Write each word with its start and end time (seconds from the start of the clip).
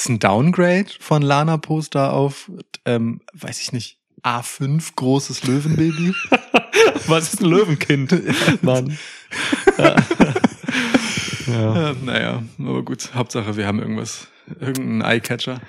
ist 0.00 0.08
ein 0.08 0.18
Downgrade 0.18 0.86
von 1.00 1.22
Lana-Poster 1.22 2.12
auf, 2.12 2.50
ähm, 2.84 3.20
weiß 3.32 3.60
ich 3.60 3.72
nicht, 3.72 3.98
A5 4.22 4.94
großes 4.94 5.44
Löwenbaby. 5.44 6.14
Was 7.06 7.34
ist 7.34 7.40
ein 7.40 7.46
Löwenkind? 7.46 8.14
Mann. 8.62 8.98
Ja. 11.46 11.74
ja. 11.74 11.94
naja, 12.02 12.42
aber 12.58 12.82
gut. 12.82 13.14
Hauptsache, 13.14 13.56
wir 13.56 13.66
haben 13.66 13.78
irgendwas, 13.78 14.26
irgendeinen 14.58 15.02
Eyecatcher. 15.02 15.60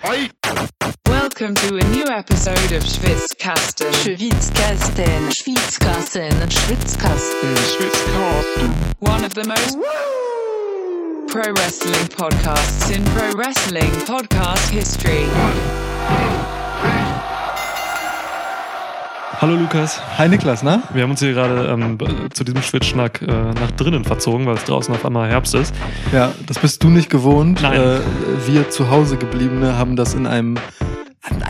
Welcome 1.06 1.54
to 1.54 1.76
a 1.76 1.84
new 1.90 2.06
episode 2.06 2.76
of 2.76 2.84
Schwitzkasten. 2.84 3.94
Schwitzkasten, 3.94 5.32
Schwitzkasten, 5.32 6.32
Schwitzkasten, 6.50 7.58
Schwitzkasten. 7.58 8.74
One 9.02 9.24
of 9.24 9.34
the 9.36 9.48
most 9.48 9.78
pro 11.28 11.42
wrestling 11.56 12.08
podcasts 12.16 12.90
in 12.90 13.04
pro 13.04 13.38
wrestling 13.38 13.92
podcast 14.06 14.70
history. 14.70 15.26
Hallo 19.42 19.56
Lukas. 19.56 20.00
Hi 20.18 20.30
Niklas, 20.30 20.64
na? 20.64 20.82
Wir 20.94 21.04
haben 21.04 21.12
uns 21.12 21.20
hier 21.20 21.34
gerade 21.34 21.68
ähm, 21.68 21.98
zu 22.34 22.46
diesem 22.46 22.62
Schwitzschnack 22.62 23.22
äh, 23.22 23.26
nach 23.26 23.72
drinnen 23.72 24.06
verzogen, 24.06 24.46
weil 24.46 24.56
es 24.56 24.64
draußen 24.64 24.94
auf 24.96 25.06
einmal 25.06 25.30
Herbst 25.30 25.54
ist. 25.54 25.76
Ja, 26.14 26.34
das 26.48 26.60
bist 26.60 26.82
du 26.84 26.90
nicht 26.90 27.10
gewohnt. 27.10 27.62
Nein. 27.62 27.80
Äh, 27.80 28.00
wir 28.48 28.70
zu 28.70 28.90
Hause 28.90 29.18
gebliebene 29.18 29.78
haben 29.78 29.98
das 29.98 30.14
in 30.14 30.28
einem 30.28 30.58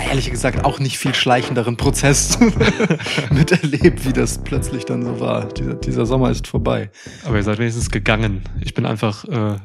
ehrlich 0.10 0.30
gesagt 0.32 0.66
auch 0.66 0.80
nicht 0.80 0.98
viel 0.98 1.14
schleichenderen 1.16 1.78
Prozess 1.78 2.40
miterlebt, 3.32 4.06
wie 4.06 4.14
das 4.14 4.40
plötzlich 4.44 4.86
dann 4.86 5.04
so 5.04 5.20
war. 5.20 5.48
Dieser, 5.48 5.74
dieser 5.76 6.06
Sommer 6.06 6.30
ist 6.32 6.48
vorbei. 6.48 6.92
Aber 7.26 7.36
ihr 7.38 7.44
seid 7.44 7.60
wenigstens 7.60 7.90
gegangen. 7.92 8.44
Ich 8.62 8.74
bin 8.74 8.86
einfach 8.86 9.24
äh, 9.26 9.58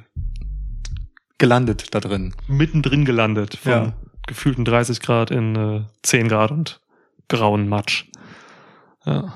gelandet 1.38 1.94
da 1.94 2.00
drin. 2.00 2.34
Mittendrin 2.46 3.04
gelandet. 3.04 3.56
Von 3.62 3.72
Ja. 3.72 3.92
gefühlten 4.26 4.64
30 4.64 5.00
Grad 5.00 5.30
in 5.30 5.56
äh, 5.56 5.80
10 6.02 6.28
Grad 6.28 6.50
und 6.50 6.80
grauen 7.28 7.68
Matsch. 7.68 8.04
Ja. 9.06 9.32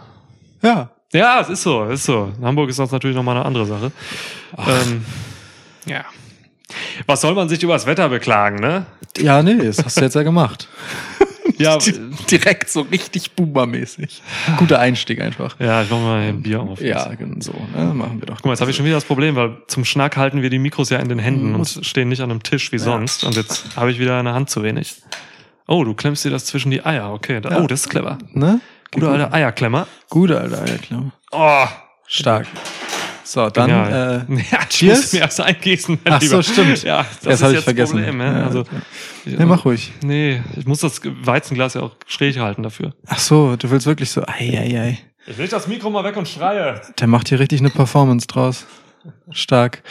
Ja. 0.62 0.90
Ja, 1.12 1.40
es 1.40 1.48
ist 1.48 1.62
so, 1.62 1.84
es 1.84 2.00
ist 2.00 2.06
so. 2.06 2.32
In 2.36 2.44
Hamburg 2.44 2.68
ist 2.68 2.78
das 2.78 2.90
natürlich 2.90 3.16
nochmal 3.16 3.36
eine 3.36 3.44
andere 3.46 3.64
Sache. 3.66 3.92
Ähm, 4.58 5.04
ja. 5.86 6.04
Was 7.06 7.20
soll 7.20 7.34
man 7.34 7.48
sich 7.48 7.62
über 7.62 7.72
das 7.74 7.86
Wetter 7.86 8.08
beklagen, 8.08 8.56
ne? 8.56 8.86
Ja, 9.18 9.42
nee, 9.42 9.56
das 9.56 9.84
hast 9.84 9.96
du 9.98 10.02
jetzt 10.02 10.14
ja 10.14 10.22
gemacht. 10.22 10.68
Ja, 11.58 11.78
Direkt 12.30 12.68
so 12.68 12.82
richtig 12.82 13.32
boomermäßig. 13.32 14.20
Guter 14.58 14.78
Einstieg 14.78 15.22
einfach. 15.22 15.58
ja 15.58 15.80
ich 15.82 15.88
mach 15.90 16.00
mal 16.00 16.20
ein 16.20 16.42
Bier 16.42 16.60
auf. 16.60 16.82
Ja, 16.82 17.14
genau 17.14 17.36
so. 17.40 17.54
Ne? 17.74 17.94
Machen 17.94 18.20
wir 18.20 18.26
doch. 18.26 18.36
Guck 18.36 18.46
mal, 18.46 18.52
jetzt 18.52 18.60
habe 18.60 18.70
ich 18.70 18.76
schon 18.76 18.84
wieder 18.84 18.96
das 18.96 19.06
Problem, 19.06 19.36
weil 19.36 19.56
zum 19.66 19.86
Schnack 19.86 20.18
halten 20.18 20.42
wir 20.42 20.50
die 20.50 20.58
Mikros 20.58 20.90
ja 20.90 20.98
in 20.98 21.08
den 21.08 21.18
Händen 21.18 21.52
Muss- 21.52 21.78
und 21.78 21.86
stehen 21.86 22.10
nicht 22.10 22.20
an 22.20 22.30
einem 22.30 22.42
Tisch 22.42 22.72
wie 22.72 22.78
sonst. 22.78 23.24
Und 23.24 23.36
jetzt 23.36 23.74
habe 23.74 23.90
ich 23.90 23.98
wieder 23.98 24.18
eine 24.18 24.34
Hand 24.34 24.50
zu 24.50 24.62
wenig. 24.64 24.96
Oh, 25.66 25.82
du 25.84 25.94
klemmst 25.94 26.26
dir 26.26 26.30
das 26.30 26.44
zwischen 26.44 26.70
die 26.70 26.84
Eier. 26.84 27.10
Okay, 27.12 27.40
da, 27.40 27.48
Ja. 27.50 27.60
oh, 27.62 27.66
das 27.66 27.82
ist 27.82 27.88
clever. 27.88 28.18
Ne? 28.32 28.60
Guter 28.92 29.12
alter 29.12 29.32
Eierklemmer. 29.32 29.86
Gute, 30.10 30.34
ja 30.34 30.76
klar. 30.76 31.04
Oh, 31.32 31.64
Stark. 32.06 32.46
So, 33.26 33.50
dann 33.50 33.68
äh, 33.70 34.18
ja, 34.52 34.58
ich 34.62 34.68
Cheers. 34.68 34.98
muss 34.98 35.12
mir 35.14 35.18
erst 35.22 35.40
eingießen. 35.40 35.98
Ach 36.04 36.22
so, 36.22 36.38
Lieber. 36.38 36.42
stimmt. 36.44 36.82
Ja, 36.84 36.98
das, 36.98 37.20
das 37.22 37.34
ist 37.34 37.42
habe 37.42 37.54
ich 37.54 37.60
vergessen. 37.60 37.96
Problem, 37.96 38.20
ja. 38.20 38.44
Also, 38.44 38.62
nee, 39.24 39.44
mach 39.44 39.64
ruhig. 39.64 39.92
Nee, 40.04 40.42
ich 40.56 40.64
muss 40.64 40.78
das 40.78 41.00
Weizenglas 41.04 41.74
ja 41.74 41.82
auch 41.82 41.96
schräg 42.06 42.38
halten 42.38 42.62
dafür. 42.62 42.94
Ach 43.08 43.18
so, 43.18 43.56
du 43.56 43.68
willst 43.68 43.86
wirklich 43.86 44.10
so, 44.10 44.22
ei, 44.22 44.56
ei, 44.56 44.80
ei. 44.80 44.98
Ich 45.26 45.36
leg 45.38 45.50
das 45.50 45.66
Mikro 45.66 45.90
mal 45.90 46.04
weg 46.04 46.16
und 46.16 46.28
schreie. 46.28 46.80
Der 47.00 47.08
macht 47.08 47.28
hier 47.28 47.40
richtig 47.40 47.58
eine 47.58 47.70
Performance 47.70 48.28
draus. 48.28 48.64
Stark. 49.32 49.82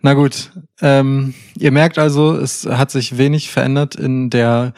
Na 0.00 0.14
gut. 0.14 0.50
Ähm, 0.80 1.34
ihr 1.58 1.72
merkt 1.72 1.98
also, 1.98 2.36
es 2.36 2.64
hat 2.64 2.90
sich 2.90 3.18
wenig 3.18 3.50
verändert 3.50 3.96
in 3.96 4.30
der 4.30 4.72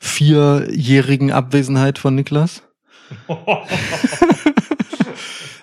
vierjährigen 0.00 1.30
Abwesenheit 1.30 1.98
von 1.98 2.16
Niklas. 2.16 2.64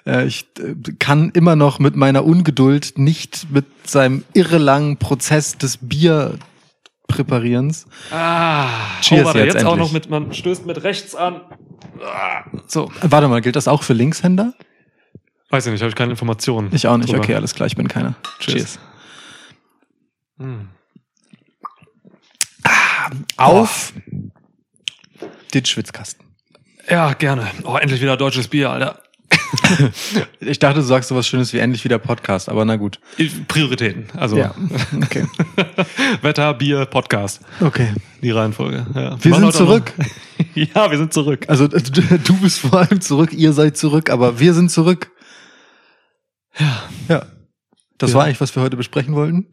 Äh, 0.05 0.25
ich 0.25 0.47
äh, 0.59 0.75
kann 0.99 1.31
immer 1.31 1.55
noch 1.55 1.79
mit 1.79 1.95
meiner 1.95 2.25
Ungeduld 2.25 2.93
nicht 2.97 3.47
mit 3.51 3.65
seinem 3.87 4.23
irrelangen 4.33 4.97
Prozess 4.97 5.57
des 5.57 5.77
Bierpräparierens. 5.77 7.87
Ah, 8.11 8.67
Cheers 9.01 9.21
oh, 9.21 9.25
warte, 9.25 9.39
jetzt 9.39 9.53
jetzt 9.55 9.65
auch 9.65 9.77
noch 9.77 9.91
mit, 9.91 10.09
man 10.09 10.33
stößt 10.33 10.65
mit 10.65 10.83
rechts 10.83 11.15
an. 11.15 11.41
Ah. 12.03 12.43
So, 12.67 12.91
warte 13.01 13.27
mal, 13.27 13.41
gilt 13.41 13.55
das 13.55 13.67
auch 13.67 13.83
für 13.83 13.93
Linkshänder? 13.93 14.53
Weiß 15.49 15.65
ich 15.65 15.71
nicht, 15.71 15.81
habe 15.81 15.89
ich 15.89 15.95
keine 15.95 16.11
Informationen. 16.11 16.69
Ich 16.73 16.87
auch 16.87 16.97
nicht. 16.97 17.09
drüber. 17.09 17.23
Okay, 17.23 17.35
alles 17.35 17.55
klar, 17.55 17.67
ich 17.67 17.75
bin 17.75 17.87
keiner. 17.87 18.15
Cheers. 18.39 18.79
Hm. 20.37 20.69
Auf 23.37 23.93
den 25.53 25.65
Schwitzkasten. 25.65 26.25
Ja, 26.87 27.13
gerne. 27.13 27.47
Oh, 27.63 27.77
endlich 27.77 28.01
wieder 28.01 28.17
deutsches 28.17 28.47
Bier, 28.47 28.69
Alter. 28.69 29.01
Ich 30.39 30.59
dachte, 30.59 30.79
du 30.79 30.85
sagst 30.85 31.09
sowas 31.09 31.27
Schönes 31.27 31.53
wie 31.53 31.57
endlich 31.59 31.83
wieder 31.83 31.97
Podcast, 31.99 32.49
aber 32.49 32.65
na 32.65 32.75
gut. 32.75 32.99
Prioritäten. 33.47 34.05
Also 34.17 34.37
Ja. 34.37 34.53
Okay. 34.95 35.25
Wetter, 36.21 36.53
Bier, 36.53 36.85
Podcast. 36.85 37.41
Okay. 37.59 37.93
Die 38.21 38.31
Reihenfolge. 38.31 38.85
Ja. 38.93 39.17
Wir 39.23 39.31
machen 39.31 39.43
sind 39.43 39.53
zurück. 39.53 39.93
Ja, 40.55 40.89
wir 40.89 40.97
sind 40.97 41.13
zurück. 41.13 41.45
Also 41.49 41.65
äh, 41.65 41.81
du 41.81 42.01
du 42.01 42.37
bist 42.39 42.59
vor 42.59 42.79
allem 42.79 43.01
zurück, 43.01 43.33
ihr 43.33 43.51
seid 43.53 43.75
zurück, 43.77 44.09
aber 44.09 44.39
wir 44.39 44.53
sind 44.53 44.71
zurück. 44.71 45.11
Ja. 46.57 46.83
Ja. 47.09 47.25
Das 47.97 48.11
Ja. 48.11 48.17
war 48.17 48.23
eigentlich, 48.25 48.39
was 48.39 48.55
wir 48.55 48.63
heute 48.63 48.77
besprechen 48.77 49.13
wollten. 49.15 49.47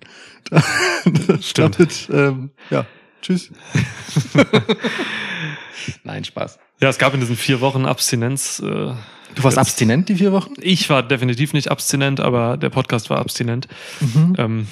Stimmt. 1.40 1.78
Damit, 1.78 2.08
ähm, 2.12 2.50
ja. 2.70 2.86
Tschüss. 3.22 3.50
Nein, 6.04 6.24
Spaß. 6.24 6.58
Ja, 6.80 6.88
es 6.88 6.98
gab 6.98 7.14
in 7.14 7.20
diesen 7.20 7.36
vier 7.36 7.60
Wochen 7.60 7.86
Abstinenz. 7.86 8.60
Äh, 8.60 8.92
Du 9.34 9.44
warst 9.44 9.56
Jetzt- 9.58 9.68
abstinent 9.68 10.08
die 10.08 10.14
vier 10.14 10.32
Wochen? 10.32 10.54
ich 10.60 10.88
war 10.88 11.02
definitiv 11.02 11.52
nicht 11.52 11.70
abstinent, 11.70 12.20
aber 12.20 12.56
der 12.56 12.70
Podcast 12.70 13.10
war 13.10 13.18
abstinent. 13.18 13.68
Mhm. 14.00 14.34
Ähm, 14.38 14.66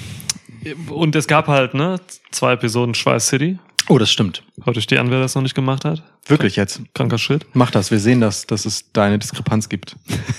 und 0.88 1.14
es 1.16 1.26
gab 1.26 1.48
halt 1.48 1.74
ne 1.74 2.00
zwei 2.30 2.52
Episoden 2.54 2.94
Schweiß 2.94 3.26
City. 3.28 3.58
Oh, 3.88 3.98
das 3.98 4.10
stimmt. 4.10 4.42
Heute 4.64 4.80
steht 4.80 4.98
an, 4.98 5.10
wer 5.10 5.20
das 5.20 5.34
noch 5.34 5.42
nicht 5.42 5.54
gemacht 5.54 5.84
hat. 5.84 6.02
Wirklich 6.26 6.56
jetzt. 6.56 6.80
Kranker 6.94 7.18
Shit. 7.18 7.44
Mach 7.52 7.70
das. 7.70 7.90
Wir 7.90 7.98
sehen 7.98 8.20
das, 8.20 8.46
dass 8.46 8.64
es 8.64 8.90
da 8.92 9.04
eine 9.04 9.18
Diskrepanz 9.18 9.68
gibt. 9.68 9.96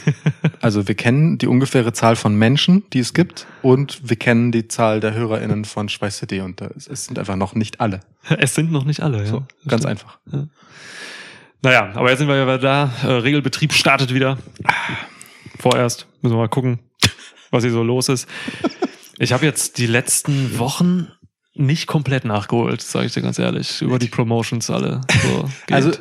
also 0.62 0.88
wir 0.88 0.96
kennen 0.96 1.38
die 1.38 1.46
ungefähre 1.46 1.94
Zahl 1.94 2.16
von 2.16 2.36
Menschen, 2.36 2.84
die 2.92 3.00
es 3.00 3.14
gibt, 3.14 3.46
und 3.62 4.10
wir 4.10 4.16
kennen 4.16 4.52
die 4.52 4.68
Zahl 4.68 5.00
der 5.00 5.14
HörerInnen 5.14 5.64
von 5.64 5.90
Schweiß 5.90 6.18
City 6.18 6.42
und 6.42 6.60
es 6.62 7.06
sind 7.06 7.20
einfach 7.20 7.36
noch 7.36 7.54
nicht 7.54 7.80
alle. 7.82 8.00
Es 8.40 8.56
sind 8.56 8.72
noch 8.72 8.86
nicht 8.86 9.02
alle, 9.02 9.20
ja. 9.20 9.26
So, 9.26 9.46
ganz 9.68 9.86
einfach. 9.86 10.18
Naja, 11.62 11.92
aber 11.94 12.10
jetzt 12.10 12.20
sind 12.20 12.28
wir 12.28 12.36
ja 12.36 12.46
wieder 12.46 12.58
da. 12.58 12.92
Äh, 13.04 13.08
Regelbetrieb 13.08 13.74
startet 13.74 14.12
wieder. 14.12 14.40
Vorerst. 15.60 16.08
Müssen 16.22 16.34
wir 16.34 16.40
mal 16.40 16.50
gucken, 16.50 16.80
was 17.52 17.64
hier 17.64 17.72
so 17.72 17.84
los 17.84 18.10
ist. 18.10 18.28
Ich 19.20 19.32
habe 19.32 19.46
jetzt 19.46 19.78
die 19.78 19.86
letzten 19.86 20.58
Wochen 20.58 21.12
nicht 21.56 21.88
komplett 21.88 22.26
nachgeholt, 22.26 22.82
sage 22.82 23.08
ich 23.08 23.14
dir 23.14 23.22
ganz 23.22 23.40
ehrlich, 23.40 23.82
über 23.82 24.00
die 24.00 24.08
Promotions 24.08 24.70
alle. 24.70 25.02
So. 25.22 25.50
Also 25.72 25.92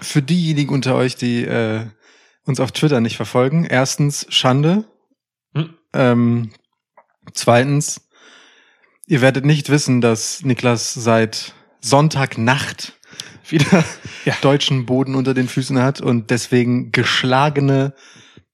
für 0.00 0.22
diejenigen 0.22 0.72
unter 0.72 0.94
euch, 0.94 1.16
die 1.16 1.44
äh, 1.44 1.86
uns 2.44 2.60
auf 2.60 2.72
Twitter 2.72 3.00
nicht 3.00 3.16
verfolgen, 3.16 3.64
erstens 3.64 4.26
Schande. 4.30 4.84
Hm. 5.54 5.74
Ähm, 5.92 6.50
zweitens, 7.34 8.08
ihr 9.06 9.20
werdet 9.20 9.44
nicht 9.44 9.68
wissen, 9.68 10.00
dass 10.00 10.42
Niklas 10.42 10.94
seit 10.94 11.54
Sonntagnacht 11.80 12.94
wieder 13.48 13.84
Ja. 14.24 14.34
deutschen 14.40 14.86
Boden 14.86 15.14
unter 15.14 15.34
den 15.34 15.48
Füßen 15.48 15.78
hat 15.78 16.00
und 16.00 16.30
deswegen 16.30 16.92
geschlagene, 16.92 17.94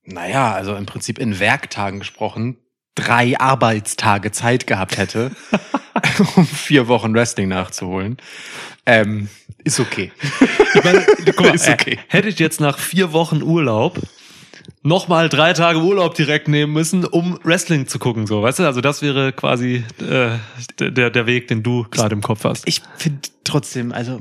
naja, 0.05 0.53
also 0.53 0.75
im 0.75 0.87
Prinzip 0.87 1.19
in 1.19 1.39
Werktagen 1.39 2.01
gesprochen, 2.01 2.59
drei 2.95 3.39
Arbeitstage 3.39 4.33
Zeit 4.33 4.67
gehabt 4.67 4.97
hätte, 4.97 5.31
um 6.37 6.47
vier 6.47 6.89
Wochen 6.89 7.15
Wrestling 7.15 7.49
nachzuholen. 7.49 8.17
Ähm, 8.85 9.29
ist 9.65 9.81
okay. 9.81 10.13
ich 10.75 10.85
meine, 10.85 11.05
guck 11.25 11.41
mal, 11.41 11.49
Ist 11.55 11.69
okay. 11.69 11.95
äh, 11.95 11.99
hätte 12.09 12.29
ich 12.29 12.39
jetzt 12.39 12.61
nach 12.61 12.79
vier 12.79 13.13
Wochen 13.13 13.43
Urlaub 13.43 14.01
nochmal 14.83 15.29
drei 15.29 15.53
Tage 15.53 15.81
Urlaub 15.81 16.15
direkt 16.15 16.49
nehmen 16.49 16.73
müssen, 16.73 17.05
um 17.05 17.39
Wrestling 17.43 17.87
zu 17.87 17.99
gucken, 17.99 18.27
so, 18.27 18.43
weißt 18.43 18.61
du? 18.61 18.65
Also 18.65 18.81
das 18.81 19.03
wäre 19.03 19.33
quasi 19.33 19.85
äh, 20.01 20.39
der, 20.79 21.11
der 21.11 21.27
Weg, 21.27 21.49
den 21.49 21.63
du 21.63 21.85
gerade 21.91 22.15
im 22.15 22.23
Kopf 22.23 22.45
hast. 22.45 22.67
Ich 22.67 22.83
finde 22.97 23.21
trotzdem, 23.45 23.93
also 23.93 24.21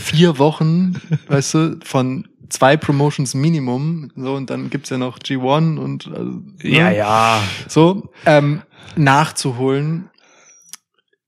vier 0.00 0.38
Wochen, 0.38 1.00
weißt 1.28 1.54
du, 1.54 1.80
von 1.84 2.28
zwei 2.48 2.76
Promotions 2.76 3.34
Minimum, 3.34 4.10
so 4.16 4.34
und 4.34 4.50
dann 4.50 4.70
gibt's 4.70 4.90
ja 4.90 4.98
noch 4.98 5.18
G1 5.18 5.78
und 5.78 6.06
also, 6.08 6.40
ne? 6.62 6.96
ja. 6.96 7.42
so 7.66 8.10
ähm, 8.26 8.62
nachzuholen. 8.96 10.10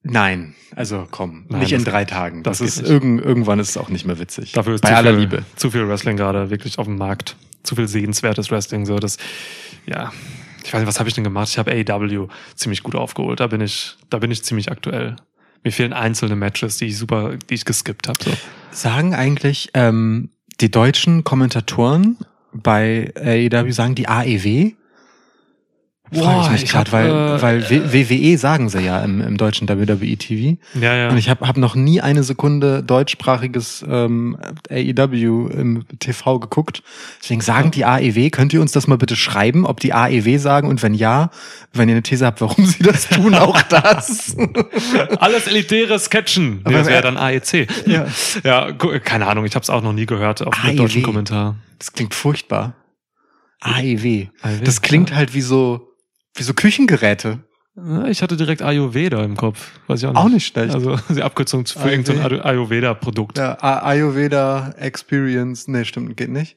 Nein, 0.02 0.55
also 0.75 1.06
komm, 1.11 1.44
Nein, 1.49 1.61
nicht 1.61 1.73
in 1.73 1.85
drei 1.85 2.05
Tagen. 2.05 2.43
Das, 2.43 2.58
das 2.58 2.79
ist 2.79 2.88
irgend, 2.88 3.23
irgendwann 3.23 3.58
ist 3.58 3.70
es 3.70 3.76
auch 3.76 3.91
nicht 3.91 4.06
mehr 4.06 4.19
witzig. 4.19 4.52
Dafür 4.52 4.75
ist 4.75 4.81
bei 4.81 4.88
zu 4.88 4.97
aller 4.97 5.11
viel, 5.11 5.20
Liebe. 5.20 5.44
zu 5.56 5.70
viel 5.70 5.87
Wrestling 5.87 6.17
gerade 6.17 6.50
wirklich 6.50 6.79
auf 6.79 6.87
dem 6.87 6.97
Markt. 6.97 7.37
Zu 7.62 7.76
viel 7.76 7.87
sehenswertes 7.87 8.50
Wrestling. 8.50 8.87
So, 8.87 8.99
das, 8.99 9.19
ja. 9.87 10.12
Ich 10.64 10.73
weiß 10.73 10.81
nicht, 10.81 10.88
was 10.88 10.99
habe 10.99 11.08
ich 11.08 11.14
denn 11.14 11.25
gemacht? 11.25 11.49
Ich 11.50 11.58
habe 11.58 11.73
AW 11.73 12.29
ziemlich 12.55 12.82
gut 12.82 12.94
aufgeholt. 12.94 13.41
Da 13.41 13.47
bin 13.47 13.61
ich, 13.61 13.97
da 14.08 14.19
bin 14.19 14.31
ich 14.31 14.43
ziemlich 14.43 14.70
aktuell. 14.70 15.17
Mir 15.64 15.73
fehlen 15.73 15.93
einzelne 15.93 16.37
Matches, 16.37 16.79
die 16.79 16.87
ich 16.87 16.96
super, 16.96 17.37
die 17.37 17.55
ich 17.55 17.64
geskippt 17.67 18.08
habe. 18.08 18.19
So. 18.23 18.31
Sagen 18.70 19.14
eigentlich 19.14 19.70
ähm, 19.75 20.31
die 20.61 20.70
deutschen 20.70 21.25
Kommentatoren 21.25 22.17
bei 22.53 23.12
AEW, 23.17 23.70
sagen 23.73 23.94
die 23.94 24.08
AEW? 24.08 24.73
Frage 26.12 26.46
ich 26.46 26.50
mich 26.50 26.62
ich 26.64 26.70
gerade, 26.70 26.90
weil, 26.92 27.08
äh, 27.08 27.42
weil 27.42 27.70
WWE 27.70 28.38
sagen 28.38 28.68
sie 28.68 28.80
ja 28.80 29.00
im, 29.00 29.20
im 29.20 29.36
deutschen 29.36 29.68
WWE 29.68 30.16
TV. 30.16 30.58
Ja, 30.74 30.94
ja. 30.94 31.08
Und 31.08 31.18
ich 31.18 31.28
habe 31.28 31.46
hab 31.46 31.56
noch 31.56 31.74
nie 31.74 32.00
eine 32.00 32.22
Sekunde 32.22 32.82
deutschsprachiges 32.82 33.84
ähm, 33.88 34.36
AEW 34.70 35.48
im 35.48 35.84
TV 35.98 36.38
geguckt. 36.40 36.82
Deswegen 37.22 37.40
sagen 37.40 37.70
die 37.70 37.84
AEW, 37.84 38.30
könnt 38.30 38.52
ihr 38.52 38.60
uns 38.60 38.72
das 38.72 38.86
mal 38.86 38.98
bitte 38.98 39.16
schreiben, 39.16 39.64
ob 39.66 39.80
die 39.80 39.92
AEW 39.92 40.38
sagen 40.38 40.68
und 40.68 40.82
wenn 40.82 40.94
ja, 40.94 41.30
wenn 41.72 41.88
ihr 41.88 41.94
eine 41.94 42.02
These 42.02 42.26
habt, 42.26 42.40
warum 42.40 42.66
sie 42.66 42.82
das 42.82 43.08
tun, 43.08 43.34
auch 43.34 43.62
das. 43.62 44.36
Alles 45.18 45.46
elitäre 45.46 45.98
Sketchen. 45.98 46.62
Nee, 46.66 46.72
das 46.72 46.86
wäre 46.88 47.02
dann 47.02 47.16
AEC. 47.16 47.68
Ja. 47.86 48.06
ja, 48.42 48.72
keine 48.72 49.26
Ahnung, 49.26 49.44
ich 49.44 49.54
habe 49.54 49.62
es 49.62 49.70
auch 49.70 49.82
noch 49.82 49.92
nie 49.92 50.06
gehört 50.06 50.46
auf 50.46 50.54
dem 50.62 50.76
deutschen 50.76 51.02
Kommentar. 51.02 51.56
Das 51.78 51.92
klingt 51.92 52.14
furchtbar. 52.14 52.74
AEW. 53.60 54.26
AEW, 54.42 54.64
Das 54.64 54.82
klingt 54.82 55.10
ja. 55.10 55.16
halt 55.16 55.34
wie 55.34 55.40
so, 55.42 55.89
wie 56.35 56.43
so 56.43 56.55
Küchengeräte. 56.55 57.38
Ich 58.09 58.21
hatte 58.23 58.37
direkt 58.37 58.62
Ayurveda 58.62 59.23
im 59.25 59.37
Kopf. 59.37 59.71
Weiß 59.87 60.00
ich 60.00 60.06
auch 60.06 60.12
nicht. 60.12 60.19
Auch 60.21 60.29
nicht 60.29 60.47
schlecht. 60.49 60.75
Also 60.75 60.97
die 61.09 61.23
Abkürzung 61.23 61.65
für 61.67 61.79
AEW. 61.81 61.88
irgendein 61.91 62.21
Ay- 62.21 62.41
Ayurveda-Produkt. 62.41 63.38
Ja, 63.38 63.56
Ayurveda 63.62 64.75
Experience. 64.79 65.69
Nee, 65.69 65.85
stimmt, 65.85 66.17
geht 66.17 66.31
nicht. 66.31 66.56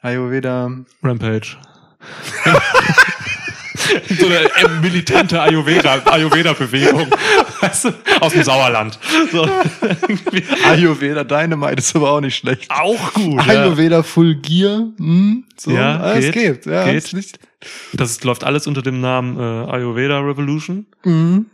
Ayurveda. 0.00 0.70
Rampage. 1.02 1.56
so 4.18 4.26
eine 4.26 4.80
militante 4.80 5.40
Ayurveda- 5.40 6.04
Ayurveda-Bewegung. 6.06 7.06
weißt 7.60 7.84
du, 7.86 7.92
aus 8.20 8.32
dem 8.32 8.42
Sauerland. 8.42 8.98
So. 9.32 9.48
Ayurveda 10.68 11.24
Dynamite 11.24 11.76
ist 11.78 11.94
aber 11.96 12.10
auch 12.12 12.20
nicht 12.20 12.36
schlecht. 12.36 12.70
Auch 12.70 13.12
gut. 13.14 13.44
Ja. 13.46 13.62
Ayurveda 13.62 14.02
Full 14.02 14.36
Gear. 14.36 14.88
Hm, 14.98 15.44
so, 15.56 15.70
Ja, 15.70 16.00
ah, 16.00 16.12
es 16.14 16.32
geht, 16.32 16.34
geht. 16.34 16.66
Ja, 16.66 16.84
geht. 16.84 16.94
Ist 16.96 17.12
nicht, 17.14 17.38
Das 17.92 18.22
läuft 18.24 18.44
alles 18.44 18.66
unter 18.66 18.82
dem 18.82 19.00
Namen 19.00 19.38
äh, 19.38 19.70
Ayurveda 19.70 20.20
Revolution. 20.20 20.86
mhm. 21.04 21.46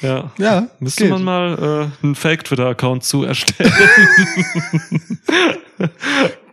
Ja. 0.00 0.30
Ja, 0.38 0.68
Müsste 0.78 1.02
geht. 1.02 1.12
man 1.12 1.24
mal 1.24 1.90
äh, 2.02 2.06
einen 2.06 2.14
Fake-Twitter-Account 2.14 3.02
zu 3.04 3.24
erstellen. 3.24 3.72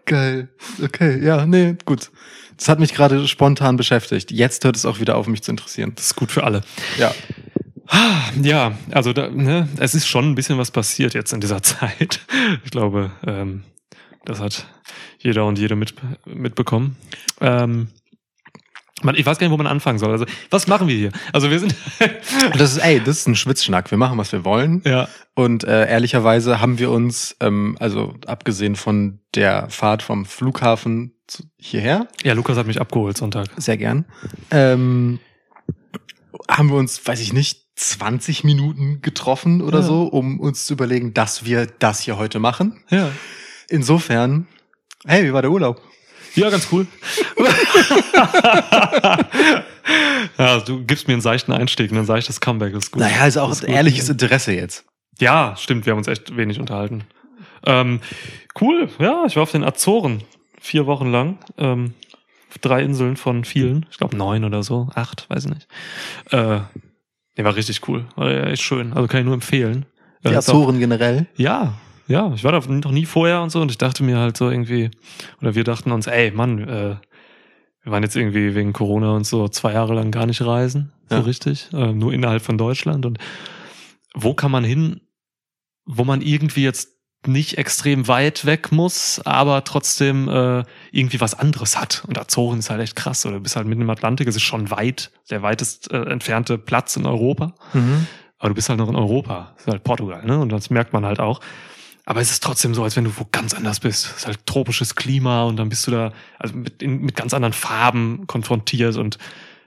Geil. 0.06 0.48
Okay, 0.84 1.24
ja, 1.24 1.46
nee, 1.46 1.76
gut. 1.86 2.10
Das 2.58 2.70
hat 2.70 2.80
mich 2.80 2.94
gerade 2.94 3.28
spontan 3.28 3.78
beschäftigt. 3.78 4.32
Jetzt 4.32 4.64
hört 4.66 4.76
es 4.76 4.86
auch 4.86 5.00
wieder 5.00 5.16
auf, 5.16 5.28
mich 5.28 5.44
zu 5.44 5.52
interessieren. 5.52 5.94
Das 5.96 6.08
ist 6.08 6.16
gut 6.16 6.32
für 6.32 6.44
alle. 6.44 6.62
Ja. 6.98 7.14
Ja, 8.42 8.78
also 8.92 9.14
da, 9.14 9.30
ne, 9.30 9.70
es 9.80 9.96
ist 9.96 10.08
schon 10.08 10.30
ein 10.30 10.36
bisschen 10.36 10.58
was 10.58 10.72
passiert 10.72 11.14
jetzt 11.14 11.32
in 11.32 11.40
dieser 11.40 11.64
Zeit. 11.64 12.20
Ich 12.66 12.72
glaube, 12.72 13.12
ähm, 13.26 13.64
das 14.26 14.40
hat 14.42 14.68
jeder 15.20 15.46
und 15.46 15.58
jede 15.58 15.76
mit, 15.76 15.94
mitbekommen. 16.26 16.98
Ähm, 17.40 17.88
man, 19.04 19.16
ich 19.16 19.26
weiß 19.26 19.38
gar 19.38 19.48
nicht, 19.48 19.54
wo 19.54 19.58
man 19.58 19.68
anfangen 19.68 20.00
soll. 20.00 20.12
Also, 20.12 20.26
was 20.50 20.68
machen 20.68 20.88
wir 20.88 20.96
hier? 20.96 21.12
Also, 21.32 21.50
wir 21.52 21.60
sind. 21.60 21.76
Das 22.58 22.72
ist, 22.72 22.78
ey, 22.80 23.00
das 23.00 23.20
ist 23.20 23.28
ein 23.28 23.36
Schwitzschnack. 23.36 23.90
Wir 23.90 23.98
machen, 23.98 24.18
was 24.18 24.32
wir 24.32 24.44
wollen. 24.46 24.82
ja, 24.86 25.08
Und 25.34 25.64
äh, 25.64 25.88
ehrlicherweise 25.88 26.60
haben 26.62 26.78
wir 26.80 26.92
uns, 26.92 27.36
ähm, 27.40 27.78
also 27.80 28.16
abgesehen 28.26 28.76
von 28.76 29.20
der 29.34 29.70
Fahrt 29.70 30.04
vom 30.04 30.26
Flughafen 30.26 31.14
hierher, 31.58 32.08
ja, 32.24 32.34
Lukas 32.34 32.58
hat 32.58 32.68
mich 32.68 32.80
abgeholt 32.82 33.18
Sonntag. 33.18 33.48
sehr 33.58 33.78
gern, 33.78 34.06
ähm, 34.52 35.20
haben 36.50 36.70
wir 36.70 36.78
uns, 36.78 37.06
weiß 37.06 37.20
ich 37.22 37.34
nicht, 37.34 37.66
20 37.76 38.44
Minuten 38.44 39.02
getroffen 39.02 39.62
oder 39.62 39.80
Ja. 39.80 39.86
so, 39.86 40.04
um 40.04 40.40
uns 40.40 40.66
zu 40.66 40.74
überlegen, 40.74 41.14
dass 41.14 41.46
wir 41.46 41.68
das 41.80 42.00
hier 42.02 42.18
heute 42.18 42.40
machen. 42.40 42.82
Ja. 42.90 43.10
Insofern, 43.70 44.48
hey, 45.06 45.24
wie 45.26 45.34
war 45.34 45.42
der 45.42 45.52
Urlaub? 45.52 45.82
Ja, 46.36 46.50
ganz 46.50 46.68
cool. 46.72 46.88
ja, 50.38 50.60
du 50.60 50.84
gibst 50.86 51.08
mir 51.08 51.14
einen 51.14 51.22
seichten 51.22 51.52
Einstieg, 51.52 51.92
ein 51.92 52.06
seichtes 52.06 52.40
Comeback, 52.42 52.74
das 52.74 52.86
ist 52.86 52.92
gut. 52.92 53.02
Naja, 53.02 53.26
ist 53.26 53.38
auch 53.38 53.50
Das 53.50 53.60
ist 53.62 53.66
gut. 53.66 53.76
ehrliches 53.76 54.10
Interesse 54.10 54.54
jetzt. 54.54 54.86
Ja, 55.20 55.56
stimmt, 55.58 55.86
wir 55.86 55.92
haben 55.92 55.98
uns 56.00 56.08
echt 56.08 56.36
wenig 56.38 56.60
unterhalten. 56.60 57.04
Ähm, 57.66 58.02
cool, 58.62 58.90
ja, 59.00 59.24
ich 59.26 59.36
war 59.36 59.44
auf 59.44 59.52
den 59.52 59.64
Azoren 59.64 60.24
vier 60.60 60.86
Wochen 60.86 61.12
lang. 61.12 61.38
Ähm, 61.58 61.94
drei 62.62 62.82
Inseln 62.84 63.18
von 63.18 63.44
vielen. 63.46 63.86
Ich 63.92 63.98
glaube 63.98 64.16
neun 64.18 64.44
oder 64.44 64.64
so, 64.64 64.90
acht, 64.96 65.30
weiß 65.30 65.46
ich 65.46 65.52
nicht. 65.54 65.68
Äh, 66.32 66.60
nee, 67.38 67.44
war 67.44 67.56
richtig 67.56 67.88
cool. 67.88 68.06
War 68.16 68.48
echt 68.48 68.64
schön. 68.64 68.94
Also 68.94 69.08
kann 69.08 69.20
ich 69.20 69.26
nur 69.26 69.34
empfehlen. 69.36 69.86
Die 70.24 70.30
Äh, 70.30 70.38
ist 70.38 70.50
auch- 70.50 70.54
Azoren 70.56 70.80
generell. 70.80 71.28
ja, 71.36 71.74
ja, 72.08 72.34
ich 72.34 72.44
war 72.46 72.54
da 72.54 72.60
noch 72.68 72.92
nie 72.92 73.06
vorher 73.06 73.42
und 73.42 73.50
so 73.50 73.62
und 73.62 73.70
ich 73.70 73.78
dachte 73.78 74.02
mir 74.04 74.18
halt 74.18 74.38
so 74.38 74.50
irgendwie, 74.50 74.90
oder 75.42 75.56
wir 75.56 75.64
dachten 75.66 75.92
uns, 75.92 76.08
ey, 76.08 76.32
Mann, 76.32 76.60
äh, 76.60 76.96
wir 77.84 77.92
waren 77.92 78.02
jetzt 78.04 78.16
irgendwie 78.16 78.56
wegen 78.56 78.72
Corona 78.74 79.12
und 79.12 79.26
so 79.28 79.48
zwei 79.50 79.74
Jahre 79.74 79.94
lang 79.94 80.10
gar 80.12 80.26
nicht 80.26 80.42
reisen, 80.42 80.94
so 81.10 81.16
Ja. 81.18 81.22
richtig, 81.22 81.70
äh, 81.74 81.92
nur 81.94 82.14
innerhalb 82.14 82.42
von 82.42 82.58
Deutschland 82.58 83.06
und 83.06 83.18
wo 84.16 84.34
kann 84.34 84.52
man 84.52 84.64
hin, 84.64 85.02
wo 85.86 86.04
man 86.06 86.22
irgendwie 86.22 86.64
jetzt 86.64 86.97
nicht 87.26 87.58
extrem 87.58 88.08
weit 88.08 88.46
weg 88.46 88.72
muss, 88.72 89.20
aber 89.26 89.64
trotzdem 89.64 90.30
äh, 90.30 90.64
irgendwie 90.92 91.20
was 91.20 91.34
anderes 91.34 91.78
hat. 91.80 92.04
Und 92.08 92.18
Azoren 92.18 92.60
ist 92.60 92.70
halt 92.70 92.82
echt 92.82 92.96
krass. 92.96 93.26
Oder 93.26 93.36
du 93.36 93.42
bist 93.42 93.56
halt 93.56 93.68
mitten 93.68 93.82
im 93.82 93.90
Atlantik, 93.90 94.28
es 94.28 94.36
ist 94.36 94.44
schon 94.44 94.70
weit, 94.70 95.12
der 95.30 95.42
weitest 95.42 95.92
äh, 95.92 96.04
entfernte 96.04 96.58
Platz 96.58 96.96
in 96.96 97.06
Europa. 97.06 97.54
Mhm. 97.74 98.08
Aber 98.40 98.50
du 98.50 98.56
bist 98.56 98.70
halt 98.70 98.80
noch 98.80 98.90
in 98.90 98.96
Europa. 98.96 99.54
Das 99.56 99.66
ist 99.66 99.72
halt 99.72 99.84
Portugal, 99.84 100.24
ne? 100.24 100.40
Und 100.40 100.52
das 100.52 100.70
merkt 100.70 100.94
man 100.94 101.06
halt 101.06 101.20
auch. 101.20 101.42
Aber 102.06 102.22
es 102.22 102.32
ist 102.32 102.42
trotzdem 102.42 102.74
so, 102.74 102.84
als 102.84 102.96
wenn 102.96 103.04
du 103.04 103.12
wo 103.18 103.28
ganz 103.32 103.54
anders 103.54 103.82
bist. 103.82 104.06
Es 104.06 104.18
ist 104.18 104.28
halt 104.28 104.46
tropisches 104.46 104.96
Klima 104.96 105.44
und 105.44 105.58
dann 105.58 105.68
bist 105.68 105.88
du 105.88 105.92
da 105.92 106.14
also 106.40 106.56
mit, 106.56 106.82
in, 106.82 107.02
mit 107.02 107.16
ganz 107.16 107.34
anderen 107.34 107.54
Farben 107.54 108.28
konfrontiert 108.28 108.96
und 108.96 109.18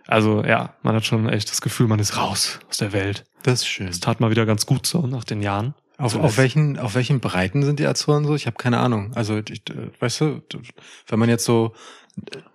also 0.07 0.43
ja, 0.45 0.75
man 0.83 0.97
hat 0.97 1.05
schon 1.05 1.29
echt 1.29 1.51
das 1.51 1.61
Gefühl, 1.61 1.87
man 1.87 2.01
ist 2.01 2.17
raus 2.17 2.59
aus 2.69 2.79
der 2.79 2.93
Welt. 2.93 3.25
Das 3.43 3.61
ist 3.61 3.69
schön. 3.69 3.87
Das 3.87 4.01
tat 4.01 4.21
mal 4.21 4.31
wieder 4.31 4.47
ganz 4.47 4.67
gut 4.67 4.87
so 4.87 5.07
nach 5.07 5.25
den 5.25 5.43
Jahren. 5.43 5.75
Auf, 6.01 6.17
auf 6.17 6.39
welchen, 6.39 6.79
auf 6.79 6.95
welchen 6.95 7.21
Breiten 7.21 7.63
sind 7.63 7.79
die 7.79 7.87
Azoren 7.87 8.25
so? 8.25 8.35
Ich 8.35 8.47
habe 8.47 8.57
keine 8.57 8.79
Ahnung. 8.79 9.13
Also, 9.15 9.39
ich, 9.39 9.63
weißt 9.99 10.21
du, 10.21 10.43
wenn 11.07 11.19
man 11.19 11.29
jetzt 11.29 11.45
so 11.45 11.75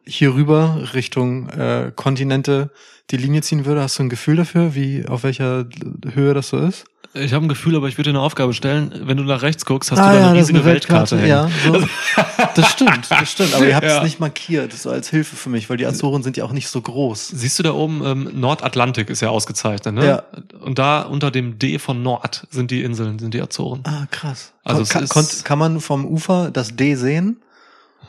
hier 0.05 0.33
rüber 0.33 0.89
Richtung 0.93 1.49
äh, 1.49 1.91
Kontinente 1.95 2.71
die 3.11 3.17
Linie 3.17 3.41
ziehen 3.41 3.65
würde, 3.65 3.81
hast 3.81 3.99
du 3.99 4.03
ein 4.03 4.09
Gefühl 4.09 4.35
dafür, 4.37 4.73
wie 4.75 5.05
auf 5.07 5.23
welcher 5.23 5.65
Höhe 6.13 6.33
das 6.33 6.49
so 6.49 6.57
ist? 6.57 6.85
Ich 7.13 7.31
habe 7.33 7.45
ein 7.45 7.49
Gefühl, 7.49 7.77
aber 7.77 7.87
ich 7.87 7.97
würde 7.97 8.09
dir 8.11 8.17
eine 8.17 8.25
Aufgabe 8.25 8.53
stellen. 8.53 8.91
Wenn 9.05 9.15
du 9.15 9.23
nach 9.23 9.41
rechts 9.41 9.63
guckst, 9.63 9.89
hast 9.89 9.99
du 9.99 10.03
da 10.03 10.09
eine 10.31 10.37
riesige 10.37 10.65
Weltkarte. 10.65 11.17
hängen. 11.17 11.31
Ah, 11.31 11.49
Ja, 11.65 11.79
so. 11.79 11.87
das 12.55 12.71
stimmt, 12.71 13.09
das 13.09 13.31
stimmt. 13.31 13.53
Aber 13.53 13.65
ihr 13.65 13.73
habt 13.75 13.85
Ja. 13.85 13.97
es 13.99 14.03
nicht 14.03 14.19
markiert, 14.19 14.73
so 14.73 14.89
als 14.89 15.09
Hilfe 15.11 15.37
für 15.37 15.49
mich, 15.49 15.69
weil 15.69 15.77
die 15.77 15.85
Azoren 15.85 16.23
sind 16.23 16.35
ja 16.35 16.43
auch 16.43 16.51
nicht 16.51 16.67
so 16.67 16.81
groß. 16.81 17.29
Siehst 17.29 17.57
du 17.57 17.63
da 17.63 17.71
oben, 17.71 18.01
ähm, 18.05 18.29
Nordatlantik 18.33 19.09
ist 19.09 19.21
ja 19.21 19.29
ausgezeichnet, 19.29 19.93
ne? 19.95 20.05
Ja. 20.05 20.23
Und 20.59 20.77
da 20.77 21.03
unter 21.03 21.31
dem 21.31 21.57
D 21.57 21.79
von 21.79 22.03
Nord 22.03 22.47
sind 22.49 22.69
die 22.69 22.83
Inseln, 22.83 23.17
sind 23.19 23.33
die 23.33 23.41
Azoren. 23.41 23.79
Ah, 23.85 24.07
krass. 24.11 24.51
Also 24.65 24.81
Also 24.81 24.91
kann, 24.93 25.07
konnt, 25.07 25.45
kann 25.45 25.59
man 25.59 25.79
vom 25.79 26.05
Ufer 26.05 26.51
das 26.51 26.75
D 26.75 26.95
sehen? 26.95 27.37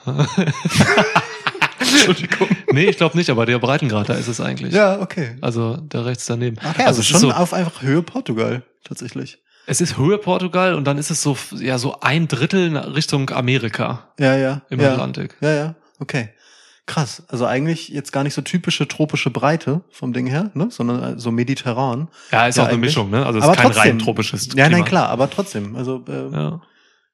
Entschuldigung. 1.80 2.48
Nee, 2.72 2.86
ich 2.86 2.96
glaube 2.98 3.16
nicht, 3.16 3.30
aber 3.30 3.46
der 3.46 3.58
Breitengrad, 3.58 4.08
da 4.10 4.14
ist 4.14 4.28
es 4.28 4.38
eigentlich. 4.40 4.74
Ja, 4.74 5.00
okay. 5.00 5.36
Also 5.40 5.78
da 5.88 6.02
rechts 6.02 6.26
daneben. 6.26 6.58
Okay, 6.58 6.82
also, 6.84 7.00
es 7.00 7.06
schon 7.06 7.16
ist 7.16 7.20
so, 7.22 7.30
auf 7.30 7.54
einfach 7.54 7.80
Höhe 7.80 8.02
Portugal, 8.02 8.64
tatsächlich. 8.84 9.38
es 9.66 9.80
ist 9.80 9.96
Höhe 9.96 10.18
Portugal 10.18 10.74
und 10.74 10.84
dann 10.84 10.98
ist 10.98 11.10
es 11.10 11.22
so, 11.22 11.38
ja, 11.52 11.78
so 11.78 12.00
ein 12.00 12.28
Drittel 12.28 12.76
Richtung 12.76 13.30
Amerika 13.30 14.10
Ja, 14.18 14.36
ja. 14.36 14.60
im 14.68 14.80
ja. 14.80 14.92
Atlantik. 14.92 15.36
Ja, 15.40 15.50
ja, 15.52 15.74
okay. 16.00 16.30
Krass. 16.84 17.22
Also 17.28 17.46
eigentlich 17.46 17.88
jetzt 17.88 18.12
gar 18.12 18.24
nicht 18.24 18.34
so 18.34 18.42
typische 18.42 18.86
tropische 18.86 19.30
Breite 19.30 19.80
vom 19.90 20.12
Ding 20.12 20.26
her, 20.26 20.50
ne? 20.54 20.68
sondern 20.70 21.18
so 21.18 21.30
mediterran. 21.32 22.08
Ja, 22.30 22.46
ist 22.46 22.56
Ja, 22.58 22.64
auch 22.64 22.68
eine. 22.68 22.76
Mischung, 22.78 23.08
ne? 23.10 23.24
Also 23.24 23.38
es 23.38 23.44
Aber 23.44 23.54
ist 23.54 23.58
kein 23.60 23.72
trotzdem. 23.72 23.90
rein 23.92 23.98
tropisches 23.98 24.46
Ja, 24.48 24.66
Klima. 24.66 24.68
nein, 24.68 24.84
klar, 24.84 25.08
aber 25.08 25.30
trotzdem. 25.30 25.74
Also 25.76 26.04
äh, 26.08 26.30
ja. 26.32 26.60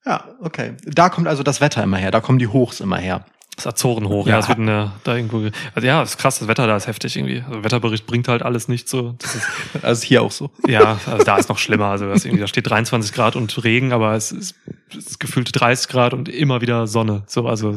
Ja. 0.05 0.25
okay. 0.41 0.73
Da 0.87 1.09
kommt 1.09 1.29
also 1.29 1.43
das 1.45 1.61
Wetter 1.61 1.83
immer 1.85 1.99
her, 1.99 2.11
da 2.11 2.21
kommen 2.21 2.39
die 2.41 2.49
Hochs 2.49 2.81
immer 2.81 2.99
her. 2.99 3.25
Das 3.57 3.67
Azoren 3.67 4.09
hoch, 4.09 4.27
ja, 4.27 4.33
Ja. 4.35 4.39
es 4.39 4.49
wird 4.49 4.59
eine, 4.61 4.93
da 5.05 5.15
irgendwo, 5.15 5.41
ge- 5.41 5.53
also 5.75 5.87
ja, 5.87 6.03
ist 6.03 6.17
krass, 6.19 6.39
das 6.39 6.49
Wetter 6.49 6.67
da 6.67 6.75
ist 6.75 6.87
heftig 6.87 7.17
irgendwie. 7.17 7.45
Also 7.47 7.63
Wetterbericht 7.63 8.07
bringt 8.07 8.27
halt 8.29 8.43
alles 8.43 8.67
nicht 8.67 8.89
so. 8.89 9.15
Das 9.19 9.35
ist, 9.35 9.47
Also 9.83 10.03
hier 10.05 10.23
auch 10.23 10.33
so. 10.33 10.51
ja, 10.67 10.99
also 11.07 11.25
da 11.25 11.37
ist 11.37 11.49
noch 11.51 11.59
schlimmer. 11.59 11.87
Also 11.87 12.07
das 12.09 12.25
irgendwie, 12.25 12.41
da 12.41 12.47
steht 12.47 12.69
23 12.71 13.13
Grad 13.13 13.37
und 13.37 13.63
Regen, 13.63 13.93
aber 13.93 14.15
es 14.15 14.33
ist, 14.33 14.55
es 14.91 15.07
ist 15.07 15.21
gefühlt 15.21 15.51
30 15.53 15.89
Grad 15.89 16.15
und 16.15 16.29
immer 16.31 16.63
wieder 16.63 16.87
Sonne. 16.87 17.25
So, 17.27 17.47
also 17.47 17.77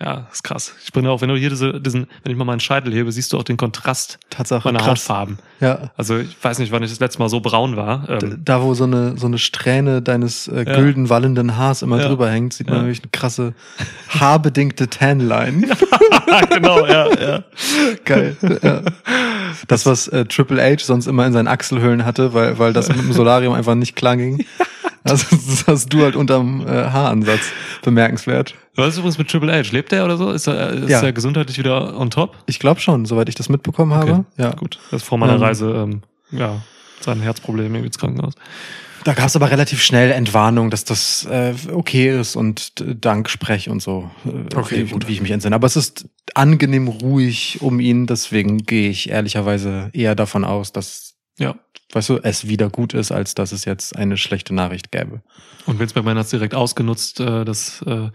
Ja, 0.00 0.26
ist 0.32 0.42
krass. 0.42 0.74
Ich 0.84 0.92
bin 0.92 1.06
auch, 1.06 1.20
wenn 1.20 1.28
du 1.28 1.36
hier 1.36 1.48
diese, 1.50 1.80
diesen, 1.80 2.08
wenn 2.24 2.32
ich 2.32 2.36
mal 2.38 2.44
meinen 2.44 2.58
Scheitel 2.58 2.92
hebe, 2.92 3.12
siehst 3.12 3.32
du 3.32 3.38
auch 3.38 3.44
den 3.44 3.56
Kontrast 3.56 4.18
Tatsache 4.30 4.66
meiner 4.66 4.80
krass. 4.80 4.88
Hautfarben. 5.08 5.38
Ja. 5.60 5.92
Also 5.96 6.18
ich 6.18 6.36
weiß 6.42 6.58
nicht, 6.58 6.72
wann 6.72 6.82
ich 6.82 6.90
das 6.90 6.98
letzte 6.98 7.20
Mal 7.20 7.28
so 7.28 7.38
braun 7.40 7.76
war. 7.76 8.08
Ähm, 8.08 8.40
Da, 8.44 8.62
wo 8.62 8.74
so 8.74 8.82
eine, 8.84 9.16
so 9.16 9.26
eine 9.28 9.38
Strähne 9.38 10.02
deines 10.02 10.48
äh, 10.48 10.64
Ja. 10.66 10.76
gülden 10.76 11.08
wallenden 11.08 11.56
Haars 11.56 11.82
immer 11.82 12.00
Ja. 12.00 12.08
drüber 12.08 12.28
hängt, 12.30 12.52
sieht 12.52 12.66
man 12.66 12.76
Ja. 12.76 12.82
nämlich 12.82 13.00
eine 13.02 13.10
krasse 13.12 13.54
haarbedingte 14.08 14.88
Tanline. 14.88 15.68
genau, 16.50 16.84
ja, 16.86 17.06
ja. 17.20 17.44
Geil. 18.04 18.36
ja. 18.62 18.82
Das, 19.68 19.86
was 19.86 20.08
äh, 20.08 20.24
Triple 20.24 20.60
H 20.62 20.84
sonst 20.84 21.06
immer 21.06 21.26
in 21.26 21.32
seinen 21.32 21.48
Achselhöhlen 21.48 22.04
hatte, 22.04 22.34
weil, 22.34 22.58
weil 22.58 22.72
das 22.72 22.88
mit 22.88 22.98
dem 22.98 23.12
Solarium 23.12 23.54
einfach 23.54 23.74
nicht 23.76 23.94
klar 23.96 24.16
ging. 24.16 24.44
Also 25.04 25.26
das 25.34 25.66
hast 25.66 25.92
du 25.92 26.04
halt 26.04 26.14
unterm 26.14 26.64
äh, 26.64 26.70
Haaransatz. 26.70 27.40
Bemerkenswert. 27.82 28.54
Was 28.74 28.88
ist 28.94 28.98
übrigens 28.98 29.18
mit 29.18 29.28
Triple 29.30 29.52
H? 29.52 29.70
Lebt 29.72 29.92
der 29.92 30.04
oder 30.04 30.16
so? 30.16 30.30
Ist 30.30 30.46
er, 30.46 30.70
ist 30.72 30.88
Ja. 30.90 31.02
er 31.02 31.12
gesundheitlich 31.12 31.58
wieder 31.58 31.98
on 31.98 32.10
top? 32.10 32.36
Ich 32.46 32.58
glaube 32.58 32.80
schon, 32.80 33.04
soweit 33.04 33.28
ich 33.28 33.34
das 33.34 33.48
mitbekommen 33.48 33.92
habe. 33.92 34.24
Ja. 34.38 34.50
Gut. 34.54 34.78
Das 34.90 35.02
ist 35.02 35.08
vor 35.08 35.18
meiner 35.18 35.34
Ähm. 35.34 35.42
Reise, 35.42 35.70
ähm, 35.70 36.02
ja, 36.30 36.62
sein 37.00 37.20
Herzproblem 37.20 37.66
irgendwie 37.66 37.86
ins 37.88 37.98
Krankenhaus. 37.98 38.34
Da 39.04 39.14
gab 39.14 39.26
es 39.26 39.34
aber 39.36 39.50
relativ 39.50 39.82
schnell 39.82 40.12
Entwarnung, 40.12 40.70
dass 40.70 40.84
das 40.84 41.24
äh, 41.28 41.54
okay 41.72 42.18
ist 42.20 42.36
und 42.36 42.72
Danksprech 43.04 43.68
und 43.68 43.82
so, 43.82 44.08
äh, 44.24 44.56
Okay, 44.56 44.86
wie, 44.86 44.90
gut. 44.92 45.08
wie 45.08 45.12
ich 45.14 45.20
mich 45.20 45.32
entsinne. 45.32 45.56
Aber 45.56 45.66
es 45.66 45.76
ist 45.76 46.06
angenehm 46.34 46.86
ruhig 46.86 47.58
um 47.60 47.80
ihn, 47.80 48.06
deswegen 48.06 48.58
gehe 48.58 48.88
ich 48.90 49.10
ehrlicherweise 49.10 49.90
eher 49.92 50.14
davon 50.14 50.44
aus, 50.44 50.72
dass, 50.72 51.14
Ja. 51.38 51.56
Weißt 51.92 52.08
du, 52.08 52.18
es 52.22 52.48
wieder 52.48 52.68
gut 52.70 52.94
ist, 52.94 53.12
als 53.12 53.34
dass 53.34 53.52
es 53.52 53.64
jetzt 53.64 53.96
eine 53.96 54.16
schlechte 54.16 54.54
Nachricht 54.54 54.90
gäbe. 54.92 55.22
Und 55.66 55.78
Vince 55.78 55.94
McMahon 55.94 56.18
hat 56.18 56.24
es 56.24 56.30
direkt 56.30 56.54
ausgenutzt, 56.54 57.20
äh, 57.20 57.44
dass 57.44 57.82
äh, 57.82 58.08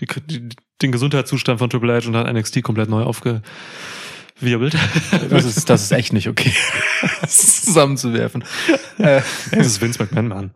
die, 0.00 0.06
die, 0.26 0.48
den 0.82 0.92
Gesundheitszustand 0.92 1.58
von 1.58 1.70
Triple 1.70 1.94
H 2.00 2.08
und 2.08 2.16
hat 2.16 2.32
NXT 2.32 2.62
komplett 2.62 2.88
neu 2.90 3.02
aufgewirbelt. 3.02 4.76
Das 5.30 5.44
ist, 5.44 5.68
das 5.70 5.82
ist 5.82 5.92
echt 5.92 6.12
nicht 6.12 6.28
okay, 6.28 6.52
das 7.20 7.62
zusammenzuwerfen. 7.64 8.44
Äh, 8.98 9.22
Es 9.52 9.66
ist 9.66 9.80
Vince 9.80 9.98
McMahon, 10.02 10.28
Mann. 10.28 10.50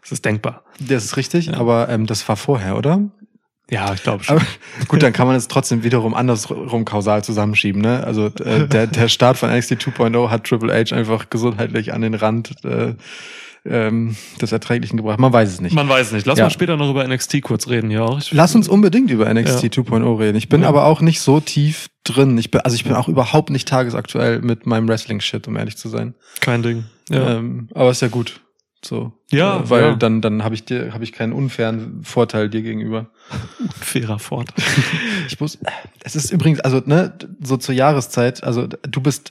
Das 0.00 0.12
ist 0.12 0.24
denkbar. 0.24 0.64
das 0.78 1.04
ist 1.04 1.16
richtig, 1.18 1.46
Ja. 1.46 1.54
aber 1.58 1.90
ähm, 1.90 2.06
das 2.06 2.26
war 2.30 2.36
vorher, 2.36 2.78
oder? 2.78 3.10
Ja, 3.70 3.94
ich 3.94 4.02
glaube 4.02 4.24
schon. 4.24 4.36
Aber 4.36 4.46
gut, 4.88 5.02
dann 5.02 5.12
kann 5.12 5.26
man 5.26 5.36
es 5.36 5.48
trotzdem 5.48 5.84
wiederum 5.84 6.12
andersrum 6.14 6.84
kausal 6.84 7.22
zusammenschieben. 7.24 7.80
Ne? 7.80 8.02
Also 8.04 8.26
äh, 8.44 8.66
der, 8.68 8.86
der 8.88 9.08
Start 9.08 9.36
von 9.38 9.50
NXT 9.50 9.72
2.0 9.74 10.28
hat 10.30 10.44
Triple 10.44 10.72
H 10.72 10.94
einfach 10.94 11.30
gesundheitlich 11.30 11.92
an 11.94 12.02
den 12.02 12.14
Rand 12.14 12.54
äh, 12.64 12.94
ähm, 13.64 14.16
des 14.40 14.52
Erträglichen 14.52 14.96
gebracht. 14.96 15.18
Man 15.20 15.32
weiß 15.32 15.50
es 15.52 15.60
nicht. 15.60 15.74
Man 15.74 15.88
weiß 15.88 16.12
nicht. 16.12 16.26
Lass 16.26 16.38
Ja. 16.38 16.46
mal 16.46 16.50
später 16.50 16.76
noch 16.76 16.90
über 16.90 17.06
NXT 17.06 17.42
kurz 17.42 17.68
reden, 17.68 17.90
ja. 17.90 18.16
Ich, 18.18 18.32
Lass 18.32 18.54
uns 18.54 18.68
unbedingt 18.68 19.10
über 19.10 19.32
NXT 19.32 19.62
Ja. 19.64 19.68
2.0 19.68 20.18
reden. 20.18 20.36
Ich 20.38 20.48
bin 20.48 20.62
Ja. 20.62 20.68
aber 20.68 20.86
auch 20.86 21.00
nicht 21.02 21.20
so 21.20 21.40
tief 21.40 21.88
drin. 22.04 22.38
Ich 22.38 22.50
bin, 22.50 22.62
also 22.62 22.74
ich 22.74 22.84
bin 22.84 22.94
auch 22.94 23.06
überhaupt 23.08 23.50
nicht 23.50 23.68
tagesaktuell 23.68 24.40
mit 24.40 24.66
meinem 24.66 24.88
Wrestling-Shit, 24.88 25.46
um 25.46 25.56
ehrlich 25.56 25.76
zu 25.76 25.88
sein. 25.90 26.14
Kein 26.40 26.62
Ding. 26.62 26.84
Ja. 27.10 27.36
Ähm, 27.36 27.68
aber 27.74 27.90
ist 27.90 28.00
ja 28.02 28.08
gut. 28.08 28.40
So. 28.84 29.12
Ja, 29.30 29.58
Äh, 29.58 29.70
weil 29.70 29.82
ja. 29.82 29.94
dann, 29.94 30.20
dann 30.22 30.42
habe 30.42 30.54
ich 30.54 30.64
dir, 30.64 30.92
habe 30.94 31.04
ich 31.04 31.12
keinen 31.12 31.32
unfairen 31.32 32.02
Vorteil 32.02 32.48
dir 32.48 32.62
gegenüber. 32.62 33.10
Fairer 33.80 34.18
Fort. 34.18 34.52
Ich 35.28 35.38
muss, 35.38 35.58
es 36.02 36.16
ist 36.16 36.32
übrigens, 36.32 36.60
also, 36.60 36.82
ne, 36.84 37.12
so 37.42 37.56
zur 37.56 37.74
Jahreszeit, 37.74 38.42
also 38.42 38.66
du 38.66 39.00
bist 39.00 39.30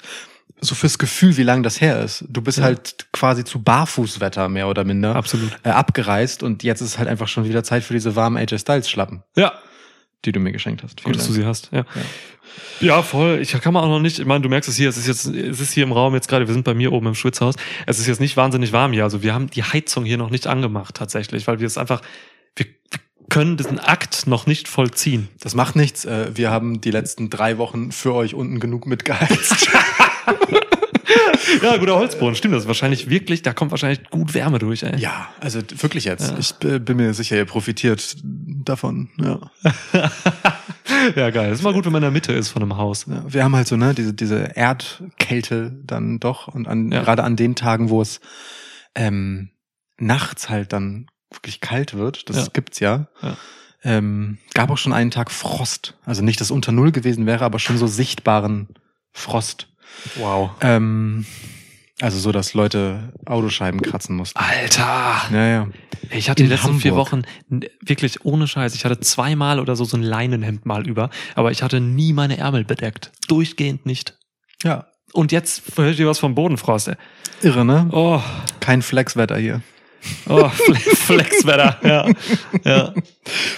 so 0.62 0.76
fürs 0.76 0.98
Gefühl, 0.98 1.36
wie 1.38 1.44
lang 1.44 1.62
das 1.64 1.82
her 1.82 2.02
ist. 2.04 2.24
Du 2.30 2.42
bist 2.42 2.58
Ja. 2.60 2.66
halt 2.66 3.08
quasi 3.12 3.44
zu 3.44 3.62
Barfußwetter 3.62 4.48
mehr 4.50 4.68
oder 4.68 4.84
minder 4.86 5.16
Absolut. 5.16 5.52
äh, 5.64 5.70
abgereist 5.70 6.44
und 6.44 6.64
jetzt 6.64 6.82
ist 6.82 6.98
halt 7.00 7.08
einfach 7.10 7.28
schon 7.28 7.44
wieder 7.46 7.64
Zeit 7.64 7.84
für 7.84 7.94
diese 7.94 8.16
warmen 8.16 8.38
AJ 8.38 8.60
Styles 8.60 8.90
Schlappen, 8.90 9.24
Ja, 9.36 9.54
die 10.26 10.32
du 10.32 10.40
mir 10.40 10.52
geschenkt 10.52 10.84
hast. 10.84 11.04
gut, 11.04 11.16
dass 11.16 11.28
du 11.28 11.34
sie 11.34 11.46
hast. 11.46 11.70
Ja. 11.72 11.80
Ja, 11.80 11.86
voll. 13.04 13.40
Ich 13.42 13.52
kann 13.52 13.74
man 13.74 13.84
auch 13.84 13.90
noch 13.90 14.00
nicht, 14.00 14.20
ich 14.20 14.26
meine, 14.26 14.42
du 14.42 14.50
merkst 14.50 14.70
es 14.70 14.78
hier, 14.78 14.90
es 14.90 14.98
ist 14.98 15.08
jetzt, 15.08 15.26
es 15.26 15.60
ist 15.60 15.74
hier 15.74 15.84
im 15.84 15.92
Raum 15.92 16.14
jetzt 16.14 16.28
gerade, 16.28 16.48
wir 16.48 16.54
sind 16.54 16.64
bei 16.64 16.74
mir 16.74 16.92
oben 16.94 17.08
im 17.08 17.16
Schwitzhaus. 17.16 17.56
Es 17.86 18.00
ist 18.00 18.08
jetzt 18.08 18.22
nicht 18.22 18.38
wahnsinnig 18.38 18.72
warm 18.72 18.94
hier. 18.94 19.04
Also 19.04 19.22
wir 19.22 19.34
haben 19.34 19.50
die 19.50 19.64
Heizung 19.64 20.06
hier 20.06 20.18
noch 20.18 20.30
nicht 20.30 20.48
angemacht 20.48 20.96
tatsächlich, 20.96 21.48
weil 21.48 21.60
wir 21.60 21.68
es 21.68 21.78
einfach, 21.78 22.02
wir, 22.56 22.66
wir 22.66 23.00
können 23.30 23.58
diesen 23.58 23.80
Akt 23.80 24.28
noch 24.28 24.48
nicht 24.48 24.68
vollziehen. 24.68 25.30
Das 25.40 25.56
macht 25.56 25.76
nichts. 25.76 26.06
Äh, 26.06 26.32
wir 26.36 26.52
haben 26.52 26.82
die 26.82 26.92
letzten 26.92 27.30
drei 27.30 27.58
Wochen 27.58 27.92
für 27.92 28.14
euch 28.14 28.34
unten 28.34 28.60
genug 28.60 28.86
mitgeheizt. 28.86 29.70
Ja, 31.64 31.78
guter 31.78 31.96
Holzboden, 31.96 32.36
stimmt 32.36 32.54
das. 32.54 32.64
ist 32.64 32.68
Wahrscheinlich 32.68 33.10
wirklich, 33.10 33.42
da 33.42 33.54
kommt 33.54 33.72
wahrscheinlich 33.72 34.10
gut 34.10 34.34
Wärme 34.34 34.60
durch, 34.60 34.84
ey. 34.84 34.98
ja, 35.00 35.30
also 35.40 35.60
wirklich 35.82 36.06
jetzt. 36.06 36.32
Ja. 36.32 36.38
Ich 36.38 36.54
bin 36.56 36.98
mir 36.98 37.14
sicher, 37.14 37.36
ihr 37.38 37.46
profitiert 37.46 38.18
davon. 38.24 39.10
Ja. 39.18 39.40
ja, 41.16 41.30
geil. 41.30 41.52
ist 41.52 41.64
mal 41.64 41.74
gut, 41.74 41.86
wenn 41.86 41.92
man 41.92 42.02
in 42.04 42.08
der 42.08 42.12
Mitte 42.12 42.34
ist 42.34 42.50
von 42.50 42.62
einem 42.62 42.78
Haus. 42.78 43.06
Ja, 43.08 43.24
wir 43.28 43.44
haben 43.44 43.56
halt 43.56 43.68
so, 43.68 43.76
ne, 43.78 43.94
diese, 43.94 44.14
diese 44.14 44.52
Erdkälte 44.56 45.72
dann 45.84 46.20
doch 46.20 46.48
und 46.48 46.68
an, 46.68 46.92
Ja. 46.92 47.02
gerade 47.02 47.24
an 47.24 47.36
den 47.36 47.56
Tagen, 47.56 47.90
wo 47.90 48.02
es 48.02 48.20
ähm, 48.96 49.50
nachts 49.98 50.50
halt 50.50 50.74
dann 50.74 51.08
wirklich 51.32 51.62
kalt 51.62 51.94
wird, 51.96 52.30
das 52.30 52.38
Ja. 52.38 52.48
gibt's 52.54 52.80
ja, 52.80 53.08
Ja. 53.22 53.38
Ähm, 53.82 54.40
gab 54.54 54.72
auch 54.72 54.78
schon 54.78 54.92
einen 54.92 55.10
Tag 55.10 55.32
Frost. 55.32 55.96
Also 56.06 56.22
nicht, 56.22 56.42
dass 56.42 56.52
unter 56.52 56.74
Null 56.74 56.92
gewesen 56.92 57.26
wäre, 57.26 57.46
aber 57.46 57.60
schon 57.60 57.78
so 57.78 57.88
sichtbaren 57.88 58.68
Frost. 59.14 59.68
Wow. 60.16 60.52
Ähm, 60.62 61.26
also 62.02 62.18
so, 62.20 62.32
dass 62.32 62.54
Leute 62.54 63.12
Autoscheiben 63.26 63.82
kratzen 63.82 64.16
mussten. 64.16 64.40
Alter! 64.40 65.22
Ja, 65.34 65.48
ja. 65.48 65.68
Ich 66.12 66.30
hatte 66.30 66.44
die 66.44 66.44
In 66.46 66.50
letzten 66.50 66.80
vier 66.80 66.92
Hamburg. 66.92 67.08
Wochen 67.12 67.22
n- 67.52 67.66
wirklich 67.82 68.24
ohne 68.26 68.48
Scheiß. 68.48 68.74
Ich 68.76 68.86
hatte 68.86 69.00
zweimal 69.02 69.60
oder 69.60 69.76
so 69.76 69.84
so 69.84 69.98
ein 69.98 70.04
Leinenhemd 70.04 70.66
mal 70.66 70.88
über, 70.88 71.10
aber 71.36 71.52
ich 71.52 71.62
hatte 71.62 71.82
nie 71.82 72.14
meine 72.14 72.38
Ärmel 72.38 72.64
bedeckt. 72.64 73.12
Durchgehend 73.28 73.86
nicht. 73.86 74.18
Ja. 74.64 74.86
Und 75.12 75.32
jetzt 75.32 75.64
hört 75.76 76.00
ihr 76.00 76.08
was 76.08 76.20
vom 76.20 76.36
Bodenfrost. 76.36 76.88
ey. 76.90 76.96
Irre, 77.42 77.66
ne? 77.66 77.90
Oh, 77.92 78.22
Kein 78.62 78.82
Flexwetter 78.82 79.38
hier. 79.38 79.62
oh 80.28 80.46
Fle- 80.46 80.76
Flexwetter. 80.96 81.78
Ja, 81.84 82.08
ja. 82.64 82.94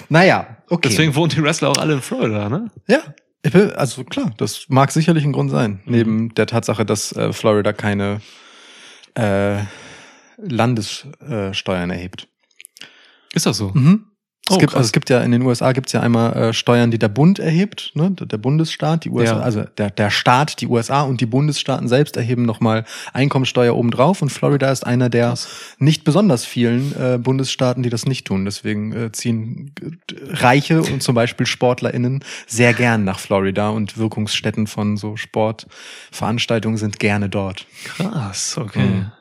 Naja, 0.08 0.56
okay. 0.68 0.88
Deswegen 0.88 1.14
wohnen 1.14 1.30
die 1.30 1.42
Wrestler 1.42 1.68
auch 1.70 1.76
alle 1.78 1.94
in 1.94 2.02
Florida, 2.02 2.48
ne? 2.48 2.70
Ja, 2.88 2.98
ich 2.98 3.31
also 3.74 4.04
klar, 4.04 4.32
das 4.36 4.66
mag 4.68 4.92
sicherlich 4.92 5.24
ein 5.24 5.32
Grund 5.32 5.50
sein. 5.50 5.80
Neben 5.84 6.34
der 6.34 6.46
Tatsache, 6.46 6.84
dass 6.86 7.12
äh, 7.12 7.32
Florida 7.32 7.72
keine 7.72 8.20
äh, 9.14 9.62
Landessteuern 10.36 11.90
erhebt. 11.90 12.28
Ist 13.32 13.46
das 13.46 13.56
so? 13.56 13.70
Mhm. 13.74 14.11
Es 14.52 14.56
Oh, 14.56 14.58
gibt, 14.60 14.72
krass. 14.72 14.78
also 14.78 14.86
es 14.88 14.92
gibt 14.92 15.08
ja 15.10 15.20
in 15.22 15.32
den 15.32 15.42
USA 15.42 15.72
gibt's 15.72 15.92
ja 15.92 16.00
einmal 16.00 16.32
äh, 16.34 16.52
Steuern, 16.52 16.90
die 16.90 16.98
der 16.98 17.08
Bund 17.08 17.38
erhebt, 17.38 17.90
ne? 17.94 18.10
der 18.10 18.36
Bundesstaat, 18.36 19.04
die 19.04 19.10
USA, 19.10 19.36
Ja. 19.36 19.40
also 19.40 19.64
der, 19.78 19.90
der 19.90 20.10
Staat, 20.10 20.60
die 20.60 20.66
USA 20.66 21.02
und 21.02 21.20
die 21.20 21.26
Bundesstaaten 21.26 21.88
selbst 21.88 22.16
erheben 22.16 22.44
nochmal 22.44 22.84
Einkommensteuer 23.14 23.74
obendrauf 23.74 24.20
und 24.22 24.28
Florida 24.30 24.70
ist 24.70 24.86
einer 24.86 25.08
der 25.08 25.28
Krass. 25.28 25.48
nicht 25.78 26.04
besonders 26.04 26.44
vielen 26.44 26.94
äh, 27.00 27.18
Bundesstaaten, 27.18 27.82
die 27.82 27.88
das 27.90 28.04
nicht 28.06 28.26
tun. 28.26 28.44
Deswegen 28.44 28.92
äh, 28.92 29.12
ziehen 29.12 29.72
äh, 29.80 29.90
Reiche 30.34 30.82
und 30.82 31.02
zum 31.02 31.14
Beispiel 31.14 31.46
SportlerInnen 31.46 32.24
sehr 32.46 32.74
gern 32.74 33.04
nach 33.04 33.18
Florida 33.18 33.70
und 33.70 33.96
Wirkungsstätten 33.96 34.66
von 34.66 34.96
so 34.96 35.16
Sportveranstaltungen 35.16 36.76
sind 36.76 36.98
gerne 36.98 37.28
dort. 37.28 37.66
Krass, 37.84 38.58
okay. 38.58 38.80
Mhm. 38.86 39.12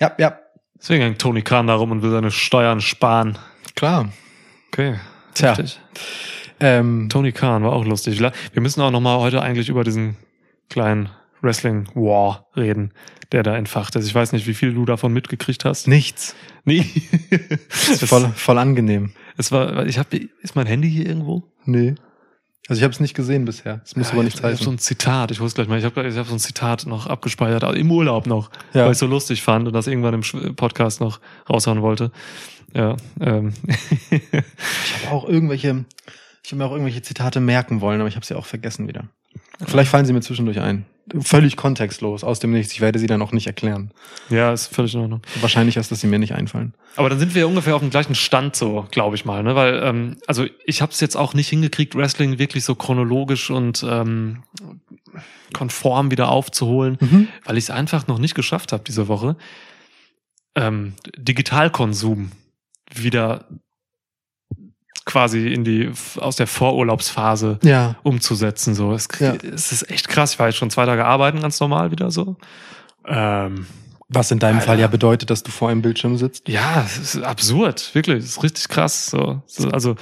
Ja, 0.00 0.12
ja, 0.18 0.38
Deswegen 0.78 1.02
hängt 1.02 1.18
Tony 1.18 1.42
Khan 1.42 1.66
da 1.66 1.74
rum 1.74 1.90
und 1.90 2.02
will 2.02 2.10
seine 2.10 2.30
Steuern 2.30 2.80
sparen. 2.80 3.38
klar. 3.74 4.08
Okay. 4.76 4.96
Tja. 5.32 5.56
Ähm, 6.60 7.08
Tony 7.08 7.32
Khan 7.32 7.64
war 7.64 7.72
auch 7.72 7.86
lustig. 7.86 8.20
Wir 8.20 8.60
müssen 8.60 8.82
auch 8.82 8.90
noch 8.90 9.00
mal 9.00 9.18
heute 9.20 9.40
eigentlich 9.40 9.70
über 9.70 9.84
diesen 9.84 10.16
kleinen 10.68 11.08
Wrestling 11.40 11.88
War 11.94 12.46
reden, 12.54 12.92
der 13.32 13.42
da 13.42 13.56
entfacht 13.56 13.96
ist. 13.96 14.06
Ich 14.06 14.14
weiß 14.14 14.32
nicht, 14.32 14.46
wie 14.46 14.52
viel 14.52 14.74
du 14.74 14.84
davon 14.84 15.14
mitgekriegt 15.14 15.64
hast. 15.64 15.88
nichts. 15.88 16.36
Nee. 16.66 16.82
Voll, 17.70 18.28
voll 18.34 18.58
angenehm. 18.58 19.12
es 19.38 19.50
war, 19.50 19.86
ich 19.86 19.98
habe, 19.98 20.20
ist 20.42 20.56
mein 20.56 20.66
Handy 20.66 20.90
hier 20.90 21.06
irgendwo? 21.06 21.44
Nee. 21.64 21.94
Also 22.68 22.80
ich 22.80 22.82
habe 22.84 22.92
es 22.92 23.00
nicht 23.00 23.14
gesehen 23.14 23.44
bisher. 23.44 23.78
Das 23.78 23.94
muss 23.96 24.08
Ja, 24.08 24.12
aber 24.14 24.22
ich 24.22 24.24
nichts 24.26 24.42
hab- 24.42 24.50
Ich 24.50 24.54
habe 24.54 24.56
so 24.56 24.60
heißen. 24.70 24.74
ein 24.74 24.78
Zitat, 24.78 25.30
ich 25.30 25.40
wusste 25.40 25.56
gleich 25.62 25.68
mal, 25.68 25.78
ich 25.78 25.84
habe 25.84 26.06
ich 26.08 26.16
hab 26.16 26.26
so 26.26 26.32
ein 26.34 26.38
Zitat 26.40 26.86
noch 26.86 27.06
abgespeichert, 27.06 27.62
also 27.64 27.76
im 27.78 27.90
Urlaub 27.90 28.26
noch, 28.26 28.50
Ja. 28.74 28.86
weil 28.86 28.92
ich 28.92 28.98
so 28.98 29.06
lustig 29.06 29.42
fand 29.42 29.68
und 29.68 29.72
das 29.72 29.86
irgendwann 29.86 30.14
im 30.14 30.22
Sch- 30.22 30.52
Podcast 30.54 31.00
noch 31.00 31.20
raushauen 31.48 31.80
wollte. 31.82 32.10
Ja, 32.74 32.96
ähm. 33.20 33.52
Ich 34.10 35.04
habe 35.06 35.14
auch 35.14 35.28
irgendwelche, 35.28 35.84
ich 36.42 36.50
habe 36.52 36.56
mir 36.58 36.64
auch 36.66 36.72
irgendwelche 36.72 37.02
Zitate 37.02 37.40
merken 37.40 37.80
wollen, 37.80 38.00
aber 38.00 38.08
ich 38.08 38.16
habe 38.16 38.26
sie 38.26 38.34
auch 38.34 38.46
vergessen 38.46 38.88
wieder. 38.88 39.04
Vielleicht 39.64 39.90
fallen 39.90 40.04
sie 40.06 40.12
mir 40.12 40.20
zwischendurch 40.20 40.60
ein. 40.60 40.84
Völlig 41.20 41.56
kontextlos, 41.56 42.24
aus 42.24 42.40
dem 42.40 42.50
Nichts. 42.50 42.72
Ich 42.72 42.80
werde 42.80 42.98
sie 42.98 43.06
dann 43.06 43.22
auch 43.22 43.30
nicht 43.30 43.46
erklären. 43.46 43.92
ja, 44.28 44.52
ist 44.52 44.66
völlig 44.74 44.92
in 44.94 45.00
Ordnung. 45.00 45.22
Wahrscheinlich 45.40 45.76
ist, 45.76 45.92
dass 45.92 46.00
sie 46.00 46.08
mir 46.08 46.18
nicht 46.18 46.34
einfallen. 46.34 46.74
Aber 46.96 47.08
dann 47.08 47.20
sind 47.20 47.34
wir 47.36 47.46
ungefähr 47.46 47.76
auf 47.76 47.80
dem 47.80 47.90
gleichen 47.90 48.16
Stand, 48.16 48.56
so 48.56 48.86
glaube 48.90 49.14
ich 49.14 49.24
mal, 49.24 49.44
ne? 49.44 49.54
Weil 49.54 49.80
ähm, 49.84 50.16
also 50.26 50.46
ich 50.64 50.82
habe 50.82 50.90
es 50.90 50.98
jetzt 50.98 51.16
auch 51.16 51.32
nicht 51.32 51.48
hingekriegt, 51.48 51.94
Wrestling 51.94 52.40
wirklich 52.40 52.64
so 52.64 52.74
chronologisch 52.74 53.50
und 53.50 53.86
ähm, 53.88 54.42
konform 55.52 56.10
wieder 56.10 56.28
aufzuholen, 56.28 56.98
Mhm. 57.00 57.28
weil 57.44 57.56
ich 57.56 57.64
es 57.64 57.70
einfach 57.70 58.08
noch 58.08 58.18
nicht 58.18 58.34
geschafft 58.34 58.72
habe 58.72 58.82
diese 58.84 59.06
Woche. 59.06 59.36
Ähm, 60.56 60.94
Digitalkonsum 61.16 62.32
wieder 62.92 63.46
quasi 65.06 65.46
in 65.52 65.64
die 65.64 65.90
aus 66.18 66.36
der 66.36 66.46
Vorurlaubsphase 66.46 67.58
Ja. 67.62 67.96
umzusetzen. 68.02 68.74
So, 68.74 68.92
es, 68.92 69.08
Ja. 69.20 69.34
es 69.36 69.72
ist 69.72 69.88
echt 69.90 70.08
krass. 70.08 70.32
Ich 70.34 70.38
war 70.38 70.48
jetzt 70.48 70.56
schon 70.56 70.68
zwei 70.70 70.84
Tage 70.84 71.04
arbeiten, 71.06 71.40
ganz 71.40 71.58
normal 71.60 71.90
wieder 71.92 72.10
so. 72.10 72.36
Ähm, 73.06 73.66
Was 74.08 74.30
in 74.30 74.38
deinem 74.40 74.56
Alter. 74.56 74.66
Fall 74.66 74.80
ja 74.80 74.86
bedeutet, 74.88 75.30
dass 75.30 75.42
du 75.42 75.50
vor 75.50 75.68
einem 75.70 75.80
Bildschirm 75.82 76.16
sitzt. 76.18 76.48
ja, 76.48 76.82
es 76.84 76.98
ist 76.98 77.22
absurd, 77.22 77.94
wirklich. 77.94 78.18
Es 78.18 78.30
ist 78.30 78.42
richtig 78.42 78.68
krass. 78.68 79.06
So, 79.06 79.42
so, 79.46 79.68
also, 79.70 79.94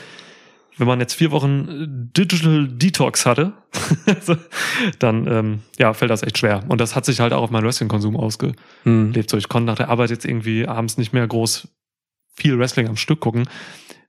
wenn 0.79 0.87
man 0.89 0.99
jetzt 1.01 1.15
vier 1.15 1.31
Wochen 1.31 1.69
äh, 1.69 1.87
Digital 2.19 2.67
Detox 2.69 3.27
hatte, 3.27 3.53
dann 4.99 5.27
ähm, 5.27 5.61
ja, 5.79 5.93
fällt 5.93 6.11
das 6.11 6.23
echt 6.23 6.39
schwer. 6.39 6.65
Und 6.69 6.81
das 6.81 6.97
hat 6.97 7.05
sich 7.05 7.21
halt 7.21 7.33
auch 7.33 7.43
auf 7.43 7.51
meinen 7.51 7.65
Wrestling-Konsum 7.65 8.17
ausgelebt. 8.17 8.59
Hm. 8.85 9.13
So, 9.29 9.37
ich 9.37 9.49
konnte 9.49 9.67
nach 9.67 9.77
der 9.77 9.89
Arbeit 9.91 10.11
jetzt 10.11 10.25
irgendwie 10.25 10.67
abends 10.67 10.97
nicht 10.99 11.13
mehr 11.13 11.27
groß 11.27 11.69
viel 12.35 12.59
Wrestling 12.59 12.89
am 12.89 12.97
Stück 12.97 13.21
gucken, 13.21 13.49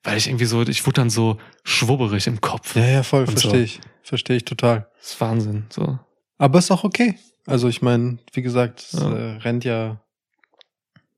weil 0.06 0.18
ich 0.18 0.28
irgendwie 0.28 0.46
so, 0.46 0.62
ich 0.62 0.86
wurde 0.86 1.02
dann 1.02 1.10
so 1.10 1.38
schwubberig 1.64 2.28
im 2.28 2.40
Kopf. 2.40 2.76
Ja, 2.78 2.86
ja, 2.86 3.04
voll, 3.04 3.22
Und 3.26 3.38
so. 3.38 3.50
verstehe 3.50 3.64
ich. 3.64 3.82
Verstehe 4.04 4.38
ich 4.38 4.46
total. 4.46 4.88
Das 5.00 5.12
ist 5.12 5.22
Wahnsinn. 5.22 5.66
So. 5.70 6.00
Aber 6.38 6.60
ist 6.60 6.72
auch 6.72 6.84
okay. 6.86 7.16
Also 7.46 7.68
ich 7.68 7.82
meine, 7.82 8.20
wie 8.34 8.42
gesagt, 8.42 8.80
es 8.82 8.94
Ja. 8.94 9.12
äh, 9.14 9.38
rennt 9.38 9.66
ja. 9.66 10.00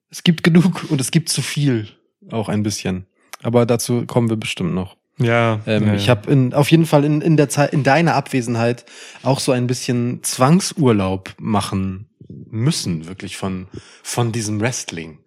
Es 0.10 0.24
gibt 0.24 0.44
genug 0.44 0.90
und 0.90 1.00
es 1.02 1.12
gibt 1.12 1.30
zu 1.30 1.42
viel. 1.42 1.88
Auch 2.32 2.50
ein 2.50 2.64
bisschen. 2.64 3.06
Aber 3.44 3.66
dazu 3.66 4.06
kommen 4.06 4.30
wir 4.30 4.38
bestimmt 4.38 4.74
noch. 4.74 4.96
Ja, 5.20 5.60
Ähm, 5.66 5.88
ja, 5.88 5.94
Ich 5.96 6.10
habe 6.10 6.32
in, 6.32 6.54
auf 6.54 6.70
jeden 6.72 6.86
Fall 6.86 7.04
in, 7.04 7.22
in 7.22 7.38
der 7.38 7.50
Zeit, 7.50 7.74
in 7.74 7.84
deiner 7.84 8.16
Abwesenheit 8.16 8.86
auch 9.24 9.40
so 9.40 9.52
ein 9.52 9.68
bisschen 9.68 10.22
Zwangsurlaub 10.24 11.34
machen 11.40 12.08
müssen, 12.30 13.08
wirklich 13.08 13.36
von, 13.38 13.68
von 14.04 14.32
diesem 14.32 14.60
Wrestling. 14.62 15.20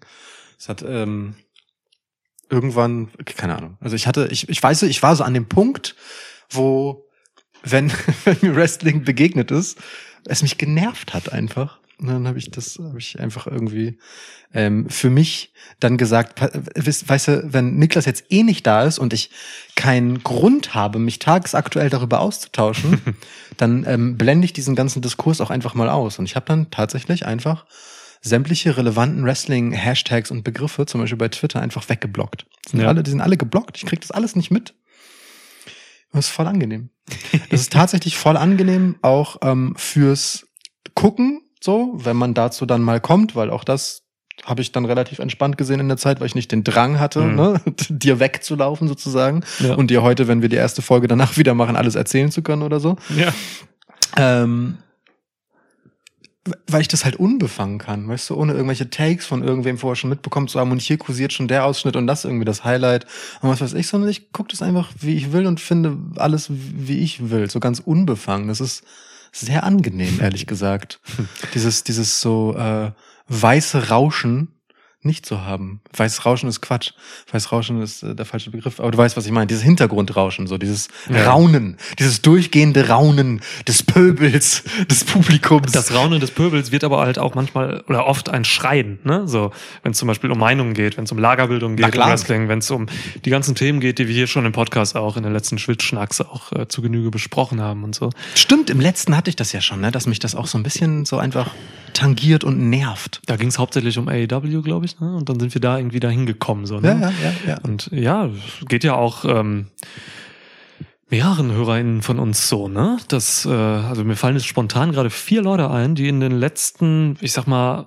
Es 0.59 0.69
hat 0.69 0.85
ähm, 0.87 1.35
irgendwann, 2.51 3.09
keine 3.25 3.57
Ahnung. 3.57 3.77
Also 3.81 3.97
ich 3.97 4.07
hatte, 4.07 4.29
ich, 4.31 4.49
ich 4.49 4.63
weiß, 4.63 4.83
ich 4.83 5.03
war 5.03 5.17
so 5.17 5.25
an 5.25 5.35
dem 5.35 5.49
Punkt, 5.49 5.97
wo, 6.51 7.07
wenn, 7.63 7.91
wenn 8.25 8.37
mir 8.43 8.57
Wrestling 8.57 9.05
begegnet 9.05 9.51
ist, 9.51 9.79
es 10.27 10.43
mich 10.43 10.59
genervt 10.59 11.15
hat 11.15 11.33
einfach. 11.33 11.79
Und 11.99 12.09
dann 12.09 12.27
habe 12.27 12.39
ich 12.39 12.51
das, 12.51 12.79
habe 12.79 12.99
ich 12.99 13.21
einfach 13.21 13.47
irgendwie 13.47 13.99
ähm, 14.55 14.89
für 14.89 15.11
mich 15.11 15.53
dann 15.81 15.99
gesagt, 15.99 16.41
weißt, 16.41 17.09
weißt 17.09 17.29
du, 17.29 17.53
wenn 17.53 17.77
Niklas 17.77 18.07
jetzt 18.07 18.25
eh 18.31 18.43
nicht 18.43 18.67
da 18.67 18.85
ist 18.85 18.99
und 18.99 19.13
ich 19.13 19.31
keinen 19.77 20.23
Grund 20.23 20.75
habe, 20.75 20.99
mich 20.99 21.19
tagesaktuell 21.19 21.91
darüber 21.91 22.21
auszutauschen, 22.21 23.01
dann 23.59 23.85
ähm, 23.87 24.17
blende 24.17 24.47
ich 24.47 24.55
diesen 24.55 24.75
ganzen 24.75 25.03
Diskurs 25.03 25.43
auch 25.43 25.51
einfach 25.51 25.75
mal 25.75 25.91
aus. 25.91 26.19
Und 26.19 26.25
ich 26.25 26.37
habe 26.37 26.47
dann 26.47 26.71
tatsächlich 26.71 27.27
einfach 27.27 27.67
sämtliche 28.21 28.77
relevanten 28.77 29.25
Wrestling-Hashtags 29.25 30.31
und 30.31 30.45
Begriffe, 30.45 30.87
zum 30.87 31.01
Beispiel 31.01 31.17
bei 31.19 31.29
Twitter, 31.29 31.61
einfach 31.63 31.89
weggeblockt. 31.89 32.47
Die 32.67 32.71
sind, 32.73 32.81
Ja. 32.81 32.89
alle, 32.89 33.03
die 33.03 33.11
sind 33.11 33.21
alle 33.21 33.37
geblockt. 33.37 33.77
Ich 33.79 33.87
krieg 33.87 34.01
das 34.01 34.11
alles 34.11 34.37
nicht 34.37 34.51
mit. 34.51 34.75
Das 36.13 36.27
ist 36.27 36.31
voll 36.33 36.47
angenehm. 36.47 36.91
Das 37.51 37.61
ist 37.61 37.73
tatsächlich 37.73 38.17
voll 38.17 38.37
angenehm, 38.37 38.97
auch 39.03 39.37
ähm, 39.43 39.75
fürs 39.77 40.47
Gucken, 40.95 41.43
so, 41.63 41.93
wenn 41.95 42.17
man 42.17 42.35
dazu 42.35 42.67
dann 42.67 42.83
mal 42.83 43.01
kommt, 43.01 43.37
weil 43.37 43.51
auch 43.51 43.65
das 43.65 44.03
habe 44.45 44.63
ich 44.63 44.73
dann 44.73 44.87
relativ 44.87 45.19
entspannt 45.19 45.59
gesehen 45.59 45.81
in 45.81 45.89
der 45.89 45.99
Zeit, 45.99 46.19
weil 46.21 46.27
ich 46.27 46.35
nicht 46.35 46.51
den 46.51 46.65
Drang 46.65 46.99
hatte, 46.99 47.21
Mhm. 47.21 47.35
ne, 47.37 47.61
dir 47.91 48.19
wegzulaufen 48.21 48.89
sozusagen 48.89 49.45
Ja. 49.61 49.75
und 49.75 49.91
dir 49.91 50.03
heute, 50.03 50.29
wenn 50.29 50.41
wir 50.43 50.49
die 50.49 50.57
erste 50.57 50.83
Folge 50.83 51.09
danach 51.09 51.37
wieder 51.37 51.55
machen, 51.55 51.77
alles 51.77 51.95
erzählen 51.95 52.31
zu 52.31 52.43
können 52.43 52.63
oder 52.63 52.81
so. 52.81 52.97
ja. 53.17 53.33
Ähm, 54.17 54.79
weil 56.67 56.81
ich 56.81 56.89
das 56.89 57.05
halt 57.05 57.17
unbefangen 57.17 57.79
kann, 57.79 58.09
weißt 58.09 58.31
du, 58.31 58.37
ohne 58.37 58.53
irgendwelche 58.53 58.91
Takes 58.91 59.27
von 59.27 59.43
irgendwem 59.43 59.79
vorher 59.79 59.97
schon 59.97 60.11
mitbekommen 60.11 60.49
zu 60.49 60.59
haben 60.59 60.73
und 60.73 60.81
hier 60.81 60.99
kursiert 60.99 61.33
schon 61.33 61.49
der 61.49 61.65
Ausschnitt 61.65 61.97
und 61.97 62.07
das 62.07 62.25
irgendwie 62.25 62.45
das 62.45 62.65
Highlight 62.65 63.07
und 63.43 63.51
was 63.51 63.61
weiß 63.61 63.75
ich, 63.75 63.89
sondern 63.89 64.11
ich 64.11 64.33
gucke 64.33 64.51
das 64.51 64.63
einfach, 64.63 64.91
wie 64.99 65.17
ich 65.17 65.33
will 65.33 65.47
und 65.47 65.61
finde 65.61 65.97
alles, 66.17 66.49
wie 66.51 66.99
ich 66.99 67.31
will, 67.31 67.51
so 67.51 67.61
ganz 67.61 67.81
unbefangen. 67.81 68.49
Das 68.49 68.61
ist 68.61 68.85
sehr 69.33 69.65
angenehm, 69.65 70.21
ehrlich 70.21 70.47
gesagt. 70.49 71.01
dieses, 71.55 71.85
dieses 71.85 72.21
so 72.21 72.55
äh, 72.57 72.93
weiße 73.29 73.89
Rauschen 73.89 74.60
nicht 75.03 75.25
zu 75.25 75.41
haben. 75.47 75.81
Weißes 75.97 76.27
Rauschen 76.27 76.49
ist 76.49 76.61
Quatsch. 76.61 76.93
Weißes 77.33 77.53
Rauschen 77.53 77.81
ist 77.81 78.03
äh, 78.03 78.15
der 78.15 78.27
falsche 78.27 78.51
Begriff. 78.51 78.81
Aber 78.81 78.91
du 78.91 78.99
weißt, 78.99 79.17
was 79.17 79.25
ich 79.25 79.33
meine. 79.33 79.47
Dieses 79.47 79.63
Hintergrundrauschen, 79.63 80.47
so 80.47 80.59
dieses 80.59 80.89
Ja. 81.09 81.31
Raunen, 81.31 81.79
dieses 81.99 82.21
durchgehende 82.21 82.89
Raunen 82.89 83.41
des 83.67 83.83
Pöbels, 83.83 84.63
des 84.91 85.05
Publikums. 85.05 85.73
Das 85.73 85.95
Raunen 85.95 86.21
des 86.21 86.31
Pöbels 86.31 86.71
wird 86.71 86.85
aber 86.85 86.99
halt 86.99 87.19
auch 87.19 87.35
manchmal 87.35 87.81
oder 87.89 88.07
oft 88.07 88.29
ein 88.29 88.45
Schreien, 88.45 88.99
ne? 89.05 89.27
So, 89.27 89.53
wenn 89.83 89.93
es 89.93 89.99
zum 89.99 90.07
Beispiel 90.09 90.31
um 90.31 90.39
Meinungen 90.39 90.75
geht, 90.75 90.99
wenn 90.99 91.05
es 91.05 91.13
um 91.13 91.19
Lagerbildung 91.19 91.77
geht, 91.77 91.95
um 91.95 92.01
Wrestling, 92.01 92.49
wenn 92.49 92.59
es 92.59 92.71
um 92.71 92.87
die 93.25 93.31
ganzen 93.31 93.55
Themen 93.55 93.81
geht, 93.81 93.99
die 93.99 94.07
wir 94.07 94.15
hier 94.15 94.27
schon 94.27 94.45
im 94.45 94.53
Podcast 94.53 94.97
auch 94.97 95.17
in 95.17 95.23
den 95.23 95.33
letzten 95.33 95.59
Schwitzschnacks 95.59 96.21
auch 96.21 96.53
äh, 96.53 96.69
zu 96.69 96.83
Genüge 96.83 97.11
besprochen 97.11 97.61
haben 97.63 97.85
und 97.85 97.95
so. 97.95 98.11
Stimmt, 98.35 98.69
im 98.69 98.81
letzten 98.81 99.17
hatte 99.17 99.31
ich 99.31 99.37
das 99.37 99.53
ja 99.53 99.63
schon, 99.63 99.81
ne, 99.81 99.91
dass 99.91 100.07
mich 100.07 100.19
das 100.19 100.35
auch 100.35 100.47
so 100.47 100.59
ein 100.59 100.63
bisschen 100.63 101.07
so 101.07 101.17
einfach 101.19 101.51
tangiert 101.93 102.45
und 102.45 102.71
nervt. 102.71 103.21
Da 103.27 103.37
ging 103.37 103.49
es 103.49 103.59
hauptsächlich 103.59 103.99
um 103.99 104.09
AEW, 104.09 104.63
glaube 104.63 104.87
ich, 104.87 104.90
ne? 104.99 105.15
Und 105.15 105.29
dann 105.29 105.39
sind 105.39 105.55
wir 105.55 105.61
da 105.61 105.77
irgendwie 105.79 106.01
da 106.01 106.09
hingekommen, 106.09 106.67
so, 106.67 106.81
ne? 106.81 106.89
Ja, 106.89 106.99
ja, 106.99 107.11
ja, 107.11 107.33
ja. 107.47 107.59
Und 107.63 107.91
ja, 107.93 108.31
geht 108.67 108.83
ja 108.83 108.95
auch 108.95 109.25
ähm, 109.25 109.67
mehreren 111.11 111.53
HörerInnen 111.53 112.03
von 112.03 112.19
uns 112.19 112.49
so, 112.49 112.69
ne? 112.69 112.99
Das, 113.09 113.45
äh, 113.45 113.51
also 113.51 114.05
mir 114.05 114.17
fallen 114.17 114.37
jetzt 114.37 114.47
spontan 114.47 114.93
gerade 114.93 115.11
vier 115.11 115.43
Leute 115.43 115.71
ein, 115.71 115.95
die 115.95 116.09
in 116.09 116.21
den 116.21 116.33
letzten, 116.33 117.19
ich 117.21 117.33
sag 117.33 117.47
mal, 117.47 117.87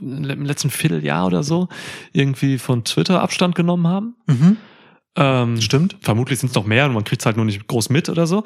im 0.00 0.44
letzten 0.44 0.70
Vierteljahr 0.70 1.26
oder 1.26 1.42
so 1.42 1.68
irgendwie 2.12 2.58
von 2.58 2.84
Twitter 2.84 3.22
Abstand 3.22 3.54
genommen 3.54 3.86
haben. 3.86 4.16
Mhm. 4.26 4.56
Ähm, 5.16 5.60
Stimmt. 5.60 5.96
Vermutlich 6.00 6.40
sind 6.40 6.48
es 6.48 6.54
noch 6.54 6.66
mehr 6.66 6.86
und 6.86 6.94
man 6.94 7.04
kriegt 7.04 7.22
es 7.22 7.26
halt 7.26 7.36
nur 7.36 7.44
nicht 7.44 7.66
groß 7.66 7.90
mit 7.90 8.08
oder 8.08 8.26
so. 8.26 8.44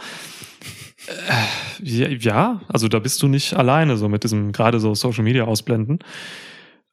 Äh, 1.07 1.83
ja, 1.83 2.09
ja, 2.09 2.61
also 2.69 2.89
da 2.89 2.99
bist 2.99 3.23
du 3.23 3.29
nicht 3.29 3.55
alleine 3.55 3.97
so 3.97 4.09
mit 4.09 4.25
diesem 4.25 4.53
gerade 4.53 4.81
so 4.81 4.95
Social 4.95 5.25
Media 5.25 5.45
ausblenden. 5.45 6.01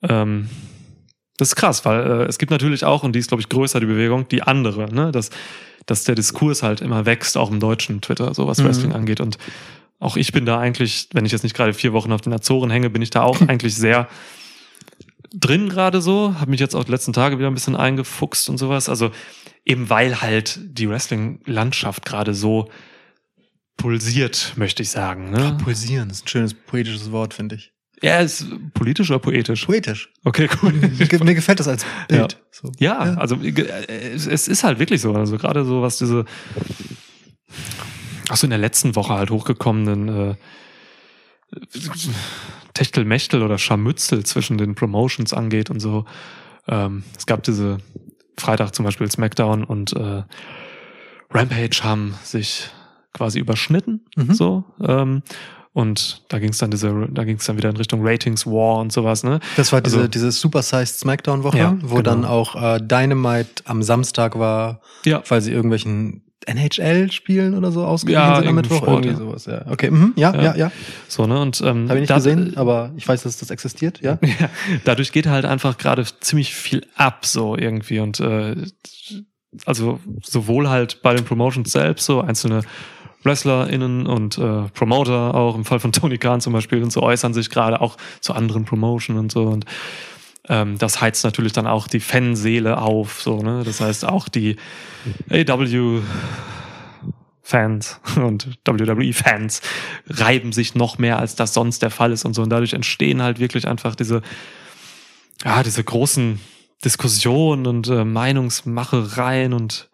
Ähm, 0.04 0.48
das 1.38 1.50
ist 1.50 1.56
krass, 1.56 1.86
weil 1.86 2.00
äh, 2.02 2.24
es 2.26 2.38
gibt 2.38 2.52
natürlich 2.52 2.86
auch, 2.86 3.04
und 3.04 3.14
die 3.14 3.20
ist, 3.20 3.28
glaube 3.28 3.42
ich, 3.42 3.50
größer, 3.50 3.80
die 3.80 3.86
Bewegung, 3.86 4.28
die 4.28 4.44
andere, 4.44 4.94
ne? 4.94 5.12
Dass, 5.12 5.30
dass 5.86 6.04
der 6.04 6.16
Diskurs 6.16 6.64
halt 6.64 6.82
immer 6.82 7.06
wächst, 7.06 7.38
auch 7.38 7.52
im 7.52 7.60
deutschen 7.60 8.02
Twitter, 8.02 8.34
so 8.34 8.48
was 8.48 8.60
Mhm. 8.60 8.66
Wrestling 8.66 8.94
angeht. 8.94 9.20
Und 9.20 9.38
auch 10.00 10.18
ich 10.18 10.32
bin 10.32 10.46
da 10.46 10.60
eigentlich, 10.60 11.10
wenn 11.14 11.26
ich 11.26 11.32
jetzt 11.32 11.44
nicht 11.44 11.56
gerade 11.56 11.74
vier 11.74 11.94
Wochen 11.94 12.12
auf 12.12 12.22
den 12.22 12.34
Azoren 12.34 12.70
hänge, 12.70 12.90
bin 12.90 13.02
ich 13.02 13.10
da 13.10 13.22
auch 13.22 13.40
eigentlich 13.48 13.76
sehr 13.76 14.08
drin 15.34 15.70
gerade 15.70 16.02
so. 16.02 16.36
Habe 16.40 16.52
mich 16.52 16.60
jetzt 16.60 16.76
auch 16.76 16.84
die 16.86 16.92
letzten 16.92 17.14
Tage 17.14 17.38
wieder 17.38 17.50
ein 17.50 17.54
bisschen 17.54 17.76
eingefuchst 17.76 18.50
und 18.50 18.58
sowas. 18.58 18.90
Also 18.90 19.12
eben 19.66 19.90
weil 19.90 20.22
halt 20.22 20.60
die 20.64 20.90
Wrestling-Landschaft 20.90 22.06
gerade 22.06 22.34
so 22.34 22.70
pulsiert, 23.78 24.54
möchte 24.56 24.84
ich 24.84 24.90
sagen. 24.90 25.32
Ne? 25.32 25.58
Pulsieren 25.62 26.10
ist 26.10 26.26
ein 26.26 26.28
schönes 26.28 26.54
poetisches 26.54 27.12
Wort, 27.12 27.34
finde 27.34 27.56
ich. 27.56 27.74
Ja, 28.06 28.20
ist 28.20 28.46
politisch 28.74 29.10
oder 29.10 29.20
poetisch? 29.20 29.66
Poetisch. 29.66 30.12
Okay, 30.24 30.48
cool. 30.62 30.74
Mir 30.74 30.90
ge- 31.08 31.24
mir 31.24 31.34
gefällt 31.36 31.60
das 31.60 31.68
als 31.68 31.86
Bild. 32.08 32.34
Ja. 32.34 32.40
So. 32.52 32.72
Ja, 32.78 32.98
also 33.16 33.36
äh, 33.38 34.12
es, 34.14 34.28
es 34.28 34.48
ist 34.48 34.64
halt 34.64 34.78
wirklich 34.80 35.02
so. 35.02 35.14
Also 35.14 35.38
gerade 35.38 35.66
so, 35.66 35.82
was 35.82 35.98
diese 35.98 36.26
auch 38.30 38.36
so 38.36 38.46
in 38.46 38.52
der 38.52 38.60
letzten 38.60 38.96
Woche 38.96 39.14
halt 39.14 39.30
hochgekommenen 39.32 40.08
äh, 40.32 40.36
Techtelmechtel 42.74 43.42
oder 43.42 43.58
Scharmützel 43.58 44.24
zwischen 44.26 44.58
den 44.58 44.76
Promotions 44.76 45.34
angeht 45.34 45.70
und 45.70 45.80
so. 45.80 46.06
Ähm, 46.68 47.04
es 47.18 47.26
gab 47.26 47.44
diese 47.44 47.78
Freitag 48.38 48.76
zum 48.76 48.86
Beispiel 48.86 49.10
SmackDown 49.10 49.64
und 49.64 49.94
äh, 49.94 50.24
Rampage 51.32 51.80
haben 51.84 52.16
sich 52.24 52.70
quasi 53.14 53.40
überschnitten. 53.40 54.06
Mhm. 54.16 54.34
So. 54.34 54.64
Ähm, 54.82 55.22
und 55.76 56.22
da 56.30 56.40
ging 56.40 56.50
es 56.52 56.58
dann 56.58 56.72
diese, 56.72 57.08
da 57.12 57.26
ging 57.26 57.36
es 57.36 57.46
dann 57.46 57.58
wieder 57.58 57.70
in 57.70 57.76
Richtung 57.76 58.00
Ratings 58.02 58.48
War 58.48 58.80
und 58.80 58.92
sowas, 58.94 59.24
ne? 59.24 59.42
Das 59.58 59.72
war 59.74 59.82
diese, 59.82 59.98
Also- 59.98 60.08
diese 60.08 60.32
Supersized 60.32 61.00
Smackdown-Woche, 61.00 61.58
Ja, 61.58 61.78
wo 61.82 61.98
genau. 61.98 62.02
dann 62.02 62.26
auch 62.26 62.56
äh, 62.56 62.80
Dynamite 62.80 63.64
am 63.66 63.84
Samstag 63.84 64.40
war, 64.40 64.80
Ja. 65.04 65.22
weil 65.28 65.42
sie 65.42 65.52
irgendwelchen 65.52 66.24
NHL-Spielen 66.48 67.56
oder 67.56 67.72
so 67.72 67.84
ausgegangen 67.86 68.30
Ja, 68.34 68.40
sind 68.40 68.48
am 68.48 68.56
Mittwoch. 68.56 68.78
Sport, 68.78 69.06
irgendwie 69.06 69.10
ja. 69.24 69.28
sowas, 69.30 69.46
ja. 69.48 69.66
Okay, 69.70 69.92
mhm, 69.92 70.14
ja, 70.16 70.34
ja, 70.34 70.42
Ja. 70.44 70.56
ja. 70.56 70.72
So, 71.08 71.26
ne? 71.28 71.40
Und 71.42 71.60
ähm, 71.62 71.90
Habe 71.90 71.96
ich 71.96 72.02
nicht 72.02 72.10
da- 72.10 72.16
gesehen, 72.16 72.56
aber 72.56 72.92
ich 72.96 73.08
weiß, 73.08 73.24
dass 73.24 73.38
das 73.38 73.50
existiert, 73.50 74.00
ja. 74.02 74.18
Ja, 74.40 74.50
dadurch 74.86 75.12
geht 75.12 75.28
halt 75.28 75.44
einfach 75.46 75.78
gerade 75.78 76.06
ziemlich 76.22 76.54
viel 76.56 76.86
ab, 76.96 77.26
so 77.26 77.58
irgendwie. 77.58 78.00
Und 78.00 78.20
äh, 78.22 78.56
also 79.66 80.00
sowohl 80.24 80.70
halt 80.70 81.02
bei 81.02 81.14
den 81.14 81.26
Promotions 81.26 81.72
selbst, 81.72 82.06
so 82.06 82.22
einzelne 82.22 82.62
WrestlerInnen 83.26 84.08
und 84.08 84.38
äh, 84.38 84.64
Promoter 84.74 85.34
auch, 85.36 85.56
im 85.56 85.66
Fall 85.66 85.80
von 85.80 85.92
Tony 85.94 86.18
Khan 86.18 86.42
zum 86.42 86.54
Beispiel, 86.54 86.82
und 86.84 86.92
so 86.92 87.02
äußern 87.02 87.34
sich 87.34 87.50
gerade 87.50 87.82
auch 87.82 87.98
zu 88.22 88.34
anderen 88.34 88.66
Promotion 88.66 89.18
und 89.18 89.32
so. 89.32 89.44
Und 89.44 89.66
ähm, 90.48 90.78
das 90.78 91.02
heizt 91.02 91.24
natürlich 91.24 91.54
dann 91.54 91.68
auch 91.68 91.88
die 91.88 92.00
Fanseele 92.00 92.78
auf, 92.78 93.22
so, 93.22 93.42
ne? 93.42 93.64
Das 93.66 93.82
heißt 93.82 94.06
auch 94.06 94.30
die 94.30 94.58
AW 95.30 96.02
Fans 97.46 98.00
und 98.16 98.58
WWE-Fans 98.66 99.62
reiben 100.08 100.52
sich 100.52 100.74
noch 100.74 100.98
mehr, 100.98 101.20
als 101.20 101.36
das 101.36 101.54
sonst 101.54 101.84
der 101.84 101.92
Fall 101.92 102.12
ist 102.12 102.26
und 102.26 102.34
so. 102.34 102.42
Und 102.42 102.50
dadurch 102.50 102.74
entstehen 102.74 103.22
halt 103.22 103.40
wirklich 103.40 103.68
einfach 103.68 103.96
diese, 103.96 104.24
ja, 105.44 105.62
diese 105.62 105.84
großen 105.84 106.40
Diskussionen 106.84 107.68
und 107.68 107.88
äh, 107.88 108.04
Meinungsmachereien 108.04 109.54
und 109.54 109.90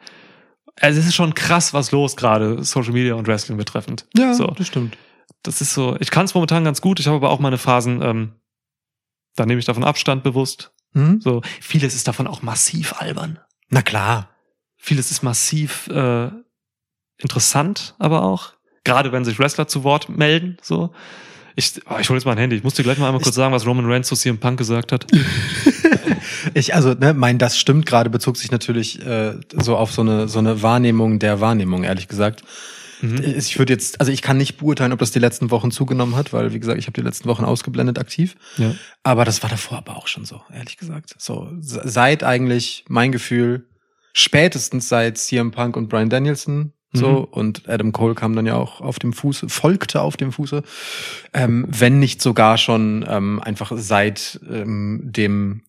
also 0.80 1.00
es 1.00 1.06
ist 1.06 1.16
schon 1.16 1.34
krass, 1.34 1.74
was 1.74 1.92
los 1.92 2.16
gerade 2.16 2.64
Social 2.64 2.94
Media 2.94 3.16
und 3.16 3.28
Wrestling 3.28 3.58
betreffend. 3.58 4.08
so. 4.34 4.48
das 4.48 4.68
stimmt. 4.68 4.98
Das 5.44 5.62
ist 5.62 5.74
so, 5.74 5.98
ich 6.00 6.12
kann 6.12 6.26
es 6.26 6.34
momentan 6.34 6.64
ganz 6.64 6.82
gut, 6.82 7.00
ich 7.00 7.08
habe 7.08 7.18
aber 7.18 7.30
auch 7.30 7.40
meine 7.40 7.58
Phasen, 7.58 8.02
ähm, 8.02 8.34
da 9.36 9.46
nehme 9.46 9.60
ich 9.60 9.66
davon 9.66 9.84
Abstand 9.84 10.24
bewusst. 10.24 10.72
Mhm. 10.94 11.22
So, 11.22 11.42
vieles 11.62 11.96
ist 11.96 12.08
davon 12.08 12.28
auch 12.28 12.42
massiv 12.42 13.02
albern. 13.02 13.40
Na 13.70 13.82
klar. 13.82 14.30
Vieles 14.78 15.12
ist 15.12 15.22
massiv 15.22 15.88
äh, 15.88 16.30
interessant, 17.18 17.96
aber 18.00 18.24
auch. 18.24 18.54
Gerade 18.84 19.12
wenn 19.12 19.24
sich 19.24 19.38
Wrestler 19.38 19.68
zu 19.68 19.84
Wort 19.84 20.10
melden, 20.10 20.58
so. 20.62 20.92
Ich, 21.56 21.74
oh, 21.90 21.98
ich 22.00 22.10
hole 22.10 22.18
jetzt 22.18 22.26
mal 22.26 22.32
ein 22.34 22.38
Handy. 22.38 22.56
Ich 22.56 22.64
muss 22.64 22.74
dir 22.76 22.84
gleich 22.84 22.98
mal 22.98 23.08
einmal 23.08 23.22
kurz 23.22 23.36
sagen, 23.36 23.54
was 23.54 23.66
Roman 23.66 23.86
Reigns 23.86 24.08
zu 24.08 24.16
CM 24.16 24.38
Punk 24.38 24.58
gesagt 24.58 24.92
hat. 24.92 25.06
Ich, 26.54 26.74
also, 26.76 26.94
ne, 26.94 27.14
mein, 27.14 27.38
das 27.38 27.58
stimmt 27.58 27.86
gerade, 27.86 28.10
bezog 28.10 28.38
sich 28.38 28.52
natürlich 28.52 29.06
äh, 29.06 29.36
so 29.62 29.76
auf 29.78 29.92
so 29.92 30.02
eine, 30.02 30.28
so 30.28 30.40
eine 30.40 30.62
Wahrnehmung 30.62 31.20
der 31.20 31.40
Wahrnehmung, 31.40 31.84
ehrlich 31.84 32.08
gesagt. 32.08 32.44
Mhm. 33.02 33.22
Ich 33.24 33.58
würde 33.60 33.74
jetzt, 33.74 34.00
also 34.00 34.12
ich 34.12 34.22
kann 34.22 34.38
nicht 34.38 34.58
beurteilen, 34.58 34.92
ob 34.92 35.00
das 35.00 35.12
die 35.12 35.20
letzten 35.20 35.52
Wochen 35.52 35.72
zugenommen 35.72 36.16
hat, 36.16 36.34
weil, 36.34 36.54
wie 36.54 36.60
gesagt, 36.60 36.78
ich 36.80 36.86
habe 36.88 36.94
die 36.94 37.06
letzten 37.06 37.28
Wochen 37.28 37.46
ausgeblendet 37.46 38.00
aktiv. 38.00 38.36
Ja. 38.58 38.74
Aber 39.04 39.26
das 39.26 39.42
war 39.44 39.50
davor 39.50 39.80
aber 39.80 39.98
auch 39.98 40.08
schon 40.08 40.26
so, 40.26 40.42
ehrlich 40.54 40.78
gesagt. 40.78 41.16
So, 41.18 41.50
se- 41.60 41.82
seit 41.86 42.24
eigentlich 42.24 42.86
mein 42.88 43.12
Gefühl, 43.12 43.68
spätestens 44.14 44.90
seit 44.90 45.18
CM 45.18 45.52
Punk 45.52 45.76
und 45.78 45.90
Brian 45.90 46.10
Danielson 46.10 46.74
so 46.94 47.08
Mhm. 47.10 47.24
und 47.32 47.70
Adam 47.70 47.92
Cole 47.92 48.16
kam 48.16 48.36
dann 48.36 48.46
ja 48.46 48.56
auch 48.56 48.82
auf 48.82 49.00
dem 49.00 49.14
Fuße, 49.14 49.50
folgte 49.50 50.02
auf 50.02 50.18
dem 50.18 50.32
Fuße, 50.32 50.64
ähm, 51.34 51.66
wenn 51.70 52.00
nicht 52.00 52.22
sogar 52.22 52.58
schon 52.58 53.06
ähm, 53.08 53.42
einfach 53.42 53.72
seit 53.76 54.40
ähm, 54.50 55.02
dem 55.04 55.62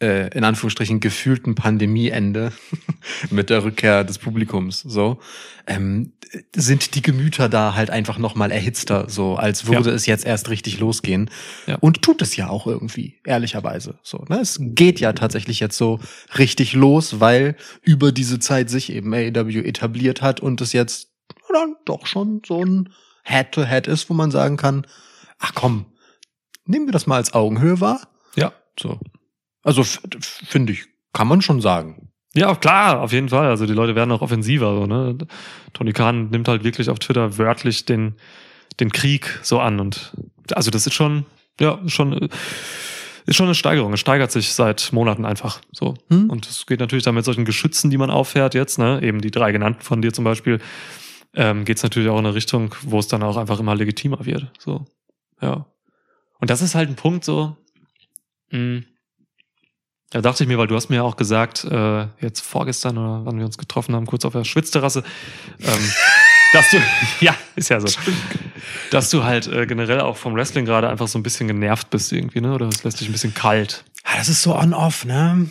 äh, 0.00 0.28
in 0.36 0.44
Anführungsstrichen 0.44 1.00
gefühlten 1.00 1.54
Pandemieende 1.54 2.52
mit 3.30 3.50
der 3.50 3.64
Rückkehr 3.64 4.04
des 4.04 4.18
Publikums 4.18 4.80
so 4.80 5.18
ähm, 5.66 6.12
sind 6.54 6.94
die 6.94 7.02
Gemüter 7.02 7.48
da 7.48 7.74
halt 7.74 7.90
einfach 7.90 8.16
noch 8.18 8.34
mal 8.34 8.50
erhitzter 8.50 9.08
so 9.08 9.36
als 9.36 9.66
würde 9.66 9.90
Ja. 9.90 9.96
es 9.96 10.06
jetzt 10.06 10.24
erst 10.24 10.48
richtig 10.48 10.78
losgehen 10.78 11.30
Ja. 11.66 11.76
und 11.80 12.02
tut 12.02 12.22
es 12.22 12.34
ja 12.36 12.48
auch 12.48 12.66
irgendwie 12.66 13.18
ehrlicherweise 13.24 13.98
so 14.02 14.24
ne 14.28 14.40
es 14.40 14.58
geht 14.60 15.00
ja 15.00 15.12
tatsächlich 15.12 15.60
jetzt 15.60 15.76
so 15.76 16.00
richtig 16.38 16.72
los 16.72 17.20
weil 17.20 17.56
über 17.82 18.12
diese 18.12 18.38
Zeit 18.38 18.70
sich 18.70 18.90
eben 18.92 19.12
AEW 19.12 19.60
etabliert 19.64 20.22
hat 20.22 20.40
und 20.40 20.60
es 20.60 20.72
jetzt 20.72 21.08
dann 21.52 21.74
doch 21.84 22.06
schon 22.06 22.42
so 22.46 22.62
ein 22.64 22.90
Head 23.24 23.52
to 23.52 23.64
Head 23.64 23.86
ist 23.88 24.08
wo 24.08 24.14
man 24.14 24.30
sagen 24.30 24.56
kann 24.56 24.86
ach 25.40 25.52
komm 25.54 25.86
nehmen 26.64 26.86
wir 26.86 26.92
das 26.92 27.06
mal 27.08 27.16
als 27.16 27.32
Augenhöhe 27.34 27.80
wahr 27.80 28.00
Ja. 28.36 28.52
so 28.78 28.98
also 29.62 29.82
finde 29.82 30.72
ich 30.72 30.86
kann 31.12 31.28
man 31.28 31.42
schon 31.42 31.60
sagen 31.60 32.10
Ja, 32.34 32.54
klar, 32.54 33.00
auf 33.00 33.12
jeden 33.12 33.28
Fall. 33.28 33.48
Also 33.48 33.66
die 33.66 33.72
Leute 33.72 33.94
werden 33.94 34.12
auch 34.12 34.22
offensiver. 34.22 34.74
So, 34.74 34.86
ne? 34.86 35.18
Tony 35.72 35.92
Khan 35.92 36.30
nimmt 36.30 36.46
halt 36.46 36.62
wirklich 36.62 36.88
auf 36.88 37.00
Twitter 37.00 37.38
wörtlich 37.38 37.84
den, 37.84 38.14
den 38.78 38.92
Krieg 38.92 39.40
so 39.42 39.58
an. 39.58 39.80
Und 39.80 40.12
also 40.54 40.70
das 40.70 40.86
ist 40.86 40.94
schon, 40.94 41.26
ja, 41.58 41.80
schon, 41.86 42.28
ist 43.26 43.36
schon 43.36 43.46
eine 43.46 43.56
Steigerung. 43.56 43.92
Es 43.92 44.00
steigert 44.00 44.30
sich 44.30 44.52
seit 44.52 44.92
Monaten 44.92 45.24
einfach 45.24 45.60
so. 45.72 45.94
Hm? 46.08 46.30
Und 46.30 46.48
es 46.48 46.66
geht 46.66 46.78
natürlich 46.78 47.04
dann 47.04 47.16
mit 47.16 47.24
solchen 47.24 47.44
Geschützen, 47.44 47.90
die 47.90 47.98
man 47.98 48.10
auffährt 48.10 48.54
jetzt, 48.54 48.78
ne? 48.78 49.00
eben 49.02 49.20
die 49.20 49.32
drei 49.32 49.50
genannten 49.50 49.82
von 49.82 50.00
dir 50.00 50.12
zum 50.12 50.24
Beispiel, 50.24 50.60
ähm, 51.34 51.64
geht 51.64 51.78
es 51.78 51.82
natürlich 51.82 52.08
auch 52.08 52.18
in 52.18 52.26
eine 52.26 52.34
Richtung, 52.34 52.74
wo 52.82 52.98
es 52.98 53.08
dann 53.08 53.22
auch 53.22 53.36
einfach 53.36 53.58
immer 53.60 53.74
legitimer 53.74 54.24
wird. 54.24 54.50
So, 54.58 54.86
ja. 55.40 55.66
Und 56.38 56.50
das 56.50 56.62
ist 56.62 56.74
halt 56.74 56.88
ein 56.88 56.96
Punkt 56.96 57.24
so, 57.24 57.56
mh, 58.50 58.82
da 60.10 60.20
dachte 60.20 60.42
ich 60.42 60.48
mir, 60.48 60.58
weil 60.58 60.66
du 60.66 60.74
hast 60.74 60.90
mir 60.90 60.96
ja 60.96 61.02
auch 61.02 61.16
gesagt, 61.16 61.64
äh, 61.64 62.06
jetzt 62.20 62.40
vorgestern 62.40 62.98
oder 62.98 63.24
wann 63.24 63.38
wir 63.38 63.46
uns 63.46 63.58
getroffen 63.58 63.94
haben, 63.94 64.06
kurz 64.06 64.24
auf 64.24 64.32
der 64.32 64.44
Schwitzterrasse, 64.44 65.04
ähm, 65.60 65.92
dass 66.52 66.70
du, 66.70 66.78
ja, 67.20 67.34
ist 67.54 67.70
ja 67.70 67.80
so, 67.80 67.86
dass 68.90 69.10
du 69.10 69.22
halt 69.22 69.46
äh, 69.46 69.66
generell 69.66 70.00
auch 70.00 70.16
vom 70.16 70.34
Wrestling 70.34 70.64
gerade 70.64 70.88
einfach 70.88 71.06
so 71.06 71.18
ein 71.18 71.22
bisschen 71.22 71.46
genervt 71.46 71.90
bist 71.90 72.12
irgendwie, 72.12 72.40
ne? 72.40 72.52
Oder 72.52 72.66
es 72.66 72.82
lässt 72.82 73.00
dich 73.00 73.08
ein 73.08 73.12
bisschen 73.12 73.34
kalt. 73.34 73.84
Ah, 74.02 74.16
das 74.16 74.28
ist 74.28 74.42
so 74.42 74.56
on-off, 74.56 75.04
ne? 75.04 75.48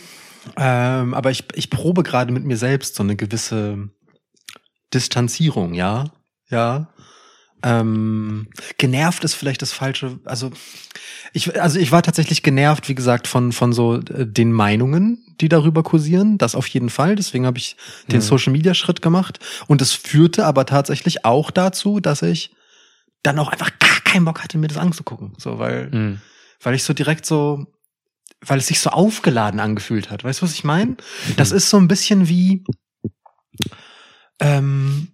Ähm, 0.56 1.14
aber 1.14 1.30
ich, 1.30 1.44
ich 1.54 1.70
probe 1.70 2.02
gerade 2.02 2.32
mit 2.32 2.44
mir 2.44 2.56
selbst 2.56 2.96
so 2.96 3.02
eine 3.02 3.16
gewisse 3.16 3.88
Distanzierung, 4.92 5.72
ja? 5.72 6.04
Ja. 6.50 6.88
Ähm, 7.62 8.48
genervt 8.78 9.24
ist 9.24 9.34
vielleicht 9.34 9.62
das 9.62 9.72
falsche, 9.72 10.18
also 10.24 10.50
ich, 11.32 11.60
also 11.60 11.78
ich 11.78 11.92
war 11.92 12.02
tatsächlich 12.02 12.42
genervt, 12.42 12.88
wie 12.88 12.94
gesagt, 12.94 13.28
von, 13.28 13.52
von 13.52 13.72
so 13.72 13.96
äh, 13.96 14.26
den 14.26 14.52
Meinungen, 14.52 15.24
die 15.40 15.48
darüber 15.48 15.82
kursieren. 15.82 16.38
Das 16.38 16.54
auf 16.54 16.66
jeden 16.68 16.90
Fall. 16.90 17.16
Deswegen 17.16 17.46
habe 17.46 17.58
ich 17.58 17.76
den 18.10 18.18
Mhm. 18.18 18.24
Social 18.24 18.52
Media 18.52 18.74
Schritt 18.74 19.02
gemacht. 19.02 19.38
Und 19.66 19.82
es 19.82 19.92
führte 19.92 20.46
aber 20.46 20.66
tatsächlich 20.66 21.24
auch 21.24 21.50
dazu, 21.50 22.00
dass 22.00 22.22
ich 22.22 22.54
dann 23.22 23.38
auch 23.38 23.48
einfach 23.48 23.78
gar 23.78 24.00
keinen 24.04 24.24
Bock 24.24 24.42
hatte, 24.42 24.56
mir 24.58 24.68
das 24.68 24.78
anzugucken. 24.78 25.34
So, 25.38 25.58
weil, 25.58 25.90
Mhm. 25.90 26.20
weil 26.62 26.74
ich 26.74 26.82
so 26.84 26.94
direkt 26.94 27.26
so, 27.26 27.66
weil 28.40 28.58
es 28.58 28.66
sich 28.68 28.80
so 28.80 28.90
aufgeladen 28.90 29.60
angefühlt 29.60 30.10
hat. 30.10 30.24
Weißt 30.24 30.40
du, 30.40 30.44
was 30.46 30.54
ich 30.54 30.64
meine? 30.64 30.96
Das 31.36 31.52
ist 31.52 31.68
so 31.68 31.76
ein 31.76 31.88
bisschen 31.88 32.28
wie, 32.28 32.64
ähm, 34.40 35.08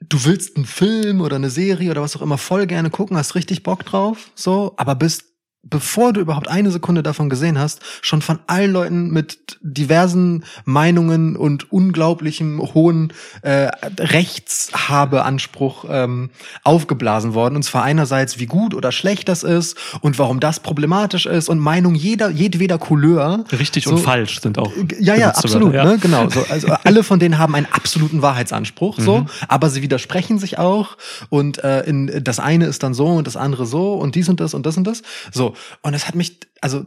du 0.00 0.24
willst 0.24 0.56
einen 0.56 0.66
Film 0.66 1.20
oder 1.20 1.36
eine 1.36 1.50
Serie 1.50 1.90
oder 1.90 2.02
was 2.02 2.16
auch 2.16 2.22
immer 2.22 2.38
voll 2.38 2.66
gerne 2.66 2.90
gucken, 2.90 3.16
hast 3.16 3.34
richtig 3.34 3.62
Bock 3.62 3.84
drauf, 3.84 4.30
so, 4.34 4.74
aber 4.76 4.94
bist 4.94 5.29
bevor 5.62 6.12
du 6.12 6.20
überhaupt 6.20 6.48
eine 6.48 6.70
Sekunde 6.70 7.02
davon 7.02 7.28
gesehen 7.28 7.58
hast, 7.58 7.80
schon 8.00 8.22
von 8.22 8.38
allen 8.46 8.72
Leuten 8.72 9.10
mit 9.10 9.58
diversen 9.60 10.44
Meinungen 10.64 11.36
und 11.36 11.70
unglaublichem 11.70 12.60
hohen 12.74 13.12
äh, 13.42 13.70
Rechtshabeanspruch 13.98 15.84
ähm, 15.88 16.30
aufgeblasen 16.64 17.34
worden. 17.34 17.56
Und 17.56 17.62
zwar 17.62 17.82
einerseits, 17.82 18.38
wie 18.38 18.46
gut 18.46 18.74
oder 18.74 18.92
schlecht 18.92 19.28
das 19.28 19.42
ist 19.42 19.76
und 20.00 20.18
warum 20.18 20.40
das 20.40 20.60
problematisch 20.60 21.26
ist 21.26 21.48
und 21.48 21.58
Meinung 21.58 21.94
jeder, 21.94 22.30
jedweder 22.30 22.78
Couleur. 22.78 23.44
Richtig 23.52 23.84
So- 23.84 23.90
und 23.92 23.98
falsch 23.98 24.40
sind 24.40 24.58
auch. 24.58 24.72
Ja, 24.98 25.14
ja, 25.14 25.30
absolut, 25.30 25.72
Wörter, 25.72 25.76
ja. 25.76 25.92
ne, 25.92 25.98
genau. 25.98 26.28
So, 26.30 26.44
also 26.48 26.68
alle 26.84 27.02
von 27.02 27.18
denen 27.18 27.38
haben 27.38 27.54
einen 27.54 27.66
absoluten 27.70 28.22
Wahrheitsanspruch, 28.22 28.98
so, 28.98 29.20
Mhm. 29.20 29.26
aber 29.48 29.70
sie 29.70 29.82
widersprechen 29.82 30.38
sich 30.38 30.58
auch 30.58 30.96
und 31.28 31.62
äh, 31.64 31.80
in, 31.82 32.22
das 32.24 32.38
eine 32.38 32.66
ist 32.66 32.82
dann 32.82 32.94
so 32.94 33.06
und 33.08 33.26
das 33.26 33.36
andere 33.36 33.66
so 33.66 33.94
und 33.94 34.14
dies 34.14 34.28
und 34.28 34.40
das 34.40 34.54
und 34.54 34.64
das 34.66 34.76
und 34.76 34.86
das. 34.86 35.02
So 35.32 35.49
und 35.82 35.94
es 35.94 36.06
hat 36.06 36.14
mich, 36.14 36.38
also 36.60 36.86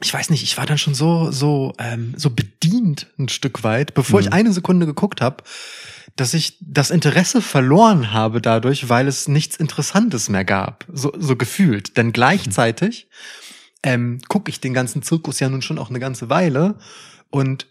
ich 0.00 0.12
weiß 0.12 0.30
nicht, 0.30 0.42
ich 0.42 0.56
war 0.58 0.66
dann 0.66 0.78
schon 0.78 0.94
so 0.94 1.30
so 1.30 1.72
ähm, 1.78 2.14
so 2.16 2.30
bedient 2.30 3.06
ein 3.18 3.28
Stück 3.28 3.62
weit, 3.62 3.94
bevor 3.94 4.20
Mhm. 4.20 4.26
ich 4.26 4.32
eine 4.32 4.52
Sekunde 4.52 4.86
geguckt 4.86 5.20
habe, 5.20 5.44
dass 6.16 6.34
ich 6.34 6.58
das 6.60 6.90
Interesse 6.90 7.40
verloren 7.42 8.12
habe 8.12 8.40
dadurch, 8.40 8.88
weil 8.88 9.08
es 9.08 9.28
nichts 9.28 9.56
Interessantes 9.56 10.28
mehr 10.28 10.44
gab, 10.44 10.84
so 10.92 11.12
so 11.18 11.36
gefühlt. 11.36 11.96
Denn 11.96 12.12
gleichzeitig 12.12 13.08
ähm, 13.82 14.20
gucke 14.28 14.50
ich 14.50 14.60
den 14.60 14.74
ganzen 14.74 15.02
Zirkus 15.02 15.40
ja 15.40 15.48
nun 15.48 15.62
schon 15.62 15.78
auch 15.78 15.90
eine 15.90 16.00
ganze 16.00 16.28
Weile 16.28 16.76
und 17.30 17.66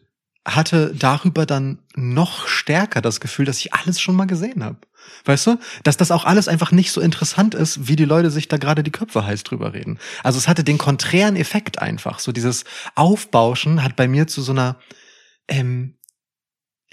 hatte 0.46 0.94
darüber 0.98 1.46
dann 1.46 1.80
noch 1.96 2.48
stärker 2.48 3.02
das 3.02 3.20
Gefühl, 3.20 3.46
dass 3.46 3.60
ich 3.60 3.74
alles 3.74 4.00
schon 4.02 4.16
mal 4.16 4.26
gesehen 4.26 4.64
habe. 4.64 4.78
Weißt 5.26 5.48
du, 5.48 5.60
dass 5.84 5.98
das 5.98 6.12
auch 6.12 6.26
alles 6.26 6.48
einfach 6.48 6.72
nicht 6.72 6.92
so 6.92 7.02
interessant 7.02 7.56
ist, 7.56 7.88
wie 7.88 7.96
die 7.96 8.06
Leute 8.06 8.30
sich 8.30 8.48
da 8.48 8.58
gerade 8.58 8.84
die 8.84 8.92
Köpfe 8.92 9.26
heiß 9.26 9.44
drüber 9.44 9.74
reden. 9.74 10.00
Also 10.24 10.38
es 10.38 10.48
hatte 10.48 10.64
den 10.64 10.78
konträren 10.78 11.36
Effekt 11.36 11.80
einfach. 11.80 12.20
So 12.20 12.32
dieses 12.32 12.66
Aufbauschen 12.96 13.84
hat 13.84 13.96
bei 13.96 14.08
mir 14.08 14.28
zu 14.28 14.42
so 14.42 14.52
einer 14.52 14.78
ähm, 15.48 15.96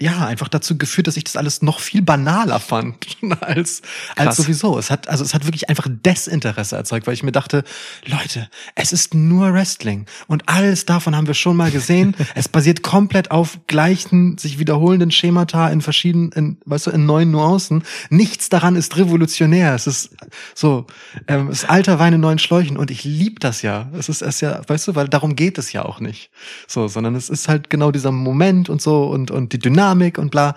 ja, 0.01 0.25
einfach 0.25 0.47
dazu 0.47 0.79
geführt, 0.79 1.05
dass 1.05 1.15
ich 1.15 1.25
das 1.25 1.35
alles 1.35 1.61
noch 1.61 1.79
viel 1.79 2.01
banaler 2.01 2.59
fand 2.59 2.95
als, 3.41 3.83
als 4.15 4.37
sowieso. 4.37 4.79
Es 4.79 4.89
hat, 4.89 5.07
also 5.07 5.23
es 5.23 5.35
hat 5.35 5.45
wirklich 5.45 5.69
einfach 5.69 5.87
Desinteresse 5.87 6.75
erzeugt, 6.75 7.05
weil 7.05 7.13
ich 7.13 7.21
mir 7.21 7.31
dachte, 7.31 7.63
Leute, 8.05 8.49
es 8.73 8.93
ist 8.93 9.13
nur 9.13 9.53
Wrestling 9.53 10.07
und 10.27 10.49
alles 10.49 10.85
davon 10.85 11.15
haben 11.15 11.27
wir 11.27 11.35
schon 11.35 11.55
mal 11.55 11.69
gesehen. 11.69 12.15
es 12.35 12.49
basiert 12.49 12.81
komplett 12.81 13.29
auf 13.29 13.59
gleichen, 13.67 14.39
sich 14.39 14.57
wiederholenden 14.57 15.11
Schemata 15.11 15.69
in 15.69 15.81
verschiedenen, 15.81 16.31
in, 16.31 16.57
weißt 16.65 16.87
du, 16.87 16.91
in 16.91 17.05
neuen 17.05 17.29
Nuancen. 17.29 17.83
Nichts 18.09 18.49
daran 18.49 18.75
ist 18.75 18.97
revolutionär. 18.97 19.75
Es 19.75 19.85
ist 19.85 20.09
so, 20.55 20.87
ähm, 21.27 21.49
es 21.49 21.63
ist 21.63 21.69
alter 21.69 21.99
Wein 21.99 22.13
in 22.13 22.21
neuen 22.21 22.39
Schläuchen 22.39 22.75
und 22.75 22.89
ich 22.89 23.03
lieb 23.03 23.39
das 23.39 23.61
ja. 23.61 23.87
Es 23.97 24.09
ist 24.09 24.23
es 24.23 24.41
ja, 24.41 24.61
weißt 24.67 24.87
du, 24.87 24.95
weil 24.95 25.07
darum 25.07 25.35
geht 25.35 25.59
es 25.59 25.71
ja 25.73 25.85
auch 25.85 25.99
nicht. 25.99 26.31
So, 26.67 26.87
sondern 26.87 27.13
es 27.13 27.29
ist 27.29 27.47
halt 27.47 27.69
genau 27.69 27.91
dieser 27.91 28.11
Moment 28.11 28.67
und 28.67 28.81
so 28.81 29.05
und, 29.05 29.29
und 29.29 29.53
die 29.53 29.59
Dynamik 29.59 29.90
und 30.17 30.31
bla. 30.31 30.55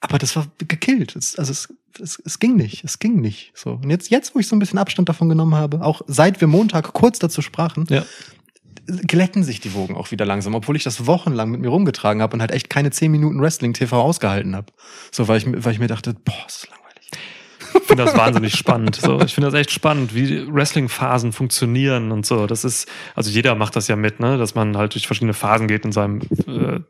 Aber 0.00 0.18
das 0.18 0.34
war 0.36 0.46
gekillt. 0.58 1.14
Es, 1.16 1.38
also 1.38 1.52
es, 1.52 1.72
es, 2.00 2.20
es 2.24 2.38
ging 2.40 2.56
nicht. 2.56 2.82
Es 2.84 2.98
ging 2.98 3.20
nicht. 3.20 3.52
So. 3.54 3.74
Und 3.74 3.88
jetzt, 3.90 4.10
jetzt, 4.10 4.34
wo 4.34 4.40
ich 4.40 4.48
so 4.48 4.56
ein 4.56 4.58
bisschen 4.58 4.78
Abstand 4.80 5.08
davon 5.08 5.28
genommen 5.28 5.54
habe, 5.54 5.82
auch 5.84 6.02
seit 6.08 6.40
wir 6.40 6.48
Montag 6.48 6.92
kurz 6.92 7.18
dazu 7.20 7.40
sprachen, 7.40 7.86
Ja. 7.88 8.04
glätten 9.06 9.44
sich 9.44 9.60
die 9.60 9.74
Wogen 9.74 9.94
auch 9.96 10.10
wieder 10.10 10.24
langsam, 10.24 10.54
obwohl 10.56 10.74
ich 10.76 10.82
das 10.82 11.06
wochenlang 11.06 11.50
mit 11.52 11.60
mir 11.60 11.68
rumgetragen 11.68 12.20
habe 12.20 12.34
und 12.34 12.40
halt 12.40 12.50
echt 12.50 12.68
keine 12.68 12.90
10 12.90 13.12
Minuten 13.12 13.40
Wrestling-TV 13.40 14.00
ausgehalten 14.00 14.56
habe. 14.56 14.72
So, 15.12 15.28
weil 15.28 15.38
ich, 15.38 15.46
mir- 15.46 15.64
weil 15.64 15.72
ich 15.72 15.78
mir 15.78 15.86
dachte, 15.86 16.14
boah, 16.14 16.34
ist 16.48 16.66
langweilig. 16.68 17.10
Ich 17.80 17.86
finde 17.86 18.04
das 18.04 18.16
wahnsinnig 18.16 18.56
spannend. 18.56 18.96
So, 18.96 19.20
ich 19.20 19.34
finde 19.34 19.50
das 19.50 19.58
echt 19.60 19.70
spannend, 19.70 20.14
wie 20.16 20.52
Wrestling-Phasen 20.52 21.32
funktionieren 21.32 22.10
und 22.10 22.26
so. 22.26 22.46
Das 22.48 22.64
ist, 22.64 22.88
also 23.14 23.30
jeder 23.30 23.54
macht 23.54 23.76
das 23.76 23.86
ja 23.86 23.94
mit, 23.94 24.18
ne, 24.18 24.36
dass 24.36 24.56
man 24.56 24.76
halt 24.76 24.94
durch 24.94 25.06
verschiedene 25.06 25.32
Phasen 25.32 25.68
geht 25.68 25.84
in 25.84 25.92
seinem 25.92 26.20
äh, 26.48 26.80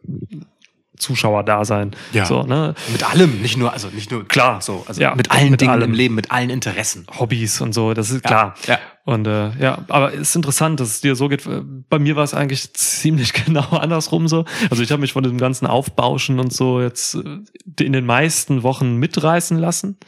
Zuschauer 1.03 1.43
da 1.45 1.65
sein. 1.65 1.91
Ja. 2.13 2.25
So, 2.25 2.43
ne? 2.45 2.75
Mit 2.91 3.03
allem, 3.09 3.43
nicht 3.43 3.57
nur, 3.59 3.73
also 3.73 3.89
nicht 3.89 4.11
nur 4.11 4.27
Klar. 4.27 4.63
so, 4.63 4.85
also 4.89 5.01
Ja, 5.03 5.15
mit 5.15 5.31
allen 5.31 5.51
mit 5.51 5.61
Dingen 5.61 5.71
allem. 5.73 5.91
im 5.91 5.95
Leben, 5.95 6.15
mit 6.15 6.31
allen 6.31 6.49
Interessen. 6.49 7.07
Hobbys 7.19 7.61
und 7.61 7.75
so, 7.75 7.93
das 7.93 8.11
ist 8.11 8.25
klar. 8.25 8.55
Ja. 8.67 8.79
Und 9.05 9.27
äh, 9.27 9.51
ja, 9.59 9.79
aber 9.89 10.15
es 10.15 10.21
ist 10.21 10.37
interessant, 10.37 10.79
dass 10.79 10.89
es 10.89 11.01
dir 11.01 11.17
so 11.17 11.29
geht. 11.29 11.43
Bei 11.89 11.99
mir 11.99 12.15
war 12.15 12.23
es 12.23 12.35
eigentlich 12.35 12.73
ziemlich 12.75 13.33
genau 13.45 13.69
andersrum 13.71 14.29
so. 14.29 14.45
Also 14.71 14.83
ich 14.83 14.93
habe 14.93 15.01
mich 15.03 15.13
von 15.13 15.25
dem 15.25 15.39
ganzen 15.39 15.67
Aufbauschen 15.67 16.39
und 16.39 16.53
so 16.53 16.81
jetzt 16.81 17.17
äh, 17.17 17.83
in 17.85 17.93
den 17.93 18.07
meisten 18.07 18.63
Wochen 18.63 18.97
mitreißen 18.97 19.59
lassen. 19.59 19.99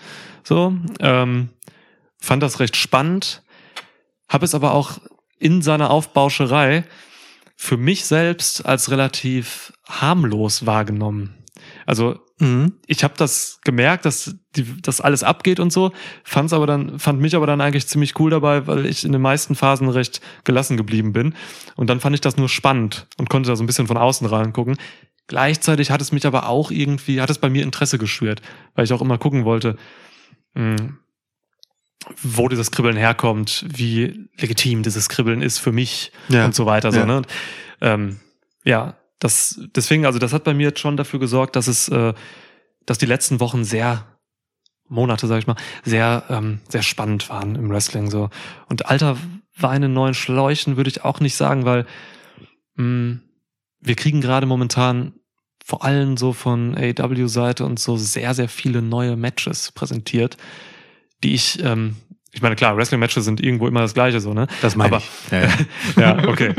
So, 0.45 0.75
ähm, 1.01 1.49
fand 2.21 2.43
das 2.43 2.61
recht 2.61 2.77
spannend, 2.77 3.43
habe 4.29 4.45
es 4.45 4.55
aber 4.55 4.73
auch 4.73 4.99
in 5.39 5.61
seiner 5.63 5.91
Aufbauscherei 5.91 6.85
für 7.57 7.77
mich 7.77 8.05
selbst 8.05 8.67
als 8.67 8.91
relativ 8.91 9.73
harmlos 9.87 10.67
wahrgenommen. 10.67 11.35
Also 11.87 12.19
Mhm. 12.41 12.73
ich 12.87 13.05
habe 13.05 13.15
das 13.17 13.61
gemerkt, 13.63 14.05
dass 14.05 14.35
die, 14.57 14.67
das 14.83 15.01
alles 15.01 15.23
abgeht 15.23 15.61
und 15.61 15.73
so, 15.73 15.93
fand's 16.25 16.53
aber 16.53 16.67
dann, 16.67 16.99
fand 16.99 17.21
mich 17.21 17.37
aber 17.37 17.47
dann 17.47 17.61
eigentlich 17.61 17.87
ziemlich 17.87 18.19
cool 18.19 18.31
dabei, 18.31 18.67
weil 18.67 18.87
ich 18.87 19.05
in 19.05 19.13
den 19.13 19.23
meisten 19.23 19.55
Phasen 19.55 19.89
recht 19.89 20.21
gelassen 20.43 20.77
geblieben 20.77 21.13
bin. 21.13 21.35
Und 21.77 21.89
dann 21.91 22.01
fand 22.01 22.15
ich 22.15 22.21
das 22.21 22.37
nur 22.37 22.49
spannend 22.49 23.07
und 23.19 23.31
konnte 23.31 23.51
da 23.51 23.57
so 23.57 23.63
ein 23.63 23.69
bisschen 23.69 23.87
von 23.87 23.97
außen 23.97 24.27
reingucken. 24.27 24.77
Gleichzeitig 25.29 25.93
hat 25.93 26.03
es 26.03 26.11
mich 26.11 26.27
aber 26.27 26.49
auch 26.49 26.73
irgendwie, 26.73 27.21
hat 27.21 27.31
es 27.31 27.39
bei 27.39 27.49
mir 27.49 27.63
Interesse 27.63 27.99
geschürt, 27.99 28.43
weil 28.75 28.85
ich 28.85 28.93
auch 28.93 29.01
immer 29.01 29.17
gucken 29.17 29.45
wollte, 29.45 29.77
mh, 30.55 30.77
wo 32.23 32.49
dieses 32.49 32.71
Kribbeln 32.71 32.97
herkommt, 32.97 33.65
wie 33.69 34.29
legitim 34.39 34.83
dieses 34.83 35.09
Kribbeln 35.09 35.43
ist 35.43 35.59
für 35.59 35.73
mich 35.73 36.13
Ja. 36.29 36.45
und 36.45 36.55
so 36.55 36.67
weiter. 36.67 36.93
So, 36.93 36.99
Ja. 37.01 37.07
ne? 37.07 37.23
Ähm, 37.81 38.21
ja, 38.65 38.97
das, 39.19 39.61
deswegen, 39.75 40.07
also 40.07 40.19
das 40.19 40.33
hat 40.33 40.45
bei 40.45 40.55
mir 40.55 40.69
jetzt 40.69 40.81
schon 40.81 40.97
dafür 40.97 41.19
gesorgt, 41.21 41.57
dass 41.57 41.67
es, 41.67 41.89
äh, 41.89 42.13
dass 42.87 42.99
die 42.99 43.07
letzten 43.07 43.41
Wochen 43.41 43.65
sehr, 43.65 44.07
Monate, 44.89 45.27
sag 45.27 45.39
ich 45.39 45.47
mal, 45.47 45.57
sehr, 45.85 46.25
ähm, 46.29 46.61
sehr 46.69 46.83
spannend 46.83 47.29
waren 47.31 47.55
im 47.57 47.71
Wrestling. 47.71 48.11
so 48.11 48.29
Und 48.69 48.87
alter 48.87 49.17
Wein 49.57 49.83
in 49.83 49.93
neuen 49.95 50.15
Schläuchen 50.15 50.77
würde 50.77 50.91
ich 50.91 51.05
auch 51.05 51.21
nicht 51.21 51.37
sagen, 51.37 51.65
weil 51.65 51.87
mh, 52.77 53.19
wir 53.81 53.95
kriegen 53.97 54.21
gerade 54.21 54.47
momentan 54.47 55.15
vor 55.65 55.85
allem 55.85 56.17
so 56.19 56.33
von 56.35 56.75
AEW-Seite 56.77 57.65
und 57.65 57.79
so 57.79 57.97
sehr, 57.97 58.35
sehr 58.35 58.49
viele 58.49 58.83
neue 58.83 59.17
Matches 59.17 59.73
präsentiert, 59.73 60.37
die 61.25 61.35
ich, 61.35 61.63
ähm, 61.65 61.97
ich 62.33 62.43
meine, 62.43 62.57
klar, 62.57 62.77
Wrestling-Matches 62.77 63.25
sind 63.25 63.41
irgendwo 63.41 63.69
immer 63.69 63.81
das 63.81 63.95
Gleiche, 63.95 64.21
so, 64.21 64.35
ne? 64.35 64.47
Das 64.61 64.75
meine 64.77 64.97
Aber- 64.97 64.99
ich. 65.05 65.33
Ja, 65.33 65.41
ja. 65.43 65.49
Ja, 66.23 66.29
okay. 66.29 66.53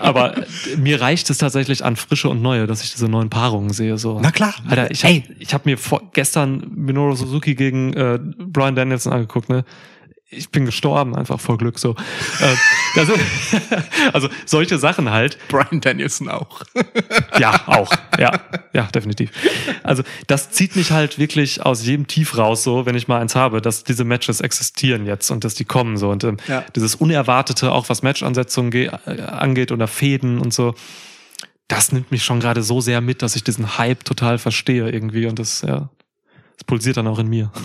Aber 0.00 0.34
mir 0.76 1.00
reicht 1.00 1.30
es 1.30 1.38
tatsächlich 1.38 1.82
an 1.84 1.96
frische 1.96 2.28
und 2.28 2.42
neue, 2.42 2.66
dass 2.66 2.84
ich 2.84 2.92
diese 2.92 3.08
neuen 3.08 3.30
Paarungen 3.30 3.70
sehe. 3.70 3.96
So. 3.96 4.20
Na 4.20 4.30
klar. 4.30 4.54
Alter, 4.68 4.90
ich 4.90 5.04
habe 5.04 5.22
hab 5.50 5.66
mir 5.66 5.78
vor, 5.78 6.02
gestern 6.12 6.70
Minoru 6.74 7.14
Suzuki 7.14 7.54
gegen 7.54 7.94
äh, 7.94 8.18
Brian 8.38 8.74
Danielson 8.76 9.12
angeguckt, 9.12 9.48
ne? 9.48 9.64
Ich 10.30 10.50
bin 10.50 10.66
gestorben, 10.66 11.16
einfach 11.16 11.40
vor 11.40 11.56
Glück 11.56 11.78
so. 11.78 11.92
äh, 12.40 12.54
das, 12.94 13.08
also 14.12 14.28
solche 14.44 14.76
Sachen 14.78 15.10
halt. 15.10 15.38
Brian 15.48 15.80
Danielson 15.80 16.28
auch. 16.28 16.62
Ja, 17.38 17.62
auch. 17.66 17.90
Ja, 18.18 18.32
ja, 18.72 18.82
definitiv. 18.84 19.30
Also 19.84 20.02
das 20.26 20.50
zieht 20.50 20.74
mich 20.76 20.90
halt 20.90 21.18
wirklich 21.18 21.64
aus 21.64 21.84
jedem 21.86 22.06
Tief 22.08 22.36
raus, 22.36 22.64
so, 22.64 22.84
wenn 22.84 22.96
ich 22.96 23.06
mal 23.06 23.20
eins 23.20 23.36
habe, 23.36 23.62
dass 23.62 23.84
diese 23.84 24.04
Matches 24.04 24.40
existieren 24.40 25.06
jetzt 25.06 25.30
und 25.30 25.44
dass 25.44 25.54
die 25.54 25.64
kommen 25.64 25.96
so 25.96 26.10
und 26.10 26.24
ähm, 26.24 26.36
Ja. 26.48 26.64
dieses 26.74 26.96
Unerwartete, 26.96 27.70
auch 27.70 27.88
was 27.88 28.02
Matchansetzungen 28.02 28.70
ge- 28.72 28.90
äh, 29.06 29.20
angeht 29.22 29.70
oder 29.70 29.86
Fäden 29.86 30.38
und 30.40 30.52
so, 30.52 30.74
das 31.68 31.92
nimmt 31.92 32.10
mich 32.10 32.24
schon 32.24 32.40
gerade 32.40 32.62
so 32.62 32.80
sehr 32.80 33.00
mit, 33.00 33.22
dass 33.22 33.36
ich 33.36 33.44
diesen 33.44 33.78
Hype 33.78 34.04
total 34.04 34.38
verstehe 34.38 34.90
irgendwie 34.90 35.26
und 35.26 35.38
das, 35.38 35.62
ja, 35.62 35.88
das 36.58 36.64
pulsiert 36.66 36.96
dann 36.96 37.06
auch 37.06 37.18
in 37.20 37.28
mir. 37.28 37.50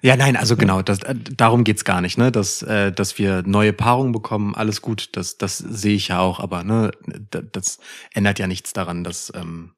Ja, 0.00 0.16
nein, 0.16 0.36
also 0.36 0.56
genau, 0.56 0.80
das, 0.82 1.02
äh, 1.02 1.14
darum 1.16 1.64
geht's 1.64 1.84
gar 1.84 2.00
nicht, 2.00 2.16
ne? 2.18 2.30
Dass, 2.30 2.62
äh, 2.62 2.92
dass 2.92 3.18
wir 3.18 3.42
neue 3.44 3.72
Paarungen 3.72 4.12
bekommen, 4.12 4.54
alles 4.54 4.80
gut, 4.80 5.08
das, 5.16 5.36
das 5.38 5.58
sehe 5.58 5.96
ich 5.96 6.08
ja 6.08 6.20
auch, 6.20 6.38
aber 6.38 6.62
ne, 6.62 6.92
da- 7.30 7.42
das 7.42 7.78
ändert 8.14 8.38
ja 8.38 8.46
nichts 8.46 8.72
daran, 8.72 9.02
dass 9.02 9.32
ähm, 9.34 9.72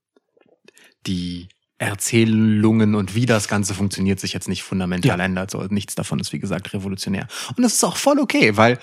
die 1.07 1.49
Erzählungen 1.79 2.95
und 2.95 3.15
wie 3.15 3.25
das 3.25 3.49
Ganze 3.49 3.73
funktioniert 3.73 4.21
sich 4.21 4.35
jetzt 4.35 4.49
nicht 4.49 4.63
fundamental 4.63 5.19
Ja. 5.19 5.25
ändert. 5.25 5.51
So, 5.51 5.63
nichts 5.71 5.95
davon 5.95 6.21
ist, 6.21 6.33
wie 6.35 6.39
gesagt, 6.39 6.75
revolutionär. 6.75 7.27
Und 7.57 7.63
das 7.63 7.73
ist 7.75 7.85
auch 7.85 7.97
voll 7.97 8.19
okay, 8.19 8.57
weil 8.59 8.79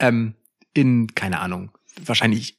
ähm, 0.00 0.34
in, 0.74 1.14
keine 1.14 1.38
Ahnung, 1.38 1.70
wahrscheinlich 2.04 2.58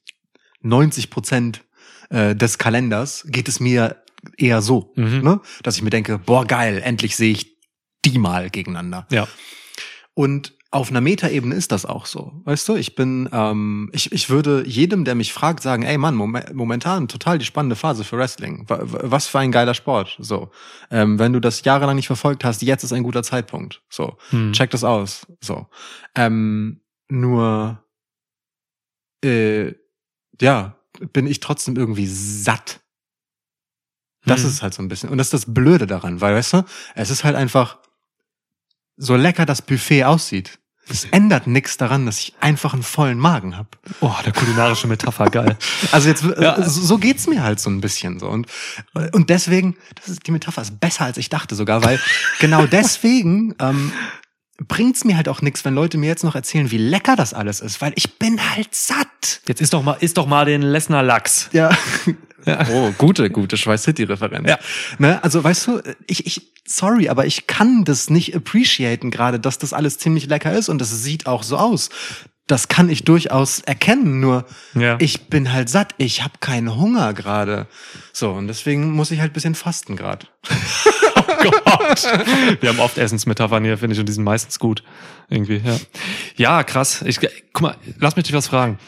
90 0.62 1.10
Prozent 1.10 1.62
äh, 2.08 2.34
des 2.34 2.56
Kalenders 2.56 3.24
geht 3.28 3.48
es 3.48 3.60
mir 3.60 3.96
eher 4.36 4.62
so, 4.62 4.92
Mhm. 4.96 5.20
ne? 5.22 5.40
dass 5.62 5.76
ich 5.76 5.82
mir 5.82 5.90
denke, 5.90 6.18
boah, 6.18 6.44
geil, 6.46 6.80
endlich 6.84 7.16
sehe 7.16 7.32
ich 7.32 7.56
die 8.04 8.18
mal 8.18 8.50
gegeneinander. 8.50 9.06
Ja. 9.10 9.26
Und 10.14 10.54
auf 10.70 10.90
einer 10.90 11.00
Metaebene 11.00 11.54
ist 11.54 11.70
das 11.70 11.86
auch 11.86 12.04
so. 12.04 12.32
Weißt 12.44 12.68
du, 12.68 12.74
ich 12.74 12.96
bin, 12.96 13.28
ähm, 13.32 13.90
ich, 13.92 14.10
ich 14.10 14.28
würde 14.28 14.64
jedem, 14.66 15.04
der 15.04 15.14
mich 15.14 15.32
fragt, 15.32 15.62
sagen, 15.62 15.84
ey 15.84 15.96
Mann, 15.98 16.16
mom 16.16 16.36
momentan 16.52 17.06
total 17.06 17.38
die 17.38 17.44
spannende 17.44 17.76
Phase 17.76 18.02
für 18.02 18.18
Wrestling. 18.18 18.64
Wa- 18.68 18.80
wa- 18.82 18.98
Was 19.04 19.28
für 19.28 19.38
ein 19.38 19.52
geiler 19.52 19.74
Sport. 19.74 20.16
So. 20.18 20.50
Ähm, 20.90 21.20
wenn 21.20 21.32
du 21.32 21.40
das 21.40 21.62
jahrelang 21.64 21.94
nicht 21.94 22.08
verfolgt 22.08 22.44
hast, 22.44 22.60
jetzt 22.62 22.82
ist 22.82 22.92
ein 22.92 23.04
guter 23.04 23.22
Zeitpunkt. 23.22 23.82
So. 23.88 24.16
Hm. 24.30 24.52
Check 24.52 24.70
das 24.70 24.82
aus. 24.82 25.26
So. 25.40 25.68
Ähm, 26.16 26.80
nur 27.08 27.84
äh, 29.24 29.74
ja, 30.40 30.76
bin 31.12 31.26
ich 31.26 31.40
trotzdem 31.40 31.76
irgendwie 31.76 32.06
satt. 32.08 32.80
Das 34.26 34.42
Hm. 34.42 34.48
ist 34.48 34.62
halt 34.62 34.74
so 34.74 34.82
ein 34.82 34.88
bisschen. 34.88 35.08
Und 35.10 35.18
das 35.18 35.28
ist 35.28 35.34
das 35.34 35.54
Blöde 35.54 35.86
daran, 35.86 36.20
weil, 36.20 36.34
weißt 36.34 36.54
du, 36.54 36.64
es 36.94 37.10
ist 37.10 37.24
halt 37.24 37.36
einfach, 37.36 37.78
so 38.96 39.16
lecker 39.16 39.44
das 39.46 39.60
Buffet 39.62 40.04
aussieht. 40.04 40.58
Es 40.88 41.06
ändert 41.06 41.46
nichts 41.46 41.78
daran, 41.78 42.04
dass 42.04 42.18
ich 42.18 42.34
einfach 42.40 42.74
einen 42.74 42.82
vollen 42.82 43.18
Magen 43.18 43.56
habe. 43.56 43.70
Oh, 44.00 44.12
der 44.24 44.32
kulinarische 44.34 44.86
Metapher, 44.86 45.30
geil. 45.30 45.56
Also 45.92 46.08
jetzt, 46.10 46.22
Ja. 46.22 46.58
äh, 46.58 46.68
so, 46.68 46.98
geht's 46.98 47.26
mir 47.26 47.42
halt 47.42 47.58
so 47.58 47.70
ein 47.70 47.80
bisschen 47.80 48.18
so. 48.20 48.28
Und, 48.28 48.46
und 49.12 49.30
deswegen, 49.30 49.76
das 49.94 50.08
ist, 50.08 50.26
die 50.26 50.30
Metapher 50.30 50.60
ist 50.60 50.78
besser, 50.80 51.06
als 51.06 51.16
ich 51.16 51.30
dachte 51.30 51.54
sogar, 51.54 51.82
weil 51.82 51.98
genau 52.38 52.66
deswegen 52.66 53.54
ähm, 53.60 53.92
bringt's 54.68 55.04
mir 55.04 55.16
halt 55.16 55.28
auch 55.30 55.40
nichts, 55.40 55.64
wenn 55.64 55.74
Leute 55.74 55.96
mir 55.96 56.06
jetzt 56.06 56.22
noch 56.22 56.34
erzählen, 56.34 56.70
wie 56.70 56.76
lecker 56.78 57.16
das 57.16 57.32
alles 57.32 57.60
ist, 57.60 57.80
weil 57.80 57.92
ich 57.96 58.18
bin 58.18 58.38
halt 58.54 58.74
satt. 58.74 59.40
Jetzt 59.48 59.62
ist 59.62 59.72
doch 59.72 59.82
mal, 59.82 59.96
ist 60.00 60.18
doch 60.18 60.26
mal 60.26 60.44
den 60.44 60.60
Lesnar 60.60 61.02
Lachs. 61.02 61.48
Ja. 61.52 61.70
Oh, 62.72 62.92
gute, 62.98 63.30
gute 63.30 63.56
Schweiß 63.56 63.82
City 63.82 64.04
Referenz. 64.04 64.48
Ja. 64.48 64.58
Ne, 64.98 65.22
also 65.24 65.42
weißt 65.42 65.66
du, 65.66 65.80
ich, 66.06 66.26
ich, 66.26 66.52
sorry, 66.66 67.08
aber 67.08 67.26
ich 67.26 67.46
kann 67.46 67.84
das 67.84 68.10
nicht 68.10 68.34
appreciaten 68.36 69.10
gerade, 69.10 69.40
dass 69.40 69.58
das 69.58 69.72
alles 69.72 69.98
ziemlich 69.98 70.26
lecker 70.26 70.52
ist 70.52 70.68
und 70.68 70.80
das 70.80 70.90
sieht 71.02 71.26
auch 71.26 71.42
so 71.42 71.56
aus. 71.56 71.88
Das 72.46 72.68
kann 72.68 72.90
ich 72.90 73.04
durchaus 73.04 73.60
erkennen, 73.60 74.20
nur 74.20 74.44
Ja. 74.74 74.96
ich 75.00 75.28
bin 75.28 75.50
halt 75.54 75.70
satt, 75.70 75.94
ich 75.96 76.22
habe 76.22 76.34
keinen 76.40 76.76
Hunger 76.76 77.14
gerade. 77.14 77.66
So, 78.12 78.32
und 78.32 78.48
deswegen 78.48 78.92
muss 78.92 79.10
ich 79.10 79.20
halt 79.20 79.32
bisschen 79.32 79.54
fasten 79.54 79.96
gerade. 79.96 80.26
Gott. 81.24 82.06
Wir 82.60 82.68
haben 82.68 82.80
oft 82.80 82.98
Essensmetaphern 82.98 83.64
hier, 83.64 83.78
finde 83.78 83.94
ich, 83.94 84.00
und 84.00 84.08
die 84.08 84.12
sind 84.12 84.24
meistens 84.24 84.58
gut. 84.58 84.82
Irgendwie, 85.30 85.62
ja. 85.64 85.76
Ja, 86.36 86.62
krass. 86.64 87.02
Ich, 87.06 87.18
guck 87.52 87.62
mal, 87.62 87.76
lass 87.98 88.16
mich 88.16 88.26
dich 88.26 88.34
was 88.34 88.48
fragen. 88.48 88.78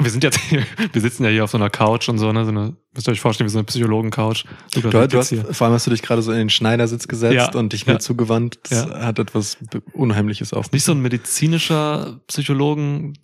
Wir 0.00 0.10
sind 0.10 0.24
jetzt, 0.24 0.38
hier, 0.40 0.64
wir 0.92 1.00
sitzen 1.00 1.24
ja 1.24 1.30
hier 1.30 1.44
auf 1.44 1.50
so 1.50 1.58
einer 1.58 1.70
Couch 1.70 2.08
und 2.08 2.18
so, 2.18 2.32
ne, 2.32 2.44
so 2.44 2.50
eine, 2.50 2.74
müsst 2.94 3.08
ihr 3.08 3.12
euch 3.12 3.20
vorstellen, 3.20 3.48
wie 3.48 3.52
so 3.52 3.58
eine 3.58 3.64
Psychologen-Couch. 3.64 4.44
Du, 4.72 4.80
du 4.80 5.18
hast, 5.18 5.34
vor 5.52 5.66
allem 5.66 5.74
hast 5.74 5.86
du 5.86 5.90
dich 5.90 6.02
gerade 6.02 6.20
so 6.22 6.32
in 6.32 6.38
den 6.38 6.50
Schneidersitz 6.50 7.06
gesetzt 7.06 7.34
Ja, 7.34 7.52
und 7.54 7.72
dich 7.72 7.86
mir 7.86 7.94
ja. 7.94 7.98
zugewandt. 8.00 8.58
Das 8.68 8.86
Ja. 8.88 9.00
hat 9.00 9.18
etwas 9.18 9.56
Unheimliches 9.92 10.52
auf 10.52 10.72
Nicht 10.72 10.84
so 10.84 10.92
ein 10.92 11.00
medizinischer 11.00 12.20
Psychologen 12.26 13.14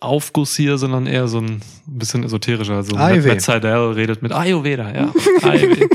Aufguss 0.00 0.56
hier, 0.56 0.78
sondern 0.78 1.06
eher 1.06 1.28
so 1.28 1.38
ein 1.40 1.60
bisschen 1.86 2.24
esoterischer. 2.24 2.82
So 2.82 2.96
AIW. 2.96 3.28
Matt 3.28 3.42
Seidel 3.42 3.92
redet 3.92 4.22
mit 4.22 4.32
Ayurveda, 4.32 4.92
ja. 4.94 5.12
AIW. 5.42 5.86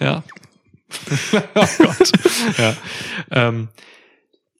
ja. 0.00 0.22
oh 1.54 1.66
Gott. 1.78 2.12
Ja. 2.58 2.76
Ähm, 3.30 3.68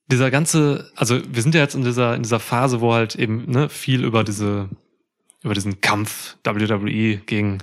dieser 0.08 0.30
ganze, 0.30 0.90
also 0.96 1.20
wir 1.26 1.42
sind 1.42 1.54
ja 1.54 1.62
jetzt 1.62 1.74
in 1.74 1.84
dieser, 1.84 2.14
in 2.14 2.22
dieser 2.22 2.40
Phase, 2.40 2.80
wo 2.80 2.92
halt 2.92 3.14
eben 3.14 3.50
ne, 3.50 3.68
viel 3.68 4.04
über 4.04 4.24
diese, 4.24 4.68
über 5.42 5.54
diesen 5.54 5.80
Kampf 5.80 6.36
WWE 6.44 7.16
gegen 7.18 7.58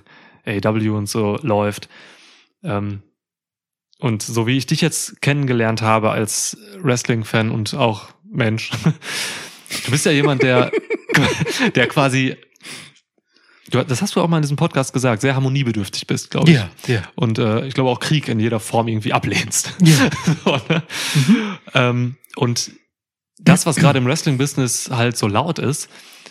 AEW 0.46 0.98
und 0.98 1.08
so 1.08 1.38
läuft. 1.42 1.90
Ähm, 2.64 3.04
und 4.00 4.24
so 4.24 4.48
wie 4.48 4.58
ich 4.58 4.66
dich 4.66 4.82
jetzt 4.82 5.22
kennengelernt 5.22 5.84
habe 5.84 6.10
als 6.10 6.58
Wrestling-Fan 6.80 7.52
und 7.52 7.76
auch 7.76 8.10
Mensch, 8.32 8.72
du 9.86 9.92
bist 9.92 10.06
ja 10.06 10.12
jemand, 10.12 10.42
der, 10.42 10.72
der 11.76 11.88
quasi, 11.88 12.36
du, 13.72 13.84
das 13.84 14.02
hast 14.02 14.16
du 14.16 14.22
auch 14.22 14.28
mal 14.28 14.38
in 14.38 14.44
diesem 14.44 14.58
Podcast 14.58 14.94
gesagt, 14.94 15.22
sehr 15.22 15.36
harmoniebedürftig 15.36 16.08
bist, 16.08 16.32
glaube 16.32 16.52
ich. 16.52 16.58
ja. 16.88 17.02
Und 17.16 17.40
äh, 17.40 17.66
ich 17.66 17.74
glaube 17.74 17.90
auch 17.90 18.00
Krieg 18.00 18.28
in 18.28 18.40
jeder 18.40 18.60
Form 18.60 18.88
irgendwie 18.88 19.14
ablehnst. 19.14 19.74
Ja. 19.82 20.10
so, 20.46 20.60
ne? 20.70 20.84
ähm, 21.74 22.18
und 22.36 22.72
das, 23.40 23.66
was 23.66 23.76
gerade 23.76 23.98
im 23.98 24.06
Wrestling-Business 24.06 24.92
halt 24.92 25.18
so 25.18 25.28
laut 25.28 25.58
ist, 25.58 25.90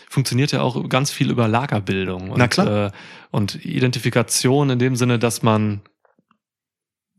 funktioniert 0.08 0.52
ja 0.52 0.62
auch 0.62 0.88
ganz 0.88 1.10
viel 1.10 1.30
über 1.30 1.48
Lagerbildung 1.48 2.30
und, 2.30 2.38
Na 2.38 2.48
klar. 2.48 2.86
Äh, 2.86 2.90
und 3.30 3.64
Identifikation 3.64 4.70
in 4.70 4.78
dem 4.78 4.96
Sinne, 4.96 5.18
dass 5.18 5.42
man 5.42 5.82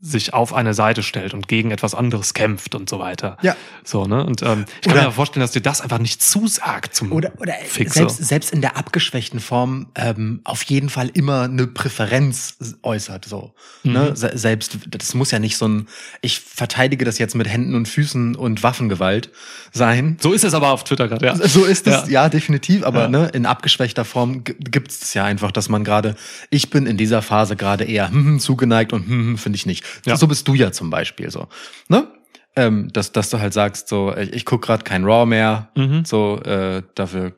sich 0.04 0.34
auf 0.34 0.52
eine 0.52 0.74
Seite 0.74 1.04
stellt 1.04 1.32
und 1.32 1.46
gegen 1.46 1.70
etwas 1.70 1.94
anderes 1.94 2.34
kämpft 2.34 2.74
und 2.74 2.90
so 2.90 2.98
weiter. 2.98 3.36
Ja. 3.40 3.54
So, 3.84 4.04
ne? 4.06 4.26
Und 4.26 4.42
ähm, 4.42 4.64
ich 4.80 4.88
kann 4.88 4.94
Oder- 4.98 5.04
mir 5.06 5.12
vorstellen, 5.12 5.42
dass 5.42 5.52
dir 5.52 5.60
das 5.60 5.80
einfach 5.80 5.98
nicht 6.00 6.20
zusagt 6.20 6.92
zum 6.96 7.12
Oder, 7.12 7.30
oder 7.38 7.52
Fixer. 7.64 7.94
selbst, 8.08 8.16
selbst 8.24 8.52
in 8.52 8.60
der 8.62 8.76
abgeschwächten 8.76 9.38
Form 9.38 9.86
ähm, 9.94 10.40
auf 10.42 10.64
jeden 10.64 10.88
Fall 10.90 11.08
immer 11.14 11.42
eine 11.42 11.68
Präferenz 11.68 12.56
äußert. 12.82 13.26
So. 13.26 13.54
Ne? 13.84 14.16
Se 14.16 14.32
selbst, 14.34 14.76
das 14.88 15.14
muss 15.14 15.30
ja 15.30 15.38
nicht 15.38 15.56
so 15.56 15.68
ein, 15.68 15.86
ich 16.20 16.40
verteidige 16.40 17.04
das 17.04 17.18
jetzt 17.18 17.36
mit 17.36 17.48
Händen 17.48 17.76
und 17.76 17.86
Füßen 17.86 18.34
und 18.34 18.64
Waffengewalt 18.64 19.30
sein. 19.72 20.16
So 20.20 20.32
ist 20.32 20.42
es 20.42 20.52
aber 20.54 20.72
auf 20.72 20.82
Twitter 20.82 21.06
gerade, 21.06 21.26
ja. 21.26 21.36
So 21.36 21.64
ist 21.64 21.86
es, 21.86 22.08
ja, 22.08 22.22
Ja. 22.24 22.28
definitiv, 22.28 22.82
aber 22.84 23.02
Ja. 23.02 23.08
ne, 23.08 23.28
in 23.34 23.46
abgeschwächter 23.46 24.04
Form 24.04 24.42
gibt 24.42 24.90
es 24.90 25.14
ja 25.14 25.24
einfach, 25.24 25.52
dass 25.52 25.68
man 25.68 25.84
gerade, 25.84 26.16
ich 26.50 26.70
bin 26.70 26.86
in 26.86 26.96
dieser 26.96 27.22
Phase 27.22 27.54
gerade 27.54 27.84
eher 27.84 28.08
hm, 28.10 28.24
hm, 28.26 28.40
zugeneigt 28.40 28.92
und 28.92 29.02
hm, 29.06 29.10
hm, 29.28 29.38
finde 29.38 29.56
ich 29.56 29.66
nicht. 29.66 29.84
Ja. 30.06 30.16
So 30.16 30.26
bist 30.26 30.46
du 30.48 30.54
ja 30.54 30.72
zum 30.72 30.90
Beispiel 30.90 31.30
so. 31.30 31.48
Ne? 31.88 32.08
Ähm, 32.54 32.92
dass, 32.92 33.12
dass 33.12 33.30
du 33.30 33.38
halt 33.40 33.52
sagst, 33.54 33.88
so, 33.88 34.14
ich, 34.16 34.32
ich 34.32 34.44
guck 34.44 34.62
gerade 34.62 34.84
kein 34.84 35.04
Raw 35.04 35.24
mehr, 35.26 35.70
Mhm. 35.74 36.04
so, 36.04 36.38
äh, 36.42 36.82
dafür, 36.94 37.34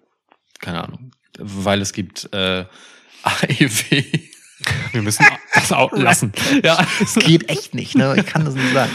keine 0.61 0.83
Ahnung, 0.83 1.13
weil 1.39 1.81
es 1.81 1.93
gibt 1.93 2.29
äh, 2.33 2.65
AEW. 3.23 4.03
Wir 4.93 5.03
müssen 5.03 5.25
das 5.55 5.73
auch 5.73 5.93
lassen. 5.93 6.33
Ja. 6.63 6.85
Es 7.01 7.15
geht 7.15 7.49
echt 7.49 7.75
nicht, 7.75 7.97
ne? 7.97 8.15
Ich 8.19 8.27
kann 8.27 8.45
das 8.45 8.55
nicht 8.55 8.73
sagen. 8.73 8.91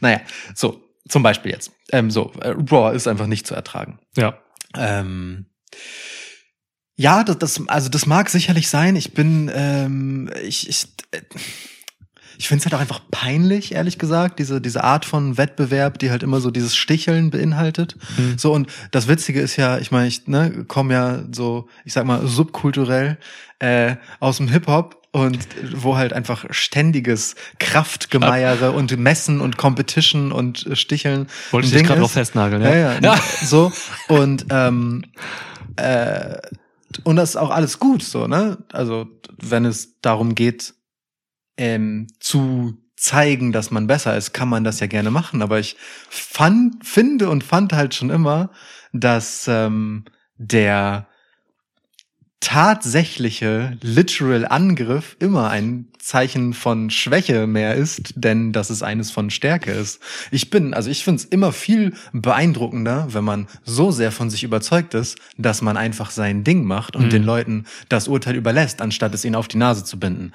Naja, 0.00 0.20
so, 0.54 0.80
zum 1.08 1.22
Beispiel 1.22 1.52
jetzt. 1.52 1.72
Ähm, 1.92 2.10
so, 2.10 2.32
äh, 2.40 2.48
Raw 2.50 2.94
ist 2.94 3.06
einfach 3.08 3.26
nicht 3.26 3.46
zu 3.46 3.54
ertragen. 3.54 3.98
Ja. 4.16 4.38
Ähm, 4.76 5.46
ja, 6.96 7.24
das, 7.24 7.38
das, 7.38 7.68
also 7.68 7.88
das 7.88 8.06
mag 8.06 8.28
sicherlich 8.30 8.68
sein. 8.68 8.96
Ich 8.96 9.12
bin, 9.14 9.50
ähm, 9.54 10.30
ich, 10.42 10.68
ich, 10.68 10.86
äh, 11.12 11.20
ich 12.38 12.48
finde 12.48 12.60
es 12.60 12.66
halt 12.66 12.74
auch 12.74 12.80
einfach 12.80 13.00
peinlich, 13.10 13.74
ehrlich 13.74 13.98
gesagt, 13.98 14.38
diese, 14.38 14.60
diese 14.60 14.84
Art 14.84 15.04
von 15.04 15.36
Wettbewerb, 15.36 15.98
die 15.98 16.10
halt 16.10 16.22
immer 16.22 16.40
so 16.40 16.50
dieses 16.50 16.74
Sticheln 16.76 17.30
beinhaltet. 17.30 17.96
Mhm. 18.16 18.38
So, 18.38 18.52
und 18.52 18.68
das 18.90 19.08
Witzige 19.08 19.40
ist 19.40 19.56
ja, 19.56 19.78
ich 19.78 19.90
meine, 19.90 20.08
ich 20.08 20.26
ne, 20.26 20.64
komme 20.66 20.94
ja 20.94 21.24
so, 21.32 21.68
ich 21.84 21.92
sag 21.92 22.04
mal, 22.04 22.26
subkulturell 22.26 23.18
äh, 23.58 23.96
aus 24.20 24.38
dem 24.38 24.48
Hip-Hop 24.48 25.04
und 25.14 25.38
wo 25.76 25.96
halt 25.96 26.12
einfach 26.12 26.44
ständiges 26.50 27.36
Kraftgemeiere 27.60 28.72
und 28.72 28.98
Messen 28.98 29.40
und 29.40 29.56
Competition 29.56 30.32
und 30.32 30.66
äh, 30.66 30.74
Sticheln. 30.74 31.28
Wollte 31.52 31.68
ich 31.68 31.84
gerade 31.84 32.00
noch 32.00 32.10
festnageln, 32.10 32.62
Ja, 32.62 32.74
ja. 32.74 32.98
ja, 33.00 33.16
so. 33.44 33.70
Und, 34.08 34.46
ähm, 34.50 35.04
äh, 35.76 36.36
und 37.04 37.14
das 37.14 37.30
ist 37.30 37.36
auch 37.36 37.50
alles 37.50 37.78
gut, 37.78 38.02
so, 38.02 38.26
ne? 38.26 38.58
Also, 38.72 39.06
wenn 39.40 39.64
es 39.64 40.00
darum 40.00 40.34
geht, 40.34 40.74
ähm, 41.56 42.06
zu 42.20 42.78
zeigen, 42.96 43.52
dass 43.52 43.70
man 43.70 43.86
besser 43.86 44.16
ist, 44.16 44.32
kann 44.32 44.48
man 44.48 44.64
das 44.64 44.80
ja 44.80 44.86
gerne 44.86 45.10
machen. 45.10 45.42
Aber 45.42 45.58
ich 45.58 45.76
fand, 46.08 46.86
finde 46.86 47.28
und 47.28 47.44
fand 47.44 47.72
halt 47.72 47.94
schon 47.94 48.10
immer, 48.10 48.50
dass 48.92 49.46
ähm, 49.48 50.04
der 50.38 51.06
tatsächliche 52.40 53.78
literal 53.80 54.46
Angriff 54.46 55.16
immer 55.18 55.48
ein 55.48 55.88
Zeichen 55.98 56.52
von 56.52 56.90
Schwäche 56.90 57.46
mehr 57.46 57.74
ist, 57.74 58.12
denn 58.16 58.52
dass 58.52 58.68
es 58.68 58.82
eines 58.82 59.10
von 59.10 59.30
Stärke 59.30 59.70
ist. 59.70 60.00
Ich 60.30 60.50
bin, 60.50 60.74
also 60.74 60.90
ich 60.90 61.04
finde 61.04 61.22
es 61.22 61.24
immer 61.24 61.52
viel 61.52 61.94
beeindruckender, 62.12 63.08
wenn 63.14 63.24
man 63.24 63.48
so 63.64 63.90
sehr 63.90 64.12
von 64.12 64.28
sich 64.28 64.44
überzeugt 64.44 64.92
ist, 64.92 65.18
dass 65.38 65.62
man 65.62 65.78
einfach 65.78 66.10
sein 66.10 66.44
Ding 66.44 66.64
macht 66.64 66.96
und 66.96 67.06
Mhm. 67.06 67.10
den 67.10 67.24
Leuten 67.24 67.64
das 67.88 68.08
Urteil 68.08 68.36
überlässt, 68.36 68.82
anstatt 68.82 69.14
es 69.14 69.24
ihnen 69.24 69.36
auf 69.36 69.48
die 69.48 69.56
Nase 69.56 69.82
zu 69.84 69.98
binden. 69.98 70.32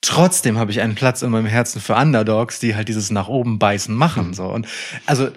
Trotzdem 0.00 0.58
habe 0.58 0.70
ich 0.70 0.80
einen 0.80 0.94
Platz 0.94 1.22
in 1.22 1.30
meinem 1.30 1.46
Herzen 1.46 1.80
für 1.80 1.96
Underdogs, 1.96 2.60
die 2.60 2.76
halt 2.76 2.88
dieses 2.88 3.10
nach 3.10 3.28
oben 3.28 3.58
beißen 3.58 3.94
machen, 3.94 4.32
so. 4.32 4.44
Und 4.44 4.68
also 5.06 5.28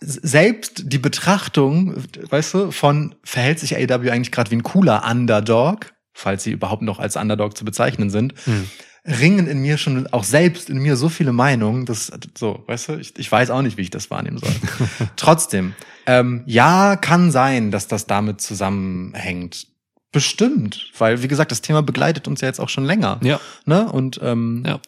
selbst 0.00 0.82
die 0.92 0.98
Betrachtung, 0.98 1.94
weißt 2.28 2.54
du, 2.54 2.70
von 2.72 3.14
verhält 3.22 3.60
sich 3.60 3.76
AEW 3.76 4.10
eigentlich 4.10 4.32
gerade 4.32 4.50
wie 4.50 4.56
ein 4.56 4.62
cooler 4.64 5.04
Underdog, 5.08 5.92
falls 6.14 6.42
sie 6.42 6.50
überhaupt 6.52 6.82
noch 6.82 6.98
als 6.98 7.16
Underdog 7.16 7.56
zu 7.56 7.64
bezeichnen 7.64 8.10
sind, 8.10 8.34
Hm. 8.44 8.68
ringen 9.04 9.46
in 9.46 9.60
mir 9.60 9.78
schon 9.78 10.08
auch 10.08 10.24
selbst 10.24 10.68
in 10.68 10.78
mir 10.78 10.96
so 10.96 11.08
viele 11.08 11.32
Meinungen, 11.32 11.86
dass 11.86 12.12
so, 12.36 12.64
weißt 12.66 12.88
du, 12.88 12.92
ich, 12.98 13.16
ich 13.18 13.30
weiß 13.30 13.50
auch 13.50 13.62
nicht, 13.62 13.76
wie 13.76 13.82
ich 13.82 13.90
das 13.90 14.10
wahrnehmen 14.10 14.38
soll. 14.38 14.52
Trotzdem, 15.16 15.74
ähm, 16.06 16.42
ja, 16.46 16.96
kann 16.96 17.30
sein, 17.30 17.70
dass 17.70 17.86
das 17.86 18.06
damit 18.06 18.40
zusammenhängt. 18.40 19.66
Bestimmt, 20.12 20.90
weil 20.98 21.22
wie 21.22 21.28
gesagt, 21.28 21.50
das 21.52 21.60
Thema 21.60 21.82
begleitet 21.82 22.26
uns 22.28 22.40
ja 22.40 22.48
jetzt 22.48 22.60
auch 22.60 22.68
schon 22.70 22.84
länger. 22.84 23.20
Ja. 23.22 23.40
Ne? 23.66 23.90
Und 23.90 24.18
ähm, 24.22 24.62
Ja. 24.66 24.80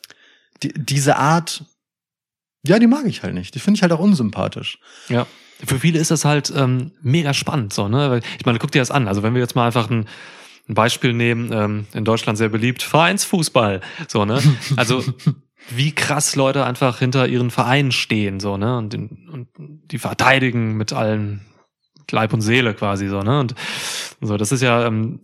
die, 0.63 0.73
diese 0.75 1.17
Art, 1.17 1.65
ja, 2.67 2.79
die 2.79 2.87
mag 2.87 3.05
ich 3.07 3.23
halt 3.23 3.35
nicht. 3.35 3.55
Die 3.55 3.59
finde 3.59 3.77
ich 3.79 3.83
halt 3.83 3.93
auch 3.93 3.99
unsympathisch. 3.99 4.79
Ja. 5.09 5.27
Für 5.65 5.79
viele 5.79 5.99
ist 5.99 6.11
das 6.11 6.25
halt 6.25 6.51
ähm, 6.57 6.93
mega 7.03 7.35
spannend, 7.35 7.75
so, 7.75 7.87
ne? 7.89 8.21
Ich 8.39 8.47
meine, 8.47 8.59
guck 8.59 8.71
dir 8.73 8.81
das 8.81 8.91
an. 8.91 9.09
Also 9.09 9.23
wenn 9.23 9.35
wir 9.35 9.43
jetzt 9.43 9.55
mal 9.55 9.67
einfach 9.67 9.91
ein, 9.91 10.07
ein 10.69 10.75
Beispiel 10.75 11.13
nehmen, 11.13 11.53
ähm, 11.53 11.87
in 11.93 12.07
Deutschland 12.07 12.39
sehr 12.39 12.49
beliebt, 12.49 12.83
Vereinsfußball. 12.83 13.83
So, 14.09 14.25
ne? 14.25 14.43
Also 14.77 15.05
wie 15.69 15.93
krass 15.95 16.35
Leute 16.35 16.65
einfach 16.65 16.99
hinter 16.99 17.29
ihren 17.29 17.51
Vereinen 17.51 17.93
stehen, 17.93 18.41
so, 18.41 18.57
ne? 18.57 18.79
Und, 18.79 18.95
den, 18.95 19.29
und 19.31 19.49
die 19.91 19.99
verteidigen 19.99 20.79
mit 20.79 20.95
allen 20.95 21.43
Leib 22.13 22.33
und 22.33 22.41
Seele 22.41 22.75
quasi 22.75 23.09
so, 23.09 23.23
ne? 23.23 23.41
Und 23.41 23.55
so, 24.21 24.37
das 24.37 24.53
ist 24.53 24.63
ja, 24.63 24.87
ähm, 24.87 25.21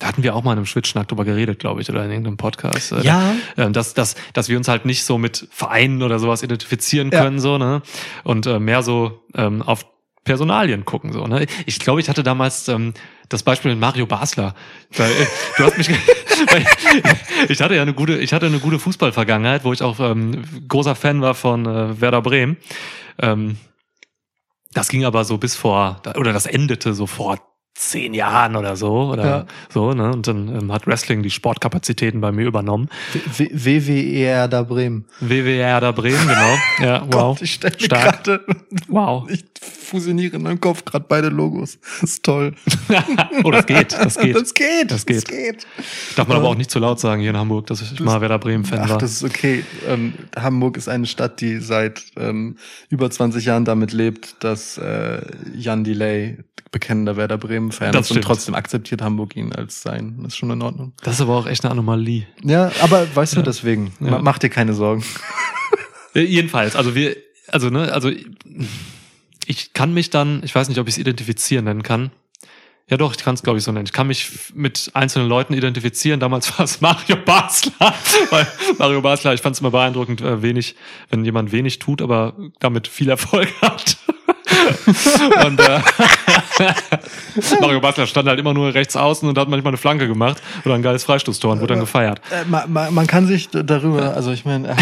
da 0.00 0.08
hatten 0.08 0.22
wir 0.24 0.34
auch 0.34 0.42
mal 0.42 0.52
in 0.52 0.58
einem 0.58 0.66
Schwitzschnack 0.66 1.06
drüber 1.08 1.24
geredet, 1.24 1.58
glaube 1.60 1.80
ich, 1.80 1.88
oder 1.90 2.04
in 2.04 2.10
irgendeinem 2.10 2.36
Podcast. 2.36 2.92
äh, 2.92 3.02
Ja, 3.02 3.34
ähm, 3.56 3.72
dass, 3.72 3.94
dass, 3.94 4.16
dass 4.32 4.48
wir 4.48 4.56
uns 4.56 4.66
halt 4.68 4.84
nicht 4.84 5.04
so 5.04 5.16
mit 5.18 5.46
Vereinen 5.50 6.02
oder 6.02 6.18
sowas 6.18 6.42
identifizieren 6.42 7.10
Ja. 7.12 7.22
können, 7.22 7.38
so, 7.38 7.56
ne? 7.58 7.82
Und 8.24 8.46
äh, 8.46 8.58
mehr 8.58 8.82
so 8.82 9.22
ähm, 9.34 9.62
auf 9.62 9.86
Personalien 10.24 10.84
gucken, 10.84 11.12
so, 11.12 11.26
ne? 11.26 11.46
Ich 11.66 11.78
glaube, 11.78 12.00
ich 12.00 12.08
hatte 12.08 12.22
damals 12.22 12.66
ähm, 12.68 12.94
das 13.28 13.42
Beispiel 13.44 13.70
mit 13.70 13.80
Mario 13.80 14.06
Basler. 14.06 14.54
Weil, 14.96 15.10
äh, 15.12 15.26
du 15.56 15.64
hast 15.64 15.78
mich, 15.78 15.88
weil 16.52 16.64
ich 17.48 17.62
hatte 17.62 17.74
ja 17.76 17.82
eine 17.82 17.94
gute, 17.94 18.18
ich 18.18 18.32
hatte 18.32 18.46
eine 18.46 18.58
gute 18.58 18.78
Fußballvergangenheit, 18.80 19.64
wo 19.64 19.72
ich 19.72 19.82
auch 19.82 20.00
ähm, 20.00 20.42
großer 20.68 20.94
Fan 20.96 21.20
war 21.22 21.34
von 21.34 21.64
äh, 21.64 22.00
Werder 22.00 22.22
Bremen. 22.22 22.56
Ähm, 23.22 23.56
das 24.72 24.88
ging 24.88 25.04
aber 25.04 25.24
so 25.24 25.38
bis 25.38 25.56
vor, 25.56 26.00
oder 26.16 26.32
das 26.32 26.46
endete 26.46 26.94
so 26.94 27.06
vor 27.06 27.38
zehn 27.80 28.12
Jahren 28.14 28.56
oder 28.56 28.76
so, 28.76 29.10
oder 29.12 29.24
Ja. 29.24 29.46
so, 29.72 29.92
ne? 29.94 30.12
Und 30.12 30.26
dann 30.26 30.48
ähm, 30.54 30.70
hat 30.72 30.86
Wrestling 30.86 31.22
die 31.22 31.30
Sportkapazitäten 31.30 32.20
bei 32.20 32.30
mir 32.30 32.46
übernommen. 32.46 32.88
W- 33.36 33.48
WWER 33.52 34.48
da 34.48 34.62
Bremen. 34.62 35.06
WWR 35.20 35.80
da 35.80 35.92
Bremen, 35.92 36.20
genau. 36.28 36.56
Ja, 36.80 37.02
wow. 37.10 37.10
Gott, 37.36 37.42
ich 37.42 37.54
stelle 37.54 37.76
gerade, 37.76 38.44
Wow. 38.88 39.28
ich 39.30 39.44
fusioniere 39.60 40.36
in 40.36 40.42
meinem 40.42 40.60
Kopf 40.60 40.84
gerade 40.84 41.04
beide 41.08 41.28
Logos. 41.28 41.78
Das 42.00 42.10
ist 42.10 42.22
toll. 42.24 42.54
oh, 43.44 43.50
das 43.50 43.66
geht, 43.66 43.92
das 43.92 44.18
geht. 44.18 44.34
Das 44.36 44.54
geht. 44.54 44.90
Das 44.90 45.06
geht. 45.06 45.16
Das 45.16 45.24
geht. 45.24 45.66
Darf 46.16 46.28
man 46.28 46.36
aber 46.38 46.48
auch 46.48 46.54
nicht 46.54 46.70
zu 46.70 46.78
laut 46.78 47.00
sagen 47.00 47.20
hier 47.20 47.30
in 47.30 47.36
Hamburg, 47.36 47.66
dass 47.66 47.80
ich 47.82 47.98
mal 48.00 48.20
Werder 48.20 48.38
Bremen-Fan 48.38 48.80
Ach, 48.84 48.88
war. 48.90 48.98
das 48.98 49.12
ist 49.12 49.24
okay. 49.24 49.64
Ähm, 49.88 50.14
Hamburg 50.38 50.76
ist 50.76 50.88
eine 50.88 51.06
Stadt, 51.06 51.40
die 51.40 51.58
seit 51.58 52.02
ähm, 52.16 52.56
über 52.88 53.10
20 53.10 53.44
Jahren 53.44 53.64
damit 53.64 53.92
lebt, 53.92 54.36
dass 54.44 54.78
äh, 54.78 55.20
Jan 55.54 55.82
Delay 55.84 56.38
bekennender 56.72 57.16
Werder 57.16 57.36
Bremen-Fan 57.36 57.69
Das 57.78 58.10
ist 58.10 58.16
und 58.16 58.22
trotzdem 58.22 58.54
akzeptiert 58.54 59.02
Hamburg 59.02 59.36
ihn 59.36 59.52
als 59.52 59.82
sein. 59.82 60.16
Das 60.22 60.32
ist 60.32 60.36
schon 60.38 60.50
in 60.50 60.62
Ordnung. 60.62 60.92
Das 61.02 61.14
ist 61.14 61.20
aber 61.20 61.36
auch 61.36 61.46
echt 61.46 61.64
eine 61.64 61.72
Anomalie. 61.72 62.26
Ja, 62.42 62.70
aber 62.80 63.06
weißt 63.14 63.36
du, 63.36 63.42
deswegen, 63.42 63.92
Ja. 64.00 64.10
ma- 64.12 64.18
mach 64.20 64.38
dir 64.38 64.50
keine 64.50 64.72
Sorgen. 64.74 65.04
Jedenfalls, 66.14 66.74
also 66.76 66.94
wir, 66.94 67.16
also 67.48 67.70
ne, 67.70 67.92
also 67.92 68.10
ich 69.46 69.72
kann 69.72 69.94
mich 69.94 70.10
dann, 70.10 70.42
ich 70.44 70.54
weiß 70.54 70.68
nicht, 70.68 70.78
ob 70.78 70.88
ich 70.88 70.94
es 70.94 70.98
identifizieren 70.98 71.64
nennen 71.64 71.82
kann. 71.82 72.10
Ja 72.88 72.96
doch, 72.96 73.14
ich 73.14 73.22
kann 73.22 73.34
es 73.34 73.42
glaube 73.44 73.58
ich 73.58 73.64
so 73.64 73.70
nennen. 73.70 73.86
Ich 73.86 73.92
kann 73.92 74.08
mich 74.08 74.30
mit 74.52 74.90
einzelnen 74.94 75.28
Leuten 75.28 75.54
identifizieren. 75.54 76.18
Damals 76.18 76.50
war 76.58 76.64
es 76.64 76.80
Mario 76.80 77.16
Basler, 77.24 77.94
weil 78.30 78.46
Mario 78.78 79.00
Basler, 79.00 79.32
ich 79.32 79.40
fand 79.40 79.54
es 79.54 79.60
immer 79.60 79.70
beeindruckend, 79.70 80.20
äh, 80.20 80.42
wenig, 80.42 80.74
wenn 81.08 81.24
jemand 81.24 81.52
wenig 81.52 81.78
tut, 81.78 82.02
aber 82.02 82.34
damit 82.58 82.88
viel 82.88 83.08
Erfolg 83.08 83.48
hat. 83.62 83.96
Und 85.46 85.60
äh, 85.60 85.80
Mario 87.60 87.80
Basler 87.80 88.06
stand 88.06 88.28
halt 88.28 88.38
immer 88.38 88.54
nur 88.54 88.74
rechts 88.74 88.96
außen 88.96 89.28
und 89.28 89.38
hat 89.38 89.48
manchmal 89.48 89.70
eine 89.70 89.78
Flanke 89.78 90.08
gemacht 90.08 90.42
oder 90.64 90.74
ein 90.74 90.82
geiles 90.82 91.04
Freistoßtor 91.04 91.52
und 91.52 91.60
wurde 91.60 91.74
dann 91.74 91.80
gefeiert. 91.80 92.20
Äh, 92.30 92.48
ma, 92.48 92.64
ma, 92.66 92.90
man 92.90 93.06
kann 93.06 93.26
sich 93.26 93.48
darüber, 93.50 94.14
also 94.14 94.32
ich 94.32 94.44
meine, 94.44 94.76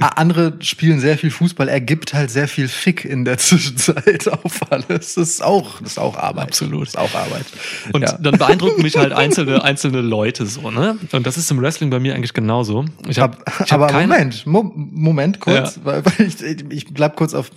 er 0.00 0.18
andere 0.18 0.54
spielen 0.60 1.00
sehr 1.00 1.18
viel 1.18 1.30
Fußball, 1.30 1.68
er 1.68 1.80
gibt 1.80 2.14
halt 2.14 2.30
sehr 2.30 2.48
viel 2.48 2.68
Fick 2.68 3.04
in 3.04 3.24
der 3.24 3.38
Zwischenzeit 3.44 4.28
auf 4.28 4.60
alles. 4.70 5.14
Das 5.14 5.16
ist 5.16 5.42
auch, 5.42 5.80
das 5.80 5.92
ist 5.92 5.98
auch 5.98 6.16
Arbeit. 6.16 6.48
Absolut. 6.48 6.82
Das 6.82 6.88
ist 6.90 6.98
auch 6.98 7.14
Arbeit. 7.14 7.46
Und 7.92 8.02
ja. 8.02 8.12
dann 8.20 8.38
beeindrucken 8.38 8.82
mich 8.82 8.96
halt 8.96 9.12
einzelne, 9.12 9.62
einzelne 9.64 10.00
Leute 10.00 10.46
so, 10.46 10.70
ne? 10.70 10.98
Und 11.12 11.26
das 11.26 11.36
ist 11.36 11.50
im 11.50 11.60
Wrestling 11.60 11.90
bei 11.90 12.00
mir 12.00 12.14
eigentlich 12.14 12.34
genauso. 12.34 12.84
Ich 13.08 13.18
hab, 13.18 13.34
Ab, 13.46 13.62
ich 13.64 13.72
hab 13.72 13.80
aber 13.80 13.86
keine, 13.88 14.08
Moment, 14.08 14.46
Mo 14.46 14.72
Moment 14.74 15.40
kurz, 15.40 15.80
weil, 15.82 16.04
weil 16.04 16.26
ich, 16.26 16.42
ich 16.70 16.92
bleib 16.92 17.16
kurz 17.16 17.34
auf 17.34 17.50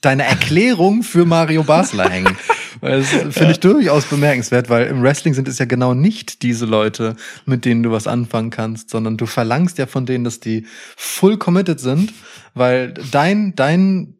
deine 0.00 0.24
Erklärung 0.24 1.02
für 1.02 1.24
Mario 1.24 1.62
Basler 1.62 2.08
hängen. 2.08 2.36
Das 2.90 3.08
finde 3.08 3.52
ich 3.52 3.60
durchaus 3.60 4.06
bemerkenswert, 4.06 4.68
weil 4.68 4.86
im 4.86 5.02
Wrestling 5.02 5.34
sind 5.34 5.48
es 5.48 5.58
ja 5.58 5.64
genau 5.64 5.94
nicht 5.94 6.42
diese 6.42 6.66
Leute, 6.66 7.16
mit 7.46 7.64
denen 7.64 7.82
du 7.82 7.90
was 7.90 8.06
anfangen 8.06 8.50
kannst, 8.50 8.90
sondern 8.90 9.16
du 9.16 9.26
verlangst 9.26 9.78
ja 9.78 9.86
von 9.86 10.06
denen, 10.06 10.24
dass 10.24 10.40
die 10.40 10.66
full 10.96 11.38
committed 11.38 11.80
sind, 11.80 12.12
weil 12.54 12.94
dein, 13.10 13.54
dein 13.54 14.19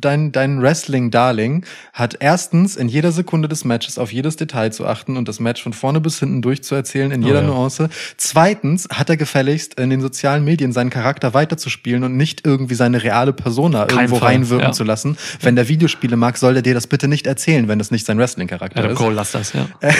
dein, 0.00 0.32
dein 0.32 0.60
Wrestling-Darling 0.60 1.64
hat 1.92 2.16
erstens 2.20 2.76
in 2.76 2.88
jeder 2.88 3.12
Sekunde 3.12 3.48
des 3.48 3.64
Matches 3.64 3.98
auf 3.98 4.12
jedes 4.12 4.36
Detail 4.36 4.72
zu 4.72 4.86
achten 4.86 5.16
und 5.16 5.28
das 5.28 5.40
Match 5.40 5.62
von 5.62 5.72
vorne 5.72 6.00
bis 6.00 6.18
hinten 6.18 6.42
durchzuerzählen 6.42 7.10
in 7.12 7.22
Oh 7.22 7.26
jeder 7.26 7.42
ja. 7.42 7.46
Nuance. 7.46 7.88
Zweitens 8.16 8.88
hat 8.92 9.08
er 9.10 9.16
gefälligst 9.16 9.78
in 9.78 9.90
den 9.90 10.00
sozialen 10.00 10.44
Medien 10.44 10.72
seinen 10.72 10.90
Charakter 10.90 11.34
weiterzuspielen 11.34 12.04
und 12.04 12.16
nicht 12.16 12.46
irgendwie 12.46 12.74
seine 12.74 13.02
reale 13.02 13.32
Persona 13.32 13.86
Kein 13.86 13.98
irgendwo 13.98 14.16
Fall, 14.16 14.28
reinwirken 14.28 14.68
ja. 14.68 14.72
zu 14.72 14.84
lassen. 14.84 15.16
Wenn 15.40 15.56
der 15.56 15.68
Videospiele 15.68 16.16
mag, 16.16 16.36
soll 16.36 16.56
er 16.56 16.62
dir 16.62 16.74
das 16.74 16.86
bitte 16.86 17.06
nicht 17.06 17.26
erzählen, 17.26 17.68
wenn 17.68 17.78
das 17.78 17.90
nicht 17.90 18.06
sein 18.06 18.18
Wrestling-Charakter 18.18 18.90
ist. 18.90 18.96
Cole, 18.96 19.14
lass 19.14 19.32
das, 19.32 19.52
ja. 19.52 19.66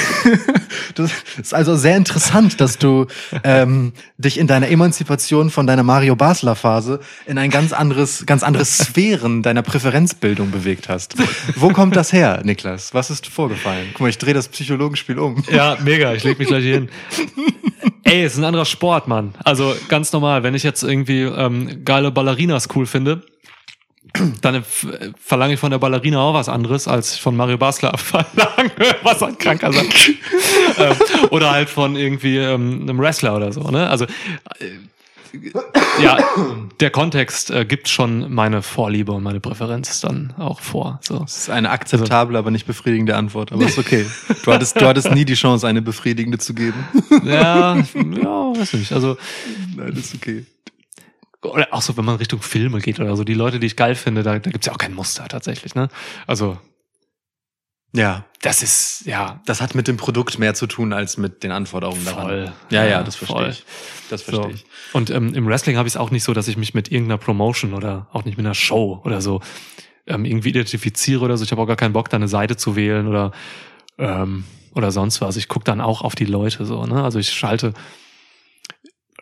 Das 0.95 1.13
ist 1.41 1.55
also 1.55 1.77
sehr 1.77 1.97
interessant, 1.97 2.61
dass 2.61 2.79
du 2.79 3.07
ähm, 3.45 3.93
dich 4.19 4.39
in 4.39 4.47
deiner 4.47 4.69
Emanzipation 4.69 5.51
von 5.51 5.67
deiner 5.67 5.83
Mario 5.83 6.17
Basler 6.17 6.57
Phase 6.57 7.01
in 7.27 7.39
ein 7.39 7.51
ganz 7.51 7.73
anderes, 7.73 8.27
ganz 8.27 8.43
andere 8.43 8.65
Sphären 8.65 9.43
deiner 9.43 9.60
Präferenzbildung 9.63 10.51
bewegt 10.51 10.89
hast. 10.89 11.15
Wo 11.57 11.71
kommt 11.71 11.97
das 11.97 12.13
her, 12.13 12.41
Niklas? 12.45 12.95
Was 12.95 13.11
ist 13.11 13.27
vorgefallen? 13.27 13.89
Guck 13.93 14.01
mal, 14.03 14.09
ich 14.09 14.19
drehe 14.19 14.35
das 14.35 14.49
Psychologenspiel 14.49 15.19
um. 15.19 15.43
Ja, 15.51 15.77
mega. 15.83 16.13
Ich 16.15 16.25
leg 16.25 16.39
mich 16.39 16.49
gleich 16.49 16.63
hier 16.63 16.75
hin. 16.75 16.89
Ey, 18.05 18.25
es 18.25 18.33
ist 18.33 18.39
ein 18.39 18.45
anderer 18.45 18.65
Sport, 18.65 19.09
Mann. 19.09 19.35
Also 19.45 19.75
ganz 19.89 20.13
normal, 20.13 20.43
wenn 20.43 20.55
ich 20.55 20.63
jetzt 20.63 20.83
irgendwie 20.83 21.23
ähm, 21.23 21.85
geile 21.85 22.11
Ballerinas 22.11 22.69
cool 22.75 22.87
finde, 22.87 23.23
dann 24.41 24.65
verlange 25.23 25.55
ich 25.55 25.61
von 25.61 25.71
der 25.71 25.79
Ballerina 25.79 26.19
auch 26.21 26.35
was 26.35 26.49
anderes, 26.49 26.89
als 26.89 27.15
ich 27.15 27.21
von 27.21 27.37
Mario 27.37 27.59
Basler 27.59 27.97
verlange. 27.99 28.73
was 29.03 29.23
ein 29.23 29.39
kranker 29.39 29.73
Satz. 29.73 30.09
ähm, 30.79 30.97
oder 31.31 31.51
halt 31.53 31.69
von 31.71 31.97
irgendwie 31.97 32.39
ähm, 32.39 32.83
einem 32.83 32.99
Wrestler 32.99 33.37
oder 33.37 33.53
so. 33.53 33.63
Ne? 33.71 33.89
Also 33.89 34.07
äh, 34.07 34.09
ja, 36.03 36.19
der 36.81 36.91
Kontext 36.91 37.51
äh, 37.51 37.65
gibt 37.65 37.89
schon 37.89 38.33
meine 38.33 38.63
Vorliebe 38.63 39.13
und 39.13 39.23
meine 39.23 39.41
Präferenz 39.41 40.01
dann 40.01 40.35
auch 40.39 40.61
vor. 40.61 41.01
So. 41.03 41.21
Das 41.21 41.37
ist 41.37 41.51
eine 41.51 41.71
akzeptable, 41.71 42.39
aber 42.39 42.51
nicht 42.51 42.67
befriedigende 42.67 43.17
Antwort. 43.17 43.53
Aber 43.53 43.65
ist 43.65 43.79
okay. 43.79 44.07
Du 44.45 44.53
hattest, 44.53 44.81
du 44.81 44.87
hattest 44.87 45.11
nie 45.13 45.25
die 45.25 45.35
Chance, 45.35 45.67
eine 45.67 45.83
befriedigende 45.83 46.39
zu 46.39 46.55
geben. 46.55 46.85
Ja, 47.25 47.77
ja, 47.77 47.85
weiß 47.85 48.75
nicht. 48.75 48.93
Also 48.93 49.17
Nein, 49.77 49.93
das 49.95 50.07
ist 50.07 50.15
okay. 50.15 50.45
oder 51.43 51.69
auch 51.73 51.83
so, 51.83 51.97
wenn 51.97 52.05
man 52.05 52.17
Richtung 52.17 52.43
Filme 52.43 52.81
geht 52.81 53.01
oder 53.01 53.17
so, 53.17 53.25
die 53.25 53.35
Leute, 53.35 53.61
die 53.61 53.67
ich 53.67 53.77
geil 53.77 53.95
finde, 53.95 54.23
da, 54.23 54.39
da 54.39 54.51
gibt's 54.51 54.67
ja 54.67 54.73
auch 54.73 54.79
kein 54.79 54.95
Muster 54.95 55.27
tatsächlich, 55.29 55.75
ne? 55.75 55.89
Also, 56.27 56.59
Ja, 57.93 58.25
das 58.43 58.63
ist, 58.63 59.03
ja, 59.05 59.41
das 59.47 59.61
hat 59.61 59.75
mit 59.75 59.89
dem 59.89 59.97
Produkt 59.97 60.39
mehr 60.39 60.55
zu 60.55 60.67
tun 60.67 60.93
als 60.93 61.17
mit 61.17 61.43
den 61.43 61.51
Anforderungen 61.51 62.05
daran. 62.05 62.27
Voll. 62.27 62.53
Ja, 62.71 62.85
ja, 62.85 62.91
Ja, 62.91 63.03
das 63.03 63.17
verstehe 63.17 63.37
voll. 63.37 63.51
ich. 63.51 63.65
Das 64.09 64.25
so. 64.25 64.33
verstehe 64.33 64.55
ich. 64.55 64.65
Und 64.93 65.11
ähm, 65.11 65.35
im 65.35 65.47
Wrestling 65.47 65.77
habe 65.77 65.89
ich 65.89 65.95
es 65.95 65.97
auch 65.97 66.11
nicht 66.11 66.23
so, 66.23 66.33
dass 66.33 66.47
ich 66.49 66.57
mich 66.57 66.73
mit 66.73 66.91
irgendeiner 66.91 67.19
Promotion 67.19 67.75
oder 67.75 68.07
auch 68.13 68.25
nicht 68.25 68.37
mit 68.37 68.47
einer 68.47 68.55
Show 68.55 69.01
oder 69.05 69.21
so 69.21 69.41
ähm, 70.07 70.25
irgendwie 70.25 70.51
identifiziere 70.51 71.25
oder 71.25 71.37
so. 71.37 71.45
Ich 71.45 71.53
habe 71.53 71.63
auch 71.63 71.67
gar 71.67 71.77
keinen 71.77 71.93
Bock, 71.93 72.09
da 72.09 72.17
eine 72.17 72.29
Seite 72.29 72.57
zu 72.57 72.77
wählen 72.77 73.07
oder 73.09 73.33
ähm, 73.99 74.45
oder 74.75 74.93
sonst 74.93 75.21
was. 75.21 75.37
Ich 75.37 75.49
gucke 75.49 75.65
dann 75.65 75.81
auch 75.81 76.03
auf 76.03 76.15
die 76.15 76.25
Leute 76.25 76.65
so, 76.65 76.85
ne? 76.87 77.03
Also 77.03 77.19
ich 77.19 77.31
schalte 77.31 77.75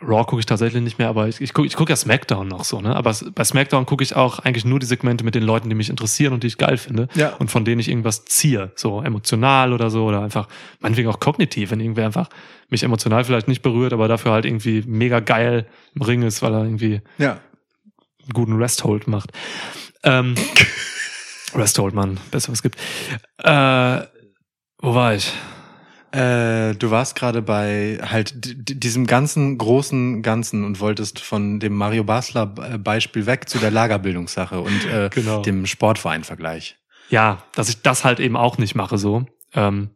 Raw 0.01 0.24
gucke 0.24 0.38
ich 0.38 0.46
tatsächlich 0.46 0.82
nicht 0.82 0.99
mehr, 0.99 1.09
aber 1.09 1.26
ich, 1.28 1.40
ich 1.40 1.53
gucke 1.53 1.66
ich 1.66 1.74
guck 1.74 1.90
ja 1.90 1.96
SmackDown 1.96 2.46
noch 2.46 2.64
so, 2.64 2.80
ne? 2.80 2.94
Aber 2.94 3.14
bei 3.34 3.42
SmackDown 3.44 3.84
gucke 3.84 4.05
ich 4.05 4.14
auch 4.14 4.38
eigentlich 4.38 4.64
nur 4.64 4.78
die 4.78 4.86
Segmente 4.86 5.24
mit 5.24 5.34
den 5.34 5.42
Leuten, 5.42 5.68
die 5.68 5.74
mich 5.74 5.90
interessieren 5.90 6.32
und 6.32 6.42
die 6.44 6.46
ich 6.46 6.57
geil 6.59 6.76
finde 6.76 7.09
Ja. 7.14 7.34
und 7.36 7.51
von 7.51 7.64
denen 7.64 7.80
ich 7.80 7.88
irgendwas 7.88 8.24
ziehe, 8.24 8.70
so 8.76 9.03
emotional 9.03 9.72
oder 9.72 9.90
so 9.90 10.05
oder 10.05 10.22
einfach 10.22 10.46
meinetwegen 10.80 11.09
auch 11.09 11.18
kognitiv, 11.18 11.72
wenn 11.72 11.80
irgendwer 11.80 12.07
einfach 12.07 12.28
mich 12.68 12.84
emotional 12.84 13.24
vielleicht 13.24 13.49
nicht 13.49 13.62
berührt, 13.62 13.92
aber 13.92 14.07
dafür 14.09 14.32
halt 14.32 14.44
irgendwie 14.44 14.84
mega 14.86 15.18
geil 15.20 15.66
im 15.96 16.03
Ring 16.03 16.22
ist, 16.22 16.42
weil 16.42 16.53
er 16.55 16.62
irgendwie 16.62 17.01
Ja. 17.18 17.32
einen 18.22 18.32
guten 18.34 18.53
Resthold 18.57 19.09
macht. 19.09 19.30
Ähm, 20.05 20.34
Resthold, 21.55 21.94
Mann, 21.94 22.20
besser 22.30 22.53
was 22.53 22.62
gibt. 22.62 22.76
Äh, 23.38 24.01
wo 24.80 24.94
war 24.94 25.14
ich? 25.14 25.32
Äh, 26.12 26.74
du 26.74 26.90
warst 26.90 27.16
gerade 27.16 27.42
bei 27.42 27.98
halt 28.02 28.32
diesem 28.34 29.06
ganzen 29.06 29.59
großen 29.59 30.22
Ganzen 30.22 30.64
und 30.64 30.80
wolltest 30.80 31.18
von 31.20 31.61
dem 31.61 31.74
Mario 31.74 32.04
Basler 32.04 32.54
äh, 32.72 32.78
Beispiel 32.78 33.26
weg 33.26 33.48
zu 33.48 33.59
der 33.59 33.70
Lagerbildungssache 33.70 34.61
und 34.61 34.86
äh, 34.86 35.11
Genau. 35.14 35.42
dem 35.42 35.66
Sportverein-Vergleich. 35.66 36.76
Ja, 37.11 37.42
dass 37.54 37.68
ich 37.68 37.82
das 37.82 38.04
halt 38.04 38.20
eben 38.20 38.36
auch 38.36 38.56
nicht 38.59 38.74
mache 38.74 38.96
so. 38.96 39.26
Ähm, 39.54 39.90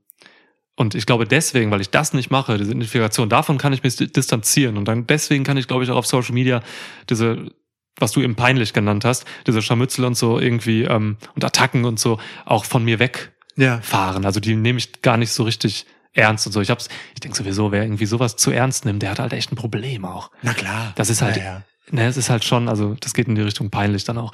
und 0.77 0.95
ich 0.95 1.07
glaube 1.07 1.27
deswegen, 1.27 1.71
weil 1.71 1.81
ich 1.81 1.91
das 1.91 2.13
nicht 2.15 2.31
mache, 2.31 2.57
diese 2.59 2.71
Identifikation, 2.71 3.29
davon 3.29 3.59
kann 3.59 3.73
ich 3.73 3.83
mich 3.83 3.97
di- 3.97 4.11
distanzieren. 4.13 4.77
Und 4.77 4.87
dann 4.89 5.07
deswegen 5.07 5.45
kann 5.45 5.57
ich, 5.57 5.67
glaube 5.69 5.85
ich, 5.85 5.91
auch 5.91 5.97
auf 5.97 6.07
Social 6.07 6.33
Media 6.35 6.63
diese, 7.11 7.51
was 7.99 8.13
du 8.13 8.21
eben 8.23 8.35
peinlich 8.35 8.73
genannt 8.73 9.05
hast, 9.05 9.25
diese 9.47 9.63
Scharmützel 9.63 10.05
und 10.05 10.17
so 10.17 10.39
irgendwie 10.39 10.83
ähm, 10.85 11.17
und 11.35 11.45
Attacken 11.45 11.85
und 11.85 11.99
so 11.99 12.19
auch 12.47 12.65
von 12.65 12.85
mir 12.85 12.99
wegfahren. 12.99 14.23
Ja. 14.23 14.27
Also 14.27 14.41
die 14.41 14.57
nehme 14.57 14.79
ich 14.79 15.03
gar 15.03 15.17
nicht 15.19 15.33
so 15.33 15.43
richtig 15.43 15.87
ernst 16.15 16.47
und 16.47 16.53
so. 16.53 16.61
Ich 16.61 16.71
hab's, 16.71 16.89
ich 17.15 17.21
denke 17.21 17.37
sowieso, 17.37 17.73
wer 17.73 17.83
irgendwie 17.83 18.07
sowas 18.07 18.37
zu 18.37 18.51
ernst 18.51 18.85
nimmt, 18.85 19.03
der 19.03 19.11
hat 19.11 19.19
halt 19.19 19.33
echt 19.33 19.53
ein 19.53 19.57
Problem 19.57 20.05
auch. 20.05 20.31
Na 20.43 20.53
klar. 20.55 20.93
Das 20.97 21.09
ist 21.11 21.23
halt, 21.23 21.37
Ja, 21.37 21.43
ja. 21.43 21.63
ne, 21.91 22.07
es 22.07 22.17
ist 22.17 22.29
halt 22.31 22.45
schon, 22.45 22.69
also 22.69 22.95
das 23.01 23.15
geht 23.15 23.29
in 23.29 23.35
die 23.35 23.41
Richtung 23.43 23.71
peinlich 23.71 24.05
dann 24.05 24.19
auch. 24.19 24.33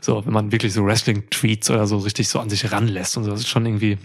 So, 0.00 0.24
wenn 0.26 0.32
man 0.32 0.50
wirklich 0.52 0.72
so 0.72 0.84
Wrestling-Tweets 0.84 1.70
oder 1.70 1.86
so 1.86 1.98
richtig 1.98 2.28
so 2.28 2.40
an 2.40 2.50
sich 2.50 2.70
ranlässt 2.72 3.16
und 3.16 3.24
so, 3.24 3.30
das 3.30 3.40
ist 3.40 3.48
schon 3.48 3.64
irgendwie 3.66 3.98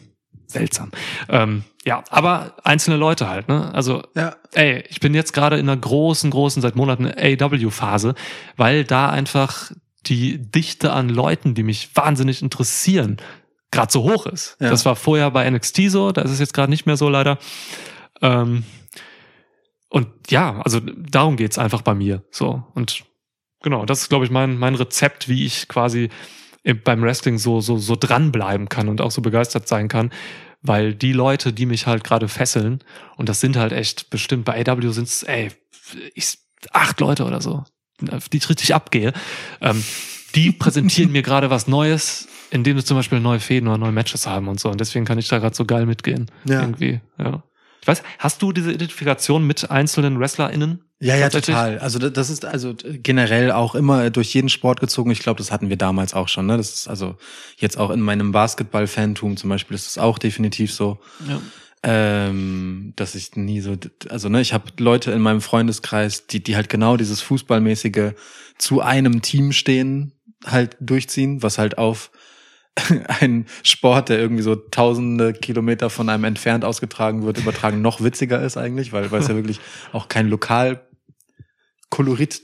seltsam. 0.46 0.92
Ähm, 1.28 1.64
ja, 1.84 2.04
aber 2.10 2.56
einzelne 2.64 2.98
Leute 2.98 3.28
halt, 3.28 3.48
ne? 3.50 3.74
Also, 3.74 4.04
Ja. 4.16 4.36
ey, 4.54 4.84
ich 4.90 5.00
bin 5.00 5.14
jetzt 5.14 5.34
gerade 5.34 5.58
in 5.58 5.68
einer 5.68 5.80
großen, 5.80 6.30
großen, 6.32 6.62
seit 6.62 6.76
Monaten 6.76 7.06
AW-Phase, 7.08 8.16
weil 8.56 8.84
da 8.86 9.10
einfach 9.10 9.72
die 10.06 10.38
Dichte 10.38 10.94
an 10.94 11.10
Leuten, 11.10 11.54
die 11.54 11.64
mich 11.64 11.90
wahnsinnig 11.96 12.42
interessieren, 12.42 13.18
gerade 13.72 13.92
so 13.92 14.04
hoch 14.04 14.26
ist. 14.26 14.58
Ja. 14.60 14.70
Das 14.70 14.86
war 14.86 14.96
vorher 14.96 15.30
bei 15.32 15.50
NXT 15.50 15.90
so, 15.90 16.12
da 16.12 16.22
ist 16.22 16.32
es 16.32 16.40
jetzt 16.40 16.54
gerade 16.54 16.70
nicht 16.70 16.86
mehr 16.86 16.98
so 16.98 17.10
leider. 17.10 17.38
Ähm, 18.22 18.64
und 19.90 20.08
ja, 20.30 20.62
also 20.62 20.80
darum 20.80 21.38
geht's 21.38 21.58
einfach 21.58 21.82
bei 21.82 21.94
mir. 21.94 22.24
So. 22.32 22.64
Und 22.76 23.04
genau, 23.62 23.86
das 23.86 24.02
ist, 24.04 24.10
glaube 24.10 24.26
ich, 24.26 24.32
mein, 24.32 24.58
mein 24.58 24.76
Rezept, 24.76 25.30
wie 25.30 25.46
ich 25.46 25.68
quasi 25.68 26.10
im- 26.64 26.82
beim 26.82 27.02
Wrestling 27.02 27.38
so, 27.38 27.62
so, 27.62 27.78
so 27.78 27.96
dranbleiben 27.96 28.68
kann 28.70 28.90
und 28.90 29.00
auch 29.02 29.12
so 29.12 29.22
begeistert 29.22 29.68
sein 29.68 29.88
kann. 29.88 30.12
Weil 30.62 30.94
die 30.96 31.14
Leute, 31.14 31.54
die 31.54 31.66
mich 31.66 31.88
halt 31.88 32.04
gerade 32.04 32.28
fesseln, 32.28 32.84
und 33.16 33.30
das 33.30 33.40
sind 33.40 33.56
halt 33.58 33.72
echt 33.72 34.10
bestimmt, 34.10 34.44
bei 34.46 34.66
AW 34.68 34.92
sind's, 34.92 35.24
ey, 35.24 35.52
ich, 36.16 36.38
acht 36.72 37.00
Leute 37.00 37.24
oder 37.26 37.42
so, 37.42 37.64
auf 38.12 38.28
die 38.28 38.38
ich 38.38 38.50
richtig 38.50 38.74
abgehe, 38.74 39.14
ähm, 39.62 39.82
die 40.36 40.52
präsentieren 40.52 41.12
mir 41.14 41.22
gerade 41.22 41.50
was 41.50 41.68
Neues, 41.68 42.28
indem 42.52 42.78
sie 42.78 42.86
zum 42.86 42.98
Beispiel 42.98 43.20
neue 43.20 43.40
Fäden 43.40 43.68
oder 43.68 43.78
neue 43.78 43.92
Matches 43.92 44.26
haben 44.28 44.48
und 44.48 44.60
so. 44.60 44.70
Und 44.70 44.80
deswegen 44.80 45.06
kann 45.06 45.18
ich 45.20 45.28
da 45.28 45.40
gerade 45.40 45.56
so 45.56 45.66
geil 45.66 45.86
mitgehen. 45.86 46.30
Ja. 46.46 46.62
Irgendwie, 46.62 47.02
ja. 47.18 47.44
Ich 47.82 47.88
weiß, 47.88 48.04
hast 48.20 48.42
du 48.42 48.52
diese 48.52 48.72
Identifikation 48.74 49.46
mit 49.48 49.72
einzelnen 49.72 50.20
WrestlerInnen? 50.20 50.82
Ja, 51.00 51.16
ja, 51.16 51.30
total. 51.30 51.78
Also 51.80 52.00
da- 52.00 52.10
das 52.10 52.30
ist 52.30 52.44
also 52.44 52.74
generell 53.04 53.52
auch 53.52 53.76
immer 53.76 54.10
durch 54.10 54.34
jeden 54.34 54.50
Sport 54.50 54.80
gezogen. 54.82 55.12
Ich 55.12 55.20
glaube, 55.20 55.38
das 55.38 55.52
hatten 55.52 55.70
wir 55.70 55.78
damals 55.78 56.14
auch 56.14 56.28
schon. 56.28 56.48
Ne? 56.48 56.58
Das 56.58 56.74
ist 56.74 56.88
also 56.90 57.16
jetzt 57.58 57.78
auch 57.78 57.92
in 57.92 58.02
meinem 58.02 58.32
Basketball-Fantum 58.32 59.38
zum 59.38 59.50
Beispiel 59.50 59.76
ist 59.76 59.86
das 59.88 59.98
auch 60.04 60.18
definitiv 60.18 60.74
so, 60.74 61.00
Ja. 61.30 61.40
ähm, 61.84 62.94
dass 62.96 63.16
ich 63.16 63.36
nie 63.36 63.62
so, 63.62 63.76
also 64.10 64.28
ne, 64.30 64.42
ich 64.42 64.54
habe 64.54 64.66
Leute 64.80 65.12
in 65.12 65.22
meinem 65.22 65.42
Freundeskreis, 65.42 66.28
die 66.28 66.44
die 66.44 66.56
halt 66.56 66.70
genau 66.70 66.98
dieses 66.98 67.22
Fußballmäßige 67.22 68.14
zu 68.58 68.82
einem 68.82 69.22
Team 69.22 69.52
stehen, 69.52 70.14
halt 70.46 70.76
durchziehen, 70.80 71.42
was 71.44 71.58
halt 71.58 71.78
auf 71.78 72.12
ein 73.22 73.46
Sport, 73.64 74.10
der 74.10 74.20
irgendwie 74.20 74.44
so 74.44 74.56
tausende 74.56 75.34
Kilometer 75.34 75.90
von 75.90 76.10
einem 76.10 76.24
entfernt 76.26 76.64
ausgetragen 76.66 77.24
wird, 77.26 77.38
übertragen 77.40 77.82
noch 77.82 78.02
witziger 78.02 78.42
ist 78.42 78.58
eigentlich, 78.58 78.94
weil, 78.94 79.10
weil 79.12 79.22
es 79.22 79.28
ja 79.28 79.36
wirklich 79.36 79.60
auch 79.94 80.08
kein 80.08 80.28
Lokalkolorit 80.30 80.86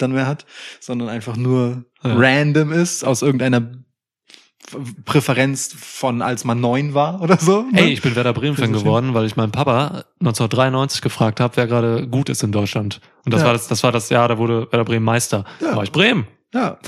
dann 0.01 0.11
mehr 0.13 0.27
hat, 0.27 0.45
sondern 0.79 1.09
einfach 1.09 1.35
nur 1.37 1.85
Ja. 2.03 2.15
random 2.15 2.71
ist, 2.71 3.03
aus 3.03 3.21
irgendeiner 3.21 3.71
Präferenz 5.05 5.75
von 5.77 6.21
als 6.21 6.45
man 6.45 6.61
neun 6.61 6.93
war 6.93 7.21
oder 7.21 7.37
so. 7.37 7.63
ne? 7.63 7.81
Ey, 7.81 7.89
ich 7.93 8.01
bin 8.01 8.15
Werder 8.15 8.31
Bremen-Fan 8.33 8.71
Das 8.71 8.77
ist 8.77 8.83
geworden, 8.85 9.13
weil 9.13 9.25
ich 9.25 9.35
meinen 9.35 9.51
Papa 9.51 10.05
1993 10.21 11.01
gefragt 11.01 11.39
habe, 11.41 11.57
wer 11.57 11.67
gerade 11.67 12.07
gut 12.07 12.29
ist 12.29 12.43
in 12.43 12.51
Deutschland. 12.53 13.01
Und 13.25 13.33
das 13.33 13.41
Ja. 13.41 13.47
war 13.47 13.53
das, 13.53 13.67
das 13.67 13.83
war 13.83 13.91
das 13.91 14.09
Jahr, 14.09 14.29
da 14.29 14.37
wurde 14.37 14.67
Werder 14.71 14.85
Bremen 14.85 15.03
Meister. 15.05 15.43
Ja. 15.59 15.71
Da 15.71 15.75
war 15.75 15.83
ich 15.83 15.91
Bremen. 15.91 16.27
ja. 16.53 16.79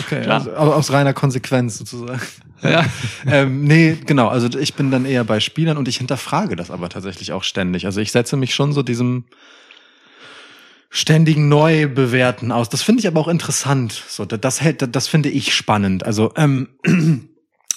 Okay, 0.00 0.22
Klar. 0.22 0.38
also, 0.38 0.54
aber 0.54 0.76
aus 0.76 0.92
reiner 0.92 1.12
Konsequenz 1.12 1.78
sozusagen. 1.78 2.20
Ja. 2.62 2.84
ähm, 3.26 3.64
nee, 3.64 3.96
genau. 4.04 4.28
Also 4.28 4.58
ich 4.58 4.74
bin 4.74 4.90
dann 4.90 5.04
eher 5.04 5.24
bei 5.24 5.40
Spielern 5.40 5.76
und 5.76 5.88
ich 5.88 5.98
hinterfrage 5.98 6.56
das 6.56 6.70
aber 6.70 6.88
tatsächlich 6.88 7.32
auch 7.32 7.44
ständig. 7.44 7.86
Also 7.86 8.00
ich 8.00 8.12
setze 8.12 8.36
mich 8.36 8.54
schon 8.54 8.72
so 8.72 8.82
diesem 8.82 9.24
ständigen 10.90 11.48
Neubewerten 11.48 12.50
aus. 12.50 12.68
Das 12.68 12.82
finde 12.82 13.00
ich 13.00 13.06
aber 13.06 13.20
auch 13.20 13.28
interessant. 13.28 14.02
So, 14.08 14.24
das, 14.24 14.60
hält, 14.60 14.94
das 14.94 15.06
finde 15.06 15.28
ich 15.28 15.54
spannend. 15.54 16.04
Also 16.04 16.32
ähm, 16.36 16.68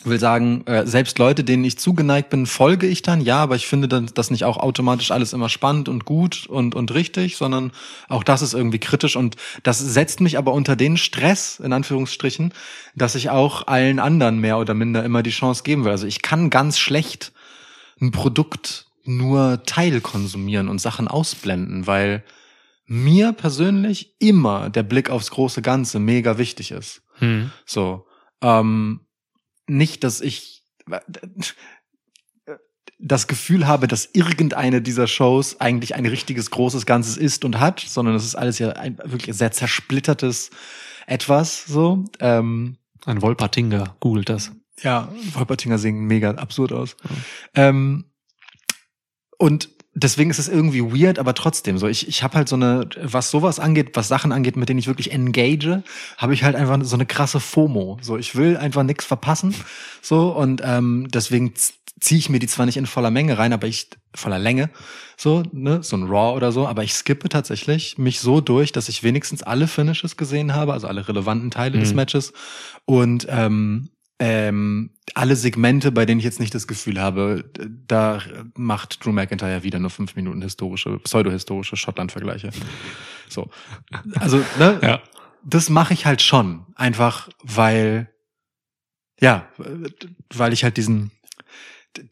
will 0.04 0.20
sagen, 0.20 0.66
äh, 0.66 0.86
selbst 0.86 1.20
Leute, 1.20 1.44
denen 1.44 1.64
ich 1.64 1.78
zugeneigt 1.78 2.30
bin, 2.30 2.46
folge 2.46 2.88
ich 2.88 3.02
dann, 3.02 3.22
ja, 3.22 3.38
aber 3.38 3.56
ich 3.56 3.68
finde 3.68 3.88
dann 3.88 4.10
das 4.14 4.32
nicht 4.32 4.46
auch 4.46 4.58
automatisch 4.58 5.12
alles 5.12 5.34
immer 5.34 5.50
spannend 5.50 5.90
und 5.90 6.06
gut 6.06 6.46
und, 6.48 6.76
und 6.76 6.94
richtig, 6.94 7.38
sondern 7.38 7.72
auch 8.10 8.24
das 8.24 8.42
ist 8.42 8.54
irgendwie 8.54 8.80
kritisch 8.80 9.16
und 9.16 9.36
das 9.64 9.80
setzt 9.80 10.22
mich 10.22 10.38
aber 10.38 10.54
unter 10.54 10.76
den 10.76 10.98
Stress, 10.98 11.60
in 11.60 11.74
Anführungsstrichen, 11.74 12.54
dass 12.96 13.16
ich 13.16 13.30
auch 13.30 13.68
allen 13.68 14.00
anderen 14.00 14.40
mehr 14.40 14.58
oder 14.58 14.74
minder 14.74 15.04
immer 15.04 15.24
die 15.24 15.32
Chance 15.32 15.64
geben 15.64 15.84
will. 15.84 15.92
Also 15.92 16.08
ich 16.08 16.22
kann 16.22 16.50
ganz 16.50 16.80
schlecht 16.80 17.32
ein 18.00 18.12
Produkt 18.12 18.88
nur 19.04 19.64
Teil 19.66 20.02
konsumieren 20.02 20.68
und 20.68 20.80
Sachen 20.80 21.08
ausblenden, 21.08 21.88
weil 21.88 22.24
mir 22.86 23.32
persönlich 23.32 24.16
immer 24.20 24.70
der 24.70 24.84
Blick 24.84 25.10
aufs 25.10 25.32
große 25.32 25.62
Ganze 25.62 26.00
mega 26.00 26.38
wichtig 26.38 26.72
ist. 26.72 27.02
Hm. 27.20 27.52
So. 27.66 28.06
Ähm, 28.42 29.02
nicht, 29.68 30.04
dass 30.04 30.22
ich 30.22 30.64
das 33.00 33.28
Gefühl 33.28 33.68
habe, 33.68 33.88
dass 33.88 34.10
irgendeine 34.14 34.82
dieser 34.82 35.08
Shows 35.08 35.60
eigentlich 35.60 35.96
ein 35.96 36.06
richtiges 36.06 36.52
großes 36.52 36.86
Ganzes 36.86 37.18
ist 37.18 37.44
und 37.46 37.60
hat, 37.60 37.80
sondern 37.80 38.16
es 38.16 38.26
ist 38.26 38.36
alles 38.36 38.60
ja 38.60 38.70
ein 38.72 38.98
wirklich 39.04 39.36
sehr 39.36 39.52
zersplittertes 39.52 40.52
etwas 41.08 41.66
so. 41.66 42.06
Ähm, 42.20 42.78
Ein 43.06 43.22
Wolpertinger, 43.22 43.96
googelt 44.00 44.30
das. 44.30 44.52
ja, 44.82 45.12
Wolpertinger 45.34 45.80
singen 45.80 46.06
mega 46.06 46.32
absurd 46.32 46.72
aus. 46.72 46.96
Ähm, 47.56 48.06
und 49.40 49.70
deswegen 49.94 50.30
ist 50.30 50.40
es 50.40 50.48
irgendwie 50.48 50.82
weird, 50.82 51.20
aber 51.20 51.34
trotzdem 51.34 51.78
so. 51.78 51.88
Ich, 51.88 52.08
ich 52.08 52.24
habe 52.24 52.36
halt 52.36 52.48
so 52.50 52.56
eine, 52.56 52.88
was 53.02 53.32
sowas 53.32 53.60
angeht, 53.60 53.92
was 53.94 54.08
Sachen 54.08 54.32
angeht, 54.32 54.56
mit 54.56 54.70
denen 54.70 54.80
ich 54.80 54.88
wirklich 54.88 55.12
engage, 55.12 55.84
habe 56.18 56.34
ich 56.34 56.44
halt 56.44 56.56
einfach 56.56 56.80
so 56.84 56.96
eine 56.96 57.06
krasse 57.06 57.40
FOMO. 57.40 57.98
So, 58.02 58.18
ich 58.18 58.36
will 58.36 58.58
einfach 58.58 58.84
nichts 58.84 59.06
verpassen. 59.06 59.54
So, 60.02 60.30
und 60.30 60.62
ähm, 60.64 61.08
deswegen 61.14 61.54
ziehe 62.00 62.18
ich 62.20 62.30
mir 62.30 62.40
die 62.40 62.48
zwar 62.48 62.66
nicht 62.66 62.78
in 62.78 62.88
voller 62.88 63.12
Menge 63.12 63.38
rein, 63.38 63.54
aber 63.54 63.68
ich 63.68 63.90
voller 64.16 64.40
Länge, 64.40 64.70
so, 65.18 65.44
ne, 65.52 65.84
so 65.84 65.96
ein 65.96 66.04
Raw 66.04 66.36
oder 66.36 66.52
so, 66.52 66.68
aber 66.68 66.84
ich 66.84 66.94
skippe 66.94 67.30
tatsächlich 67.30 67.98
mich 67.98 68.20
so 68.20 68.42
durch, 68.42 68.72
dass 68.72 68.90
ich 68.90 69.04
wenigstens 69.04 69.44
alle 69.44 69.68
Finishes 69.68 70.18
gesehen 70.18 70.54
habe, 70.54 70.74
also 70.74 70.88
alle 70.88 71.08
relevanten 71.08 71.52
Teile 71.52 71.80
des 71.80 71.92
Mhm. 71.92 71.96
Matches. 71.98 72.34
Und 72.86 73.28
ähm, 73.30 73.90
ähm, 74.24 74.92
alle 75.16 75.36
Segmente, 75.36 75.92
bei 75.92 76.06
denen 76.06 76.20
ich 76.20 76.26
jetzt 76.26 76.40
nicht 76.40 76.54
das 76.54 76.68
Gefühl 76.68 77.02
habe, 77.02 77.44
da 77.88 78.22
macht 78.56 79.04
Drew 79.04 79.12
McIntyre 79.12 79.64
wieder 79.64 79.80
nur 79.80 79.90
fünf 79.90 80.16
Minuten 80.16 80.44
historische, 80.44 81.00
pseudohistorische 81.00 81.76
Schottland-Vergleiche. 81.76 82.52
So. 83.28 83.50
Also, 84.20 84.38
ne, 84.60 84.80
Ja. 84.84 85.02
das 85.44 85.70
mache 85.70 85.96
ich 85.96 86.06
halt 86.06 86.22
schon. 86.22 86.68
Einfach, 86.76 87.30
weil, 87.42 88.12
ja, 89.20 89.48
weil 90.34 90.54
ich 90.54 90.64
halt 90.64 90.78
diesen, 90.78 91.10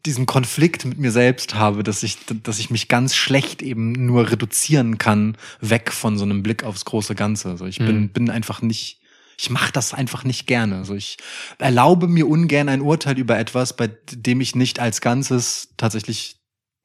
diesen 0.04 0.26
Konflikt 0.26 0.84
mit 0.84 0.98
mir 0.98 1.12
selbst 1.12 1.54
habe, 1.54 1.84
dass 1.84 2.02
ich, 2.02 2.18
dass 2.42 2.58
ich 2.58 2.70
mich 2.70 2.88
ganz 2.88 3.14
schlecht 3.14 3.62
eben 3.62 3.92
nur 3.92 4.30
reduzieren 4.32 4.98
kann, 4.98 5.36
weg 5.60 5.92
von 5.92 6.18
so 6.18 6.24
einem 6.24 6.42
Blick 6.42 6.64
aufs 6.64 6.84
große 6.84 7.14
Ganze. 7.14 7.50
Also 7.50 7.66
ich 7.66 7.78
bin, 7.78 8.00
Mhm. 8.00 8.08
bin 8.10 8.30
einfach 8.30 8.62
nicht, 8.62 8.99
ich 9.40 9.48
mache 9.50 9.72
das 9.72 9.94
einfach 9.94 10.24
nicht 10.24 10.46
gerne. 10.46 10.76
Also 10.76 10.94
ich 10.94 11.16
erlaube 11.58 12.08
mir 12.08 12.28
ungern 12.28 12.68
ein 12.68 12.82
Urteil 12.82 13.18
über 13.18 13.38
etwas, 13.38 13.74
bei 13.74 13.88
dem 14.12 14.40
ich 14.40 14.54
nicht 14.54 14.80
als 14.80 15.00
Ganzes 15.00 15.70
tatsächlich 15.76 16.36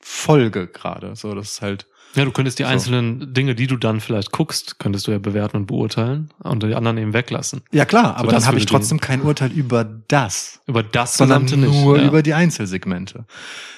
folge 0.01 0.67
gerade. 0.67 1.15
So, 1.15 1.33
das 1.35 1.51
ist 1.53 1.61
halt, 1.61 1.87
Ja, 2.13 2.23
du 2.23 2.31
könntest 2.31 2.59
die 2.59 2.63
So. 2.63 2.69
einzelnen 2.69 3.33
Dinge, 3.33 3.55
die 3.55 3.67
du 3.67 3.75
dann 3.75 3.99
vielleicht 3.99 4.31
guckst, 4.31 4.79
könntest 4.79 5.07
du 5.07 5.11
ja 5.11 5.17
bewerten 5.17 5.57
und 5.57 5.65
beurteilen 5.65 6.29
und 6.43 6.63
die 6.63 6.75
anderen 6.75 6.97
eben 6.97 7.13
weglassen. 7.13 7.61
ja 7.71 7.83
klar, 7.85 8.15
aber 8.15 8.31
das 8.31 8.43
dann 8.43 8.47
habe 8.49 8.57
ich 8.59 8.65
trotzdem 8.67 9.01
kein 9.01 9.21
Urteil 9.21 9.51
über 9.51 9.83
das, 9.83 10.61
Über 10.67 10.83
das 10.83 11.17
sondern 11.17 11.45
nur 11.59 11.97
ja. 11.97 12.05
über 12.07 12.21
die 12.23 12.33
Einzelsegmente. 12.33 13.25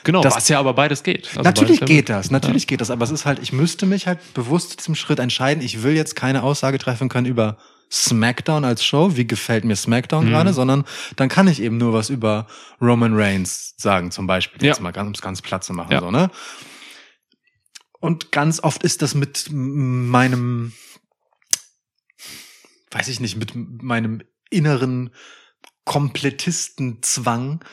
Genau, 0.03 0.21
das- 0.21 0.35
was 0.35 0.49
ja 0.49 0.59
aber 0.59 0.73
beides 0.73 1.01
geht. 1.01 1.29
Also 1.29 1.41
natürlich 1.41 1.79
beides 1.79 1.89
ja- 1.89 1.95
geht 1.95 2.09
das, 2.09 2.29
natürlich 2.29 2.67
geht 2.67 2.81
das, 2.81 2.91
aber 2.91 3.03
es 3.05 3.11
ist 3.11 3.25
halt, 3.25 3.39
ich 3.39 3.53
müsste 3.53 3.85
mich 3.87 4.05
halt 4.05 4.19
bewusst 4.35 4.71
zu 4.71 4.77
diesem 4.77 4.95
Schritt 4.95 5.17
entscheiden. 5.19 5.63
Ich 5.63 5.81
will 5.81 5.93
jetzt 5.95 6.15
keine 6.15 6.43
Aussage 6.43 6.77
treffen 6.77 7.09
können 7.09 7.25
über 7.25 7.57
SmackDown 7.91 8.65
als 8.65 8.83
Show, 8.83 9.15
wie 9.15 9.25
gefällt 9.27 9.63
mir 9.65 9.75
SmackDown 9.75 10.25
Mhm. 10.25 10.29
gerade, 10.29 10.53
sondern 10.53 10.85
dann 11.15 11.29
kann 11.29 11.47
ich 11.47 11.61
eben 11.61 11.77
nur 11.77 11.93
was 11.93 12.09
über 12.09 12.47
Roman 12.81 13.13
Reigns 13.15 13.73
sagen, 13.77 14.11
zum 14.11 14.27
Beispiel, 14.27 14.61
Ja. 14.61 14.69
jetzt 14.69 14.81
mal 14.81 14.91
ganz, 14.91 15.21
ganz 15.21 15.41
platt 15.41 15.63
zu 15.63 15.73
machen, 15.73 15.91
Ja. 15.91 15.99
so, 16.01 16.11
ne? 16.11 16.29
Und 17.99 18.31
ganz 18.31 18.59
oft 18.61 18.83
ist 18.83 19.01
das 19.01 19.15
mit 19.15 19.47
meinem, 19.51 20.73
weiß 22.91 23.07
ich 23.07 23.19
nicht, 23.19 23.37
mit 23.37 23.53
meinem 23.55 24.21
inneren 24.49 25.09
Komplettistenzwang 25.83 27.63